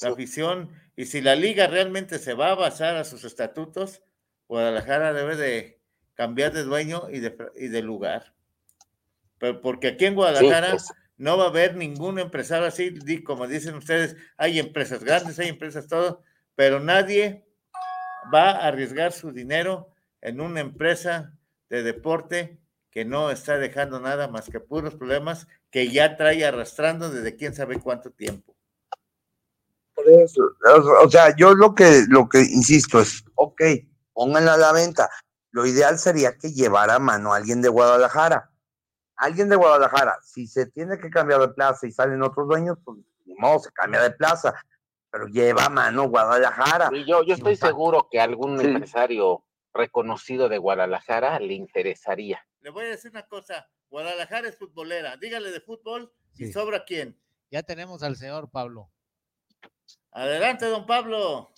La 0.00 0.08
afición, 0.08 0.70
y 0.96 1.06
si 1.06 1.20
la 1.20 1.36
liga 1.36 1.66
realmente 1.68 2.18
se 2.18 2.34
va 2.34 2.50
a 2.50 2.56
basar 2.56 2.96
a 2.96 3.04
sus 3.04 3.24
estatutos, 3.24 4.02
Guadalajara 4.48 5.12
debe 5.12 5.36
de 5.36 5.80
cambiar 6.14 6.52
de 6.52 6.64
dueño 6.64 7.08
y 7.10 7.20
de, 7.20 7.36
y 7.56 7.68
de 7.68 7.82
lugar. 7.82 8.34
Pero 9.38 9.60
porque 9.60 9.88
aquí 9.88 10.06
en 10.06 10.14
Guadalajara 10.14 10.72
pues. 10.72 10.92
no 11.16 11.38
va 11.38 11.44
a 11.44 11.48
haber 11.48 11.76
ningún 11.76 12.18
empresario 12.18 12.66
así, 12.66 13.22
como 13.22 13.46
dicen 13.46 13.74
ustedes, 13.74 14.16
hay 14.36 14.58
empresas 14.58 15.02
grandes, 15.02 15.38
hay 15.38 15.48
empresas 15.48 15.88
todo, 15.88 16.22
pero 16.54 16.80
nadie 16.80 17.46
va 18.32 18.50
a 18.50 18.68
arriesgar 18.68 19.12
su 19.12 19.32
dinero 19.32 19.88
en 20.20 20.40
una 20.40 20.60
empresa 20.60 21.36
de 21.68 21.82
deporte 21.82 22.60
que 22.90 23.04
no 23.04 23.30
está 23.30 23.56
dejando 23.56 24.00
nada 24.00 24.28
más 24.28 24.50
que 24.50 24.60
puros 24.60 24.94
problemas 24.94 25.48
que 25.70 25.90
ya 25.90 26.16
trae 26.16 26.44
arrastrando 26.44 27.10
desde 27.10 27.36
quién 27.36 27.54
sabe 27.54 27.80
cuánto 27.80 28.10
tiempo. 28.10 28.54
O 29.94 31.10
sea, 31.10 31.34
yo 31.36 31.54
lo 31.54 31.74
que, 31.74 32.04
lo 32.08 32.28
que 32.28 32.40
insisto 32.40 33.00
es, 33.00 33.24
ok, 33.34 33.62
pónganla 34.12 34.54
a 34.54 34.58
la 34.58 34.72
venta. 34.72 35.08
Lo 35.50 35.66
ideal 35.66 35.98
sería 35.98 36.36
que 36.36 36.52
llevara 36.52 36.96
a 36.96 36.98
mano 36.98 37.32
a 37.32 37.36
alguien 37.36 37.62
de 37.62 37.68
Guadalajara. 37.68 38.50
Alguien 39.16 39.48
de 39.48 39.56
Guadalajara, 39.56 40.18
si 40.22 40.46
se 40.46 40.66
tiene 40.66 40.98
que 40.98 41.10
cambiar 41.10 41.40
de 41.40 41.48
plaza 41.48 41.86
y 41.86 41.92
salen 41.92 42.22
otros 42.22 42.48
dueños, 42.48 42.78
pues 42.84 42.98
ni 43.24 43.34
modo, 43.36 43.60
se 43.60 43.70
cambia 43.70 44.02
de 44.02 44.10
plaza, 44.10 44.54
pero 45.12 45.26
lleva 45.26 45.66
a 45.66 45.68
mano 45.68 46.08
Guadalajara. 46.08 46.88
Y 46.92 47.04
yo, 47.04 47.22
yo 47.22 47.34
estoy 47.34 47.54
seguro 47.54 48.08
que 48.10 48.18
algún 48.18 48.58
empresario 48.60 49.44
reconocido 49.74 50.48
de 50.48 50.56
Guadalajara 50.58 51.38
le 51.38 51.52
interesaría. 51.52 52.44
Le 52.62 52.70
voy 52.70 52.86
a 52.86 52.88
decir 52.88 53.10
una 53.10 53.26
cosa, 53.26 53.68
Guadalajara 53.90 54.48
es 54.48 54.56
futbolera, 54.56 55.16
dígale 55.18 55.50
de 55.50 55.60
fútbol 55.60 56.12
¿Y 56.38 56.46
Sí. 56.46 56.52
sobra 56.52 56.84
quién? 56.86 57.20
Ya 57.50 57.62
tenemos 57.62 58.02
al 58.02 58.16
señor 58.16 58.50
Pablo. 58.50 58.90
Adelante, 60.12 60.64
don 60.66 60.86
Pablo. 60.86 61.52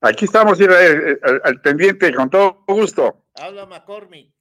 Aquí 0.00 0.24
estamos 0.24 0.58
Israel, 0.58 1.08
eh, 1.08 1.20
al, 1.22 1.40
al 1.44 1.60
pendiente, 1.60 2.14
con 2.14 2.30
todo 2.30 2.64
gusto. 2.68 3.26
Habla 3.34 3.66
McCormick. 3.66 4.34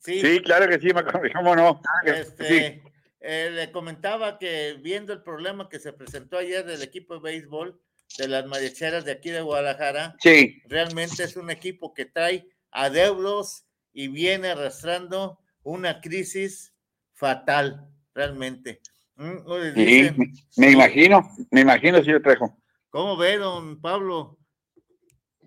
Sí, 0.00 0.20
Sí, 0.20 0.40
claro 0.40 0.68
que 0.68 0.80
sí, 0.80 0.88
cómo 1.34 1.54
no. 1.54 1.80
este, 2.06 2.44
Sí. 2.48 2.82
Eh, 3.22 3.50
le 3.52 3.70
comentaba 3.72 4.38
que 4.38 4.76
viendo 4.80 5.12
el 5.12 5.22
problema 5.22 5.68
que 5.68 5.78
se 5.78 5.92
presentó 5.92 6.38
ayer 6.38 6.64
del 6.66 6.82
equipo 6.82 7.14
de 7.14 7.20
béisbol 7.20 7.80
de 8.18 8.28
las 8.28 8.44
mariacheras 8.46 9.04
de 9.04 9.12
aquí 9.12 9.30
de 9.30 9.40
Guadalajara, 9.40 10.16
Sí. 10.20 10.60
realmente 10.66 11.22
es 11.24 11.36
un 11.36 11.50
equipo 11.50 11.94
que 11.94 12.04
trae 12.04 12.46
adeudos 12.70 13.64
y 13.92 14.08
viene 14.08 14.48
arrastrando 14.48 15.38
una 15.62 16.00
crisis 16.00 16.74
fatal, 17.12 17.88
realmente. 18.14 18.80
Mm, 19.16 19.36
Sí, 19.74 20.10
me- 20.56 20.70
imagino, 20.72 21.30
me 21.50 21.60
imagino, 21.60 22.02
señor 22.02 22.22
Trejo. 22.22 22.58
¿Cómo 22.90 23.16
ve, 23.16 23.38
don 23.38 23.80
Pablo? 23.80 24.38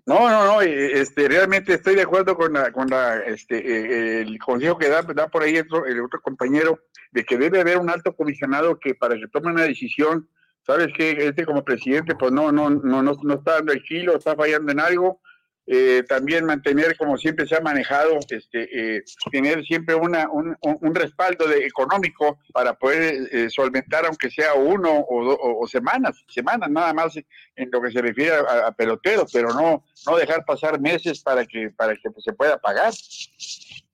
No, 0.08 0.30
no, 0.30 0.46
no, 0.46 0.62
eh, 0.62 1.00
este, 1.02 1.28
realmente 1.28 1.74
estoy 1.74 1.96
de 1.96 2.04
acuerdo 2.04 2.36
con 2.36 2.54
la, 2.54 2.72
con 2.72 2.88
la, 2.88 3.18
este, 3.22 3.58
eh, 3.58 4.22
el 4.22 4.38
consejo 4.38 4.78
que 4.78 4.88
da, 4.88 5.02
da 5.02 5.28
por 5.30 5.42
ahí 5.42 5.58
otro- 5.58 5.86
el 5.88 6.00
otro 6.00 6.22
compañero, 6.22 6.80
de 7.12 7.24
que 7.24 7.38
debe 7.40 7.62
haber 7.62 7.78
un 7.80 7.90
alto 7.90 8.16
comisionado 8.16 8.78
que 8.80 8.94
para 8.94 9.16
que 9.16 9.28
tome 9.28 9.52
una 9.52 9.64
decisión, 9.64 10.30
sabes 10.62 10.90
que 10.96 11.12
este 11.28 11.44
como 11.46 11.64
presidente, 11.64 12.16
pues 12.16 12.32
no, 12.32 12.52
no, 12.52 12.70
no, 12.70 13.02
no, 13.02 13.14
no 13.24 13.34
está 13.34 13.54
dando 13.56 13.74
el 13.74 13.82
kilo, 13.82 14.16
está 14.16 14.36
fallando 14.36 14.72
en 14.72 14.80
algo. 14.80 15.22
Eh, 15.68 16.04
también 16.08 16.46
mantener, 16.46 16.96
como 16.96 17.18
siempre 17.18 17.48
se 17.48 17.56
ha 17.56 17.60
manejado, 17.60 18.20
este, 18.30 18.98
eh, 18.98 19.04
tener 19.32 19.66
siempre 19.66 19.96
una, 19.96 20.30
un, 20.30 20.56
respaldo 20.94 21.48
de, 21.48 21.66
económico 21.66 22.38
para 22.54 22.76
poder 22.76 23.28
eh, 23.32 23.50
solventar, 23.50 24.06
aunque 24.06 24.30
sea 24.30 24.54
uno 24.54 24.92
o, 25.10 25.24
do- 25.26 25.36
o- 25.36 25.64
o 25.64 25.68
semanas, 25.68 26.24
semanas 26.28 26.70
nada 26.70 26.94
más 26.94 27.16
en 27.18 27.70
lo 27.72 27.82
que 27.82 27.92
se 27.92 28.00
refiere 28.02 28.36
a, 28.36 28.68
a 28.68 28.72
peloteros, 28.74 29.32
pero 29.34 29.50
no, 29.54 29.84
no 30.06 30.18
dejar 30.18 30.46
pasar 30.46 30.80
meses 30.80 31.22
para 31.24 31.44
que, 31.48 31.72
para 31.72 31.96
que 31.96 32.10
se 32.20 32.34
pueda 32.34 32.60
pagar. 32.60 32.94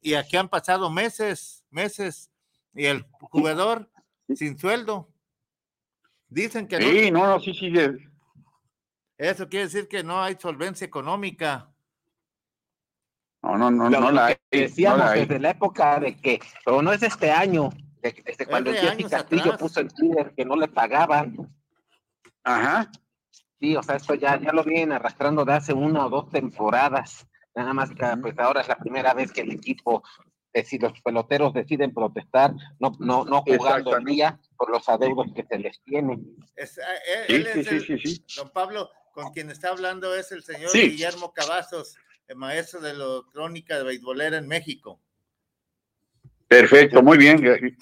Y 0.01 0.15
aquí 0.15 0.35
han 0.35 0.49
pasado 0.49 0.89
meses, 0.89 1.63
meses, 1.69 2.29
y 2.73 2.85
el 2.87 3.05
jugador 3.21 3.89
sin 4.35 4.57
sueldo. 4.59 5.07
Dicen 6.27 6.67
que 6.67 6.79
no. 6.79 6.89
Sí, 6.89 7.11
no, 7.11 7.27
no, 7.27 7.39
sí, 7.39 7.53
sí. 7.53 7.71
Eh, 9.21 9.29
Eso 9.29 9.47
quiere 9.47 9.65
decir 9.65 9.87
que 9.87 10.03
no 10.03 10.21
hay 10.21 10.35
solvencia 10.39 10.85
económica. 10.85 11.69
No, 13.43 13.57
no, 13.57 13.71
no, 13.71 13.89
no 13.89 14.11
la 14.11 14.27
hay. 14.27 14.35
no 14.51 14.59
decíamos 14.59 14.99
la 14.99 15.11
hay. 15.11 15.19
desde 15.21 15.39
la 15.39 15.49
época 15.51 15.99
de 15.99 16.15
que, 16.15 16.39
pero 16.63 16.81
no 16.81 16.93
es 16.93 17.01
este 17.01 17.31
año, 17.31 17.69
de 18.01 18.13
desde 18.23 18.45
cuando 18.45 18.71
de 18.71 18.77
Jesse 18.77 19.09
Castillo 19.09 19.41
atrás. 19.53 19.57
puso 19.59 19.79
en 19.79 19.87
Twitter 19.89 20.33
que 20.35 20.45
no 20.45 20.55
le 20.55 20.67
pagaban. 20.67 21.35
Ajá. 22.43 22.91
Sí, 23.59 23.75
o 23.75 23.83
sea, 23.83 23.95
esto 23.95 24.13
ya, 24.15 24.39
ya 24.39 24.51
lo 24.51 24.63
vienen 24.63 24.91
arrastrando 24.91 25.43
de 25.45 25.53
hace 25.53 25.73
una 25.73 26.05
o 26.05 26.09
dos 26.09 26.29
temporadas. 26.29 27.27
Nada 27.55 27.73
más 27.73 27.89
que 27.91 28.05
pues 28.21 28.37
ahora 28.39 28.61
es 28.61 28.67
la 28.67 28.77
primera 28.77 29.13
vez 29.13 29.31
que 29.31 29.41
el 29.41 29.51
equipo, 29.51 30.03
si 30.65 30.77
los 30.79 30.99
peloteros 31.01 31.53
deciden 31.53 31.93
protestar, 31.93 32.53
no, 32.79 32.91
no, 32.99 33.25
no 33.25 33.41
jugando 33.41 33.97
el 33.97 34.05
día 34.05 34.39
por 34.55 34.69
los 34.69 34.87
adeudos 34.87 35.27
que 35.35 35.43
se 35.45 35.57
les 35.59 35.81
tienen. 35.83 36.35
Es- 36.55 36.77
eh, 36.77 36.81
él- 37.27 37.27
Sí, 37.27 37.35
él 37.35 37.53
sí, 37.53 37.59
es 37.59 37.67
sí, 37.67 37.93
el- 37.93 37.99
sí, 38.01 38.15
sí. 38.15 38.25
Don 38.37 38.49
Pablo, 38.51 38.89
con 39.13 39.31
quien 39.33 39.49
está 39.49 39.69
hablando 39.69 40.15
es 40.15 40.31
el 40.31 40.43
señor 40.43 40.69
Sí. 40.69 40.89
Guillermo 40.91 41.33
Cavazos, 41.33 41.97
el 42.27 42.35
maestro 42.37 42.79
de 42.81 42.93
la 42.93 43.21
crónica 43.31 43.77
de 43.77 43.83
beisbolera 43.83 44.37
en 44.37 44.47
México. 44.47 44.99
Perfecto, 46.47 47.01
muy 47.01 47.17
bien. 47.17 47.77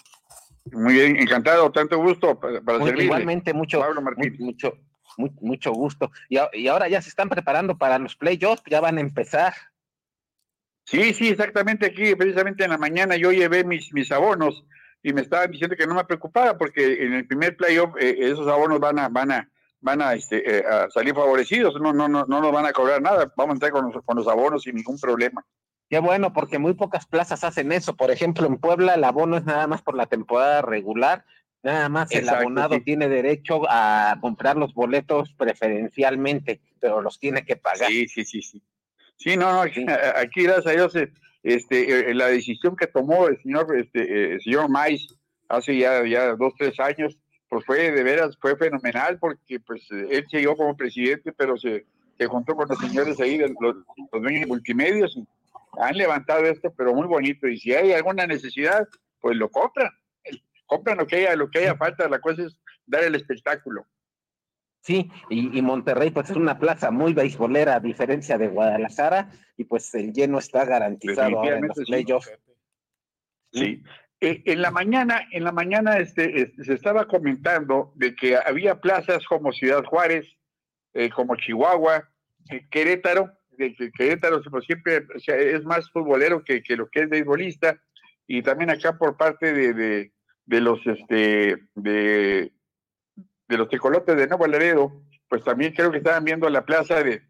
Muy 0.72 0.94
bien, 0.94 1.16
encantado, 1.18 1.72
tanto 1.72 1.98
gusto 1.98 2.40
para, 2.40 2.62
para 2.62 2.78
Muy- 2.78 2.88
servirle. 2.90 3.06
igualmente, 3.06 3.54
mucho, 3.54 3.80
Pablo 3.80 4.04
mucho, 4.38 4.78
mu- 5.18 5.34
mucho 5.42 5.72
gusto. 5.72 6.12
Y, 6.30 6.38
y 6.54 6.68
ahora 6.68 6.88
ya 6.88 7.02
se 7.02 7.10
están 7.10 7.28
preparando 7.30 7.78
para 7.78 7.98
los 7.98 8.16
playoffs, 8.16 8.62
ya 8.70 8.80
van 8.80 8.98
a 9.00 9.02
empezar. 9.02 9.54
Sí, 10.86 11.14
sí, 11.14 11.30
exactamente 11.30 11.88
aquí, 11.88 12.14
precisamente 12.16 12.64
en 12.64 12.70
la 12.72 12.78
mañana 12.78 13.16
yo 13.16 13.32
llevé 13.32 13.64
mis, 13.64 13.92
mis 13.94 14.12
abonos 14.12 14.64
y 15.02 15.14
me 15.14 15.22
estaban 15.22 15.50
diciendo 15.50 15.76
que 15.76 15.88
no 15.88 15.96
me 15.96 16.04
preocupara 16.06 16.58
porque 16.58 17.04
en 17.06 17.14
el 17.14 17.26
primer 17.28 17.56
playoff 17.58 17.96
eh, 18.00 18.16
esos 18.20 18.48
abonos 18.48 18.80
van 18.80 19.00
a, 19.00 19.08
van 19.10 19.32
a, 19.32 19.50
van 19.82 20.02
a, 20.02 20.14
este, 20.14 20.60
eh, 20.60 20.64
a 20.66 20.90
salir 20.90 21.14
favorecidos, 21.14 21.76
no, 21.80 21.94
no, 21.94 22.08
no, 22.08 22.26
no 22.26 22.42
nos 22.42 22.52
van 22.52 22.66
a 22.66 22.74
cobrar 22.74 23.02
nada, 23.02 23.32
vamos 23.36 23.54
a 23.54 23.56
entrar 23.56 23.72
con 23.72 23.92
los, 23.92 24.04
con 24.04 24.18
los 24.18 24.28
abonos 24.28 24.64
sin 24.64 24.76
ningún 24.76 25.00
problema. 25.00 25.46
Qué 25.90 26.00
bueno, 26.00 26.34
porque 26.34 26.60
muy 26.60 26.74
pocas 26.74 27.08
plazas 27.08 27.44
hacen 27.44 27.72
eso. 27.72 27.96
Por 27.96 28.12
ejemplo, 28.12 28.46
en 28.46 28.58
Puebla 28.58 28.94
el 28.94 29.04
abono 29.04 29.38
es 29.38 29.46
nada 29.46 29.66
más 29.66 29.82
por 29.82 29.96
la 29.96 30.06
temporada 30.06 30.62
regular. 30.62 31.26
Nada 31.64 31.90
más 31.90 32.12
el 32.12 32.30
abonado 32.30 32.76
sí. 32.76 32.82
tiene 32.82 33.10
derecho 33.10 33.64
a 33.68 34.18
comprar 34.22 34.56
los 34.56 34.74
boletos 34.74 35.34
preferencialmente, 35.34 36.62
pero 36.80 37.02
los 37.02 37.20
tiene 37.20 37.44
que 37.44 37.56
pagar. 37.56 37.90
Sí, 37.90 38.08
sí, 38.08 38.24
sí, 38.24 38.42
sí. 38.42 38.62
Sí, 39.18 39.36
no, 39.36 39.52
no, 39.52 39.62
aquí, 39.62 39.84
aquí, 40.16 40.44
gracias 40.44 40.68
a 40.68 40.72
Dios, 40.72 40.94
este, 41.44 42.12
eh, 42.12 42.14
la 42.14 42.28
decisión 42.28 42.76
que 42.76 42.88
tomó 42.88 43.28
el 43.28 43.42
señor, 43.42 43.76
este, 43.78 44.02
eh, 44.04 44.34
el 44.34 44.42
señor 44.42 44.70
Mais 44.70 45.06
hace 45.50 45.76
ya, 45.78 46.06
ya 46.06 46.36
dos, 46.36 46.54
tres 46.58 46.80
años, 46.80 47.18
pues 47.50 47.66
fue 47.66 47.92
de 47.92 48.04
veras, 48.04 48.38
fue 48.40 48.56
fenomenal 48.56 49.18
porque 49.20 49.60
pues 49.60 49.86
él 49.90 50.26
siguió 50.30 50.56
como 50.56 50.78
presidente, 50.78 51.34
pero 51.34 51.58
se, 51.58 51.86
se 52.18 52.26
juntó 52.28 52.56
con 52.56 52.70
los 52.70 52.78
señores 52.78 53.20
ahí, 53.20 53.38
de 53.38 53.54
los, 53.60 53.76
los 54.12 54.22
dueños 54.22 54.42
de 54.42 54.48
multimedios, 54.48 55.18
y 55.18 55.28
han 55.80 55.98
levantado 55.98 56.46
esto, 56.46 56.74
pero 56.78 56.94
muy 56.94 57.08
bonito, 57.08 57.48
y 57.48 57.58
si 57.58 57.74
hay 57.74 57.92
alguna 57.94 58.28
necesidad, 58.28 58.88
pues 59.20 59.36
lo 59.36 59.50
compran, 59.50 59.90
compran 60.68 60.98
lo 60.98 61.08
que 61.08 61.18
haya, 61.18 61.36
lo 61.36 61.50
que 61.50 61.60
haya 61.60 61.76
falta, 61.76 62.08
la 62.08 62.20
cosa 62.20 62.44
es 62.44 62.58
dar 62.86 63.04
el 63.04 63.16
espectáculo. 63.16 63.86
Sí, 64.82 65.12
y, 65.30 65.58
y 65.58 65.62
Monterrey 65.62 66.10
pues 66.10 66.30
es 66.30 66.38
una 66.38 66.58
plaza 66.58 66.90
muy 66.90 67.14
beisbolera 67.14 67.76
a 67.76 67.80
diferencia 67.80 68.38
de 68.38 68.48
Guadalajara 68.48 69.30
y 69.58 69.66
pues 69.66 69.94
el 69.94 70.14
lleno 70.14 70.40
está 70.40 70.64
garantizado 70.64 71.38
ahora 71.38 71.58
en 71.58 71.68
los 71.68 71.78
sí. 71.78 71.84
playoffs. 71.86 72.32
Sí. 73.52 73.84
Eh, 74.22 74.42
en 74.46 74.62
la 74.62 74.70
mañana, 74.70 75.28
en 75.32 75.46
la 75.46 75.54
mañana 75.54 75.98
este, 75.98 76.42
este, 76.42 76.66
se 76.66 76.74
estaba 76.74 77.08
comentando 77.08 77.94
de 77.96 78.16
que 78.16 78.36
había 78.36 78.82
plazas 78.82 79.26
como 79.26 79.54
Ciudad 79.54 79.84
Juárez, 79.86 80.26
eh, 80.94 81.10
como 81.10 81.38
Chihuahua, 81.38 82.10
eh, 82.50 82.68
Querétaro, 82.70 83.32
de 83.52 83.74
que 83.76 83.92
Querétaro 83.92 84.42
siempre 84.62 85.06
es 85.26 85.64
más 85.64 85.90
futbolero 85.92 86.44
que, 86.44 86.62
lo 86.76 86.90
que 86.90 87.04
es 87.04 87.10
beisbolista, 87.10 87.80
y 88.28 88.42
también 88.42 88.70
acá 88.70 88.98
por 88.98 89.16
parte 89.16 89.54
de, 89.54 90.12
de, 90.46 90.62
los 90.62 90.86
este 90.86 91.58
de, 91.76 92.52
los 93.48 93.70
tecolotes 93.70 94.18
de 94.18 94.28
Nuevo 94.28 94.48
Laredo, 94.48 95.02
pues 95.30 95.44
también 95.46 95.74
creo 95.74 95.92
que 95.92 96.00
estaban 96.00 96.26
viendo 96.26 96.50
la 96.50 96.66
plaza 96.66 97.02
de, 97.04 97.22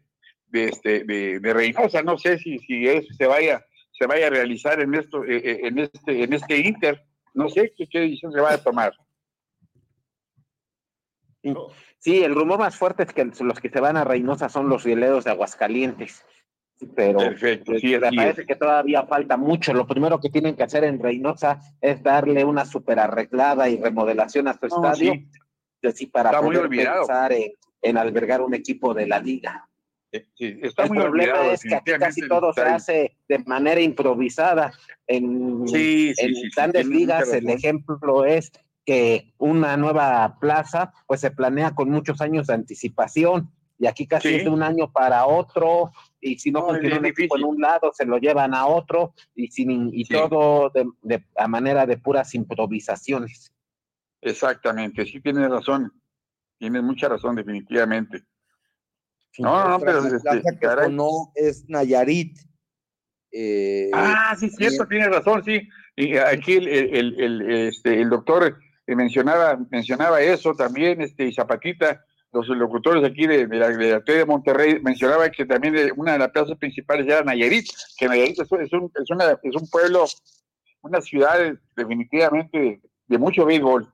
de 0.46 0.64
este 0.64 1.04
de 1.04 1.54
Reynosa, 1.54 2.02
no 2.02 2.18
sé 2.18 2.38
si, 2.38 2.58
si 2.60 2.88
eso 2.88 3.12
se 3.16 3.26
vaya 3.26 3.64
se 4.00 4.06
vaya 4.06 4.28
a 4.28 4.30
realizar 4.30 4.80
en 4.80 4.94
esto 4.94 5.24
eh, 5.24 5.36
eh, 5.44 5.60
en 5.64 5.78
este 5.78 6.22
en 6.24 6.32
este 6.32 6.56
inter 6.58 7.04
no 7.34 7.48
sé 7.50 7.72
qué, 7.76 7.86
qué 7.86 8.00
decisión 8.00 8.32
se 8.32 8.40
va 8.40 8.54
a 8.54 8.58
tomar 8.58 8.92
Sí. 11.98 12.22
El 12.22 12.34
rumor 12.34 12.58
más 12.58 12.76
fuerte 12.76 13.02
es 13.04 13.12
que 13.14 13.24
los 13.40 13.60
que 13.60 13.70
se 13.70 13.80
van 13.80 13.96
a 13.96 14.04
Reynosa 14.04 14.48
son 14.50 14.68
los 14.68 14.84
rieleros 14.84 15.24
de 15.24 15.30
Aguascalientes. 15.30 16.22
Pero 16.94 17.18
Perfecto, 17.18 17.72
sí, 17.78 17.96
me 17.98 18.12
parece 18.12 18.42
es. 18.42 18.46
que 18.46 18.56
todavía 18.56 19.04
falta 19.06 19.36
mucho. 19.38 19.72
Lo 19.72 19.86
primero 19.86 20.18
que 20.20 20.30
tienen 20.30 20.54
que 20.56 20.62
hacer 20.64 20.84
en 20.84 20.98
Reynosa 20.98 21.60
es 21.80 22.02
darle 22.02 22.44
una 22.44 22.64
super 22.66 22.98
arreglada 22.98 23.68
y 23.70 23.78
remodelación 23.80 24.48
a 24.48 24.54
su 24.54 24.66
No, 24.68 24.76
estadio, 24.76 25.12
sí. 25.14 25.28
así 25.82 26.06
para 26.06 26.30
Está 26.30 26.42
muy 26.42 26.56
poder 26.56 26.70
pensar 26.70 27.32
en, 27.32 27.52
en 27.82 27.96
albergar 27.98 28.42
un 28.42 28.52
equipo 28.54 28.92
de 28.92 29.06
la 29.06 29.18
liga. 29.18 29.66
Está 30.12 30.82
el 30.84 30.88
muy 30.88 30.98
problema 30.98 31.32
olvidado, 31.34 31.52
es 31.52 31.62
que 31.62 31.74
aquí 31.74 31.92
casi 31.98 32.28
todo 32.28 32.52
se 32.52 32.62
hace 32.62 33.16
de 33.28 33.38
manera 33.40 33.80
improvisada. 33.80 34.72
En, 35.06 35.68
Sí, 35.68 36.12
sí, 36.14 36.24
en 36.26 36.34
sí, 36.34 36.50
grandes 36.54 36.86
ligas. 36.86 37.32
El 37.32 37.48
ejemplo 37.48 38.24
es 38.24 38.50
que 38.84 39.32
una 39.38 39.76
nueva 39.76 40.36
plaza 40.40 40.92
pues 41.06 41.20
se 41.20 41.30
planea 41.30 41.74
con 41.74 41.90
muchos 41.90 42.20
años 42.20 42.48
de 42.48 42.54
anticipación 42.54 43.50
y 43.78 43.86
aquí 43.86 44.06
casi 44.06 44.28
es 44.34 44.44
de 44.44 44.50
un 44.50 44.62
año 44.62 44.90
para 44.90 45.26
otro 45.26 45.90
y 46.20 46.38
si 46.38 46.50
no, 46.50 46.60
No, 46.60 46.66
un 46.68 47.06
equipo 47.06 47.36
en 47.36 47.44
un 47.44 47.60
lado 47.60 47.92
se 47.94 48.04
lo 48.04 48.18
llevan 48.18 48.52
a 48.54 48.66
otro 48.66 49.14
y 49.34 49.46
sin 49.48 49.90
y 49.94 50.04
todo 50.06 50.70
de, 50.70 50.86
de- 51.02 51.24
a 51.36 51.46
manera 51.46 51.86
de 51.86 51.96
puras 51.98 52.34
improvisaciones. 52.34 53.52
exactamente 54.20 55.06
sí 55.06 55.20
tienes 55.20 55.48
razón. 55.48 55.92
Tienes 56.58 56.82
mucha 56.82 57.08
razón 57.08 57.36
definitivamente 57.36 58.24
no 59.38 59.62
no 59.64 59.68
no 59.78 59.80
pero 59.80 60.00
la 60.02 60.08
este, 60.08 60.20
plaza 60.20 60.50
que 60.52 60.58
caray. 60.66 60.84
sonó 60.86 61.32
es 61.34 61.64
Nayarit. 61.68 62.38
Eh, 63.32 63.90
Ah, 63.92 64.36
sí, 64.38 64.50
cierto, 64.50 64.86
tiene 64.88 65.08
razón, 65.08 65.44
sí. 65.44 65.60
Y 65.96 66.16
aquí 66.16 66.54
el, 66.54 66.68
el, 66.68 66.94
el, 66.96 67.20
el, 67.20 67.50
este, 67.68 68.00
el 68.00 68.08
doctor 68.10 68.58
eh, 68.86 68.94
mencionaba, 68.96 69.58
mencionaba 69.70 70.20
eso 70.20 70.54
también, 70.54 71.00
este, 71.00 71.26
y 71.26 71.32
Zapatita, 71.32 72.04
los 72.32 72.48
locutores 72.48 73.04
aquí 73.04 73.26
de, 73.26 73.46
de 73.46 73.56
la, 73.56 73.68
de 73.68 73.90
la 73.90 74.00
de 74.00 74.24
Monterrey, 74.24 74.80
mencionaba 74.82 75.30
que 75.30 75.44
también 75.46 75.76
una 75.96 76.12
de 76.12 76.18
las 76.20 76.30
plazas 76.30 76.56
principales 76.58 77.06
era 77.06 77.22
Nayarit, 77.22 77.66
que 77.96 78.08
Nayarit 78.08 78.40
es, 78.40 78.50
un- 78.50 78.62
es 78.62 78.72
un, 78.72 78.90
es, 79.00 79.10
una- 79.10 79.38
es 79.42 79.54
un 79.56 79.68
pueblo 79.68 80.06
una 80.82 81.00
ciudad 81.00 81.38
definitivamente 81.76 82.58
de, 82.58 82.80
de 83.06 83.18
mucho 83.18 83.44
béisbol. 83.44 83.92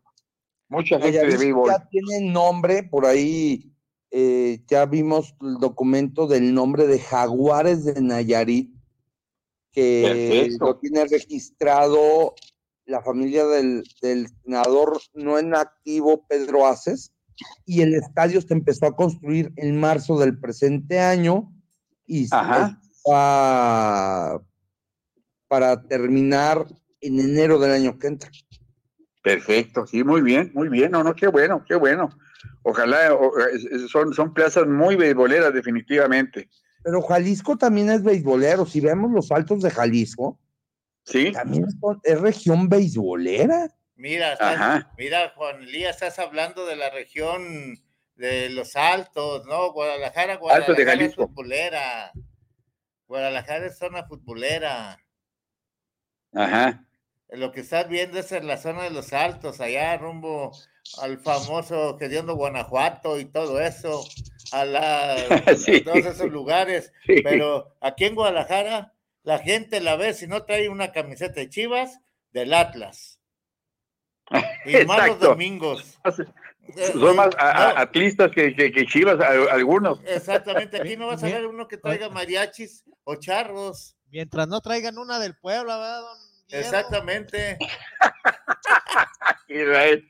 Mucha 0.69 1.01
gente 1.01 1.27
de 1.27 1.37
béisbol. 1.37 1.71
ya 1.71 1.89
tiene 1.89 2.31
nombre, 2.31 2.85
por 2.85 3.07
ahí 3.07 3.73
eh, 4.19 4.63
ya 4.67 4.87
vimos 4.87 5.35
el 5.43 5.59
documento 5.59 6.27
del 6.27 6.55
nombre 6.55 6.87
de 6.87 6.99
Jaguares 6.99 7.85
de 7.85 8.01
Nayarit, 8.01 8.75
que 9.73 10.49
lo 10.59 10.79
tiene 10.79 11.05
registrado 11.05 12.35
la 12.87 13.03
familia 13.03 13.45
del, 13.45 13.85
del 14.01 14.29
senador 14.43 14.99
no 15.13 15.39
en 15.39 15.55
activo 15.55 16.27
Pedro 16.27 16.67
Aces, 16.67 17.13
y 17.67 17.83
el 17.83 17.95
estadio 17.95 18.41
se 18.41 18.55
empezó 18.55 18.87
a 18.87 18.97
construir 18.97 19.53
en 19.57 19.79
marzo 19.79 20.19
del 20.19 20.41
presente 20.41 20.99
año 20.99 21.53
y 22.07 22.27
Ajá. 22.31 22.81
para 25.47 25.83
terminar 25.89 26.67
en 27.03 27.21
enero 27.21 27.59
del 27.59 27.73
año 27.73 27.99
que 27.99 28.07
entra. 28.07 28.31
Perfecto, 29.23 29.87
sí, 29.87 30.03
muy 30.03 30.23
bien, 30.23 30.53
muy 30.55 30.71
bien. 30.71 30.93
No, 30.93 31.05
no, 31.05 31.15
qué 31.15 31.27
bueno, 31.27 31.63
qué 31.69 31.75
bueno. 31.75 32.09
Ojalá, 32.63 33.15
o- 33.15 33.39
es- 33.49 33.65
es- 33.65 33.91
son, 33.91 34.13
son 34.15 34.33
plazas 34.35 34.67
muy 34.67 34.97
beisboleras 34.97 35.53
definitivamente. 35.55 36.49
Pero 36.83 37.03
Jalisco 37.03 37.57
también 37.57 37.91
es 37.91 38.03
beisbolero. 38.03 38.65
Si 38.67 38.81
vemos 38.81 39.11
los 39.11 39.31
altos 39.33 39.63
de 39.63 39.71
Jalisco, 39.71 40.39
sí. 41.05 41.33
también 41.33 41.67
son- 41.81 42.01
es 42.05 42.21
región 42.21 42.69
beisbolera. 42.69 43.69
Mira, 43.97 44.35
estás- 44.35 44.55
Ajá. 44.57 44.93
mira, 44.99 45.33
Juan 45.37 45.63
Elías, 45.63 45.97
estás 45.97 46.19
hablando 46.19 46.67
de 46.67 46.77
la 46.77 46.91
región 46.91 47.79
de 48.17 48.51
los 48.51 48.77
Altos, 48.77 49.45
¿no? 49.47 49.73
Guadalajara, 49.73 50.35
Altos 50.35 50.41
Guadalajara 50.43 50.77
de 50.77 50.83
es 50.83 50.89
Jalisco. 50.89 51.27
futbolera. 51.29 52.13
Guadalajara 53.09 53.67
es 53.67 53.79
zona 53.79 54.05
futbolera. 54.07 54.99
Ajá. 56.35 56.85
Lo 57.31 57.53
que 57.53 57.61
estás 57.61 57.89
viendo 57.89 58.19
es 58.19 58.31
en 58.33 58.47
la 58.47 58.57
zona 58.57 58.85
de 58.85 58.91
los 58.91 59.13
Altos, 59.13 59.61
allá 59.61 59.97
rumbo 59.97 60.53
al 61.01 61.19
famoso 61.19 61.97
Gediondo, 61.99 62.35
Guanajuato 62.37 63.19
y 63.19 63.25
todo 63.27 63.61
eso, 63.61 64.05
a 64.53 64.65
la, 64.65 65.17
Sí. 65.57 65.81
todos 65.83 65.99
esos 65.99 66.31
lugares. 66.31 66.93
Sí. 67.07 67.21
Pero 67.23 67.75
aquí 67.81 68.05
en 68.07 68.15
Guadalajara, 68.15 68.93
la 69.23 69.39
gente 69.39 69.81
la 69.81 69.97
ve 69.97 70.15
si 70.15 70.27
no 70.27 70.45
trae 70.45 70.69
una 70.69 70.93
camiseta 70.93 71.35
de 71.41 71.49
Chivas 71.51 71.99
del 72.33 72.55
Atlas. 72.55 73.19
Y 74.65 74.73
más 74.85 74.99
los 74.99 75.07
Exacto. 75.07 75.27
domingos. 75.29 75.99
Son 76.93 77.15
más 77.15 77.31
a- 77.39 77.69
a- 77.69 77.81
atlistas 77.81 78.31
que, 78.33 78.55
que, 78.57 78.73
que 78.73 78.85
chivas, 78.87 79.21
a- 79.21 79.53
algunos. 79.55 80.01
Exactamente, 80.05 80.81
aquí 80.81 80.97
no 80.97 81.07
vas 81.07 81.23
a 81.23 81.27
ver 81.27 81.47
uno 81.47 81.69
que 81.69 81.77
traiga 81.77 82.09
mariachis 82.09 82.85
o 83.05 83.15
charros. 83.15 83.97
Mientras 84.11 84.49
no 84.49 84.61
traigan 84.61 84.99
una 84.99 85.21
del 85.21 85.37
pueblo, 85.37 85.69
¿verdad, 85.79 86.01
don 86.01 86.19
Guillermo? 86.49 86.67
Exactamente. 86.67 87.59
Israel. 89.49 90.09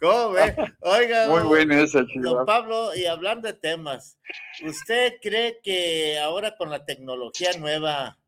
¿Cómo 0.00 0.30
ve? 0.32 0.54
Oiga, 0.80 1.28
Muy 1.28 1.42
buena 1.42 1.80
esa, 1.80 2.04
don. 2.16 2.44
Pablo, 2.46 2.94
y 2.94 3.06
hablando 3.06 3.48
de 3.48 3.54
temas, 3.54 4.18
¿usted 4.64 5.14
cree 5.22 5.60
que 5.62 6.18
ahora 6.18 6.56
con 6.56 6.70
la 6.70 6.84
tecnología 6.84 7.50
nueva 7.58 8.18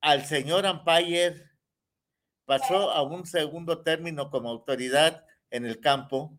al 0.00 0.24
señor 0.24 0.66
Ampayer 0.66 1.50
pasó 2.44 2.90
a 2.90 3.02
un 3.02 3.26
segundo 3.26 3.82
término 3.82 4.30
como 4.30 4.48
autoridad 4.48 5.24
en 5.50 5.66
el 5.66 5.80
campo? 5.80 6.38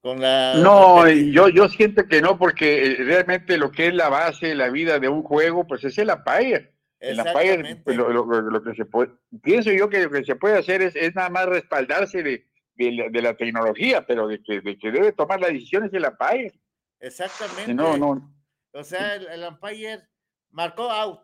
Con 0.00 0.20
la 0.20 0.54
No, 0.56 1.08
yo, 1.08 1.48
yo 1.48 1.68
siento 1.68 2.06
que 2.06 2.20
no, 2.20 2.38
porque 2.38 2.86
eh, 2.86 2.96
realmente 2.98 3.56
lo 3.58 3.70
que 3.72 3.88
es 3.88 3.94
la 3.94 4.08
base, 4.08 4.54
la 4.54 4.68
vida 4.68 4.98
de 4.98 5.08
un 5.08 5.22
juego, 5.22 5.66
pues 5.66 5.84
es 5.84 5.98
el 5.98 6.10
umpire. 6.10 6.75
Umpire, 7.00 7.10
Exactamente. 7.12 7.82
pues, 7.84 7.96
lo, 7.96 8.08
lo- 8.10 8.24
lo- 8.40 8.62
que 8.62 8.74
se 8.74 8.84
puede, 8.86 9.12
pienso 9.42 9.70
yo 9.70 9.88
que 9.90 10.00
lo 10.04 10.10
que 10.10 10.24
se 10.24 10.34
puede 10.36 10.58
hacer 10.58 10.80
es, 10.82 10.96
es 10.96 11.14
nada 11.14 11.28
más 11.28 11.46
respaldarse 11.46 12.22
de, 12.22 12.46
de 12.74 12.92
la, 12.92 13.08
de 13.10 13.22
la 13.22 13.36
tecnología, 13.36 14.06
pero 14.06 14.26
de 14.28 14.42
que, 14.42 14.60
de 14.62 14.78
que 14.78 14.90
debe 14.90 15.12
tomar 15.12 15.40
las 15.40 15.50
decisiones 15.52 15.92
el 15.92 16.06
umpire. 16.06 16.58
Exactamente. 17.00 17.74
No, 17.74 17.96
no. 17.98 18.34
O 18.72 18.82
sea, 18.82 19.14
el, 19.14 19.26
el 19.26 19.44
umpire 19.44 20.02
marcó 20.50 20.90
out. 20.90 21.20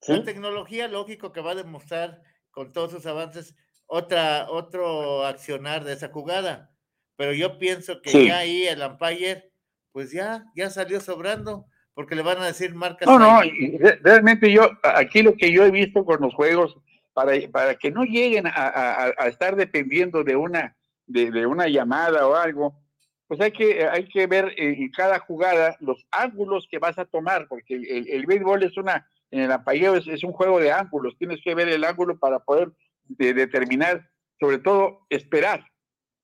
Sí. 0.00 0.12
La 0.16 0.22
tecnología, 0.24 0.88
lógico 0.88 1.32
que 1.32 1.40
va 1.40 1.52
a 1.52 1.56
demostrar 1.56 2.22
con 2.50 2.72
todos 2.72 2.92
sus 2.92 3.06
avances 3.06 3.54
otra, 3.86 4.46
otro 4.50 5.24
accionar 5.26 5.84
de 5.84 5.94
esa 5.94 6.08
jugada. 6.08 6.74
Pero 7.16 7.32
yo 7.32 7.58
pienso 7.58 8.00
que 8.00 8.10
Sí. 8.10 8.26
ya 8.28 8.38
ahí 8.38 8.66
el 8.66 8.82
umpire, 8.82 9.52
pues 9.92 10.12
ya, 10.12 10.44
ya 10.54 10.70
salió 10.70 11.00
sobrando, 11.00 11.66
porque 11.98 12.14
le 12.14 12.22
van 12.22 12.38
a 12.38 12.46
decir 12.46 12.72
marcas. 12.76 13.08
No, 13.08 13.18
no, 13.18 13.42
y 13.44 13.76
realmente 13.76 14.52
yo, 14.52 14.70
aquí 14.84 15.20
lo 15.20 15.34
que 15.34 15.50
yo 15.50 15.64
he 15.64 15.72
visto 15.72 16.04
con 16.04 16.20
los 16.20 16.32
juegos, 16.32 16.76
para, 17.12 17.32
para 17.50 17.74
que 17.74 17.90
no 17.90 18.04
lleguen 18.04 18.46
a, 18.46 18.50
a- 18.52 19.06
a- 19.18 19.26
estar 19.26 19.56
dependiendo 19.56 20.22
de 20.22 20.36
una, 20.36 20.76
de, 21.08 21.32
de 21.32 21.44
una 21.44 21.66
llamada 21.66 22.24
o 22.28 22.36
algo, 22.36 22.80
pues 23.26 23.40
hay 23.40 23.50
que, 23.50 23.84
hay 23.88 24.06
que 24.08 24.28
ver 24.28 24.54
en 24.56 24.88
cada 24.92 25.18
jugada 25.18 25.74
los 25.80 26.06
ángulos 26.12 26.68
que 26.70 26.78
vas 26.78 26.96
a 27.00 27.04
tomar, 27.04 27.48
porque 27.48 27.74
el, 27.74 28.08
el 28.08 28.26
béisbol 28.26 28.62
es 28.62 28.76
una, 28.76 29.04
en 29.32 29.40
el 29.40 29.50
ampalleo 29.50 29.96
es, 29.96 30.06
es 30.06 30.22
un 30.22 30.32
juego 30.32 30.60
de 30.60 30.70
ángulos, 30.70 31.18
tienes 31.18 31.40
que 31.42 31.56
ver 31.56 31.68
el 31.68 31.82
ángulo 31.82 32.16
para 32.16 32.38
poder 32.38 32.70
de- 33.06 33.34
determinar, 33.34 34.08
sobre 34.38 34.58
todo 34.58 35.00
esperar, 35.10 35.64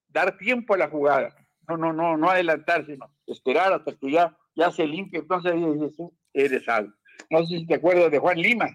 dar 0.06 0.38
tiempo 0.38 0.74
a 0.74 0.78
la 0.78 0.88
jugada, 0.88 1.34
no, 1.68 1.76
no, 1.76 1.92
no, 1.92 2.16
no 2.16 2.30
adelantarse, 2.30 2.96
esperar 3.26 3.72
hasta 3.72 3.90
que 3.96 4.12
ya, 4.12 4.36
ya 4.55 4.70
se 4.70 4.86
limpie, 4.86 5.20
entonces 5.20 5.55
dices 5.55 5.97
tú, 5.97 6.16
eres 6.32 6.68
algo. 6.68 6.93
No 7.31 7.40
sé 7.40 7.59
si 7.59 7.66
te 7.66 7.74
acuerdas 7.74 8.10
de 8.10 8.18
Juan 8.18 8.39
Lima. 8.39 8.66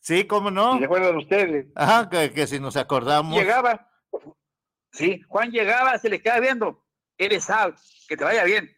Sí, 0.00 0.24
cómo 0.24 0.50
no. 0.50 0.78
¿Se 0.78 0.84
acuerdan 0.84 1.16
ustedes? 1.16 1.66
Ajá, 1.74 2.08
que, 2.10 2.32
que 2.32 2.46
si 2.46 2.58
nos 2.58 2.76
acordamos. 2.76 3.36
Llegaba, 3.38 3.88
sí, 4.90 5.20
Juan 5.28 5.50
llegaba, 5.50 5.96
se 5.98 6.08
le 6.08 6.20
queda 6.20 6.40
viendo, 6.40 6.84
eres 7.16 7.48
out, 7.50 7.76
que 8.08 8.16
te 8.16 8.24
vaya 8.24 8.44
bien. 8.44 8.70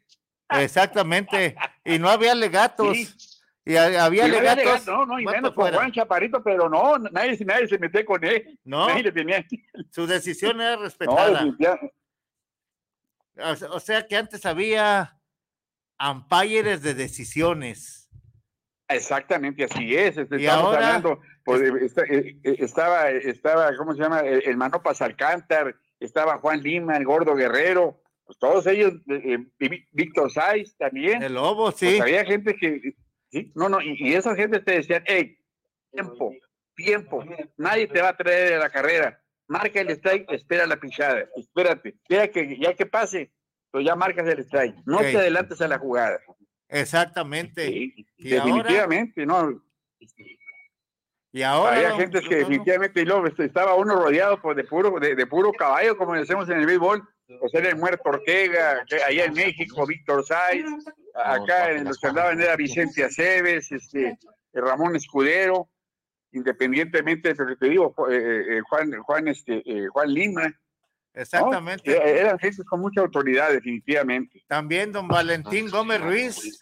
Exactamente. 0.51 1.57
Y 1.85 1.99
no 1.99 2.09
había 2.09 2.35
legatos. 2.35 2.97
Sí. 2.97 3.09
Y 3.67 3.77
ha- 3.77 4.05
había 4.05 4.29
Y 4.29 4.31
no 4.31 4.37
había 4.37 4.55
legatos. 4.55 4.87
no, 4.87 5.07
no, 5.07 5.19
y 5.19 5.25
menos 5.25 5.53
con. 5.55 5.73
Juan 5.73 5.91
Chaparrito, 5.91 6.43
pero 6.45 6.69
no, 6.69 6.99
nadie, 6.99 7.39
nadie 7.47 7.67
se 7.67 7.79
metía 7.79 8.05
con 8.05 8.23
él. 8.23 8.59
No. 8.63 8.87
Nadie 8.89 9.05
le 9.05 9.13
tenía. 9.13 9.45
Su 9.91 10.07
decisión 10.07 10.61
era 10.61 10.77
respetada. 10.77 11.47
o 13.71 13.81
sea 13.81 14.07
que 14.07 14.17
antes 14.17 14.45
había 14.47 15.19
umpires 16.01 16.83
de 16.83 16.95
decisiones. 16.95 18.09
Exactamente, 18.89 19.65
así 19.65 19.95
es. 19.97 20.17
este, 20.19 20.37
Y 20.41 20.45
Estamos 20.45 20.67
ahora- 20.67 20.87
hablando, 20.87 21.21
pues, 21.45 21.63
eh, 21.63 22.37
eh, 22.45 22.57
estaba, 22.59 23.11
estaba, 23.11 23.75
¿cómo 23.77 23.95
se 23.95 24.03
llama? 24.03 24.21
El, 24.21 24.43
el 24.47 24.57
Manopas 24.57 25.01
Alcántar, 25.03 25.75
estaba 26.01 26.39
Juan 26.39 26.61
Lima, 26.63 26.97
el 26.97 27.05
Gordo 27.05 27.35
Guerrero, 27.35 28.01
pues 28.27 28.39
todos 28.39 28.67
ellos, 28.67 28.93
eh, 29.09 29.39
eh, 29.61 29.87
Víctor 29.93 30.31
Saiz 30.31 30.77
también. 30.77 31.23
El 31.23 31.35
Lobo, 31.35 31.67
Pues 31.73 31.77
sí. 31.77 31.99
había 32.01 32.25
gente 32.25 32.55
que, 32.57 32.95
sí, 33.31 33.53
no, 33.55 33.69
no, 33.69 33.81
y, 33.81 33.97
y 33.99 34.15
esa 34.15 34.35
gente 34.35 34.61
te 34.61 34.73
decían, 34.73 35.03
hey, 35.07 35.39
tiempo, 35.91 36.33
tiempo, 36.75 37.25
nadie 37.57 37.87
te 37.87 38.03
va 38.03 38.11
a 38.11 38.17
traer 38.17 38.55
a 38.55 38.59
la 38.59 38.71
carrera, 38.71 39.23
marca 39.49 39.81
el 39.81 39.91
strike, 39.91 40.31
espera 40.33 40.67
la 40.67 40.77
pichada, 40.77 41.25
espérate, 41.37 41.91
espera 41.91 42.29
que 42.29 42.59
ya 42.59 42.75
que 42.75 42.85
pase, 42.87 43.33
ya 43.81 43.97
marcas 43.97 44.27
el 44.29 44.41
strike, 44.41 44.77
no 44.87 44.97
Ok. 44.97 45.03
te 45.03 45.19
adelantes 45.19 45.61
a 45.61 45.69
la 45.69 45.79
jugada. 45.79 46.21
Exactamente. 46.69 47.67
Sí, 47.67 48.07
y 48.17 48.37
ahora, 48.37 48.55
definitivamente, 48.55 49.27
¿no? 49.27 49.63
y 51.33 51.43
ahora 51.43 51.77
Había 51.77 51.97
gente 51.97 52.21
que 52.21 52.37
definitivamente 52.37 53.03
y 53.03 53.27
este, 53.27 53.45
estaba 53.45 53.75
uno 53.75 53.97
rodeado 53.97 54.41
pues, 54.41 54.57
de 54.57 54.65
puro 54.65 54.99
de, 55.01 55.15
de 55.15 55.27
puro 55.27 55.53
caballo, 55.53 55.97
como 55.97 56.15
decimos 56.15 56.49
en 56.49 56.59
el 56.61 56.67
béisbol. 56.67 57.03
Pues 57.41 57.55
era 57.55 57.71
el 57.71 57.77
muerto 57.77 58.11
Ortega, 58.11 58.85
allá 59.07 59.25
en 59.25 59.33
México, 59.33 59.87
Víctor 59.87 60.25
Sáiz, 60.27 60.67
acá 61.15 61.71
en 61.71 61.85
los 61.85 61.99
que 61.99 62.09
andaban 62.09 62.39
era 62.39 62.55
Vicente 62.55 63.03
Aceves, 63.03 63.73
este, 63.73 64.19
Ramón 64.53 64.95
Escudero, 64.95 65.71
independientemente 66.33 67.33
de 67.33 67.43
lo 67.43 67.49
que 67.49 67.57
te 67.57 67.69
digo, 67.71 67.95
eh, 68.11 68.59
eh, 68.59 68.61
Juan, 68.69 68.93
Juan, 68.99 69.29
este, 69.29 69.63
eh, 69.65 69.87
Juan 69.89 70.13
Lima. 70.13 70.55
Exactamente. 71.15 71.91
Eh, 71.93 72.21
Eran 72.21 72.39
gente 72.39 72.65
con 72.65 72.81
mucha 72.81 73.01
autoridad, 73.01 73.51
definitivamente. 73.53 74.43
También 74.49 74.91
don 74.93 75.07
Valentín 75.09 75.71
Gómez 75.71 76.01
Ruiz, 76.01 76.59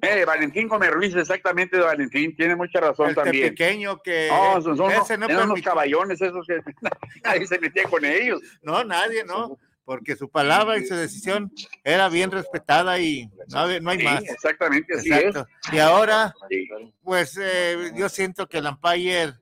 Eh, 0.00 0.24
Valentín 0.24 0.68
Gómez 0.68 0.92
Ruiz, 0.92 1.16
exactamente, 1.16 1.76
don 1.76 1.86
Valentín, 1.88 2.36
tiene 2.36 2.54
mucha 2.54 2.78
razón 2.80 3.08
el 3.08 3.14
también. 3.16 3.48
pequeño 3.48 4.00
que 4.00 4.28
No, 4.30 4.62
son, 4.62 4.76
son 4.76 4.92
ese 4.92 5.18
no 5.18 5.26
eran 5.26 5.50
unos 5.50 5.60
caballones 5.62 6.20
esos 6.20 6.46
que 6.46 6.60
nadie 7.24 7.46
se 7.48 7.58
metía 7.58 7.82
con 7.84 8.04
ellos. 8.04 8.40
No, 8.62 8.84
nadie, 8.84 9.24
¿no? 9.24 9.58
Porque 9.84 10.14
su 10.14 10.30
palabra 10.30 10.76
y 10.78 10.86
su 10.86 10.94
decisión 10.94 11.50
era 11.82 12.08
bien 12.08 12.30
respetada 12.30 13.00
y 13.00 13.28
no, 13.48 13.80
no 13.80 13.90
hay 13.90 13.98
Sí, 13.98 14.04
más. 14.04 14.22
exactamente, 14.22 14.94
así 14.94 15.10
Exacto. 15.12 15.46
Y 15.72 15.78
ahora, 15.78 16.32
Sí. 16.48 16.68
pues 17.02 17.36
eh, 17.40 17.90
yo 17.96 18.08
siento 18.08 18.46
que 18.48 18.58
el 18.58 18.66
umpire 18.66 19.32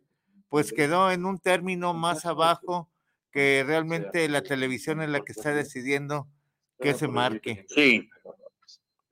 pues 0.49 0.73
quedó 0.73 1.11
en 1.11 1.27
un 1.27 1.39
término 1.39 1.93
más 1.93 2.25
abajo 2.25 2.89
que 3.37 3.65
realmente 3.67 4.27
la 4.31 4.41
televisión 4.43 5.03
es 5.03 5.11
la 5.11 5.21
que 5.21 5.33
está 5.33 5.53
decidiendo 5.53 6.27
que 6.81 6.95
se 6.95 7.07
marque. 7.07 7.67
Sí. 7.69 8.09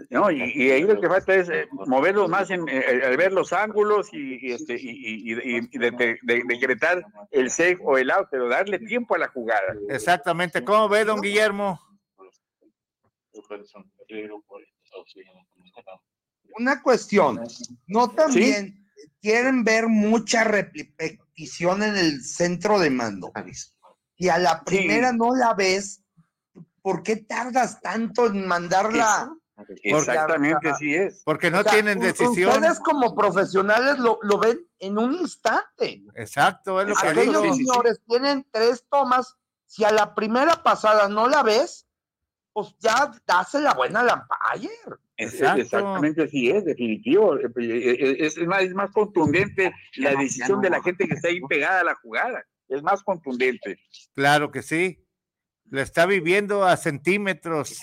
No, 0.08 0.30
y, 0.30 0.42
y 0.54 0.70
ahí 0.70 0.82
lo 0.82 0.98
que 0.98 1.06
falta 1.08 1.34
es 1.34 1.50
eh, 1.50 1.68
moverlos 1.86 2.28
más 2.30 2.50
en 2.50 2.66
eh, 2.68 3.02
al 3.04 3.16
ver 3.18 3.32
los 3.32 3.52
ángulos 3.52 4.08
y, 4.12 4.38
y 4.48 4.52
este 4.52 4.74
y, 4.74 4.88
y- 4.90 5.32
y- 5.34 5.68
y 5.72 5.78
de- 5.78 5.90
de- 5.90 6.18
de- 6.22 6.42
decretar 6.46 7.04
el 7.30 7.50
safe 7.50 7.78
o 7.82 7.98
el 7.98 8.10
out, 8.10 8.28
pero 8.30 8.48
darle 8.48 8.78
tiempo 8.78 9.14
a 9.14 9.18
la 9.18 9.28
jugada. 9.28 9.76
Exactamente. 9.90 10.64
¿Cómo 10.64 10.88
ve, 10.88 11.04
don 11.04 11.20
Guillermo? 11.20 11.78
Una 16.58 16.82
cuestión, 16.82 17.40
¿no 17.86 18.10
también 18.10 18.86
quieren 19.20 19.64
ver 19.64 19.86
mucha 19.88 20.44
repetición 20.44 21.82
en 21.82 21.96
el 21.96 22.22
centro 22.22 22.78
de 22.78 22.90
mando? 22.90 23.30
Y 24.16 24.28
a 24.28 24.38
la 24.38 24.62
primera 24.62 25.12
no 25.12 25.34
la 25.34 25.54
ves, 25.54 26.02
¿por 26.82 27.02
qué 27.02 27.16
tardas 27.16 27.80
tanto 27.80 28.26
en 28.26 28.46
mandarla? 28.46 29.34
Exactamente 29.82 30.68
así 30.70 30.94
es. 30.94 31.22
Porque 31.24 31.50
no 31.50 31.60
O 31.60 31.62
sea, 31.62 31.72
tienen 31.72 32.00
decisión. 32.00 32.50
Ustedes 32.52 32.80
como 32.80 33.14
profesionales 33.14 33.98
lo, 33.98 34.18
lo 34.22 34.38
ven 34.38 34.60
en 34.78 34.98
un 34.98 35.14
instante. 35.14 36.02
Exacto, 36.14 36.80
es 36.80 36.88
lo 36.88 36.94
que 36.96 37.08
Aquellos 37.08 37.42
digo. 37.42 37.54
señores 37.54 38.00
tienen 38.06 38.46
tres 38.50 38.84
tomas. 38.90 39.36
Si 39.66 39.84
a 39.84 39.90
la 39.92 40.14
primera 40.14 40.62
pasada 40.62 41.08
no 41.08 41.28
la 41.28 41.42
ves, 41.42 41.86
pues 42.52 42.74
ya 42.78 43.10
buena 43.74 44.00
a 44.00 44.04
la 44.04 44.26
Empire. 44.52 44.72
Es- 45.16 45.34
es- 45.34 45.56
exactamente 45.56 46.24
así 46.24 46.50
es, 46.50 46.64
definitivo. 46.64 47.36
Eh, 47.36 47.48
eh, 47.56 48.16
Es, 48.20 48.36
es 48.36 48.46
más, 48.46 48.62
es 48.62 48.74
más 48.74 48.90
contundente 48.90 49.72
la 49.96 50.10
decisión 50.16 50.60
de 50.60 50.70
la 50.70 50.82
gente 50.82 51.06
que 51.06 51.14
está 51.14 51.28
ahí 51.28 51.40
pegada 51.48 51.80
a 51.80 51.84
la 51.84 51.94
jugada. 51.96 52.44
Es 52.68 52.82
más 52.82 53.02
contundente. 53.02 53.78
Claro 54.14 54.50
que 54.50 54.62
sí. 54.62 55.04
Lo 55.70 55.80
está 55.80 56.06
viviendo 56.06 56.64
a 56.64 56.76
centímetros. 56.76 57.80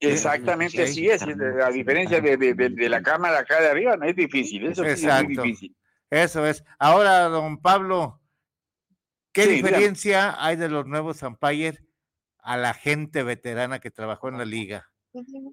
Exactamente 0.00 0.82
así 0.82 1.08
es. 1.08 1.22
A 1.22 1.70
diferencia 1.70 2.20
de, 2.20 2.36
de- 2.36 2.54
de- 2.54 2.70
de 2.70 2.88
la 2.88 3.02
cámara 3.02 3.38
acá 3.40 3.60
de 3.60 3.68
arriba, 3.68 3.96
no 3.96 4.04
es 4.06 4.16
difícil. 4.16 4.66
Eso 4.66 4.82
sí 4.84 4.90
es 4.90 5.02
muy 5.02 5.10
Exacto. 5.10 5.42
difícil. 5.42 5.76
Eso 6.10 6.46
es. 6.46 6.64
Ahora, 6.78 7.20
don 7.28 7.60
Pablo, 7.60 8.20
¿qué 9.32 9.44
Sí, 9.44 9.50
dígame. 9.50 9.68
diferencia 9.70 10.44
hay 10.44 10.56
de 10.56 10.68
los 10.68 10.86
nuevos 10.86 11.22
umpire 11.22 11.78
a 12.38 12.56
la 12.56 12.74
gente 12.74 13.22
veterana 13.22 13.78
que 13.78 13.90
trabajó 13.92 14.28
en 14.28 14.38
la 14.38 14.44
liga? 14.44 14.88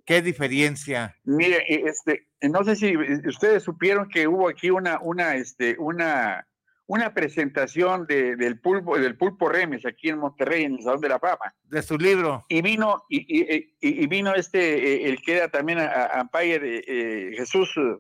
¿Qué 0.06 0.22
diferencia? 0.22 1.16
Mire, 1.26 1.64
este, 1.68 2.28
no 2.42 2.64
sé 2.64 2.76
si 2.76 2.96
ustedes 3.28 3.62
supieron 3.62 4.10
que 4.10 4.28
hubo 4.28 4.50
aquí 4.50 4.70
una, 4.72 5.00
una, 5.02 5.36
este, 5.36 5.76
una, 5.78 6.48
una 6.92 7.14
presentación 7.14 8.08
de- 8.08 8.36
del 8.36 8.60
pulpo, 8.60 8.98
del 8.98 9.16
pulpo 9.16 9.48
Remes 9.48 9.86
aquí 9.86 10.10
en 10.10 10.18
Monterrey, 10.18 10.64
en 10.64 10.74
el 10.74 10.82
Salón 10.82 11.02
de 11.02 11.10
la 11.10 11.20
Fama. 11.20 11.54
De 11.66 11.84
su 11.84 11.98
libro. 12.00 12.46
Y 12.50 12.64
vino, 12.64 13.04
y, 13.10 13.18
y- 13.20 13.76
y- 13.80 14.04
y 14.04 14.08
vino 14.08 14.34
este, 14.34 14.60
eh, 14.60 15.10
el 15.10 15.22
que 15.22 15.38
era 15.38 15.50
también 15.50 15.78
a, 15.78 15.86
a 15.86 16.22
umpire, 16.24 16.78
eh, 16.80 16.84
eh, 16.88 17.32
Jesús, 17.38 17.72
eh, 17.78 18.00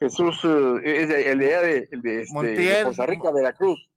Jesús, 0.00 0.44
eh, 0.44 1.02
es 1.02 1.08
de- 1.10 1.30
el 1.30 1.38
de, 1.38 1.46
allá 1.54 1.60
de, 1.62 1.88
el 1.92 2.02
de, 2.02 2.22
este, 2.22 2.46
de. 2.56 2.82
Costa 2.84 3.06
Rica, 3.06 3.30
Veracruz. 3.30 3.88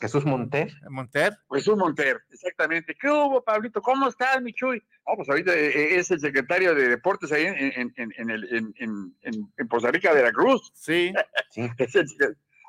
Jesús 0.00 0.24
Monter. 0.24 0.72
Monter. 0.88 1.36
Jesús 1.52 1.76
Monter, 1.76 2.18
exactamente. 2.30 2.96
¿Qué 2.98 3.08
hubo, 3.10 3.44
Pablito? 3.44 3.80
¿Cómo 3.82 4.08
estás, 4.08 4.40
mi 4.42 4.52
Chuy? 4.54 4.82
No, 5.06 5.14
pues 5.16 5.28
ahorita 5.28 5.54
es 5.54 6.10
el 6.10 6.18
secretario 6.18 6.74
de 6.74 6.88
Deportes 6.88 7.30
ahí 7.30 7.44
en, 7.44 7.54
en, 7.56 7.92
en, 7.96 8.12
en 8.16 8.30
el- 8.30 8.48
en- 8.56 8.74
en- 8.78 9.16
en- 9.20 9.52
en 9.56 9.68
Costa 9.68 9.90
Rica, 9.92 10.12
Veracruz. 10.12 10.72
Sí. 10.74 11.12
es 11.78 11.94
el 11.94 12.06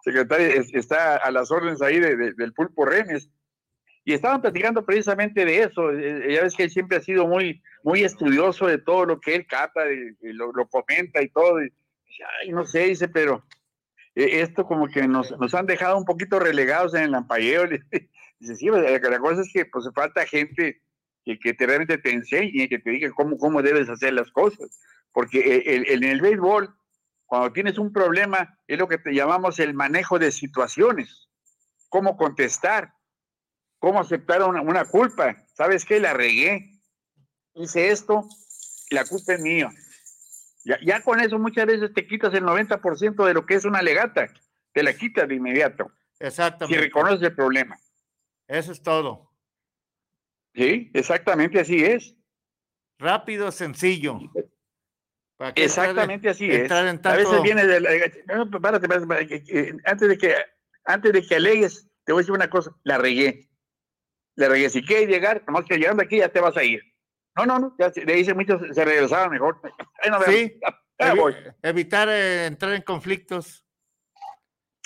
sec- 0.04 0.12
secretario, 0.14 0.48
es- 0.48 0.74
está 0.74 1.16
a 1.18 1.32
las 1.32 1.52
órdenes 1.52 1.82
ahí 1.82 2.00
de- 2.00 2.16
de- 2.16 2.34
del 2.34 2.54
Pulpo 2.54 2.86
Remes. 2.86 3.30
Y 4.06 4.14
estaban 4.14 4.42
platicando 4.42 4.86
precisamente 4.86 5.46
de 5.46 5.60
eso. 5.64 5.92
Eh, 5.92 6.34
Ya 6.34 6.44
ves 6.44 6.56
que 6.56 6.64
él 6.64 6.70
siempre 6.72 6.98
ha 6.98 7.02
sido 7.02 7.26
muy, 7.28 7.62
muy 7.84 8.04
estudioso 8.04 8.68
de 8.68 8.78
todo 8.78 9.06
lo 9.06 9.20
que 9.22 9.36
él 9.36 9.48
cata, 9.48 9.82
y 9.92 10.34
lo, 10.34 10.52
lo 10.52 10.68
comenta 10.68 11.22
y 11.22 11.30
todo. 11.30 11.64
Y, 11.64 11.72
ay, 12.42 12.50
no 12.52 12.66
sé, 12.66 12.80
dice, 12.88 13.08
pero 13.08 13.46
eh, 14.16 14.42
esto 14.42 14.66
como 14.66 14.88
que 14.90 15.08
nos, 15.08 15.32
nos 15.40 15.54
han 15.56 15.66
dejado 15.68 15.98
un 15.98 16.06
poquito 16.06 16.38
relegados 16.40 16.94
en 16.96 17.04
el 17.04 17.16
ampalleo. 17.16 17.64
Dice, 18.40 18.56
sí, 18.56 18.68
pues, 18.70 18.84
la, 19.10 19.20
cosa 19.20 19.42
es 19.42 19.52
que 19.54 19.66
pues 19.66 19.90
falta 19.96 20.26
gente 20.26 20.82
que, 21.24 21.40
que 21.40 21.54
te, 21.54 21.66
realmente 21.66 21.98
te 21.98 22.12
enseñe, 22.12 22.68
que 22.68 22.80
te 22.80 22.90
diga 22.92 23.10
cómo, 23.12 23.38
cómo 23.38 23.62
debes 23.62 23.88
hacer 23.88 24.14
las 24.14 24.30
cosas. 24.32 24.82
Porque 25.14 25.40
eh, 25.40 25.64
el- 25.76 25.88
el- 25.88 26.04
en 26.04 26.10
el 26.12 26.22
béisbol, 26.22 26.76
cuando 27.26 27.52
tienes 27.52 27.78
un 27.78 27.92
problema, 27.92 28.60
es 28.68 28.78
lo 28.78 28.88
que 28.88 28.98
te 28.98 29.14
llamamos 29.14 29.60
el 29.60 29.74
manejo 29.74 30.20
de 30.20 30.32
situaciones. 30.32 31.30
Cómo 31.90 32.18
contestar, 32.18 32.94
cómo 33.80 34.00
aceptar 34.00 34.44
una, 34.44 34.62
una 34.62 34.86
culpa. 34.86 35.44
¿Sabes 35.54 35.86
qué? 35.86 36.00
La 36.00 36.14
regué. 36.14 36.80
Hice 37.56 37.90
esto, 37.90 38.28
la 38.90 39.06
culpa 39.06 39.34
es 39.34 39.42
mía. 39.42 39.70
Ya, 40.66 40.80
ya 40.84 41.02
con 41.02 41.20
eso 41.20 41.38
muchas 41.40 41.66
veces 41.66 41.94
te 41.94 42.08
quitas 42.08 42.34
el 42.34 42.44
90% 42.44 43.26
de 43.26 43.34
lo 43.34 43.46
que 43.46 43.56
es 43.56 43.66
una 43.66 43.82
legata. 43.82 44.28
Te 44.72 44.82
la 44.82 44.94
quitas 44.94 45.28
de 45.28 45.36
inmediato. 45.36 45.92
Si 46.18 46.26
Exactamente. 46.26 46.80
reconoces 46.82 47.22
el 47.22 47.36
problema. 47.36 47.78
Eso 48.48 48.72
es 48.72 48.82
todo. 48.82 49.32
Sí, 50.56 50.92
exactamente 50.94 51.60
así 51.60 51.84
es. 51.84 52.16
Rápido, 53.00 53.52
sencillo. 53.52 54.20
¿Para 55.38 55.54
qué 55.54 55.64
entrar 55.66 55.86
en- 55.86 55.90
Exactamente 55.92 56.30
así 56.30 56.50
es. 56.50 56.72
A 56.72 56.84
veces 56.84 57.42
viene 57.44 57.66
de 57.66 57.80
la- 57.80 57.90
no, 58.28 58.46
no, 58.46 58.62
párate, 58.62 58.88
párate, 58.88 59.08
párate, 59.08 59.28
que- 59.28 59.44
que- 59.44 59.76
antes 59.86 60.08
de 60.10 60.18
que 60.18 60.36
antes 60.86 61.14
de 61.14 61.22
que 61.26 61.36
alegues, 61.36 61.90
te 62.04 62.12
voy 62.12 62.20
a 62.20 62.24
decir 62.24 62.34
una 62.36 62.50
cosa, 62.50 62.72
la 62.84 62.98
regué. 62.98 63.50
La 64.36 64.50
regué. 64.50 64.70
Si 64.70 64.84
quieres 64.84 65.08
llegar, 65.08 65.44
nomás 65.48 65.64
que 65.66 65.78
llegando 65.78 66.04
aquí 66.04 66.18
ya 66.18 66.30
te 66.30 66.42
vas 66.42 66.58
a 66.58 66.64
ir. 66.64 66.82
No, 67.38 67.46
no, 67.46 67.58
no, 67.60 67.76
ya 67.80 67.92
le 68.06 68.16
dicen 68.16 68.36
muchos, 68.36 68.62
se 68.76 68.84
regresaban 68.86 69.32
mejor. 69.32 69.60
Ahí 70.04 70.10
nos 70.12 70.20
vemos. 70.26 70.36
Sí. 70.36 70.60
Evi- 71.00 71.16
voy. 71.18 71.36
Evitar 71.62 72.10
eh, 72.10 72.46
entrar 72.46 72.74
en 72.74 72.82
conflictos. 72.84 73.66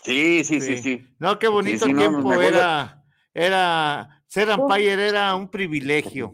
Sí, 0.04 0.44
sí, 0.44 0.62
sí, 0.62 0.78
sí. 0.78 1.16
No, 1.20 1.38
qué 1.40 1.48
bonito 1.48 1.86
sí, 1.86 1.94
no, 1.94 2.00
tiempo 2.00 2.34
era, 2.42 3.04
era, 3.34 4.24
ser 4.28 4.50
umpire 4.50 5.08
era 5.10 5.36
un 5.36 5.50
privilegio. 5.50 6.34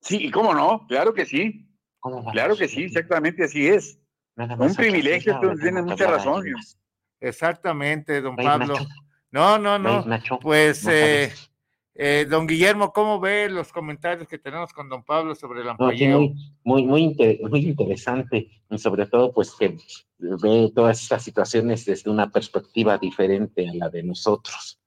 Sí, 0.00 0.26
¿y 0.26 0.30
cómo 0.30 0.52
no? 0.54 0.86
Claro 0.88 1.14
que 1.14 1.24
sí. 1.26 1.68
Claro 2.32 2.56
que 2.56 2.68
sí, 2.68 2.84
exactamente 2.84 3.44
así 3.44 3.66
es. 3.66 3.98
Un 4.36 4.74
privilegio, 4.74 5.38
tú 5.40 5.54
tienes 5.58 5.84
mucha 5.84 6.06
razón. 6.06 6.44
Exactamente, 7.20 8.20
don 8.20 8.36
Pablo. 8.36 8.74
No, 9.30 9.58
no, 9.58 9.78
no. 9.78 10.04
Pues, 10.40 10.86
eh, 10.86 11.32
eh, 11.94 12.26
don 12.28 12.46
Guillermo, 12.46 12.92
¿cómo 12.92 13.18
ve 13.20 13.48
los 13.48 13.72
comentarios 13.72 14.28
que 14.28 14.38
tenemos 14.38 14.72
con 14.72 14.88
don 14.88 15.02
Pablo 15.04 15.34
sobre 15.34 15.60
el 15.60 15.66
No, 15.66 15.72
sí, 15.72 15.82
ampalleo? 15.82 16.18
muy, 16.20 16.34
muy, 16.64 16.84
muy, 16.86 17.02
inte- 17.02 17.40
muy 17.48 17.60
interesante, 17.66 18.50
y 18.68 18.78
sobre 18.78 19.06
todo, 19.06 19.32
pues 19.32 19.52
que 19.58 19.76
ve 20.18 20.70
todas 20.74 21.00
estas 21.00 21.22
situaciones 21.22 21.84
desde 21.84 22.10
una 22.10 22.30
perspectiva 22.30 22.98
diferente 22.98 23.68
a 23.68 23.74
la 23.74 23.88
de 23.88 24.02
nosotros. 24.02 24.80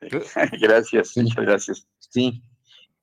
Gracias, 0.60 1.16
muchas 1.16 1.44
gracias. 1.44 1.88
Sí. 1.98 2.42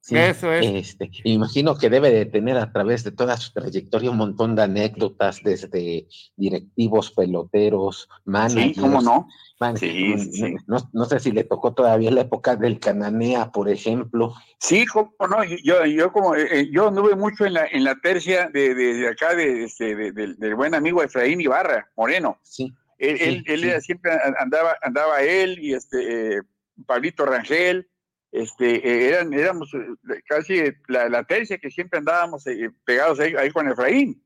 Sí, 0.02 0.18
Eso 0.18 0.52
es. 0.52 0.66
Este, 0.66 1.10
imagino 1.24 1.78
que 1.78 1.90
debe 1.90 2.12
de 2.12 2.26
tener 2.26 2.58
a 2.58 2.72
través 2.74 3.04
de 3.06 3.12
toda 3.12 3.38
su 3.38 3.54
trayectoria 3.54 4.12
un 4.12 4.18
montón 4.18 4.56
de 4.56 4.64
anécdotas 4.64 5.42
desde 5.44 6.08
directivos, 6.36 7.12
peloteros, 7.12 8.10
managers. 8.26 8.80
cómo 8.80 9.02
no. 9.02 9.28
man- 9.60 9.78
Sí, 9.78 10.16
sí, 10.18 10.32
sí. 10.34 10.56
No, 10.68 10.78
no 10.92 11.06
sé 11.06 11.20
si 11.20 11.32
le 11.32 11.44
tocó 11.44 11.74
todavía 11.74 12.10
la 12.12 12.22
época 12.22 12.56
del 12.56 12.80
Cananea, 12.80 13.52
por 13.52 13.70
ejemplo. 13.70 14.34
Sí, 14.60 14.86
cómo 14.88 15.14
no, 15.30 15.44
yo, 15.44 15.86
yo 15.86 16.12
como 16.12 16.36
eh, 16.36 16.48
eh, 16.52 16.70
yo 16.72 16.88
anduve 16.88 17.16
mucho 17.16 17.46
en 17.46 17.54
la, 17.54 17.68
en 17.68 17.84
la 17.84 17.96
tercia 18.02 18.50
de, 18.52 18.74
de, 18.74 18.94
de 18.96 19.08
acá 19.08 19.36
de, 19.36 19.66
este, 19.66 19.96
de- 19.96 20.12
del- 20.12 20.36
del 20.38 20.56
buen 20.56 20.74
amigo 20.74 21.04
Efraín 21.04 21.40
Ibarra, 21.42 21.90
Moreno. 21.96 22.40
Sí. 22.44 22.74
Él, 22.98 23.18
Sí, 23.18 23.24
él, 23.24 23.44
él 23.48 23.74
sí. 23.76 23.82
siempre 23.88 24.12
andaba, 24.40 24.76
andaba 24.82 25.22
él 25.24 25.58
y 25.60 25.74
este 25.74 26.38
eh, 26.38 26.42
Pablito 26.86 27.26
Rangel, 27.26 27.88
este, 28.32 28.76
eh, 28.88 29.10
eran, 29.10 29.34
éramos 29.34 29.74
eh, 29.74 30.22
casi 30.28 30.64
la, 30.88 31.10
la 31.10 31.24
tercia 31.24 31.58
que 31.58 31.70
siempre 31.72 32.00
andábamos 32.00 32.46
eh, 32.48 32.70
pegados 32.86 33.20
ahí, 33.20 33.36
ahí 33.36 33.52
con 33.52 33.68
Efraín. 33.70 34.24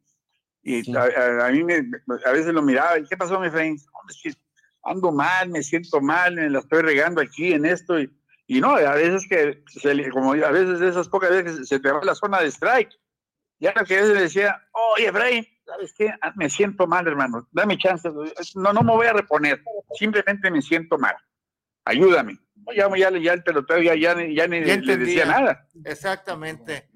Y 0.64 0.96
a, 0.96 1.04
a- 1.04 1.48
a 1.48 1.52
mí 1.52 1.64
me, 1.64 1.76
a 2.26 2.32
veces 2.32 2.54
lo 2.54 2.62
miraba, 2.62 2.98
¿y 3.00 3.06
qué 3.06 3.18
pasó, 3.18 3.40
mi 3.40 3.48
Efraín? 3.48 3.76
"No, 3.76 4.00
es 4.10 4.20
que 4.22 4.40
ando 4.84 5.12
mal, 5.12 5.50
me 5.50 5.64
siento 5.64 6.02
mal, 6.02 6.36
me 6.36 6.50
la 6.50 6.60
estoy 6.60 6.82
regando 6.82 7.22
aquí 7.22 7.54
en 7.54 7.66
esto. 7.66 8.00
Y, 8.00 8.10
y 8.48 8.62
no, 8.62 8.76
a 8.76 8.94
veces 8.96 9.26
que, 9.30 9.64
se 9.68 10.10
como 10.10 10.34
a 10.34 10.52
veces 10.52 10.80
de 10.80 10.90
esas 10.90 11.10
pocas 11.10 11.30
veces 11.32 11.68
se 11.68 11.80
te 11.80 11.92
va 11.92 12.04
la 12.04 12.16
zona 12.16 12.42
de 12.42 12.48
strike. 12.52 12.92
Ya 13.60 13.74
lo 13.76 13.86
que 13.86 13.98
a 13.98 14.02
veces 14.02 14.20
decía, 14.20 14.62
oye, 14.96 15.08
Efraín, 15.08 15.48
¿sabes 15.66 15.94
qué? 15.98 16.14
Ah, 16.22 16.34
Me 16.36 16.50
siento 16.50 16.86
mal, 16.88 17.08
hermano, 17.08 17.48
dame 17.52 17.78
chance. 17.78 18.10
No, 18.56 18.74
no 18.74 18.82
me 18.84 18.92
voy 18.92 19.08
a 19.08 19.14
reponer, 19.14 19.64
simplemente 19.98 20.52
me 20.52 20.62
siento 20.62 20.98
mal. 20.98 21.16
Ayúdame. 21.86 22.38
Ya, 22.74 22.90
ya, 22.98 23.10
ya 23.20 23.34
el 23.34 23.44
pelotero 23.44 23.82
ya, 23.82 23.96
ya, 23.96 24.16
ya 24.16 24.48
ni 24.48 24.64
Ya 24.66 24.78
le 24.78 24.98
decía 24.98 25.26
nada. 25.26 25.68
Exactamente. 25.84 26.90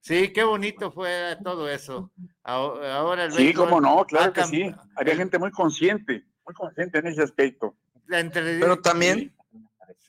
Sí, 0.00 0.32
qué 0.32 0.44
bonito 0.44 0.90
fue 0.92 1.36
todo 1.42 1.68
eso. 1.68 2.10
Aho- 2.42 2.82
Ahora 2.92 3.24
el 3.24 3.32
Sí, 3.32 3.54
cómo 3.54 3.80
no, 3.80 4.04
claro 4.04 4.32
que 4.32 4.44
sí. 4.44 4.74
Había 4.96 5.16
gente 5.16 5.38
muy 5.38 5.50
consciente, 5.50 6.24
muy 6.44 6.54
consciente 6.54 6.98
en 6.98 7.06
ese 7.06 7.22
aspecto. 7.22 7.76
Pero 8.06 8.80
también, 8.82 9.34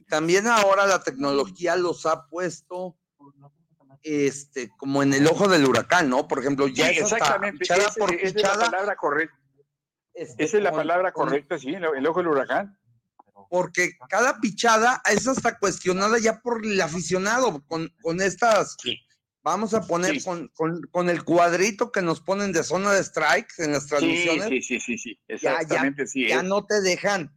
también 0.10 0.48
ahora 0.48 0.86
la 0.86 1.02
tecnología 1.02 1.78
los 1.78 2.06
ha 2.06 2.28
puesto 2.28 2.98
este, 4.04 4.70
como 4.78 5.02
en 5.02 5.14
el 5.14 5.26
ojo 5.28 5.48
del 5.48 5.66
huracán, 5.66 6.10
¿no? 6.10 6.28
Por 6.28 6.40
ejemplo, 6.40 6.68
ya 6.68 6.88
Sí, 6.90 7.00
exactamente. 7.00 7.60
pichada 7.60 7.86
Ese- 7.88 8.00
por 8.00 8.14
esa 8.14 8.26
es 8.28 8.36
la 8.44 8.54
palabra 8.54 8.96
correcta. 8.96 9.36
este, 10.14 10.44
Esa 10.44 10.58
es 10.58 10.64
la 10.64 10.70
con- 10.72 10.78
palabra 10.80 11.12
con- 11.12 11.26
correcta, 11.28 11.58
sí, 11.58 11.74
el 11.74 11.84
el 11.86 12.06
ojo 12.08 12.20
del 12.20 12.28
huracán. 12.28 12.78
Porque 13.50 13.92
cada 14.10 14.40
pichada 14.40 15.02
es 15.10 15.28
hasta 15.28 15.58
cuestionada 15.58 16.18
ya 16.20 16.40
por 16.42 16.66
el 16.66 16.80
aficionado, 16.82 17.64
con, 17.68 17.90
con 18.02 18.22
estas, 18.22 18.78
vamos 19.44 19.74
a 19.74 19.82
poner 19.82 20.24
con, 20.24 20.48
con- 20.50 20.82
con 20.92 21.10
el 21.10 21.24
cuadrito 21.24 21.92
que 21.92 22.02
nos 22.02 22.22
ponen 22.22 22.52
de 22.52 22.64
zona 22.64 22.92
de 22.94 23.04
strikes 23.04 23.56
en 23.64 23.72
las 23.74 23.84
Sí, 23.84 23.90
transmisiones. 23.90 24.48
sí, 24.50 24.62
sí, 24.62 24.80
sí, 24.80 24.98
sí, 24.98 25.20
ya, 25.28 25.36
ya, 25.38 25.52
exactamente, 25.54 26.08
sí. 26.08 26.28
ya 26.28 26.44
no 26.44 26.66
te 26.66 26.82
dejan. 26.82 27.32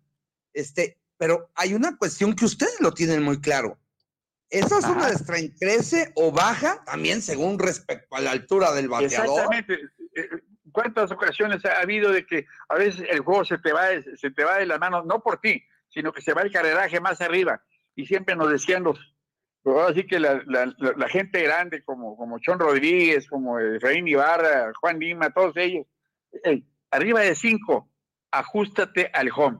Este, 0.53 0.99
pero 1.17 1.51
hay 1.55 1.75
una 1.75 1.97
cuestión 1.97 2.35
que 2.35 2.45
ustedes 2.45 2.81
lo 2.81 2.93
tienen 2.95 3.23
muy 3.23 3.41
claro. 3.41 3.79
Esa 4.51 4.81
zona 4.81 5.09
de 5.09 5.15
strike 5.17 5.55
crece 5.61 6.11
o 6.15 6.33
baja 6.33 6.83
también 6.87 7.21
según 7.21 7.59
respecto 7.59 8.17
a 8.17 8.21
la 8.21 8.31
altura 8.31 8.73
del 8.73 8.89
bateador. 8.89 9.27
Exactamente. 9.29 9.75
Eh, 10.15 10.29
¿Cuántas 10.73 11.11
ocasiones 11.11 11.65
ha 11.67 11.81
habido 11.81 12.11
de 12.13 12.25
que 12.27 12.47
a 12.69 12.77
veces 12.77 13.05
el 13.11 13.21
juego 13.21 13.45
se 13.45 13.59
te 13.59 13.73
va, 13.73 13.87
de- 13.89 14.17
se 14.17 14.31
te 14.31 14.45
va 14.45 14.57
de 14.59 14.67
las 14.67 14.79
manos, 14.79 15.05
no 15.07 15.23
por 15.23 15.41
ti, 15.41 15.63
sino 15.89 16.13
que 16.13 16.23
se 16.23 16.35
va 16.35 16.43
el 16.43 16.53
carreraje 16.53 17.01
más 17.01 17.21
arriba? 17.21 17.63
Y 17.95 18.07
siempre 18.07 18.37
nos 18.37 18.51
decían 18.51 18.83
los, 18.85 18.99
así 19.89 20.07
que 20.07 20.19
la, 20.21 20.43
la- 20.47 20.67
la- 20.79 20.95
la 20.97 21.09
gente 21.09 21.43
grande 21.43 21.83
como, 21.85 22.17
como 22.17 22.39
Chon 22.39 22.59
Rodríguez, 22.59 23.29
como 23.29 23.59
Efraín 23.59 24.07
Ibarra, 24.09 24.73
Juan 24.81 24.99
Lima, 24.99 25.31
todos 25.31 25.57
ellos, 25.57 25.87
"Ey, 26.45 26.65
arriba 26.91 27.21
de 27.21 27.35
cinco, 27.35 27.91
ajustate 28.31 29.11
al 29.13 29.31
home. 29.35 29.59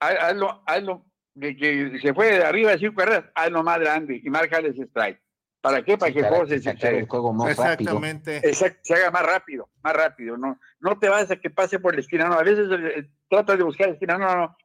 Haz- 0.00 0.18
Hazlo, 0.20 0.62
hazlo, 0.66 1.04
que, 1.40 1.56
que 1.56 1.98
se 2.00 2.14
fue 2.14 2.26
de 2.38 2.44
arriba 2.44 2.70
de 2.72 2.78
cinco 2.78 2.94
carreras, 2.96 3.24
hazlo 3.34 3.62
más 3.62 3.78
grande 3.80 4.20
y 4.22 4.30
márcale 4.30 4.68
ese 4.70 4.82
strike. 4.84 5.20
¿Para 5.60 5.82
qué? 5.82 5.98
Para 5.98 6.08
Sí, 6.10 6.14
que 6.14 6.20
el 6.20 6.24
para 6.26 6.36
juego 6.36 6.48
que 6.50 6.60
se, 6.60 6.88
el 6.98 7.08
juego 7.08 7.32
más 7.32 7.56
rápido. 7.56 7.72
Exactamente. 7.98 8.36
Exacto, 8.48 8.78
se 8.84 8.94
haga 8.94 9.10
más 9.10 9.26
rápido, 9.26 9.68
más 9.82 9.92
rápido. 9.92 10.36
No, 10.36 10.58
no 10.78 10.98
te 11.00 11.08
vas 11.08 11.28
a 11.32 11.36
que 11.36 11.50
pase 11.50 11.80
por 11.80 11.94
la 11.94 12.00
esquina, 12.00 12.28
no. 12.28 12.34
A 12.34 12.44
veces 12.44 12.68
eh, 12.70 13.10
tratas 13.28 13.58
de 13.58 13.64
buscar 13.64 13.88
la 13.88 13.94
esquina, 13.94 14.16
no, 14.18 14.26
no, 14.28 14.36
no. 14.36 14.56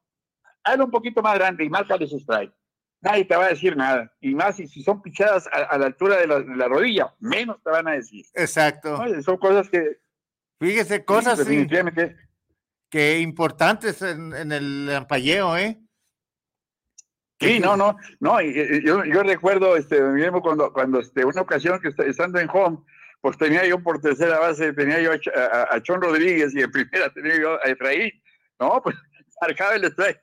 Hazlo 0.63 0.85
un 0.85 0.91
poquito 0.91 1.21
más 1.21 1.35
grande 1.35 1.63
y 1.65 1.69
márcale 1.69 2.05
ese 2.05 2.17
strike. 2.17 2.53
Nadie 3.01 3.25
te 3.25 3.35
va 3.35 3.45
a 3.45 3.49
decir 3.49 3.75
nada. 3.75 4.13
Y 4.21 4.33
más 4.33 4.55
si, 4.55 4.67
si 4.67 4.81
son 4.81 5.01
pichadas 5.01 5.47
a, 5.47 5.63
a 5.63 5.77
la 5.77 5.87
altura 5.87 6.17
de 6.17 6.27
la, 6.27 6.39
de 6.39 6.55
la 6.55 6.67
rodilla, 6.69 7.13
menos 7.19 7.61
te 7.61 7.69
van 7.69 7.87
a 7.87 7.91
decir. 7.91 8.25
Exacto. 8.33 8.97
¿no? 9.05 9.21
Son 9.21 9.37
cosas 9.37 9.69
que. 9.69 9.99
Fíjese, 10.59 11.03
cosas 11.03 11.39
sí, 11.39 11.43
sí, 11.43 11.49
definitivamente. 11.51 12.15
que 12.89 13.19
importantes 13.19 14.01
en, 14.01 14.33
en 14.33 14.51
el 14.53 14.89
ampalleo, 14.95 15.57
¿eh? 15.57 15.79
Sí, 17.41 17.59
no, 17.59 17.75
no, 17.75 17.97
no, 18.21 18.41
y- 18.41 18.51
y- 18.57 18.85
yo, 18.85 19.03
yo 19.03 19.21
recuerdo, 19.23 19.75
este, 19.75 19.99
cuando, 20.41 20.71
cuando 20.71 21.01
este, 21.01 21.25
una 21.25 21.41
ocasión 21.41 21.81
que 21.81 21.89
est- 21.89 21.99
estando 21.99 22.39
en 22.39 22.47
home, 22.49 22.77
pues 23.19 23.37
tenía 23.37 23.65
yo 23.67 23.83
por 23.83 23.99
tercera 23.99 24.39
base, 24.39 24.71
tenía 24.71 25.01
yo 25.01 25.11
a- 25.11 25.67
a 25.75 25.83
Chon 25.83 26.01
Rodríguez 26.01 26.55
y 26.55 26.61
en 26.61 26.71
primera 26.71 27.09
tenía 27.13 27.37
yo 27.37 27.55
a 27.55 27.67
Efraín, 27.67 28.11
no, 28.59 28.81
pues 28.81 28.95
marcaba 29.41 29.75
el 29.75 29.83
strike 29.85 30.22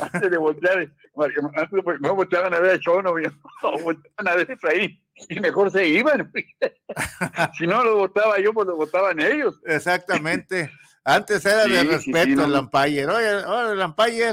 antes 0.00 0.30
de 0.30 0.36
voltear, 0.38 0.78
de- 0.78 0.90
pues, 1.12 1.32
no 2.00 2.14
volteaban 2.14 2.52
a 2.54 2.58
ver 2.60 2.72
a 2.76 2.80
Chon, 2.80 3.06
o 3.06 3.14
no, 3.18 3.78
volteaban 3.82 4.28
a 4.28 4.34
ver 4.34 4.50
a 4.50 4.54
Efraín, 4.54 5.00
y 5.28 5.40
mejor 5.40 5.70
se 5.70 5.86
iban, 5.86 6.32
si 7.58 7.66
no 7.66 7.84
lo 7.84 7.96
votaba 7.96 8.38
yo, 8.40 8.52
pues 8.52 8.66
lo 8.66 8.76
votaban 8.76 9.20
ellos. 9.20 9.60
Exactamente. 9.64 10.70
Antes 11.04 11.44
era 11.44 11.64
de 11.64 11.68
Sí, 11.68 11.76
sí, 11.80 11.86
respeto 12.12 12.24
sí, 12.24 12.34
no, 12.36 12.44
el 12.46 12.54
umpire. 12.54 13.06
Oye, 13.06 13.36
oye, 13.36 13.72
el 13.72 13.80
umpire. 13.80 14.32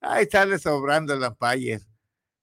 Ahí 0.00 0.26
sale 0.26 0.58
sobrando 0.58 1.14
el 1.14 1.22
umpire. 1.22 1.80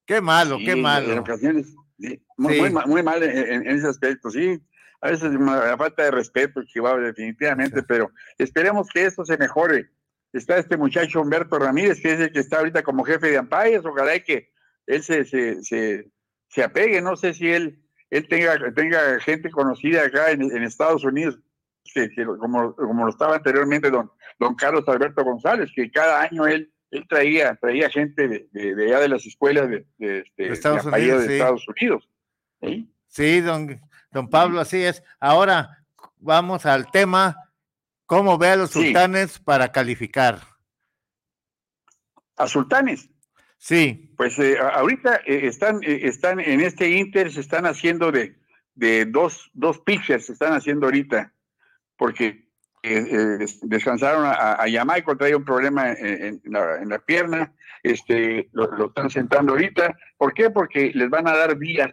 Qué 0.05 0.21
malo, 0.21 0.57
Sí, 0.57 0.65
qué 0.65 0.71
En 0.71 0.81
malo. 0.81 1.19
ocasiones, 1.21 1.67
sí, 1.99 2.21
muy, 2.37 2.53
Sí. 2.55 2.61
muy 2.61 2.85
muy 2.85 3.03
mal 3.03 3.21
en, 3.23 3.37
en- 3.37 3.67
en 3.67 3.77
ese 3.77 3.87
aspecto, 3.87 4.29
sí. 4.29 4.61
A 5.01 5.09
veces 5.09 5.33
la 5.33 5.75
falta 5.77 6.03
de 6.03 6.11
respeto, 6.11 6.63
Chihuahua, 6.63 6.99
definitivamente, 7.01 7.83
pero 7.83 8.09
esperemos 8.37 8.87
que 8.93 9.05
esto 9.05 9.25
se 9.25 9.37
mejore. 9.37 9.89
Está 10.33 10.57
este 10.57 10.77
muchacho 10.77 11.21
Humberto 11.21 11.59
Ramírez, 11.59 12.01
que 12.01 12.13
es 12.13 12.19
el 12.19 12.31
que 12.31 12.39
está 12.39 12.57
ahorita 12.57 12.81
como 12.83 13.03
jefe 13.03 13.29
de 13.31 13.39
umpires, 13.39 13.85
ojalá 13.85 14.19
que 14.19 14.49
él 14.87 15.03
se, 15.03 15.23
se, 15.25 15.61
se, 15.63 16.09
se 16.49 16.63
apegue, 16.63 17.01
no 17.01 17.15
sé 17.15 17.33
si 17.33 17.49
él, 17.51 17.79
él 18.09 18.27
tenga, 18.27 18.57
tenga 18.73 19.19
gente 19.19 19.49
conocida 19.51 20.03
acá 20.05 20.31
en, 20.31 20.41
en 20.41 20.63
Estados 20.63 21.03
Unidos, 21.03 21.39
que, 21.93 22.09
que 22.09 22.23
lo- 22.25 22.37
como, 22.37 22.75
como 22.75 23.05
lo 23.05 23.11
estaba 23.11 23.35
anteriormente 23.35 23.91
don, 23.91 24.11
don 24.39 24.55
Carlos 24.55 24.87
Alberto 24.87 25.23
González, 25.23 25.69
que 25.75 25.91
cada 25.91 26.21
año 26.21 26.47
él, 26.47 26.73
él 26.91 27.05
traía, 27.07 27.55
traía 27.55 27.89
gente 27.89 28.27
de, 28.27 28.47
de, 28.51 28.73
de 28.75 28.85
allá 28.87 28.99
de 29.01 29.09
las 29.09 29.25
escuelas 29.25 29.69
de, 29.69 29.85
de, 29.99 30.19
este, 30.19 30.51
Estados 30.51 30.85
Unidos, 30.85 31.21
de 31.21 31.27
sí. 31.27 31.33
Estados 31.33 31.67
Unidos. 31.67 32.09
¿sí? 32.61 32.89
Sí, 33.07 33.41
don, 33.41 33.79
don 34.11 34.29
Pablo, 34.29 34.59
así 34.59 34.83
es. 34.83 35.03
Ahora 35.19 35.69
vamos 36.17 36.65
al 36.65 36.89
tema, 36.89 37.35
¿cómo 38.05 38.37
ve 38.37 38.49
a 38.49 38.55
los 38.55 38.71
Sí. 38.71 38.83
sultanes 38.85 39.39
para 39.39 39.71
calificar? 39.71 40.39
A 42.37 42.47
Sultanes. 42.47 43.09
Sí. 43.57 44.13
Pues 44.17 44.37
eh, 44.39 44.57
ahorita 44.59 45.21
eh, 45.25 45.47
están, 45.47 45.79
eh, 45.83 46.01
están 46.03 46.39
en 46.39 46.61
este 46.61 46.89
Inter, 46.89 47.31
se 47.31 47.39
están 47.39 47.65
haciendo 47.65 48.11
de, 48.11 48.35
de 48.75 49.05
dos, 49.05 49.49
dos 49.53 49.79
pitchers, 49.79 50.25
se 50.25 50.33
están 50.33 50.53
haciendo 50.53 50.87
ahorita, 50.87 51.33
porque 51.95 52.49
eh, 52.81 53.07
eh, 53.09 53.17
des- 53.39 53.59
descansaron 53.61 54.25
a, 54.25 54.61
a 54.61 54.67
trae 55.17 55.35
un 55.35 55.45
problema 55.45 55.91
en, 55.93 56.41
en 56.45 56.51
la, 56.51 56.81
en 56.81 56.89
la 56.89 56.99
pierna, 56.99 57.53
este, 57.83 58.49
lo, 58.51 58.67
lo 58.75 58.87
están 58.87 59.09
sentando 59.09 59.53
ahorita. 59.53 59.95
¿Por 60.17 60.33
qué? 60.33 60.49
Porque 60.49 60.91
les 60.93 61.09
van 61.09 61.27
a 61.27 61.37
dar 61.37 61.57
días, 61.57 61.91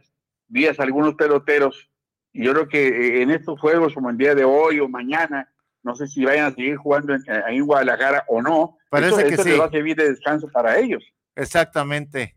días 0.49 0.81
a 0.81 0.83
algunos 0.83 1.15
peloteros, 1.15 1.89
y 2.33 2.45
yo 2.45 2.53
creo 2.53 2.69
que 2.69 2.89
eh, 2.89 3.23
en 3.23 3.31
estos 3.31 3.61
juegos, 3.61 3.95
como 3.95 4.11
el 4.11 4.17
día 4.17 4.35
de 4.35 4.45
hoy 4.45 4.81
o 4.81 4.89
mañana, 4.89 5.49
no 5.83 5.95
sé 5.95 6.07
si 6.09 6.25
vayan 6.25 6.47
a 6.47 6.55
seguir 6.55 6.77
jugando 6.77 7.15
en, 7.15 7.23
ahí 7.47 7.57
en 7.57 7.67
Guadalajara 7.67 8.25
o 8.29 8.43
no, 8.43 8.77
Parece 8.91 9.15
eso, 9.21 9.29
que 9.29 9.35
eso 9.35 9.43
sí. 9.45 9.51
les 9.51 9.61
va 9.61 9.65
a 9.67 9.71
servir 9.71 9.97
de 9.97 10.09
descanso 10.11 10.49
para 10.49 10.79
ellos. 10.79 11.03
Exactamente. 11.37 12.37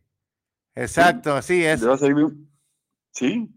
Exacto, 0.75 1.35
así 1.35 1.63
es. 1.65 1.81
Les 1.81 1.89
va 1.89 1.93
a 1.95 1.97
servir- 1.97 2.47
Sí. 3.11 3.49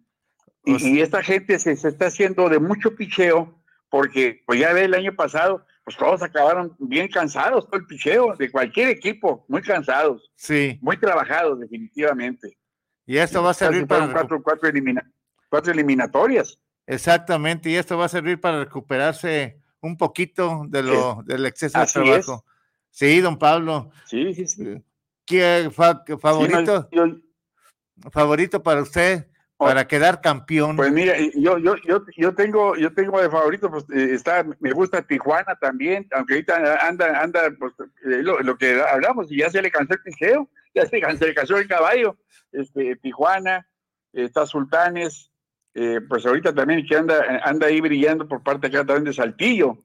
Y, 0.65 0.97
y 0.97 1.01
esta 1.01 1.23
gente 1.23 1.59
se, 1.59 1.77
se 1.77 1.89
está 1.89 2.07
haciendo 2.07 2.49
de 2.49 2.59
mucho 2.59 2.95
picheo, 2.97 3.63
porque 3.89 4.43
pues 4.47 4.59
ya 4.61 4.73
ve 4.73 4.85
el 4.85 4.95
año 4.95 5.15
pasado, 5.15 5.65
pues 5.85 5.97
todos 5.97 6.23
acabaron 6.23 6.75
bien 6.81 7.09
cansados, 7.09 7.67
todo 7.67 7.77
el 7.81 7.87
picheo, 7.87 8.35
de 8.37 8.51
cualquier 8.51 8.89
equipo, 8.89 9.45
muy 9.49 9.63
cansados, 9.63 10.31
Sí. 10.35 10.79
muy 10.83 10.99
trabajados 10.99 11.61
definitivamente. 11.61 12.59
Y 13.07 13.19
esto 13.19 13.43
va 13.43 13.51
a 13.51 13.55
servir 13.55 13.87
para 13.87 14.13
cuatro, 14.13 14.43
cuatro, 14.43 14.69
elimina- 14.69 15.09
cuatro 15.49 15.73
eliminatorias. 15.73 16.59
Exactamente, 16.89 17.71
y 17.71 17.77
esto 17.77 17.97
va 17.97 18.07
a 18.07 18.09
servir 18.09 18.41
para 18.41 18.65
recuperarse 18.65 19.61
un 19.87 19.97
poquito 19.97 20.65
de 20.69 20.83
lo, 20.83 21.23
del 21.25 21.47
exceso 21.47 21.79
Así 21.79 21.99
de 21.99 22.05
trabajo. 22.05 22.45
Sí, 22.91 23.21
don 23.21 23.39
Pablo. 23.39 23.91
Sí, 24.07 24.35
sí, 24.35 24.47
sí. 24.47 24.83
¿Qué 25.25 25.71
fa- 25.73 26.03
qué 26.05 26.17
favorito, 26.19 26.89
Sí, 26.91 26.97
no, 26.97 27.07
yo- 27.07 28.11
favorito 28.11 28.63
para 28.63 28.83
usted 28.83 29.27
para 29.59 29.87
quedar 29.89 30.21
campeón? 30.21 30.77
Pues 30.77 30.93
mira, 30.93 31.15
yo, 31.35 31.57
yo, 31.59 31.77
yo, 31.87 32.05
yo 32.17 32.35
tengo, 32.35 32.77
yo 32.77 32.93
tengo 32.93 33.21
de 33.21 33.31
favorito, 33.31 33.71
pues 33.71 33.85
eh, 33.95 34.13
está, 34.15 34.45
me 34.61 34.73
gusta 34.73 35.01
Tijuana 35.03 35.57
también, 35.57 36.07
aunque 36.13 36.35
ahorita 36.35 36.87
anda, 36.87 37.23
anda, 37.23 37.41
pues 37.59 37.73
eh, 38.05 38.23
lo, 38.23 38.41
lo 38.41 38.59
que 38.59 38.81
hablamos, 38.83 39.33
y 39.33 39.39
ya 39.39 39.49
se 39.51 39.63
le 39.63 39.71
cansó 39.71 39.95
el 39.95 40.03
picheo, 40.03 40.51
ya 40.75 40.85
se, 40.87 40.97
le 41.01 41.35
cansó 41.35 41.57
el 41.57 41.67
caballo, 41.69 42.19
este, 42.53 42.97
Tijuana, 42.97 43.67
eh, 44.13 44.25
está 44.25 44.45
Sultanes, 44.47 45.33
eh, 45.79 46.01
pues 46.09 46.25
ahorita 46.27 46.55
también 46.55 46.87
que 46.87 46.97
anda, 46.97 47.41
anda 47.45 47.67
ahí 47.67 47.81
brillando 47.81 48.27
por 48.27 48.43
parte 48.43 48.67
acá 48.69 48.79
también 48.85 49.05
de 49.05 49.13
Saltillo, 49.13 49.85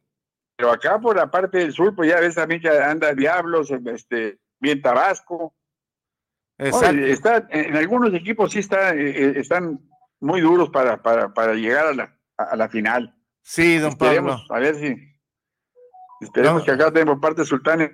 pero 0.56 0.72
acá 0.72 1.00
por 1.00 1.16
la 1.18 1.30
parte 1.30 1.58
del 1.60 1.74
sur, 1.74 1.94
pues 1.96 2.10
ya 2.10 2.20
ves 2.20 2.36
también 2.36 2.62
que 2.62 2.70
anda 2.70 3.14
Diablos, 3.14 3.72
este, 3.72 4.40
bien 4.60 4.82
Tabasco, 4.82 5.54
Exacto. 6.58 6.90
Oye, 6.90 7.12
está, 7.12 7.48
en 7.50 7.76
algunos 7.76 8.14
equipos 8.14 8.52
sí 8.52 8.60
está, 8.60 8.94
eh, 8.94 9.10
eh, 9.10 9.34
están 9.38 9.80
muy 10.20 10.42
duros 10.42 10.70
para, 10.70 11.02
para, 11.02 11.34
para 11.34 11.56
llegar 11.56 11.88
a 11.88 11.94
la, 11.96 12.20
a 12.38 12.56
la 12.56 12.70
final. 12.70 13.16
Sí, 13.42 13.78
don 13.80 13.90
Esperemos, 13.90 14.46
Pablo. 14.48 14.56
a 14.56 14.60
ver 14.60 14.76
si. 14.76 14.96
Esperemos 16.22 16.62
No. 16.62 16.66
que 16.66 16.72
acá 16.72 16.92
tenemos 16.92 17.16
por 17.16 17.22
parte 17.22 17.42
de 17.42 17.48
Sultanes 17.48 17.90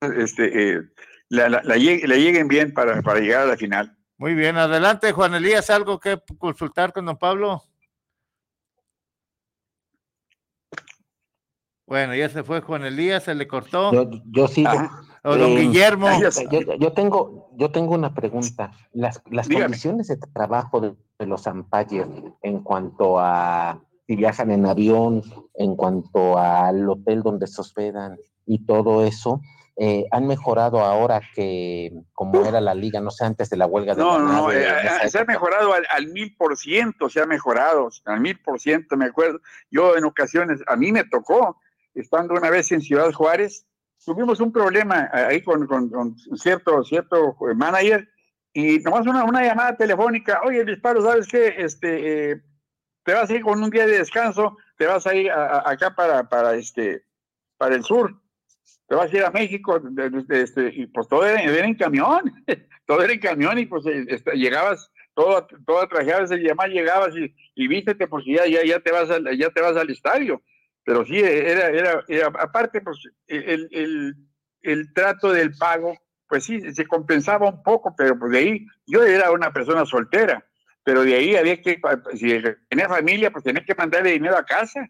este, 0.00 0.70
eh, 0.76 0.82
la, 1.30 1.48
la- 1.48 1.62
la 1.64 1.76
lleguen 1.76 2.46
bien 2.46 2.72
para, 2.72 3.02
para 3.02 3.18
llegar 3.18 3.42
a 3.42 3.46
la 3.46 3.56
final. 3.56 3.98
Muy 4.22 4.34
bien, 4.34 4.56
adelante, 4.56 5.10
Juan 5.10 5.34
Elías, 5.34 5.68
¿algo 5.68 5.98
que 5.98 6.16
consultar 6.38 6.92
con 6.92 7.06
don 7.06 7.16
Pablo? 7.16 7.60
Bueno, 11.88 12.14
ya 12.14 12.28
se 12.28 12.44
fue 12.44 12.60
Juan 12.60 12.84
Elías, 12.84 13.24
se 13.24 13.34
le 13.34 13.48
cortó. 13.48 13.92
Yo, 13.92 14.08
yo 14.26 14.46
sigo. 14.46 14.70
O 15.24 15.34
don 15.34 15.50
Eh, 15.50 15.62
Guillermo. 15.62 16.06
Yo, 16.20 16.76
yo 16.78 16.92
tengo, 16.92 17.50
yo 17.56 17.72
tengo 17.72 17.94
una 17.96 18.14
pregunta. 18.14 18.70
Las, 18.92 19.20
las 19.28 19.48
Dígame. 19.48 19.64
condiciones 19.64 20.06
de 20.06 20.16
trabajo 20.18 20.80
de, 20.80 20.94
de 21.18 21.26
los 21.26 21.44
umpires 21.48 22.06
en 22.42 22.60
cuanto 22.62 23.18
a 23.18 23.82
si 24.06 24.14
viajan 24.14 24.52
en 24.52 24.66
avión, 24.66 25.24
en 25.54 25.74
cuanto 25.74 26.38
al 26.38 26.88
hotel 26.88 27.24
donde 27.24 27.48
se 27.48 27.60
hospedan 27.60 28.16
y 28.46 28.66
todo 28.66 29.04
eso, 29.04 29.40
eh, 29.76 30.04
han 30.10 30.26
mejorado 30.26 30.80
ahora 30.80 31.22
que 31.34 31.90
como 32.12 32.44
era 32.46 32.60
la 32.60 32.74
liga, 32.74 33.00
no 33.00 33.10
sé, 33.10 33.24
antes 33.24 33.48
de 33.50 33.56
la 33.56 33.66
huelga 33.66 33.94
de 33.94 34.02
No, 34.02 34.18
la 34.18 34.18
no, 34.18 34.42
nave, 34.42 34.62
eh, 34.64 34.90
eh, 35.04 35.08
se 35.08 35.18
ha 35.18 35.24
mejorado 35.24 35.72
al, 35.72 35.86
al 35.90 36.08
mil 36.08 36.36
por 36.36 36.56
ciento, 36.58 37.08
se 37.08 37.20
ha 37.20 37.26
mejorado, 37.26 37.88
al 38.04 38.20
mil 38.20 38.38
por 38.40 38.60
ciento, 38.60 38.96
me 38.96 39.06
acuerdo. 39.06 39.40
Yo 39.70 39.96
en 39.96 40.04
ocasiones, 40.04 40.60
a 40.66 40.76
mí 40.76 40.92
me 40.92 41.04
tocó, 41.04 41.58
estando 41.94 42.34
una 42.34 42.50
vez 42.50 42.70
en 42.72 42.80
Ciudad 42.82 43.10
Juárez, 43.12 43.66
tuvimos 44.04 44.40
un 44.40 44.52
problema 44.52 45.08
ahí 45.12 45.42
con, 45.42 45.66
con- 45.66 45.88
con 45.88 46.16
cierto, 46.36 46.82
cierto 46.84 47.36
manager 47.54 48.08
y 48.52 48.78
nomás 48.80 49.06
una, 49.06 49.24
una 49.24 49.42
llamada 49.42 49.76
telefónica, 49.76 50.42
oye, 50.44 50.64
disparo, 50.64 51.00
¿sabes 51.02 51.26
qué? 51.28 51.54
Este, 51.58 52.32
eh, 52.32 52.42
te 53.04 53.14
vas 53.14 53.30
a 53.30 53.32
ir 53.34 53.42
con 53.42 53.62
un 53.62 53.70
día 53.70 53.86
de 53.86 53.98
descanso, 53.98 54.56
te 54.76 54.86
vas 54.86 55.06
a 55.06 55.14
ir 55.14 55.30
a- 55.30 55.58
a- 55.60 55.70
acá 55.70 55.94
para, 55.94 56.28
para, 56.28 56.54
este, 56.54 57.04
para 57.56 57.74
el 57.74 57.84
sur, 57.84 58.14
te 58.88 58.94
vas 58.94 59.12
a 59.12 59.16
ir 59.16 59.24
a 59.24 59.30
México, 59.30 59.78
de- 59.80 60.10
de- 60.10 60.22
de- 60.22 60.42
este, 60.42 60.70
y 60.74 60.86
pues 60.86 61.08
todo 61.08 61.24
era, 61.26 61.40
era 61.42 61.66
en 61.66 61.74
camión, 61.74 62.22
todo 62.86 63.02
era 63.02 63.12
en 63.12 63.20
camión 63.20 63.58
y 63.58 63.66
pues 63.66 63.86
eh, 63.86 64.04
este, 64.08 64.32
llegabas 64.36 64.90
todo, 65.14 65.46
todo 65.66 65.86
trajeado 65.88 66.24
ese 66.24 66.38
llamar, 66.38 66.70
llegabas 66.70 67.14
y, 67.16 67.34
y 67.54 67.68
vístete 67.68 68.06
porque 68.06 68.32
ya, 68.34 68.46
ya, 68.46 68.64
ya 68.64 68.80
te 68.80 68.90
vas 68.92 69.10
al, 69.10 69.36
ya 69.38 69.50
te 69.50 69.60
vas 69.60 69.76
al 69.76 69.90
estadio. 69.90 70.42
Pero 70.84 71.04
sí, 71.06 71.18
era, 71.20 71.68
era, 71.68 72.04
era- 72.08 72.26
aparte, 72.40 72.80
pues 72.80 72.98
el, 73.28 73.68
el, 73.70 74.14
el 74.62 74.92
trato 74.92 75.32
del 75.32 75.54
pago, 75.56 75.96
pues 76.28 76.44
sí, 76.44 76.60
se 76.72 76.86
compensaba 76.86 77.48
un 77.50 77.62
poco, 77.62 77.94
pero 77.96 78.18
pues 78.18 78.32
de 78.32 78.38
ahí, 78.38 78.66
yo 78.86 79.02
era 79.04 79.30
una 79.30 79.52
persona 79.52 79.84
soltera, 79.86 80.44
pero 80.82 81.02
de 81.04 81.14
ahí 81.14 81.36
había 81.36 81.60
que, 81.62 81.78
si 82.14 82.40
tenía 82.68 82.88
familia, 82.88 83.30
pues 83.30 83.44
tenía 83.44 83.64
que 83.64 83.74
mandarle 83.74 84.12
dinero 84.12 84.36
a 84.36 84.44
casa. 84.44 84.88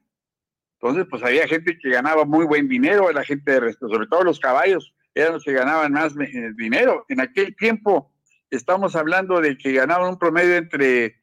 Entonces, 0.82 1.06
pues 1.08 1.22
había 1.22 1.46
gente 1.46 1.78
que 1.78 1.90
ganaba 1.90 2.24
muy 2.24 2.44
buen 2.44 2.66
dinero, 2.66 3.12
la 3.12 3.22
gente 3.22 3.52
de 3.52 3.60
resto, 3.60 3.88
sobre 3.88 4.08
todo 4.08 4.24
los 4.24 4.40
caballos, 4.40 4.92
eran 5.14 5.34
los 5.34 5.44
que 5.44 5.52
ganaban 5.52 5.92
más 5.92 6.12
eh, 6.16 6.50
dinero. 6.56 7.06
En 7.08 7.20
aquel 7.20 7.54
tiempo, 7.54 8.12
estamos 8.50 8.96
hablando 8.96 9.40
de 9.40 9.56
que 9.56 9.72
ganaban 9.74 10.08
un 10.08 10.18
promedio 10.18 10.56
entre 10.56 11.20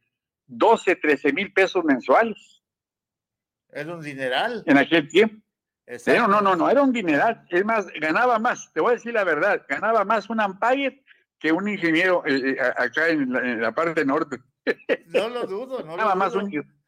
12, 0.48 0.96
13 0.96 1.34
mil 1.34 1.52
pesos 1.52 1.84
mensuales 1.84 2.64
Era 3.70 3.94
un 3.94 4.02
dineral. 4.02 4.64
en 4.66 4.78
aquel 4.78 5.10
tiempo. 5.10 5.44
Pero 6.06 6.30
no, 6.30 6.40
no, 6.40 6.56
no, 6.56 6.70
era 6.70 6.82
un 6.82 6.94
dineral. 6.94 7.46
Es 7.50 7.66
más, 7.66 7.88
ganaba 8.00 8.40
más, 8.40 8.72
te 8.72 8.80
voy 8.80 8.92
a 8.92 8.96
decir 8.96 9.14
la 9.14 9.26
verdad, 9.26 9.66
ganaba 9.68 10.06
más 10.06 10.30
un 10.30 10.40
umpire 10.40 11.04
que 11.38 11.52
un 11.52 11.68
ingeniero 11.68 12.24
eh, 12.26 12.52
eh, 12.52 12.58
acá 12.62 13.10
en 13.10 13.34
la, 13.34 13.40
en 13.40 13.62
la 13.62 13.74
parte 13.74 14.06
norte. 14.06 14.38
No 15.08 15.28
lo 15.28 15.46
dudo, 15.48 15.80
no 15.80 15.98
ganaba 15.98 16.12
lo 16.12 16.16
más 16.16 16.34
dudo. 16.34 16.46
un, 16.46 16.79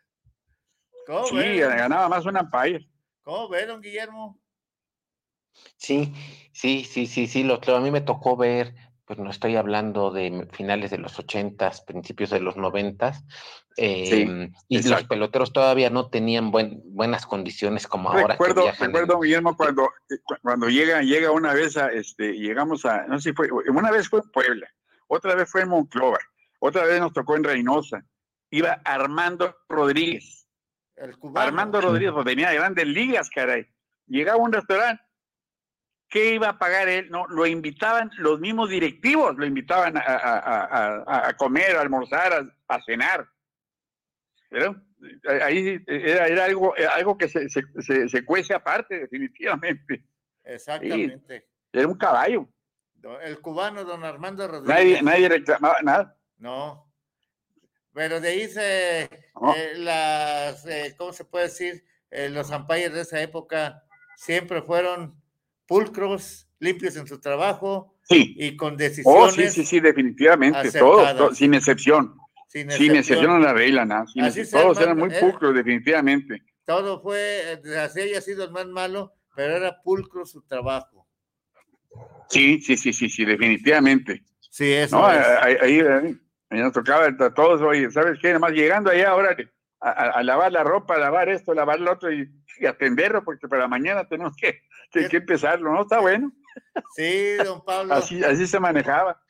¿Cómo 1.05 1.25
sí, 1.27 1.35
ganaba 1.59 2.09
más 2.09 2.25
un 2.25 2.37
umpire. 2.37 2.87
¿Cómo 3.23 3.49
ve, 3.49 3.65
don 3.65 3.81
Guillermo? 3.81 4.39
Sí, 5.77 6.13
sí, 6.53 6.85
sí, 6.85 7.07
sí, 7.07 7.27
sí, 7.27 7.43
lo. 7.43 7.59
A 7.75 7.79
mí 7.81 7.91
me 7.91 8.01
tocó 8.01 8.37
ver, 8.37 8.73
pues 9.05 9.19
no 9.19 9.29
estoy 9.29 9.55
hablando 9.55 10.11
de 10.11 10.47
finales 10.53 10.91
de 10.91 10.97
los 10.97 11.17
ochentas, 11.19 11.81
principios 11.81 12.29
de 12.29 12.39
los 12.39 12.55
noventas, 12.55 13.23
em, 13.75 14.53
y 14.67 14.81
los 14.83 15.03
peloteros 15.05 15.53
todavía 15.53 15.89
no 15.89 16.09
tenían 16.09 16.51
buen, 16.51 16.81
buenas 16.85 17.25
condiciones 17.25 17.87
como 17.87 18.09
ahora 18.09 18.33
recuerdo, 18.33 18.63
viajan. 18.63 18.89
en- 18.89 18.93
recuerdo 18.95 19.19
Guillermo 19.19 19.57
cuando, 19.57 19.89
eh, 20.09 20.17
cu- 20.23 20.35
cuando 20.41 20.69
llega, 20.69 21.01
llega 21.01 21.31
una 21.31 21.53
vez 21.53 21.77
a 21.77 21.87
este, 21.91 22.33
llegamos 22.33 22.85
a, 22.85 23.05
no 23.07 23.19
sé 23.19 23.29
si 23.29 23.35
fue, 23.35 23.49
una 23.51 23.91
vez 23.91 24.07
fue 24.09 24.19
en 24.21 24.31
Puebla, 24.31 24.67
otra 25.07 25.35
vez 25.35 25.49
fue 25.49 25.61
en 25.61 25.69
Monclova, 25.69 26.19
otra 26.59 26.85
vez 26.85 26.99
nos 26.99 27.13
tocó 27.13 27.35
en 27.35 27.43
Reynosa. 27.43 28.03
Iba 28.53 28.81
Armando 28.83 29.55
Rodríguez. 29.69 30.40
El 31.01 31.17
cubano. 31.17 31.47
Armando 31.47 31.81
Rodríguez, 31.81 32.11
pues 32.13 32.25
venía 32.25 32.49
de 32.49 32.57
grandes 32.57 32.85
ligas, 32.87 33.29
caray. 33.29 33.65
Llegaba 34.07 34.37
a 34.39 34.41
un 34.43 34.51
restaurante, 34.53 35.01
¿qué 36.09 36.33
iba 36.35 36.49
a 36.49 36.59
pagar 36.59 36.87
él? 36.89 37.09
No, 37.09 37.25
lo 37.27 37.45
invitaban 37.47 38.11
los 38.17 38.39
mismos 38.39 38.69
directivos, 38.69 39.35
lo 39.37 39.45
invitaban 39.45 39.97
a, 39.97 40.01
a- 40.01 40.37
a- 40.37 41.03
a- 41.07 41.27
a 41.29 41.33
comer, 41.37 41.75
a 41.75 41.81
almorzar, 41.81 42.47
a, 42.67 42.81
cenar. 42.81 43.27
Pero 44.49 44.75
ahí 45.43 45.81
era, 45.87 46.27
era 46.27 46.45
algo, 46.45 47.17
que 47.17 47.27
se, 47.29 47.49
se, 47.49 47.61
se- 47.79 48.09
se 48.09 48.25
cuece 48.25 48.53
aparte, 48.53 48.99
definitivamente. 48.99 50.03
Exactamente. 50.43 51.47
Era 51.71 51.87
un 51.87 51.97
caballo. 51.97 52.47
El 53.23 53.39
cubano, 53.41 53.83
don 53.83 54.03
Armando 54.03 54.47
Rodríguez. 54.47 54.67
Nadie, 54.75 55.01
nadie 55.01 55.29
reclamaba 55.29 55.77
nada. 55.81 56.15
No. 56.37 56.90
Pero 57.93 58.19
de 58.21 58.27
ahí 58.29 58.47
se, 58.47 59.09
No. 59.41 59.53
eh, 59.55 59.73
las, 59.75 60.65
eh, 60.65 60.95
¿cómo 60.97 61.11
se 61.13 61.25
puede 61.25 61.45
decir? 61.45 61.83
Eh, 62.09 62.29
los 62.29 62.49
umpires 62.49 62.93
de 62.93 63.01
esa 63.01 63.21
época 63.21 63.83
siempre 64.15 64.61
fueron 64.61 65.15
pulcros, 65.65 66.47
limpios 66.59 66.95
en 66.95 67.07
su 67.07 67.19
trabajo 67.19 67.95
Sí. 68.03 68.35
y 68.37 68.55
con 68.57 68.73
Oh, 68.73 68.77
decisiones. 68.77 69.33
sí, 69.35 69.49
sí, 69.49 69.65
sí, 69.65 69.79
definitivamente. 69.79 70.71
Todo, 70.71 70.99
acertadas. 70.99 71.17
todo, 71.17 71.35
sin 71.35 71.53
excepción. 71.53 72.17
Sin 72.47 72.69
Sin 72.71 72.95
excepción. 72.95 73.31
a 73.31 73.39
la 73.39 73.53
regla, 73.53 73.85
nada. 73.85 74.05
sin 74.07 74.23
Así 74.23 74.41
excepción. 74.41 74.61
se 74.61 74.67
Todos 74.73 74.81
eran 74.83 74.97
muy 74.97 75.09
pulcros, 75.09 75.55
definitivamente. 75.55 76.43
Todo 76.65 77.01
fue, 77.01 77.61
así 77.79 78.01
haya 78.01 78.19
sido 78.21 78.43
el 78.43 78.51
más 78.51 78.67
malo, 78.67 79.13
pero 79.35 79.55
era 79.55 79.81
pulcro 79.81 80.25
su 80.25 80.41
trabajo. 80.43 81.07
Sí, 82.29 82.61
sí, 82.61 82.75
sí, 82.77 82.91
sí, 82.93 83.09
sí, 83.09 83.25
definitivamente. 83.25 84.23
Sí, 84.49 84.71
eso 84.71 84.99
No, 84.99 85.09
es. 85.11 85.25
ahí, 85.41 85.55
ahí, 85.61 85.79
ahí 85.79 86.17
nos 86.59 86.73
tocaba 86.73 87.05
a 87.07 87.33
todos, 87.33 87.61
oye, 87.61 87.89
¿sabes 87.91 88.19
qué? 88.21 88.33
Nomás 88.33 88.51
llegando 88.51 88.89
allá 88.91 89.09
ahora 89.11 89.35
a, 89.79 89.89
a- 89.89 90.09
a 90.11 90.23
lavar 90.23 90.51
la 90.51 90.63
ropa, 90.63 90.95
a 90.95 90.99
lavar 90.99 91.29
esto, 91.29 91.51
a 91.51 91.55
lavar 91.55 91.79
lo 91.79 91.91
otro 91.93 92.11
y, 92.11 92.29
y 92.59 92.65
atenderlo, 92.65 93.23
porque 93.23 93.47
para 93.47 93.67
mañana 93.67 94.07
tenemos 94.07 94.35
que, 94.35 94.61
que, 94.91 95.07
que 95.07 95.17
empezarlo, 95.17 95.71
¿no? 95.73 95.81
Está 95.83 95.99
bueno. 95.99 96.31
Sí, 96.95 97.35
don 97.43 97.63
Pablo. 97.63 97.93
Así, 97.93 98.23
así 98.23 98.45
se 98.47 98.59
manejaba. 98.59 99.21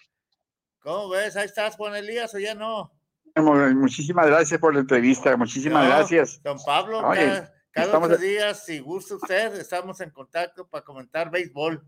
¿Cómo 0.80 1.10
ves? 1.10 1.36
Ahí 1.38 1.46
estás, 1.46 1.76
Juan 1.76 1.96
Elías, 1.96 2.34
o 2.34 2.40
ya 2.40 2.56
no. 2.56 2.92
Mu- 3.36 3.74
Muchísimas 3.76 4.26
gracias 4.28 4.60
por 4.60 4.74
la 4.74 4.80
entrevista, 4.82 5.38
muchísimas 5.38 5.84
No, 5.84 5.90
gracias. 5.90 6.42
Don 6.44 6.58
Pablo, 6.66 7.00
Oye, 7.08 7.20
cada, 7.22 7.54
cada 7.72 7.86
estamos- 7.86 8.10
ocho 8.10 8.18
días, 8.18 8.66
si 8.66 8.80
gusta 8.80 9.16
usted, 9.16 9.56
estamos 9.56 10.02
en 10.02 10.10
contacto 10.10 10.68
para 10.68 10.84
comentar 10.84 11.30
béisbol, 11.30 11.82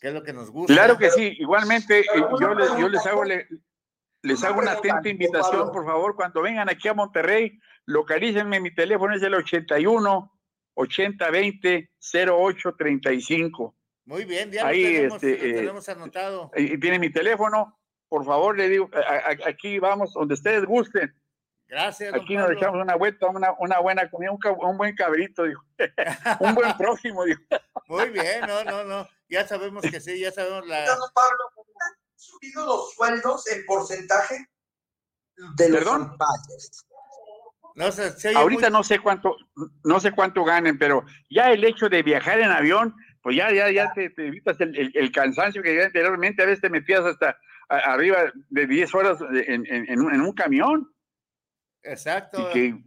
que 0.00 0.08
es 0.08 0.14
lo 0.14 0.22
que 0.22 0.32
nos 0.32 0.50
gusta. 0.50 0.72
Claro 0.72 0.96
que 0.96 1.10
sí, 1.10 1.34
igualmente 1.40 2.00
eh, 2.00 2.04
yo 2.40 2.54
les, 2.54 2.76
yo 2.78 2.88
les 2.88 3.04
hago 3.06 3.24
le- 3.24 3.48
les 4.22 4.42
hago 4.44 4.60
una 4.60 4.72
atenta 4.72 5.08
invitación, 5.08 5.70
por 5.72 5.84
favor, 5.84 6.14
cuando 6.16 6.42
vengan 6.42 6.68
aquí 6.68 6.88
a 6.88 6.94
Monterrey, 6.94 7.58
localícenme, 7.86 8.60
mi 8.60 8.74
teléfono 8.74 9.14
es 9.14 9.22
el 9.22 9.34
81 9.34 10.32
80 10.74 11.30
20 11.30 11.90
08 12.30 12.74
35. 12.76 13.76
Muy 14.04 14.24
bien, 14.24 14.50
ya 14.50 14.66
Ahí, 14.66 14.82
lo 15.08 15.18
tenemos, 15.18 15.22
este, 15.22 15.38
lo 15.38 15.44
eh, 15.44 15.54
tenemos 15.60 15.88
anotado. 15.88 16.50
Y 16.56 16.78
tiene 16.78 16.98
mi 16.98 17.10
teléfono, 17.10 17.78
por 18.08 18.24
favor, 18.24 18.56
le 18.56 18.68
digo, 18.68 18.88
a- 18.94 19.30
a- 19.30 19.48
aquí 19.48 19.78
vamos, 19.78 20.12
donde 20.14 20.34
ustedes 20.34 20.64
gusten. 20.64 21.14
Gracias, 21.68 22.12
Aquí 22.12 22.34
nos 22.36 22.44
Pablo. 22.46 22.58
echamos 22.58 22.82
una 22.82 22.96
vuelta, 22.96 23.26
una, 23.28 23.52
una 23.58 23.78
buena 23.80 24.10
comida, 24.10 24.30
un, 24.30 24.76
buen 24.76 24.94
cabrito, 24.94 25.44
dijo. 25.44 25.64
un 26.40 26.54
buen 26.54 26.76
próximo, 26.76 27.24
dijo. 27.24 27.40
Muy 27.86 28.10
bien, 28.10 28.40
no, 28.46 28.62
no, 28.64 28.84
no. 28.84 29.08
Ya 29.28 29.46
sabemos 29.48 29.82
que 29.82 29.98
sí, 30.00 30.20
ya 30.20 30.30
sabemos 30.30 30.66
la. 30.66 30.84
Pablo, 30.84 31.66
subido 32.22 32.64
los 32.66 32.92
sueldos 32.94 33.46
en 33.50 33.64
porcentaje 33.66 34.46
de 35.56 35.68
los 35.68 35.78
¿Perdón? 35.80 36.02
umpires. 36.02 36.86
No 37.74 37.90
se 37.90 38.34
Ahorita 38.36 38.68
muy- 38.68 38.78
no 38.78 38.84
sé 38.84 38.98
cuánto, 38.98 39.36
no 39.84 39.98
sé 40.00 40.12
cuánto 40.12 40.44
ganen, 40.44 40.78
pero 40.78 41.04
ya 41.30 41.50
el 41.52 41.64
hecho 41.64 41.88
de 41.88 42.02
viajar 42.02 42.38
en 42.40 42.50
avión, 42.50 42.94
pues 43.22 43.36
ya, 43.36 43.50
ya, 43.50 43.70
ya 43.70 43.92
te, 43.94 44.10
te 44.10 44.26
evitas 44.26 44.60
el, 44.60 44.76
el- 44.78 44.92
el 44.94 45.10
cansancio 45.12 45.62
que 45.62 45.74
ya 45.76 45.86
anteriormente 45.86 46.42
a 46.42 46.46
veces 46.46 46.60
te 46.60 46.68
metías 46.70 47.00
hasta 47.00 47.38
arriba 47.68 48.30
de 48.50 48.66
10 48.66 48.94
horas 48.94 49.18
en, 49.46 49.66
en- 49.66 49.90
en 49.90 50.00
un, 50.00 50.14
en 50.14 50.20
un 50.20 50.32
camión. 50.32 50.92
Exacto. 51.82 52.50
Y 52.50 52.52
que 52.52 52.84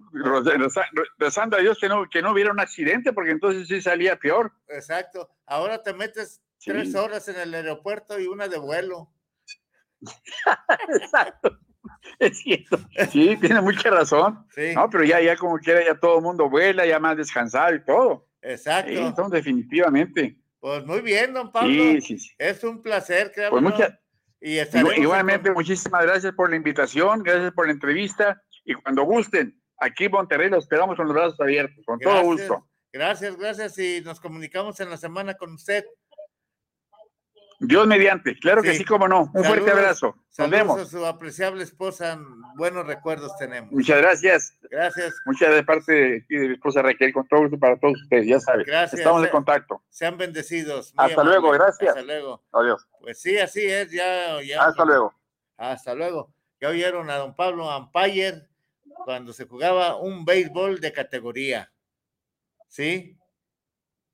rezando 1.18 1.58
a 1.58 1.60
Dios 1.60 1.78
que 1.80 1.90
no, 1.90 2.08
que 2.10 2.22
no 2.22 2.32
hubiera 2.32 2.52
un 2.52 2.60
accidente, 2.60 3.12
porque 3.12 3.32
entonces 3.32 3.68
sí 3.68 3.82
salía 3.82 4.18
peor. 4.18 4.54
Exacto. 4.68 5.30
Ahora 5.46 5.82
te 5.84 5.94
metes 5.94 6.42
Sí. 6.58 6.72
tres 6.72 6.96
horas 6.96 7.28
en 7.28 7.36
el 7.38 7.54
aeropuerto 7.54 8.18
y 8.20 8.28
una 8.28 8.48
de 8.48 8.58
vuelo. 8.58 9.12
Exacto. 11.02 11.58
Es 12.20 12.40
cierto. 12.40 12.80
Sí, 13.12 13.38
tiene 13.42 13.62
mucha 13.62 13.90
razón. 13.90 14.46
Sí. 14.54 14.74
No, 14.76 14.90
pero 14.90 15.04
ya, 15.04 15.22
ya 15.22 15.36
como 15.36 15.58
quiera, 15.58 15.84
ya 15.84 16.00
todo 16.00 16.18
el 16.18 16.24
mundo 16.24 16.50
vuela, 16.50 16.86
ya 16.86 17.00
más 17.00 17.18
descansado 17.18 17.76
y 17.76 17.84
todo. 17.84 18.28
Exacto. 18.42 18.92
Sí, 18.92 18.98
entonces, 18.98 19.44
definitivamente. 19.44 20.38
Pues 20.60 20.86
muy 20.86 21.02
bien, 21.02 21.34
don 21.34 21.52
Pablo. 21.52 21.70
Sí, 21.70 22.02
sí, 22.02 22.20
sí. 22.20 22.30
Es 22.38 22.64
un 22.64 22.82
placer, 22.82 23.32
créanme. 23.34 23.52
Pues 23.52 23.64
mucha- 23.64 24.00
Y 24.42 24.60
Igualmente, 25.02 25.52
muchísimas 25.52 26.04
gracias 26.04 26.34
por 26.34 26.50
la 26.50 26.56
invitación, 26.56 27.24
gracias 27.24 27.52
por 27.54 27.66
la 27.68 27.74
entrevista 27.74 28.42
y 28.64 28.74
cuando 28.76 29.04
gusten, 29.04 29.60
aquí 29.80 30.06
en 30.06 30.12
Monterrey 30.12 30.50
los 30.50 30.64
esperamos 30.66 30.96
con 30.98 31.08
los 31.08 31.16
brazos 31.16 31.40
abiertos, 31.40 31.84
con 31.86 32.00
todo 32.00 32.22
gusto. 32.24 32.68
Gracias, 32.92 33.36
gracias. 33.36 33.78
Y 33.78 34.02
nos 34.06 34.20
comunicamos 34.20 34.80
en 34.80 34.90
la 34.90 34.98
semana 34.98 35.34
con 35.34 35.54
usted. 35.54 35.84
Dios 37.60 37.88
mediante, 37.88 38.38
claro 38.40 38.62
que 38.62 38.74
Sí. 38.76 38.84
cómo 38.84 39.08
no. 39.08 39.32
Un 39.34 39.44
fuerte 39.44 39.72
abrazo. 39.72 40.08
Nos 40.18 40.26
Saludos 40.36 40.60
vemos. 40.60 40.80
a 40.82 40.86
su 40.86 41.06
apreciable 41.06 41.64
esposa. 41.64 42.20
Buenos 42.58 42.86
recuerdos 42.86 43.32
tenemos. 43.38 43.72
Muchas 43.72 43.98
gracias. 44.02 44.54
Gracias. 44.70 45.16
Muchas 45.26 45.56
de 45.56 45.64
parte 45.64 45.92
de, 45.94 46.26
de 46.30 46.48
mi 46.50 46.54
esposa 46.56 46.82
Raquel, 46.82 47.14
con 47.14 47.26
todo 47.28 47.42
gusto 47.42 47.58
para 47.58 47.78
todos 47.80 48.02
ustedes, 48.04 48.28
ya 48.28 48.40
saben. 48.42 48.66
Gracias. 48.66 49.00
Estamos 49.00 49.22
en 49.22 49.28
Eh, 49.28 49.32
contacto. 49.32 49.82
Sean 49.90 50.18
bendecidos. 50.18 50.94
Hasta 50.98 51.24
luego, 51.24 51.52
gracias. 51.52 51.90
Hasta 51.90 52.02
luego. 52.04 52.44
Adiós. 52.52 52.86
Pues 53.00 53.22
sí, 53.22 53.38
así 53.38 53.64
es. 53.66 53.90
Ya, 53.92 54.42
ya. 54.42 54.64
Hasta 54.66 54.84
luego. 54.84 55.14
Hasta 55.58 55.96
luego. 55.96 56.34
Ya 56.60 56.70
oyeron 56.70 57.10
a 57.10 57.16
don 57.18 57.36
Pablo 57.36 57.72
Ampayer 57.72 58.50
cuando 59.06 59.32
se 59.34 59.46
jugaba 59.46 59.96
un 59.96 60.26
béisbol 60.26 60.80
de 60.82 60.92
categoría. 60.92 61.72
¿Sí? 62.68 63.18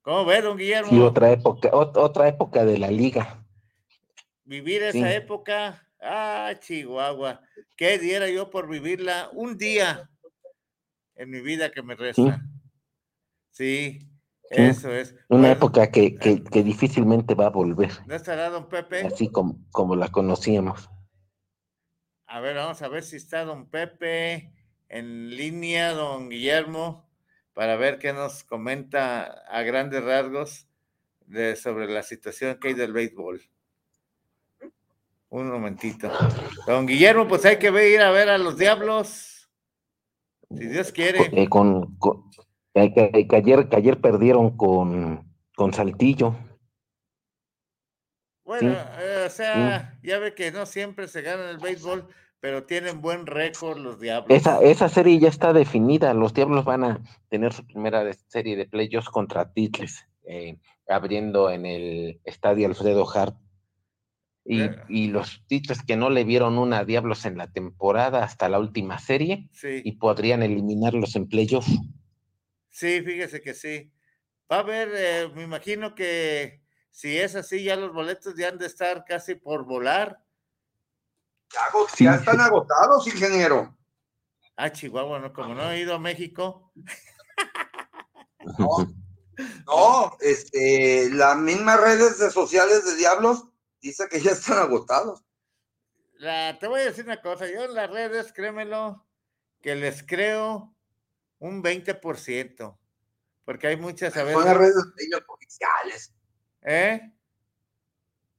¿Cómo 0.02 0.24
ve, 0.24 0.42
don 0.42 0.56
Guillermo? 0.56 0.90
Sí, 0.90 1.00
otra 1.00 1.30
época, 1.30 1.70
ot- 1.70 1.96
otra 1.96 2.28
época 2.28 2.64
de 2.64 2.78
la 2.78 2.90
liga. 2.90 3.44
Vivir 4.44 4.82
esa 4.82 5.08
Sí. 5.08 5.14
época, 5.16 5.88
ah, 6.00 6.52
Chihuahua, 6.58 7.40
¿qué 7.76 7.98
diera 7.98 8.28
yo 8.28 8.50
por 8.50 8.68
vivirla 8.68 9.30
un 9.32 9.56
día 9.56 10.10
en 11.14 11.30
mi 11.30 11.40
vida 11.40 11.70
que 11.70 11.82
me 11.82 11.94
resta? 11.94 12.42
Sí, 13.50 14.00
Sí. 14.50 14.56
eso 14.56 14.92
es. 14.92 15.12
Una 15.28 15.42
Bueno, 15.42 15.52
época 15.54 15.90
que, 15.90 16.16
que, 16.16 16.42
que 16.42 16.62
difícilmente 16.64 17.34
va 17.34 17.46
a 17.46 17.50
volver, 17.50 17.90
¿No 18.06 18.14
estará 18.14 18.50
don 18.50 18.68
Pepe? 18.68 19.06
así 19.06 19.28
como, 19.30 19.56
como 19.70 19.94
la 19.94 20.08
conocíamos. 20.08 20.90
A 22.26 22.40
ver, 22.40 22.56
vamos 22.56 22.82
a 22.82 22.88
ver 22.88 23.02
si 23.04 23.16
está 23.16 23.44
don 23.44 23.68
Pepe 23.70 24.52
en 24.88 25.30
línea, 25.36 25.92
don 25.92 26.28
Guillermo, 26.28 27.08
para 27.54 27.76
ver 27.76 27.98
qué 27.98 28.12
nos 28.12 28.44
comenta 28.44 29.24
a 29.48 29.62
grandes 29.62 30.02
rasgos 30.02 30.66
de, 31.26 31.56
sobre 31.56 31.86
la 31.88 32.02
situación 32.02 32.58
que 32.58 32.68
hay 32.68 32.74
del 32.74 32.92
béisbol. 32.92 33.40
Un 35.28 35.48
momentito. 35.50 36.10
Don 36.66 36.86
Guillermo, 36.86 37.26
pues 37.26 37.44
hay 37.46 37.58
que 37.58 37.68
ir 37.90 38.00
a 38.02 38.10
ver 38.10 38.28
a 38.28 38.36
los 38.38 38.58
diablos, 38.58 39.48
si 40.50 40.66
Dios 40.66 40.92
quiere. 40.92 41.30
Eh, 41.32 41.48
con, 41.48 41.96
con- 41.96 42.30
eh, 42.74 42.92
que, 42.92 43.26
que 43.28 43.36
ayer, 43.36 43.68
que 43.68 43.76
ayer 43.76 44.00
perdieron 44.00 44.56
con, 44.56 45.30
con 45.56 45.72
Saltillo. 45.72 46.34
Bueno, 48.44 48.72
Sí. 48.72 48.76
eh, 48.98 49.24
o 49.26 49.30
sea, 49.30 49.98
ya 50.02 50.18
ve 50.18 50.34
que 50.34 50.50
no 50.52 50.66
siempre 50.66 51.08
se 51.08 51.22
gana 51.22 51.48
el 51.48 51.58
béisbol, 51.58 52.06
pero 52.42 52.64
tienen 52.64 53.00
buen 53.00 53.24
récord 53.26 53.78
los 53.78 54.00
diablos. 54.00 54.36
Esa, 54.36 54.60
esa 54.62 54.88
serie 54.88 55.20
ya 55.20 55.28
está 55.28 55.52
definida. 55.52 56.12
Los 56.12 56.34
Diablos 56.34 56.64
van 56.64 56.82
a 56.82 57.00
tener 57.28 57.52
su 57.52 57.64
primera 57.64 58.12
serie 58.26 58.56
de 58.56 58.66
playoffs 58.66 59.08
contra 59.10 59.52
Titles, 59.52 60.04
eh, 60.24 60.58
abriendo 60.88 61.50
en 61.50 61.64
el 61.66 62.20
estadio 62.24 62.66
Alfredo 62.66 63.08
Hart. 63.08 63.36
Y, 64.44 64.60
Eh. 64.62 64.74
y 64.88 65.06
los 65.06 65.44
Titles 65.46 65.84
que 65.84 65.94
no 65.96 66.10
le 66.10 66.24
vieron 66.24 66.58
una 66.58 66.78
a 66.80 66.84
Diablos 66.84 67.24
en 67.26 67.38
la 67.38 67.46
temporada 67.52 68.24
hasta 68.24 68.48
la 68.48 68.58
última 68.58 68.98
serie 68.98 69.48
Sí. 69.52 69.80
y 69.84 69.92
podrían 69.92 70.42
eliminarlos 70.42 71.14
en 71.14 71.28
playoffs. 71.28 71.70
Sí, 72.70 73.02
fíjese 73.02 73.40
que 73.40 73.54
sí. 73.54 73.92
Va 74.50 74.56
a 74.56 74.60
haber, 74.60 74.88
eh, 74.96 75.28
me 75.32 75.44
imagino 75.44 75.94
que 75.94 76.60
si 76.90 77.16
es 77.18 77.36
así, 77.36 77.62
ya 77.62 77.76
los 77.76 77.92
boletos 77.92 78.34
ya 78.36 78.48
han 78.48 78.58
de 78.58 78.66
estar 78.66 79.04
casi 79.04 79.36
por 79.36 79.64
volar. 79.64 80.18
Ya, 81.98 82.14
están 82.14 82.40
agotados, 82.40 83.06
ingeniero. 83.06 83.76
Ah, 84.56 84.70
Chihuahua, 84.70 85.18
no, 85.18 85.32
como 85.32 85.54
no 85.54 85.70
he 85.70 85.80
ido 85.80 85.94
a 85.94 85.98
México. 85.98 86.72
No, 89.66 90.16
este, 90.20 91.08
las 91.10 91.36
mismas 91.36 91.80
redes 91.80 92.18
de 92.18 92.30
sociales 92.30 92.84
de 92.84 92.96
Diablos 92.96 93.44
dice 93.80 94.08
que 94.08 94.20
ya 94.20 94.32
están 94.32 94.58
agotados. 94.58 95.24
La, 96.14 96.58
te 96.58 96.68
voy 96.68 96.80
a 96.80 96.84
decir 96.84 97.04
una 97.04 97.20
cosa, 97.20 97.46
yo 97.46 97.64
en 97.64 97.74
las 97.74 97.90
redes, 97.90 98.32
créemelo, 98.32 99.06
que 99.60 99.74
les 99.74 100.02
creo 100.02 100.74
un 101.38 101.62
20%, 101.62 102.78
porque 103.44 103.66
hay 103.66 103.76
muchas 103.76 104.16
a 104.16 104.20
Son 104.20 104.28
veces. 104.28 104.44
las 104.44 104.56
redes 104.56 104.76
oficiales. 105.28 106.14
¿Eh? 106.62 107.12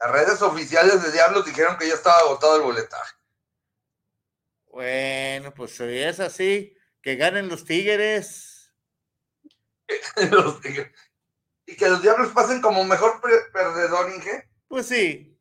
Las 0.03 0.11
redes 0.11 0.41
oficiales 0.41 1.01
de 1.01 1.13
Diablos 1.13 1.45
dijeron 1.45 1.77
que 1.77 1.87
ya 1.87 1.93
estaba 1.93 2.17
agotado 2.17 2.57
el 2.57 2.63
boletaje. 2.63 3.15
Bueno, 4.67 5.53
pues 5.53 5.77
si 5.77 5.97
es 5.97 6.19
así, 6.19 6.75
que 7.01 7.15
ganen 7.15 7.47
los 7.47 7.63
Tigres. 7.63 8.69
Los 10.29 10.59
Tigres. 10.59 10.91
y 11.65 11.77
que 11.77 11.87
los 11.87 12.01
Diablos 12.01 12.33
pasen 12.33 12.61
como 12.61 12.83
mejor 12.83 13.21
perdedor, 13.53 14.11
Inge. 14.13 14.49
Pues 14.67 14.87
sí. 14.87 15.39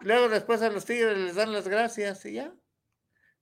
Luego 0.00 0.30
después 0.30 0.62
a 0.62 0.70
los 0.70 0.86
Tigres 0.86 1.18
les 1.18 1.34
dan 1.34 1.52
las 1.52 1.68
gracias 1.68 2.24
y 2.24 2.34
ya. 2.34 2.54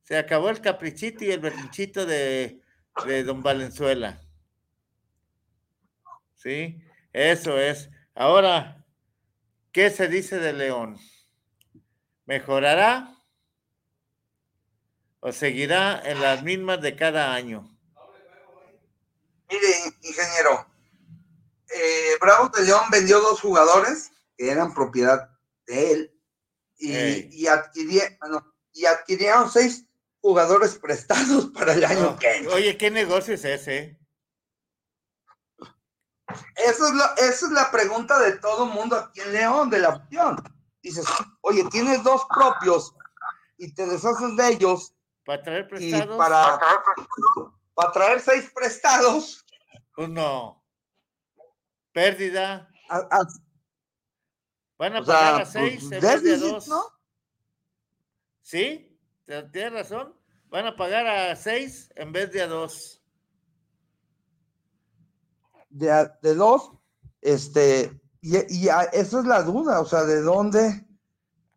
Se 0.03 0.16
acabó 0.16 0.51
el 0.51 0.61
caprichito 0.61 1.24
y 1.24 1.31
el 1.31 1.41
berrinchito 1.41 2.07
de, 2.07 2.61
de 3.05 3.23
Don 3.23 3.43
Valenzuela. 3.43 4.20
Sí, 6.35 6.83
eso 7.12 7.59
es. 7.59 7.91
Ahora, 8.15 8.85
¿qué 9.77 9.90
se 9.90 10.09
dice 10.09 10.39
de 10.39 10.55
León? 10.55 10.98
¿Mejorará? 12.24 13.15
¿O 15.20 15.32
seguirá 15.32 16.01
en 16.03 16.23
las 16.23 16.43
mismas 16.43 16.81
de 16.81 16.97
cada 16.97 17.35
año? 17.35 17.78
Mire, 19.51 19.69
ingeniero, 20.01 20.66
eh, 21.69 22.16
Bravos 22.19 22.53
de 22.53 22.65
León 22.65 22.85
vendió 22.90 23.20
dos 23.20 23.43
jugadores 23.43 24.12
que 24.39 24.51
eran 24.51 24.73
propiedad 24.73 25.28
de 25.66 25.93
él 25.93 26.20
y, 26.78 26.94
Ey. 26.94 27.28
y, 27.31 27.47
bueno, 28.19 28.55
y 28.73 28.86
adquirieron 28.86 29.51
seis 29.53 29.85
jugadores 30.23 30.77
prestados 30.77 31.51
para 31.53 31.74
el 31.74 31.85
año 31.85 32.19
que 32.19 32.35
entra. 32.35 32.55
Oye, 32.55 32.78
¿qué 32.78 32.90
negocio 32.90 33.35
es 33.35 33.44
ese? 33.44 33.95
Eso 36.56 36.86
es 36.88 36.94
la, 36.94 37.06
esa 37.18 37.46
es 37.46 37.52
la 37.52 37.70
pregunta 37.70 38.18
de 38.18 38.32
todo 38.38 38.66
mundo 38.66 38.96
aquí 38.96 39.20
en 39.20 39.32
León, 39.32 39.70
de 39.70 39.78
la 39.80 39.88
opción. 39.90 40.36
Dices, 40.82 41.04
oye, 41.40 41.64
tienes 41.70 42.02
dos 42.02 42.26
propios 42.34 42.94
y 43.58 43.72
te 43.74 43.86
deshaces 43.86 44.36
de 44.36 44.48
ellos 44.50 44.94
¿Para 45.24 45.42
traer 45.42 45.64
y 45.64 45.68
prestados? 45.68 46.16
para, 46.16 46.60
para 47.74 47.92
traer 47.92 48.20
seis 48.20 48.50
prestados. 48.54 49.44
Pues 49.94 50.08
no. 50.08 50.62
Pérdida. 51.92 52.68
a- 52.88 52.98
a- 53.10 53.26
Van 54.78 54.94
a 54.96 55.04
sea, 55.04 55.14
pagar 55.14 55.34
a 55.34 55.36
pues, 55.38 55.48
seis 55.52 55.82
en 55.90 56.00
vez 56.00 56.22
de 56.22 56.34
a 56.34 56.38
dos. 56.38 56.68
¿no? 56.68 56.84
¿Sí? 58.42 58.98
te- 59.24 59.42
Tienes 59.44 59.72
razón. 59.72 60.14
Van 60.44 60.66
a 60.66 60.76
pagar 60.76 61.06
a 61.06 61.34
seis 61.34 61.90
en 61.96 62.12
vez 62.12 62.30
de 62.32 62.42
a 62.42 62.46
dos. 62.46 63.02
De, 65.78 66.11
de 66.23 66.35
dos, 66.35 66.73
este, 67.20 68.01
y, 68.20 68.65
y 68.65 68.69
a- 68.69 68.82
esa 68.93 69.20
es 69.20 69.24
la 69.27 69.43
duda, 69.43 69.81
o 69.81 69.85
sea, 69.86 70.05
¿de 70.05 70.20
dónde? 70.23 70.86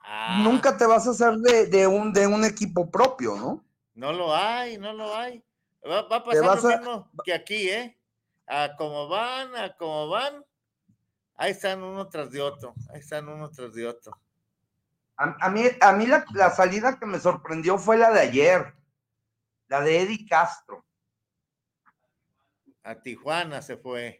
Ah. 0.01 0.41
Nunca 0.43 0.75
te 0.77 0.85
vas 0.85 1.05
a 1.07 1.11
hacer 1.11 1.35
de, 1.37 1.67
de 1.67 1.87
un, 1.87 2.11
de 2.13 2.25
un 2.27 2.43
equipo 2.43 2.89
propio, 2.89 3.35
¿no? 3.35 3.63
No 3.93 4.11
lo 4.13 4.35
hay, 4.35 4.77
no 4.77 4.93
lo 4.93 5.15
hay. 5.15 5.43
Va, 5.85 6.01
va 6.07 6.17
a 6.17 6.23
pasar 6.23 6.43
lo 6.43 6.51
a- 6.51 6.77
mismo 6.77 7.11
que 7.23 7.33
aquí, 7.33 7.69
¿eh? 7.69 7.97
A 8.47 8.75
como 8.77 9.07
van, 9.07 9.55
a 9.55 9.75
como 9.77 10.09
van. 10.09 10.43
Ahí 11.35 11.51
están 11.51 11.83
uno 11.83 12.07
tras 12.09 12.31
de 12.31 12.41
otro. 12.41 12.73
Ahí 12.91 12.99
están 12.99 13.29
uno 13.29 13.49
tras 13.49 13.73
de 13.73 13.87
otro. 13.87 14.17
A, 15.15 15.35
a 15.45 15.49
mí, 15.49 15.63
a 15.79 15.91
mí 15.93 16.05
la, 16.07 16.25
la 16.33 16.49
salida 16.49 16.97
que 16.97 17.05
me 17.05 17.19
sorprendió 17.19 17.77
fue 17.77 17.97
la 17.97 18.11
de 18.11 18.21
ayer, 18.21 18.73
la 19.67 19.81
de 19.81 20.01
Eddie 20.01 20.27
Castro. 20.27 20.83
A 22.89 22.99
Tijuana 22.99 23.61
se 23.61 23.77
fue. 23.77 24.19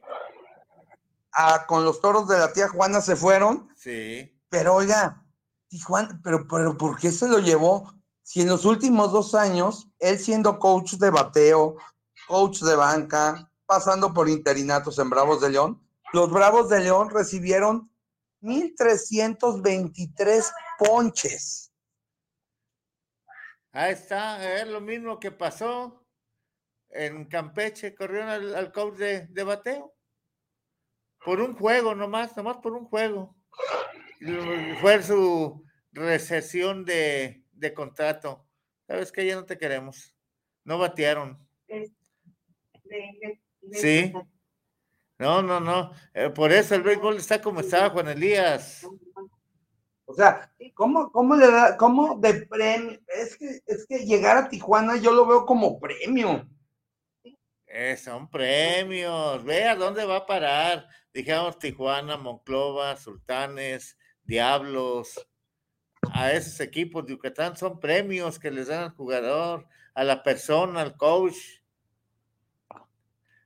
Ah, 1.34 1.66
con 1.68 1.84
los 1.84 2.00
toros 2.02 2.28
de 2.28 2.38
la 2.38 2.54
tía 2.54 2.70
Juana 2.70 3.02
se 3.02 3.16
fueron, 3.16 3.68
Sí. 3.76 4.32
pero 4.48 4.76
oiga, 4.76 5.26
Tijuana, 5.70 6.22
pero, 6.24 6.48
pero 6.48 6.78
¿por 6.78 7.00
qué 7.00 7.12
se 7.12 7.28
lo 7.28 7.40
llevó? 7.40 7.92
Si 8.22 8.42
en 8.42 8.48
los 8.48 8.66
últimos 8.66 9.12
dos 9.12 9.34
años, 9.34 9.90
él 9.98 10.20
siendo 10.20 10.60
coach 10.60 10.98
de 10.98 11.10
bateo, 11.10 11.78
coach 12.28 12.60
de 12.62 12.76
banca, 12.76 13.52
pasando 13.66 14.14
por 14.14 14.30
interinatos 14.30 15.00
en 15.00 15.10
Bravos 15.10 15.42
de 15.42 15.50
León, 15.50 15.84
los 16.14 16.30
Bravos 16.30 16.70
de 16.70 16.82
León 16.82 17.10
recibieron 17.10 17.92
1.323 18.42 20.54
ponches. 20.78 21.72
Ahí 23.72 23.94
está, 23.94 24.62
es 24.62 24.68
lo 24.68 24.80
mismo 24.80 25.20
que 25.20 25.32
pasó 25.32 26.06
en 26.90 27.26
Campeche, 27.26 27.96
corrieron 27.96 28.30
al, 28.30 28.56
al 28.56 28.72
coach 28.72 28.96
de, 28.96 29.28
de 29.28 29.44
bateo. 29.44 29.94
Por 31.24 31.42
un 31.42 31.56
juego 31.56 31.96
nomás, 31.96 32.36
nomás 32.38 32.58
por 32.58 32.74
un 32.74 32.86
juego. 32.86 33.36
Fue 34.82 35.04
su 35.04 35.64
recesión 35.92 36.86
de, 36.86 37.44
de 37.52 37.74
contrato. 37.74 38.46
¿Sabes 38.88 39.12
que 39.12 39.26
Ya 39.26 39.36
no 39.36 39.46
te 39.46 39.58
queremos. 39.58 40.16
No 40.64 40.78
batearon. 40.78 41.46
Sí. 43.72 44.14
No, 45.18 45.42
no, 45.42 45.60
no. 45.60 45.92
Eh, 46.14 46.30
por 46.30 46.52
eso 46.52 46.76
el 46.76 46.84
béisbol 46.84 47.18
está 47.18 47.42
como 47.42 47.60
estaba 47.60 47.90
Juan 47.90 48.08
Elías. 48.08 48.86
O 50.06 50.14
sea, 50.14 50.52
¿cómo, 50.74 51.12
cómo 51.12 51.36
le 51.36 51.52
da, 51.52 51.78
cómo 51.78 52.18
de 52.18 52.46
premio? 52.46 53.00
Es 53.08 53.38
que, 53.38 53.60
es 53.66 53.86
que 53.88 54.00
llegar 54.06 54.38
a 54.38 54.50
Tijuana 54.50 54.96
yo 54.98 55.12
lo 55.12 55.26
veo 55.26 55.46
como 55.46 55.80
premio. 55.80 56.50
Eh, 57.72 57.96
son 57.98 58.30
premios. 58.30 59.44
Ve 59.44 59.66
a 59.66 59.76
dónde 59.76 60.04
va 60.06 60.18
a 60.18 60.26
parar. 60.26 60.88
Dijamos 61.14 61.60
Tijuana, 61.60 62.18
Monclova, 62.18 62.98
Sultanes, 62.98 63.96
Diablos. 64.24 65.28
A 66.12 66.32
esos 66.32 66.60
equipos 66.62 67.06
de 67.06 67.12
Yucatán 67.14 67.56
son 67.56 67.80
premios 67.80 68.40
que 68.40 68.50
les 68.50 68.68
dan 68.68 68.84
al 68.84 68.90
jugador, 68.92 69.68
a 69.94 70.04
la 70.04 70.24
persona, 70.24 70.82
al 70.82 70.98
coach. 70.98 71.36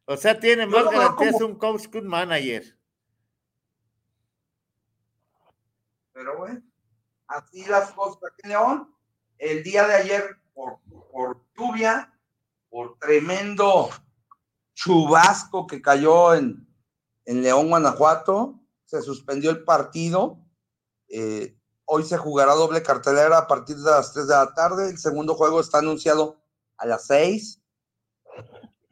O 0.05 0.15
sea, 0.15 0.39
tiene 0.39 0.65
más 0.67 0.85
garantías 0.85 1.33
como- 1.33 1.45
un 1.47 1.55
coach 1.57 1.87
que 1.87 1.97
un 1.97 2.07
manager. 2.07 2.77
Pero 6.13 6.37
bueno, 6.37 6.61
así 7.27 7.65
las 7.65 7.91
cosas 7.91 8.19
aquí 8.31 8.47
León. 8.47 8.95
El 9.37 9.63
día 9.63 9.85
de 9.87 9.95
ayer, 9.95 10.37
por, 10.53 10.79
por 11.11 11.43
lluvia, 11.57 12.13
por 12.69 12.97
tremendo 12.99 13.89
chubasco 14.73 15.67
que 15.67 15.81
cayó 15.81 16.33
en, 16.33 16.67
en 17.25 17.41
León, 17.41 17.69
Guanajuato, 17.69 18.59
se 18.85 19.01
suspendió 19.01 19.51
el 19.51 19.63
partido. 19.63 20.39
Eh, 21.07 21.57
hoy 21.85 22.03
se 22.03 22.17
jugará 22.17 22.53
doble 22.53 22.83
cartelera 22.83 23.39
a 23.39 23.47
partir 23.47 23.77
de 23.77 23.89
las 23.89 24.13
3 24.13 24.27
de 24.27 24.33
la 24.33 24.53
tarde. 24.53 24.89
El 24.89 24.97
segundo 24.97 25.35
juego 25.35 25.59
está 25.59 25.79
anunciado 25.79 26.41
a 26.77 26.85
las 26.85 27.07
6. 27.07 27.61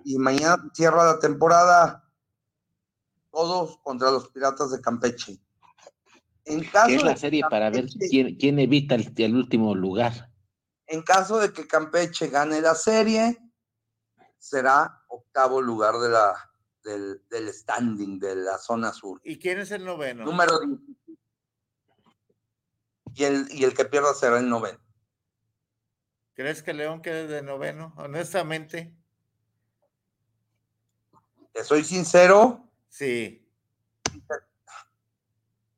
Y 0.04 0.18
mañana 0.18 0.70
cierra 0.74 1.06
la 1.06 1.20
temporada 1.20 2.10
todos 3.32 3.78
contra 3.84 4.12
los 4.12 4.30
Piratas 4.30 4.72
de 4.72 4.82
Campeche. 4.82 5.40
En 6.46 6.64
caso 6.64 6.90
es 6.90 7.04
la 7.04 7.12
de 7.12 7.18
serie 7.18 7.44
para 7.50 7.70
ver 7.70 7.86
quién, 8.10 8.36
quién 8.36 8.60
evita 8.60 8.96
el, 8.96 9.14
el 9.16 9.36
último 9.36 9.76
lugar. 9.76 10.32
En 10.88 11.02
caso 11.04 11.40
de 11.40 11.54
que 11.54 11.68
Campeche 11.68 12.28
gane 12.28 12.60
la 12.60 12.76
serie, 12.76 13.38
será 14.38 15.01
octavo 15.12 15.62
lugar 15.62 15.98
de 16.00 16.10
la, 16.10 16.52
del, 16.84 17.22
del 17.30 17.54
standing 17.54 18.20
de 18.20 18.36
la 18.36 18.58
zona 18.58 18.94
sur. 18.94 19.22
¿Y 19.24 19.38
quién 19.38 19.60
es 19.60 19.72
el 19.72 19.86
noveno? 19.86 20.24
Número 20.26 20.60
10. 20.60 20.80
Y 23.14 23.24
el, 23.26 23.48
y 23.52 23.64
el 23.66 23.74
que 23.74 23.86
pierda 23.86 24.14
será 24.14 24.40
el 24.40 24.50
noveno. 24.50 24.80
¿Crees 26.34 26.64
que 26.64 26.74
León 26.74 27.02
quede 27.02 27.28
de 27.28 27.42
noveno? 27.42 27.94
Honestamente, 27.98 28.96
Te 31.52 31.64
soy 31.66 31.84
sincero, 31.84 32.70
sí. 32.88 33.46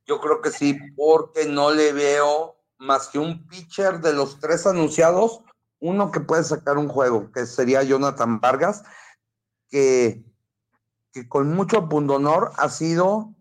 yo 0.05 0.21
creo 0.21 0.41
que 0.41 0.51
sí, 0.51 0.77
porque 0.95 1.45
no 1.45 1.71
le 1.71 1.91
veo 1.91 2.55
más 2.77 3.07
que 3.07 3.17
un 3.17 3.47
pitcher 3.47 3.99
de 3.99 4.13
los 4.13 4.39
tres 4.39 4.67
anunciados, 4.67 5.41
uno 5.79 6.11
que 6.11 6.19
puede 6.19 6.43
sacar 6.43 6.77
un 6.77 6.87
juego, 6.87 7.31
que 7.31 7.47
sería 7.47 7.81
Jonathan 7.81 8.39
Vargas, 8.39 8.83
que, 9.73 10.23
que 11.11 11.27
con 11.27 11.51
mucho 11.55 11.89
pundonor 11.89 12.51
ha 12.57 12.69
sido 12.69 13.33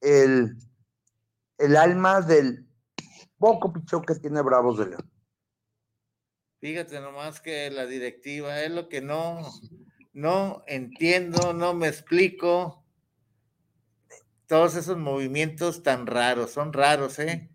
el, 0.00 0.56
el 1.58 1.76
alma 1.76 2.22
del 2.22 2.66
poco 3.36 3.70
picheo 3.70 4.00
que 4.00 4.14
tiene 4.14 4.40
Bravos 4.40 4.78
de 4.78 4.86
León. 4.86 5.10
Fíjate 6.60 6.98
nomás 7.02 7.42
que 7.42 7.70
la 7.70 7.84
directiva 7.84 8.62
es 8.62 8.70
lo 8.70 8.88
que 8.88 9.02
no, 9.02 9.42
no 10.14 10.64
entiendo, 10.66 11.52
no 11.52 11.74
me 11.74 11.88
explico. 11.88 12.82
Todos 14.46 14.76
esos 14.76 14.96
movimientos 14.96 15.82
tan 15.82 16.06
raros, 16.06 16.52
son 16.52 16.72
raros, 16.72 17.18
¿eh? 17.18 17.50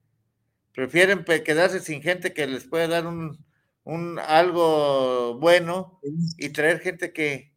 Prefieren 0.73 1.25
quedarse 1.25 1.79
sin 1.79 2.03
gente 2.03 2.35
que 2.35 2.45
les 2.45 2.65
puede 2.65 2.87
dar 2.87 3.07
un, 3.07 3.43
un 3.83 4.19
algo 4.19 5.39
bueno 5.39 5.99
y 6.37 6.49
traer 6.49 6.81
gente 6.81 7.11
que, 7.11 7.54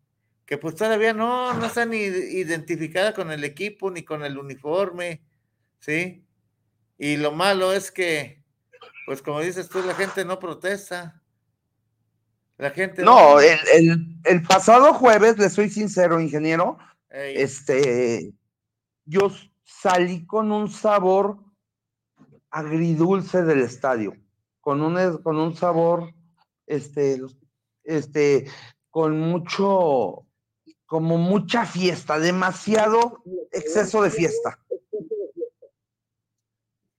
que 0.49 0.57
pues 0.57 0.75
todavía 0.77 1.13
no, 1.13 1.53
no 1.53 1.67
está 1.67 1.85
ni 1.85 1.99
identificada 1.99 3.13
con 3.13 3.31
el 3.31 3.45
equipo 3.45 3.91
ni 3.91 4.03
con 4.03 4.25
el 4.25 4.39
uniforme, 4.39 5.21
¿sí? 5.79 6.25
Y 6.97 7.19
lo 7.19 7.33
malo 7.33 7.75
es 7.75 7.91
que, 7.93 8.43
pues 9.05 9.21
como 9.21 9.41
dices 9.43 9.69
tú, 9.69 9.83
la 9.83 9.95
gente 9.95 10.25
no 10.25 10.39
protesta. 10.39 11.23
La 12.57 12.71
gente 12.71 13.03
No, 13.03 13.39
el, 13.41 13.59
el- 13.75 14.17
el 14.25 14.43
pasado 14.43 14.95
jueves, 14.95 15.37
le 15.37 15.51
soy 15.51 15.69
sincero, 15.69 16.19
ingeniero, 16.19 16.79
Ey. 17.11 17.35
este, 17.37 18.33
yo 19.05 19.31
salí 19.65 20.25
con 20.25 20.51
un 20.51 20.71
sabor 20.71 21.37
agridulce 22.51 23.43
del 23.43 23.61
estadio, 23.61 24.17
con 24.63 24.81
un, 24.81 25.19
con 25.23 25.37
un 25.37 25.55
sabor, 25.55 26.15
este, 26.67 27.21
este, 27.85 28.47
con 28.91 29.21
mucho, 29.21 30.25
como 30.89 31.19
mucha 31.19 31.67
fiesta, 31.67 32.19
demasiado 32.19 33.23
exceso 33.53 34.01
de 34.03 34.11
fiesta. 34.11 34.59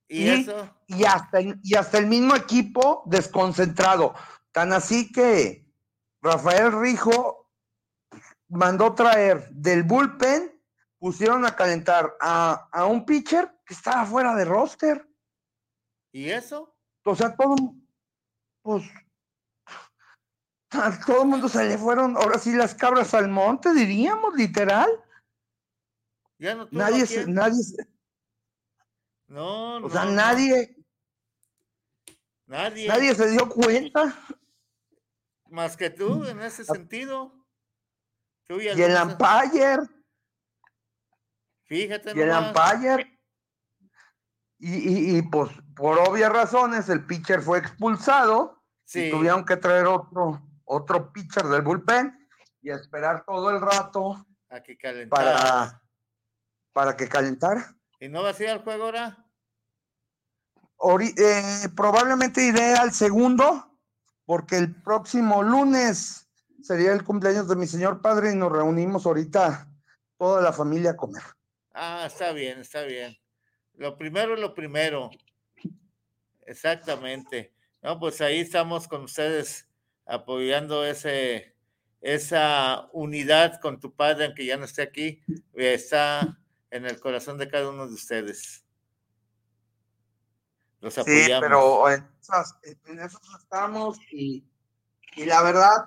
¿Y 0.06 0.28
eso? 0.28 0.70
y 0.86 1.04
hasta, 1.04 1.40
el, 1.40 1.60
y 1.64 1.74
hasta 1.74 1.98
el 1.98 2.06
mismo 2.06 2.36
equipo 2.36 3.02
desconcentrado. 3.06 4.14
Tan 4.52 4.72
así 4.72 5.10
que 5.10 5.68
Rafael 6.22 6.70
Rijo 6.70 7.50
mandó 8.48 8.94
traer 8.94 9.50
del 9.50 9.82
bullpen, 9.82 10.56
pusieron 10.98 11.44
a 11.44 11.56
calentar 11.56 12.14
a, 12.20 12.68
a 12.70 12.86
un 12.86 13.04
pitcher 13.04 13.52
que 13.66 13.74
estaba 13.74 14.06
fuera 14.06 14.36
de 14.36 14.44
roster. 14.44 15.04
¿Y 16.12 16.30
eso? 16.30 16.76
O 17.04 17.16
sea, 17.16 17.34
todo, 17.34 17.56
pues, 18.62 18.84
a 20.72 21.00
todo 21.04 21.22
el 21.22 21.28
mundo 21.28 21.48
se 21.48 21.64
le 21.64 21.76
fueron, 21.78 22.16
ahora 22.16 22.38
sí, 22.38 22.52
las 22.52 22.74
cabras 22.74 23.12
al 23.14 23.28
monte, 23.28 23.72
diríamos, 23.72 24.34
literal. 24.34 24.88
Ya 26.38 26.54
no 26.54 26.68
Nadie, 26.70 27.06
se- 27.06 27.26
nadie, 27.26 27.62
se- 27.62 27.86
No, 29.26 29.76
o 29.76 29.80
no, 29.80 29.90
sea, 29.90 30.04
no. 30.04 30.12
nadie, 30.12 30.76
Nadie. 32.46 32.88
nadie 32.88 33.14
se 33.14 33.28
dio 33.30 33.48
cuenta. 33.48 34.16
Más 35.50 35.76
que 35.76 35.90
tú 35.90 36.24
en 36.24 36.40
ese 36.40 36.64
sentido. 36.64 37.32
Tú 38.46 38.60
y, 38.60 38.64
Y 38.66 38.82
el 38.82 38.96
umpire, 39.02 39.78
Fíjate 41.64 42.12
y 42.16 42.20
el 42.20 42.28
nomás. 42.28 42.54
umpire. 42.74 43.20
Y, 44.58 44.74
y- 44.74 45.18
y, 45.18 45.22
pues 45.22 45.50
por 45.74 45.98
obvias 45.98 46.30
razones 46.32 46.88
el 46.88 47.04
pitcher 47.06 47.42
fue 47.42 47.58
expulsado 47.58 48.62
Sí. 48.84 49.04
y 49.04 49.10
tuvieron 49.10 49.44
que 49.44 49.56
traer 49.56 49.86
otro, 49.86 50.42
otro 50.72 51.12
pitcher 51.12 51.44
del 51.46 51.62
bullpen 51.62 52.28
y 52.62 52.70
esperar 52.70 53.24
todo 53.26 53.50
el 53.50 53.60
rato 53.60 54.24
A 54.48 54.62
que 54.62 54.76
calentara. 54.78 55.32
para, 55.34 55.82
para 56.72 56.96
que 56.96 57.08
calentara. 57.08 57.74
¿Y 57.98 58.08
no 58.08 58.22
va 58.22 58.30
a 58.30 58.34
ser 58.34 58.50
al 58.50 58.62
juego 58.62 58.84
ahora? 58.84 59.26
Ori- 60.76 61.14
eh, 61.18 61.68
probablemente 61.76 62.42
iré 62.46 62.74
al 62.74 62.92
segundo 62.92 63.78
porque 64.24 64.56
el 64.58 64.80
próximo 64.82 65.42
lunes 65.42 66.28
sería 66.62 66.92
el 66.92 67.02
cumpleaños 67.04 67.48
de 67.48 67.56
mi 67.56 67.66
señor 67.66 68.00
padre 68.00 68.32
y 68.32 68.36
nos 68.36 68.52
reunimos 68.52 69.04
ahorita 69.06 69.68
toda 70.18 70.40
la 70.40 70.52
familia 70.52 70.92
a 70.92 70.96
comer. 70.96 71.22
Ah, 71.72 72.04
está 72.06 72.32
bien, 72.32 72.60
está 72.60 72.82
bien. 72.82 73.16
Lo 73.74 73.96
primero 73.98 74.34
es 74.34 74.40
lo 74.40 74.54
primero. 74.54 75.10
Exactamente. 76.46 77.54
No, 77.82 77.98
pues 77.98 78.20
ahí 78.20 78.40
estamos 78.40 78.86
con 78.86 79.02
ustedes 79.02 79.66
apoyando 80.10 80.84
ese, 80.84 81.54
esa 82.00 82.88
unidad 82.92 83.60
con 83.60 83.78
tu 83.80 83.94
padre, 83.94 84.26
aunque 84.26 84.44
ya 84.44 84.56
no 84.56 84.64
esté 84.64 84.82
aquí, 84.82 85.22
está 85.54 86.38
en 86.70 86.84
el 86.86 86.98
corazón 87.00 87.38
de 87.38 87.48
cada 87.48 87.70
uno 87.70 87.86
de 87.86 87.94
ustedes. 87.94 88.64
Los 90.80 90.94
Sí, 90.94 91.00
apoyamos. 91.00 91.40
pero 91.40 91.90
en 91.90 92.08
esas, 92.20 92.58
en 92.62 92.98
esas 93.00 93.20
estamos 93.38 93.98
y, 94.10 94.44
y 95.16 95.24
la 95.26 95.42
verdad, 95.42 95.84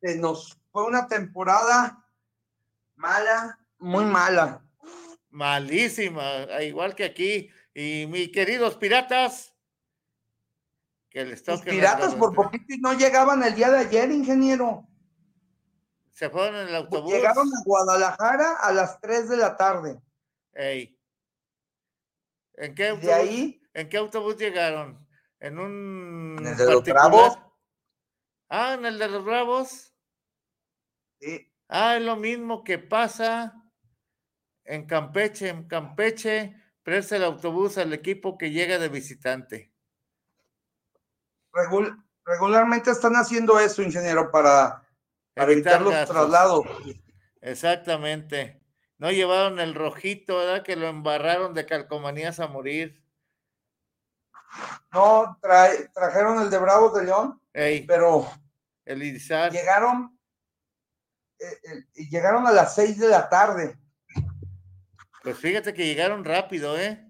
se 0.00 0.16
nos 0.18 0.58
fue 0.70 0.84
una 0.84 1.06
temporada 1.06 2.06
mala, 2.96 3.58
muy 3.78 4.04
mala. 4.04 4.64
Malísima, 5.30 6.46
igual 6.62 6.94
que 6.94 7.04
aquí. 7.04 7.50
Y 7.74 8.06
mis 8.06 8.30
queridos 8.30 8.76
piratas, 8.76 9.51
que 11.12 11.24
les 11.24 11.46
Los 11.46 11.58
toque. 11.60 11.70
piratas 11.70 12.14
por 12.14 12.34
poquito 12.34 12.74
no 12.80 12.94
llegaban 12.94 13.42
el 13.42 13.54
día 13.54 13.70
de 13.70 13.78
ayer, 13.80 14.10
ingeniero. 14.10 14.88
Se 16.12 16.30
fueron 16.30 16.60
en 16.62 16.68
el 16.68 16.74
autobús. 16.76 17.12
Llegaron 17.12 17.48
a 17.48 17.62
Guadalajara 17.64 18.56
a 18.56 18.72
las 18.72 19.00
3 19.00 19.28
de 19.28 19.36
la 19.36 19.56
tarde. 19.56 20.00
Ey. 20.54 20.98
¿En 22.54 22.74
qué 22.74 22.88
autobús? 22.88 23.06
de 23.06 23.12
ahí- 23.14 23.62
¿En 23.74 23.88
qué 23.88 23.96
autobús 23.96 24.36
llegaron? 24.36 25.06
¿En 25.40 25.58
un 25.58 26.36
¿En 26.38 26.46
el 26.46 26.56
de 26.56 26.64
los? 26.66 26.84
Bravos? 26.84 27.38
Ah, 28.48 28.74
en 28.74 28.84
el 28.86 28.98
de 28.98 29.08
los 29.08 29.24
Bravos. 29.24 29.94
Sí. 31.20 31.52
Ah, 31.68 31.96
es 31.96 32.02
lo 32.02 32.16
mismo 32.16 32.62
que 32.64 32.78
pasa 32.78 33.54
en 34.64 34.86
Campeche, 34.86 35.48
en 35.48 35.66
Campeche, 35.66 36.54
presta 36.82 37.16
el 37.16 37.24
autobús 37.24 37.78
al 37.78 37.92
equipo 37.94 38.36
que 38.36 38.50
llega 38.50 38.78
de 38.78 38.88
visitante. 38.90 39.71
Regul- 41.52 42.02
regularmente 42.24 42.90
están 42.90 43.14
haciendo 43.14 43.58
eso, 43.58 43.82
ingeniero, 43.82 44.30
para, 44.30 44.82
para 45.34 45.52
evitar, 45.52 45.80
los 45.82 45.92
gastos. 45.92 46.16
traslados. 46.16 46.66
Exactamente. 47.40 48.60
No 48.98 49.10
llevaron 49.10 49.58
el 49.60 49.74
rojito, 49.74 50.36
¿verdad? 50.38 50.62
Que 50.62 50.76
lo 50.76 50.86
embarraron 50.86 51.54
de 51.54 51.66
calcomanías 51.66 52.38
a 52.40 52.46
morir. 52.46 53.02
No, 54.92 55.38
trajeron 55.94 56.40
el 56.42 56.50
de 56.50 56.58
Bravos 56.58 56.94
de 56.94 57.04
León, 57.04 57.40
Ey, 57.52 57.86
pero 57.86 58.30
el 58.84 59.02
Irizar. 59.02 59.50
llegaron, 59.50 60.18
eh, 61.38 61.58
eh, 61.94 62.04
llegaron 62.10 62.46
a 62.46 62.52
las 62.52 62.74
seis 62.74 62.98
de 62.98 63.08
la 63.08 63.28
tarde. 63.28 63.78
Pues 65.22 65.38
fíjate 65.38 65.72
que 65.72 65.86
llegaron 65.86 66.24
rápido, 66.24 66.78
¿eh? 66.78 67.08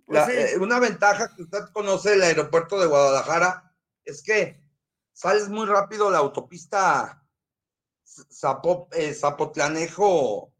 La- 0.13 0.25
sí. 0.25 0.31
eh, 0.33 0.57
una 0.59 0.79
ventaja 0.79 1.33
que 1.35 1.43
usted 1.43 1.59
conoce 1.73 2.11
del 2.11 2.21
aeropuerto 2.23 2.79
de 2.79 2.87
Guadalajara 2.87 3.73
es 4.03 4.21
que 4.23 4.61
sales 5.13 5.49
muy 5.49 5.65
rápido 5.65 6.09
la 6.11 6.19
autopista 6.19 7.25
Zapo- 8.05 8.87
eh, 8.93 9.13
Zapotlanejo, 9.13 10.53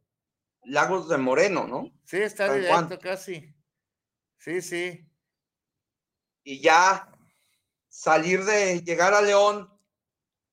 Lagos 0.64 1.10
de 1.10 1.18
Moreno, 1.18 1.68
¿no? 1.68 1.92
Sí, 2.06 2.18
está 2.18 2.48
San 2.48 2.64
Juan. 2.66 2.86
directo 2.88 3.00
casi. 3.00 3.54
Sí, 4.38 4.62
sí. 4.62 5.08
Y 6.44 6.62
ya 6.62 7.12
salir 7.90 8.46
de 8.46 8.82
llegar 8.82 9.14
a 9.14 9.22
León, 9.22 9.70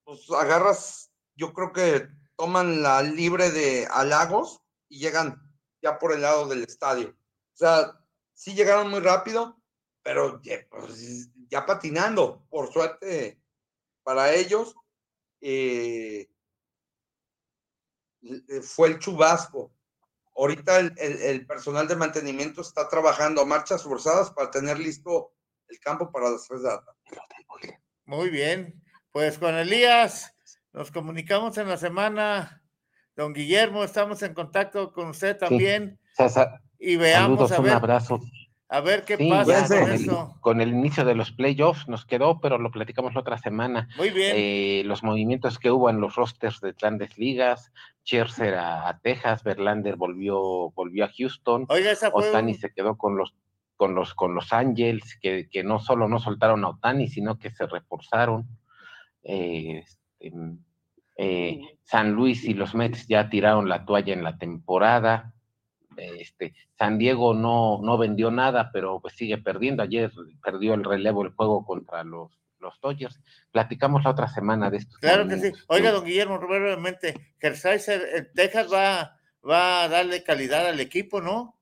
pues 0.05 0.29
agarras, 0.31 1.11
yo 1.37 1.53
creo 1.53 1.73
que 1.73 2.09
toman 2.37 2.83
la 2.83 3.03
libre 3.03 3.51
de 3.51 3.87
a 3.91 4.05
Lagos 4.05 4.61
y 4.89 4.99
llegan 4.99 5.41
ya 5.83 5.99
por 5.99 6.13
el 6.13 6.23
lado 6.23 6.49
del 6.49 6.65
estadio. 6.65 7.11
O 7.11 7.57
sea, 7.57 7.98
sí 8.39 8.55
llegaron 8.55 8.89
muy 8.89 9.01
rápido, 9.01 9.61
pero 10.03 10.41
ya, 10.43 10.59
pues, 10.71 11.29
ya 11.49 11.67
patinando, 11.67 12.45
por 12.49 12.73
suerte 12.73 13.41
para 14.05 14.33
ellos. 14.33 14.75
eh, 15.41 16.29
eh, 18.23 18.61
fue 18.63 18.89
el 18.89 18.99
chubasco. 18.99 19.73
Ahorita 20.37 20.79
el, 20.81 20.93
el- 20.99 21.23
el 21.23 21.47
personal 21.47 21.87
de 21.87 21.95
mantenimiento 21.97 22.61
está 22.63 22.89
trabajando 22.89 23.41
a 23.43 23.45
marchas 23.47 23.83
forzadas 23.85 24.31
para 24.33 24.51
tener 24.51 24.79
listo 24.79 25.33
el 25.69 25.79
campo 25.81 26.11
para 26.11 26.31
las 26.31 26.47
tres 26.47 26.63
de 26.63 26.69
la 26.69 26.85
tarde. 26.85 27.81
Muy 28.05 28.31
bien. 28.31 28.83
Pues 29.13 29.39
con 29.39 29.55
Elías 29.57 30.33
nos 30.73 30.91
comunicamos 30.91 31.57
en 31.59 31.69
la 31.69 31.77
semana. 31.77 32.63
Don 33.17 33.33
Guillermo, 33.33 33.83
estamos 33.85 34.23
en 34.23 34.35
contacto 34.35 34.93
con 34.93 35.09
usted 35.09 35.37
también 35.39 35.99
César, 36.17 36.61
y 36.79 36.97
veamos 36.97 37.49
saludos, 37.49 37.53
a 37.53 37.61
un 37.61 37.69
abrazo. 37.71 38.21
a 38.69 38.81
ver 38.81 39.05
qué 39.05 39.17
Sí, 39.17 39.29
pasa 39.31 39.67
con 39.67 39.79
con 39.81 39.89
el, 39.91 39.95
eso. 39.95 40.37
con 40.41 40.61
el 40.61 40.69
inicio 40.71 41.05
de 41.05 41.15
los 41.15 41.33
playoffs 41.33 41.89
nos 41.89 42.05
quedó, 42.05 42.39
pero 42.41 42.59
lo 42.59 42.71
platicamos 42.71 43.15
la 43.15 43.21
otra 43.21 43.39
semana. 43.39 43.89
Muy 43.97 44.11
bien. 44.11 44.33
Eh, 44.37 44.83
los 44.85 45.03
movimientos 45.03 45.59
que 45.59 45.71
hubo 45.71 45.89
en 45.91 46.01
los 46.01 46.15
rosters 46.17 46.61
de 46.61 46.73
grandes 46.73 47.17
ligas, 47.19 47.73
Scherzer 48.05 48.55
a, 48.57 48.89
a 48.89 48.99
Texas, 48.99 49.43
Verlander 49.43 49.97
volvió, 49.97 50.71
volvió 50.71 51.05
a 51.07 51.11
Houston, 51.17 51.67
Oiga, 51.69 51.91
esa 51.93 52.11
fue 52.11 52.29
Otani 52.29 52.53
un- 52.53 52.59
se 52.59 52.73
quedó 52.73 52.97
con 52.97 53.17
los 53.17 53.35
con 53.77 53.95
los 53.95 54.13
con 54.15 54.35
los 54.35 54.53
Angels, 54.53 55.17
que, 55.23 55.49
que 55.49 55.63
no 55.63 55.79
solo 55.79 56.09
no 56.09 56.19
soltaron 56.19 56.65
a 56.65 56.71
Otani, 56.71 57.07
sino 57.09 57.39
que 57.39 57.51
se 57.53 57.65
reforzaron. 57.67 58.47
Eh, 59.23 59.85
este, 59.85 60.33
eh, 61.17 61.61
San 61.85 62.13
Luis 62.13 62.45
y 62.45 62.55
los 62.55 62.75
Mets 62.75 63.07
ya 63.09 63.29
tiraron 63.31 63.69
la 63.69 63.85
toalla 63.85 64.13
en 64.13 64.25
la 64.25 64.37
temporada. 64.37 65.33
Este, 65.99 66.55
San 66.79 66.99
Diego 66.99 67.35
no, 67.35 67.81
no 67.83 67.99
vendió 67.99 68.31
nada, 68.31 68.71
pero 68.73 69.01
pues 69.01 69.15
sigue 69.15 69.39
perdiendo. 69.39 69.83
Ayer 69.83 70.13
perdió 70.43 70.75
el 70.75 70.85
relevo 70.85 71.25
el 71.25 71.31
juego 71.31 71.65
contra 71.65 72.05
los, 72.05 72.31
los 72.61 72.81
Dodgers. 72.81 73.21
Platicamos 73.51 74.05
la 74.05 74.11
otra 74.11 74.29
semana 74.29 74.71
de 74.71 74.79
esto. 74.79 74.97
Claro 75.01 75.27
que 75.27 75.39
sí. 75.39 75.53
Oiga, 75.69 75.91
don 75.91 76.05
Guillermo, 76.05 76.39
brevemente, 76.39 77.35
Kersaiser 77.39 78.31
Texas 78.35 78.73
va, 78.73 79.19
va 79.49 79.83
a 79.83 79.89
darle 79.89 80.23
calidad 80.23 80.67
al 80.67 80.81
equipo, 80.81 81.21
¿no? 81.21 81.58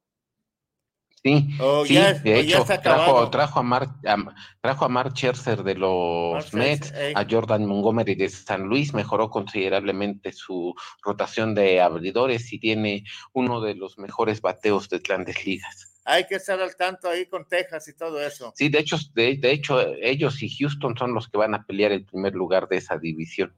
Sí, 1.27 1.48
sí, 1.86 1.94
ya- 1.94 2.12
de 2.15 2.39
hecho, 2.39 2.65
trajo, 2.65 3.59
a 3.59 3.62
Mark, 3.65 3.90
a- 4.07 4.35
trajo 4.61 4.85
a 4.85 4.89
Mark 4.89 5.11
Scherzer 5.12 5.65
de 5.65 5.74
los 5.74 6.55
Mets, 6.55 6.93
a 7.16 7.27
Jordan 7.28 7.66
Montgomery 7.66 8.15
de 8.15 8.28
San 8.28 8.62
Luis, 8.69 8.94
mejoró 8.94 9.28
considerablemente 9.28 10.31
su 10.32 10.73
rotación 11.03 11.55
de 11.55 11.81
abridores 11.81 12.53
y 12.53 12.61
tiene 12.61 13.03
uno 13.32 13.61
de 13.61 13.74
los 13.74 13.98
mejores 13.98 14.40
bateos 14.40 14.89
de 14.89 15.01
grandes 15.01 15.44
ligas. 15.44 15.93
Hay 16.05 16.27
que 16.28 16.36
estar 16.36 16.61
al 16.61 16.77
tanto 16.77 17.09
ahí 17.09 17.27
con 17.27 17.48
Texas 17.48 17.89
y 17.89 17.97
todo 17.97 18.24
eso. 18.24 18.53
Sí, 18.55 18.69
de 18.69 18.78
hecho, 18.78 18.97
de, 19.15 19.36
de 19.36 19.51
hecho, 19.51 19.81
ellos 20.01 20.40
y 20.40 20.48
Houston 20.48 20.97
son 20.97 21.12
los 21.12 21.28
que 21.28 21.39
van 21.39 21.55
a 21.55 21.65
pelear 21.65 21.90
el 21.90 22.05
primer 22.05 22.35
lugar 22.35 22.69
de 22.69 22.77
esa 22.77 22.97
división. 22.97 23.53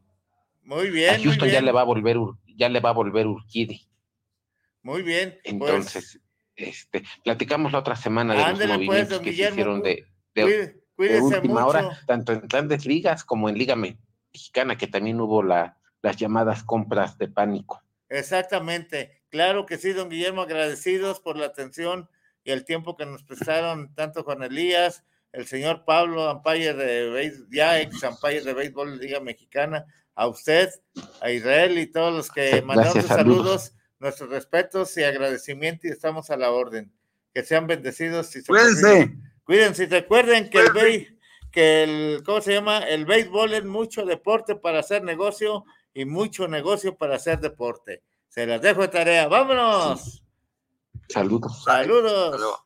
Muy 0.63 0.89
bien, 0.91 1.11
a 1.11 1.15
muy 1.19 1.25
Houston 1.25 1.51
ya 1.51 1.61
le 1.61 1.73
va 1.73 1.83
a 1.83 1.85
volver, 1.85 2.17
ya 2.57 2.71
le 2.71 2.81
va 2.81 2.89
a 2.91 2.95
volver 2.95 3.27
Urquidy. 3.27 3.87
Muy 4.83 5.03
bien. 5.03 5.33
pues, 5.43 5.53
Entonces, 5.53 6.21
este, 6.59 7.05
platicamos 7.25 7.73
la 7.73 7.79
otra 7.79 7.97
semana 7.97 8.35
de 8.35 8.43
Ándele, 8.43 8.67
los 8.67 8.77
pues, 8.77 8.87
movimientos 8.87 9.15
don 9.17 9.25
que 9.25 9.31
Guillermo, 9.31 9.55
se 9.55 9.61
hicieron 9.61 9.83
de, 9.83 10.07
de- 10.35 11.21
última 11.21 11.67
hora, 11.67 11.99
tanto 12.07 12.33
en 12.33 12.41
grandes 12.49 12.85
ligas 12.85 13.25
como 13.25 13.49
en 13.49 13.57
Liga 13.57 13.77
Me- 13.77 13.97
Mexicana, 14.33 14.77
que 14.77 14.89
también 14.89 15.21
hubo 15.21 15.43
la, 15.43 15.79
las 16.03 16.17
llamadas 16.17 16.65
compras 16.65 17.17
de 17.17 17.29
pánico. 17.29 17.83
Exactamente. 18.09 19.23
Claro 19.31 19.67
que 19.67 19.79
sí, 19.79 19.93
don 19.93 20.09
Guillermo, 20.09 20.43
agradecidos 20.43 21.21
por 21.21 21.37
la 21.37 21.47
atención 21.47 22.09
y 22.45 22.51
el 22.51 22.65
tiempo 22.65 22.97
que 22.97 23.07
nos 23.07 23.23
prestaron 23.23 23.95
tanto 23.95 24.25
con 24.25 24.43
Elías, 24.43 25.05
el 25.33 25.47
señor 25.47 25.85
Pablo, 25.85 26.33
umpire 26.33 26.73
de 26.75 27.33
ya 27.51 27.81
ex 27.81 28.01
de 28.01 28.55
béisbol 28.55 28.99
Liga 28.99 29.21
Mexicana, 29.21 29.85
a 30.15 30.27
usted, 30.27 30.71
a 31.21 31.31
Israel 31.31 31.79
y 31.79 31.87
todos 31.87 32.13
los 32.15 32.31
que 32.31 32.61
mandaron 32.63 32.95
sus 32.95 33.05
saludos, 33.05 33.37
saludos. 33.37 33.73
Nuestros 34.01 34.31
respetos 34.31 34.97
y 34.97 35.05
agradecimiento 35.05 35.87
y 35.87 35.91
estamos 35.91 36.31
a 36.31 36.37
la 36.37 36.51
orden. 36.51 36.93
Que 37.35 37.43
sean 37.45 37.67
bendecidos. 37.67 38.35
y 38.37 38.41
se 38.43 38.47
Cuídense. 38.47 38.81
cuiden. 38.83 39.23
Cuídense 39.45 39.85
y 39.85 39.87
recuerden 39.87 40.51
que 40.51 40.59
el 40.61 40.69
béis- 40.69 41.19
que 41.51 41.83
el, 41.85 42.23
¿cómo 42.25 42.41
se 42.41 42.53
llama? 42.55 42.79
El 42.81 43.07
béisbol 43.07 43.55
es 43.55 43.65
mucho 43.65 44.05
deporte 44.05 44.55
para 44.57 44.81
hacer 44.81 45.03
negocio 45.03 45.65
y 45.95 46.05
mucho 46.05 46.47
negocio 46.49 46.97
para 46.97 47.17
hacer 47.17 47.41
deporte. 47.41 48.03
Se 48.29 48.47
las 48.47 48.61
dejo 48.61 48.83
de 48.83 48.89
tarea. 48.89 49.27
¡Vámonos! 49.29 50.23
Saludos. 51.09 51.65
Saludos. 51.65 52.61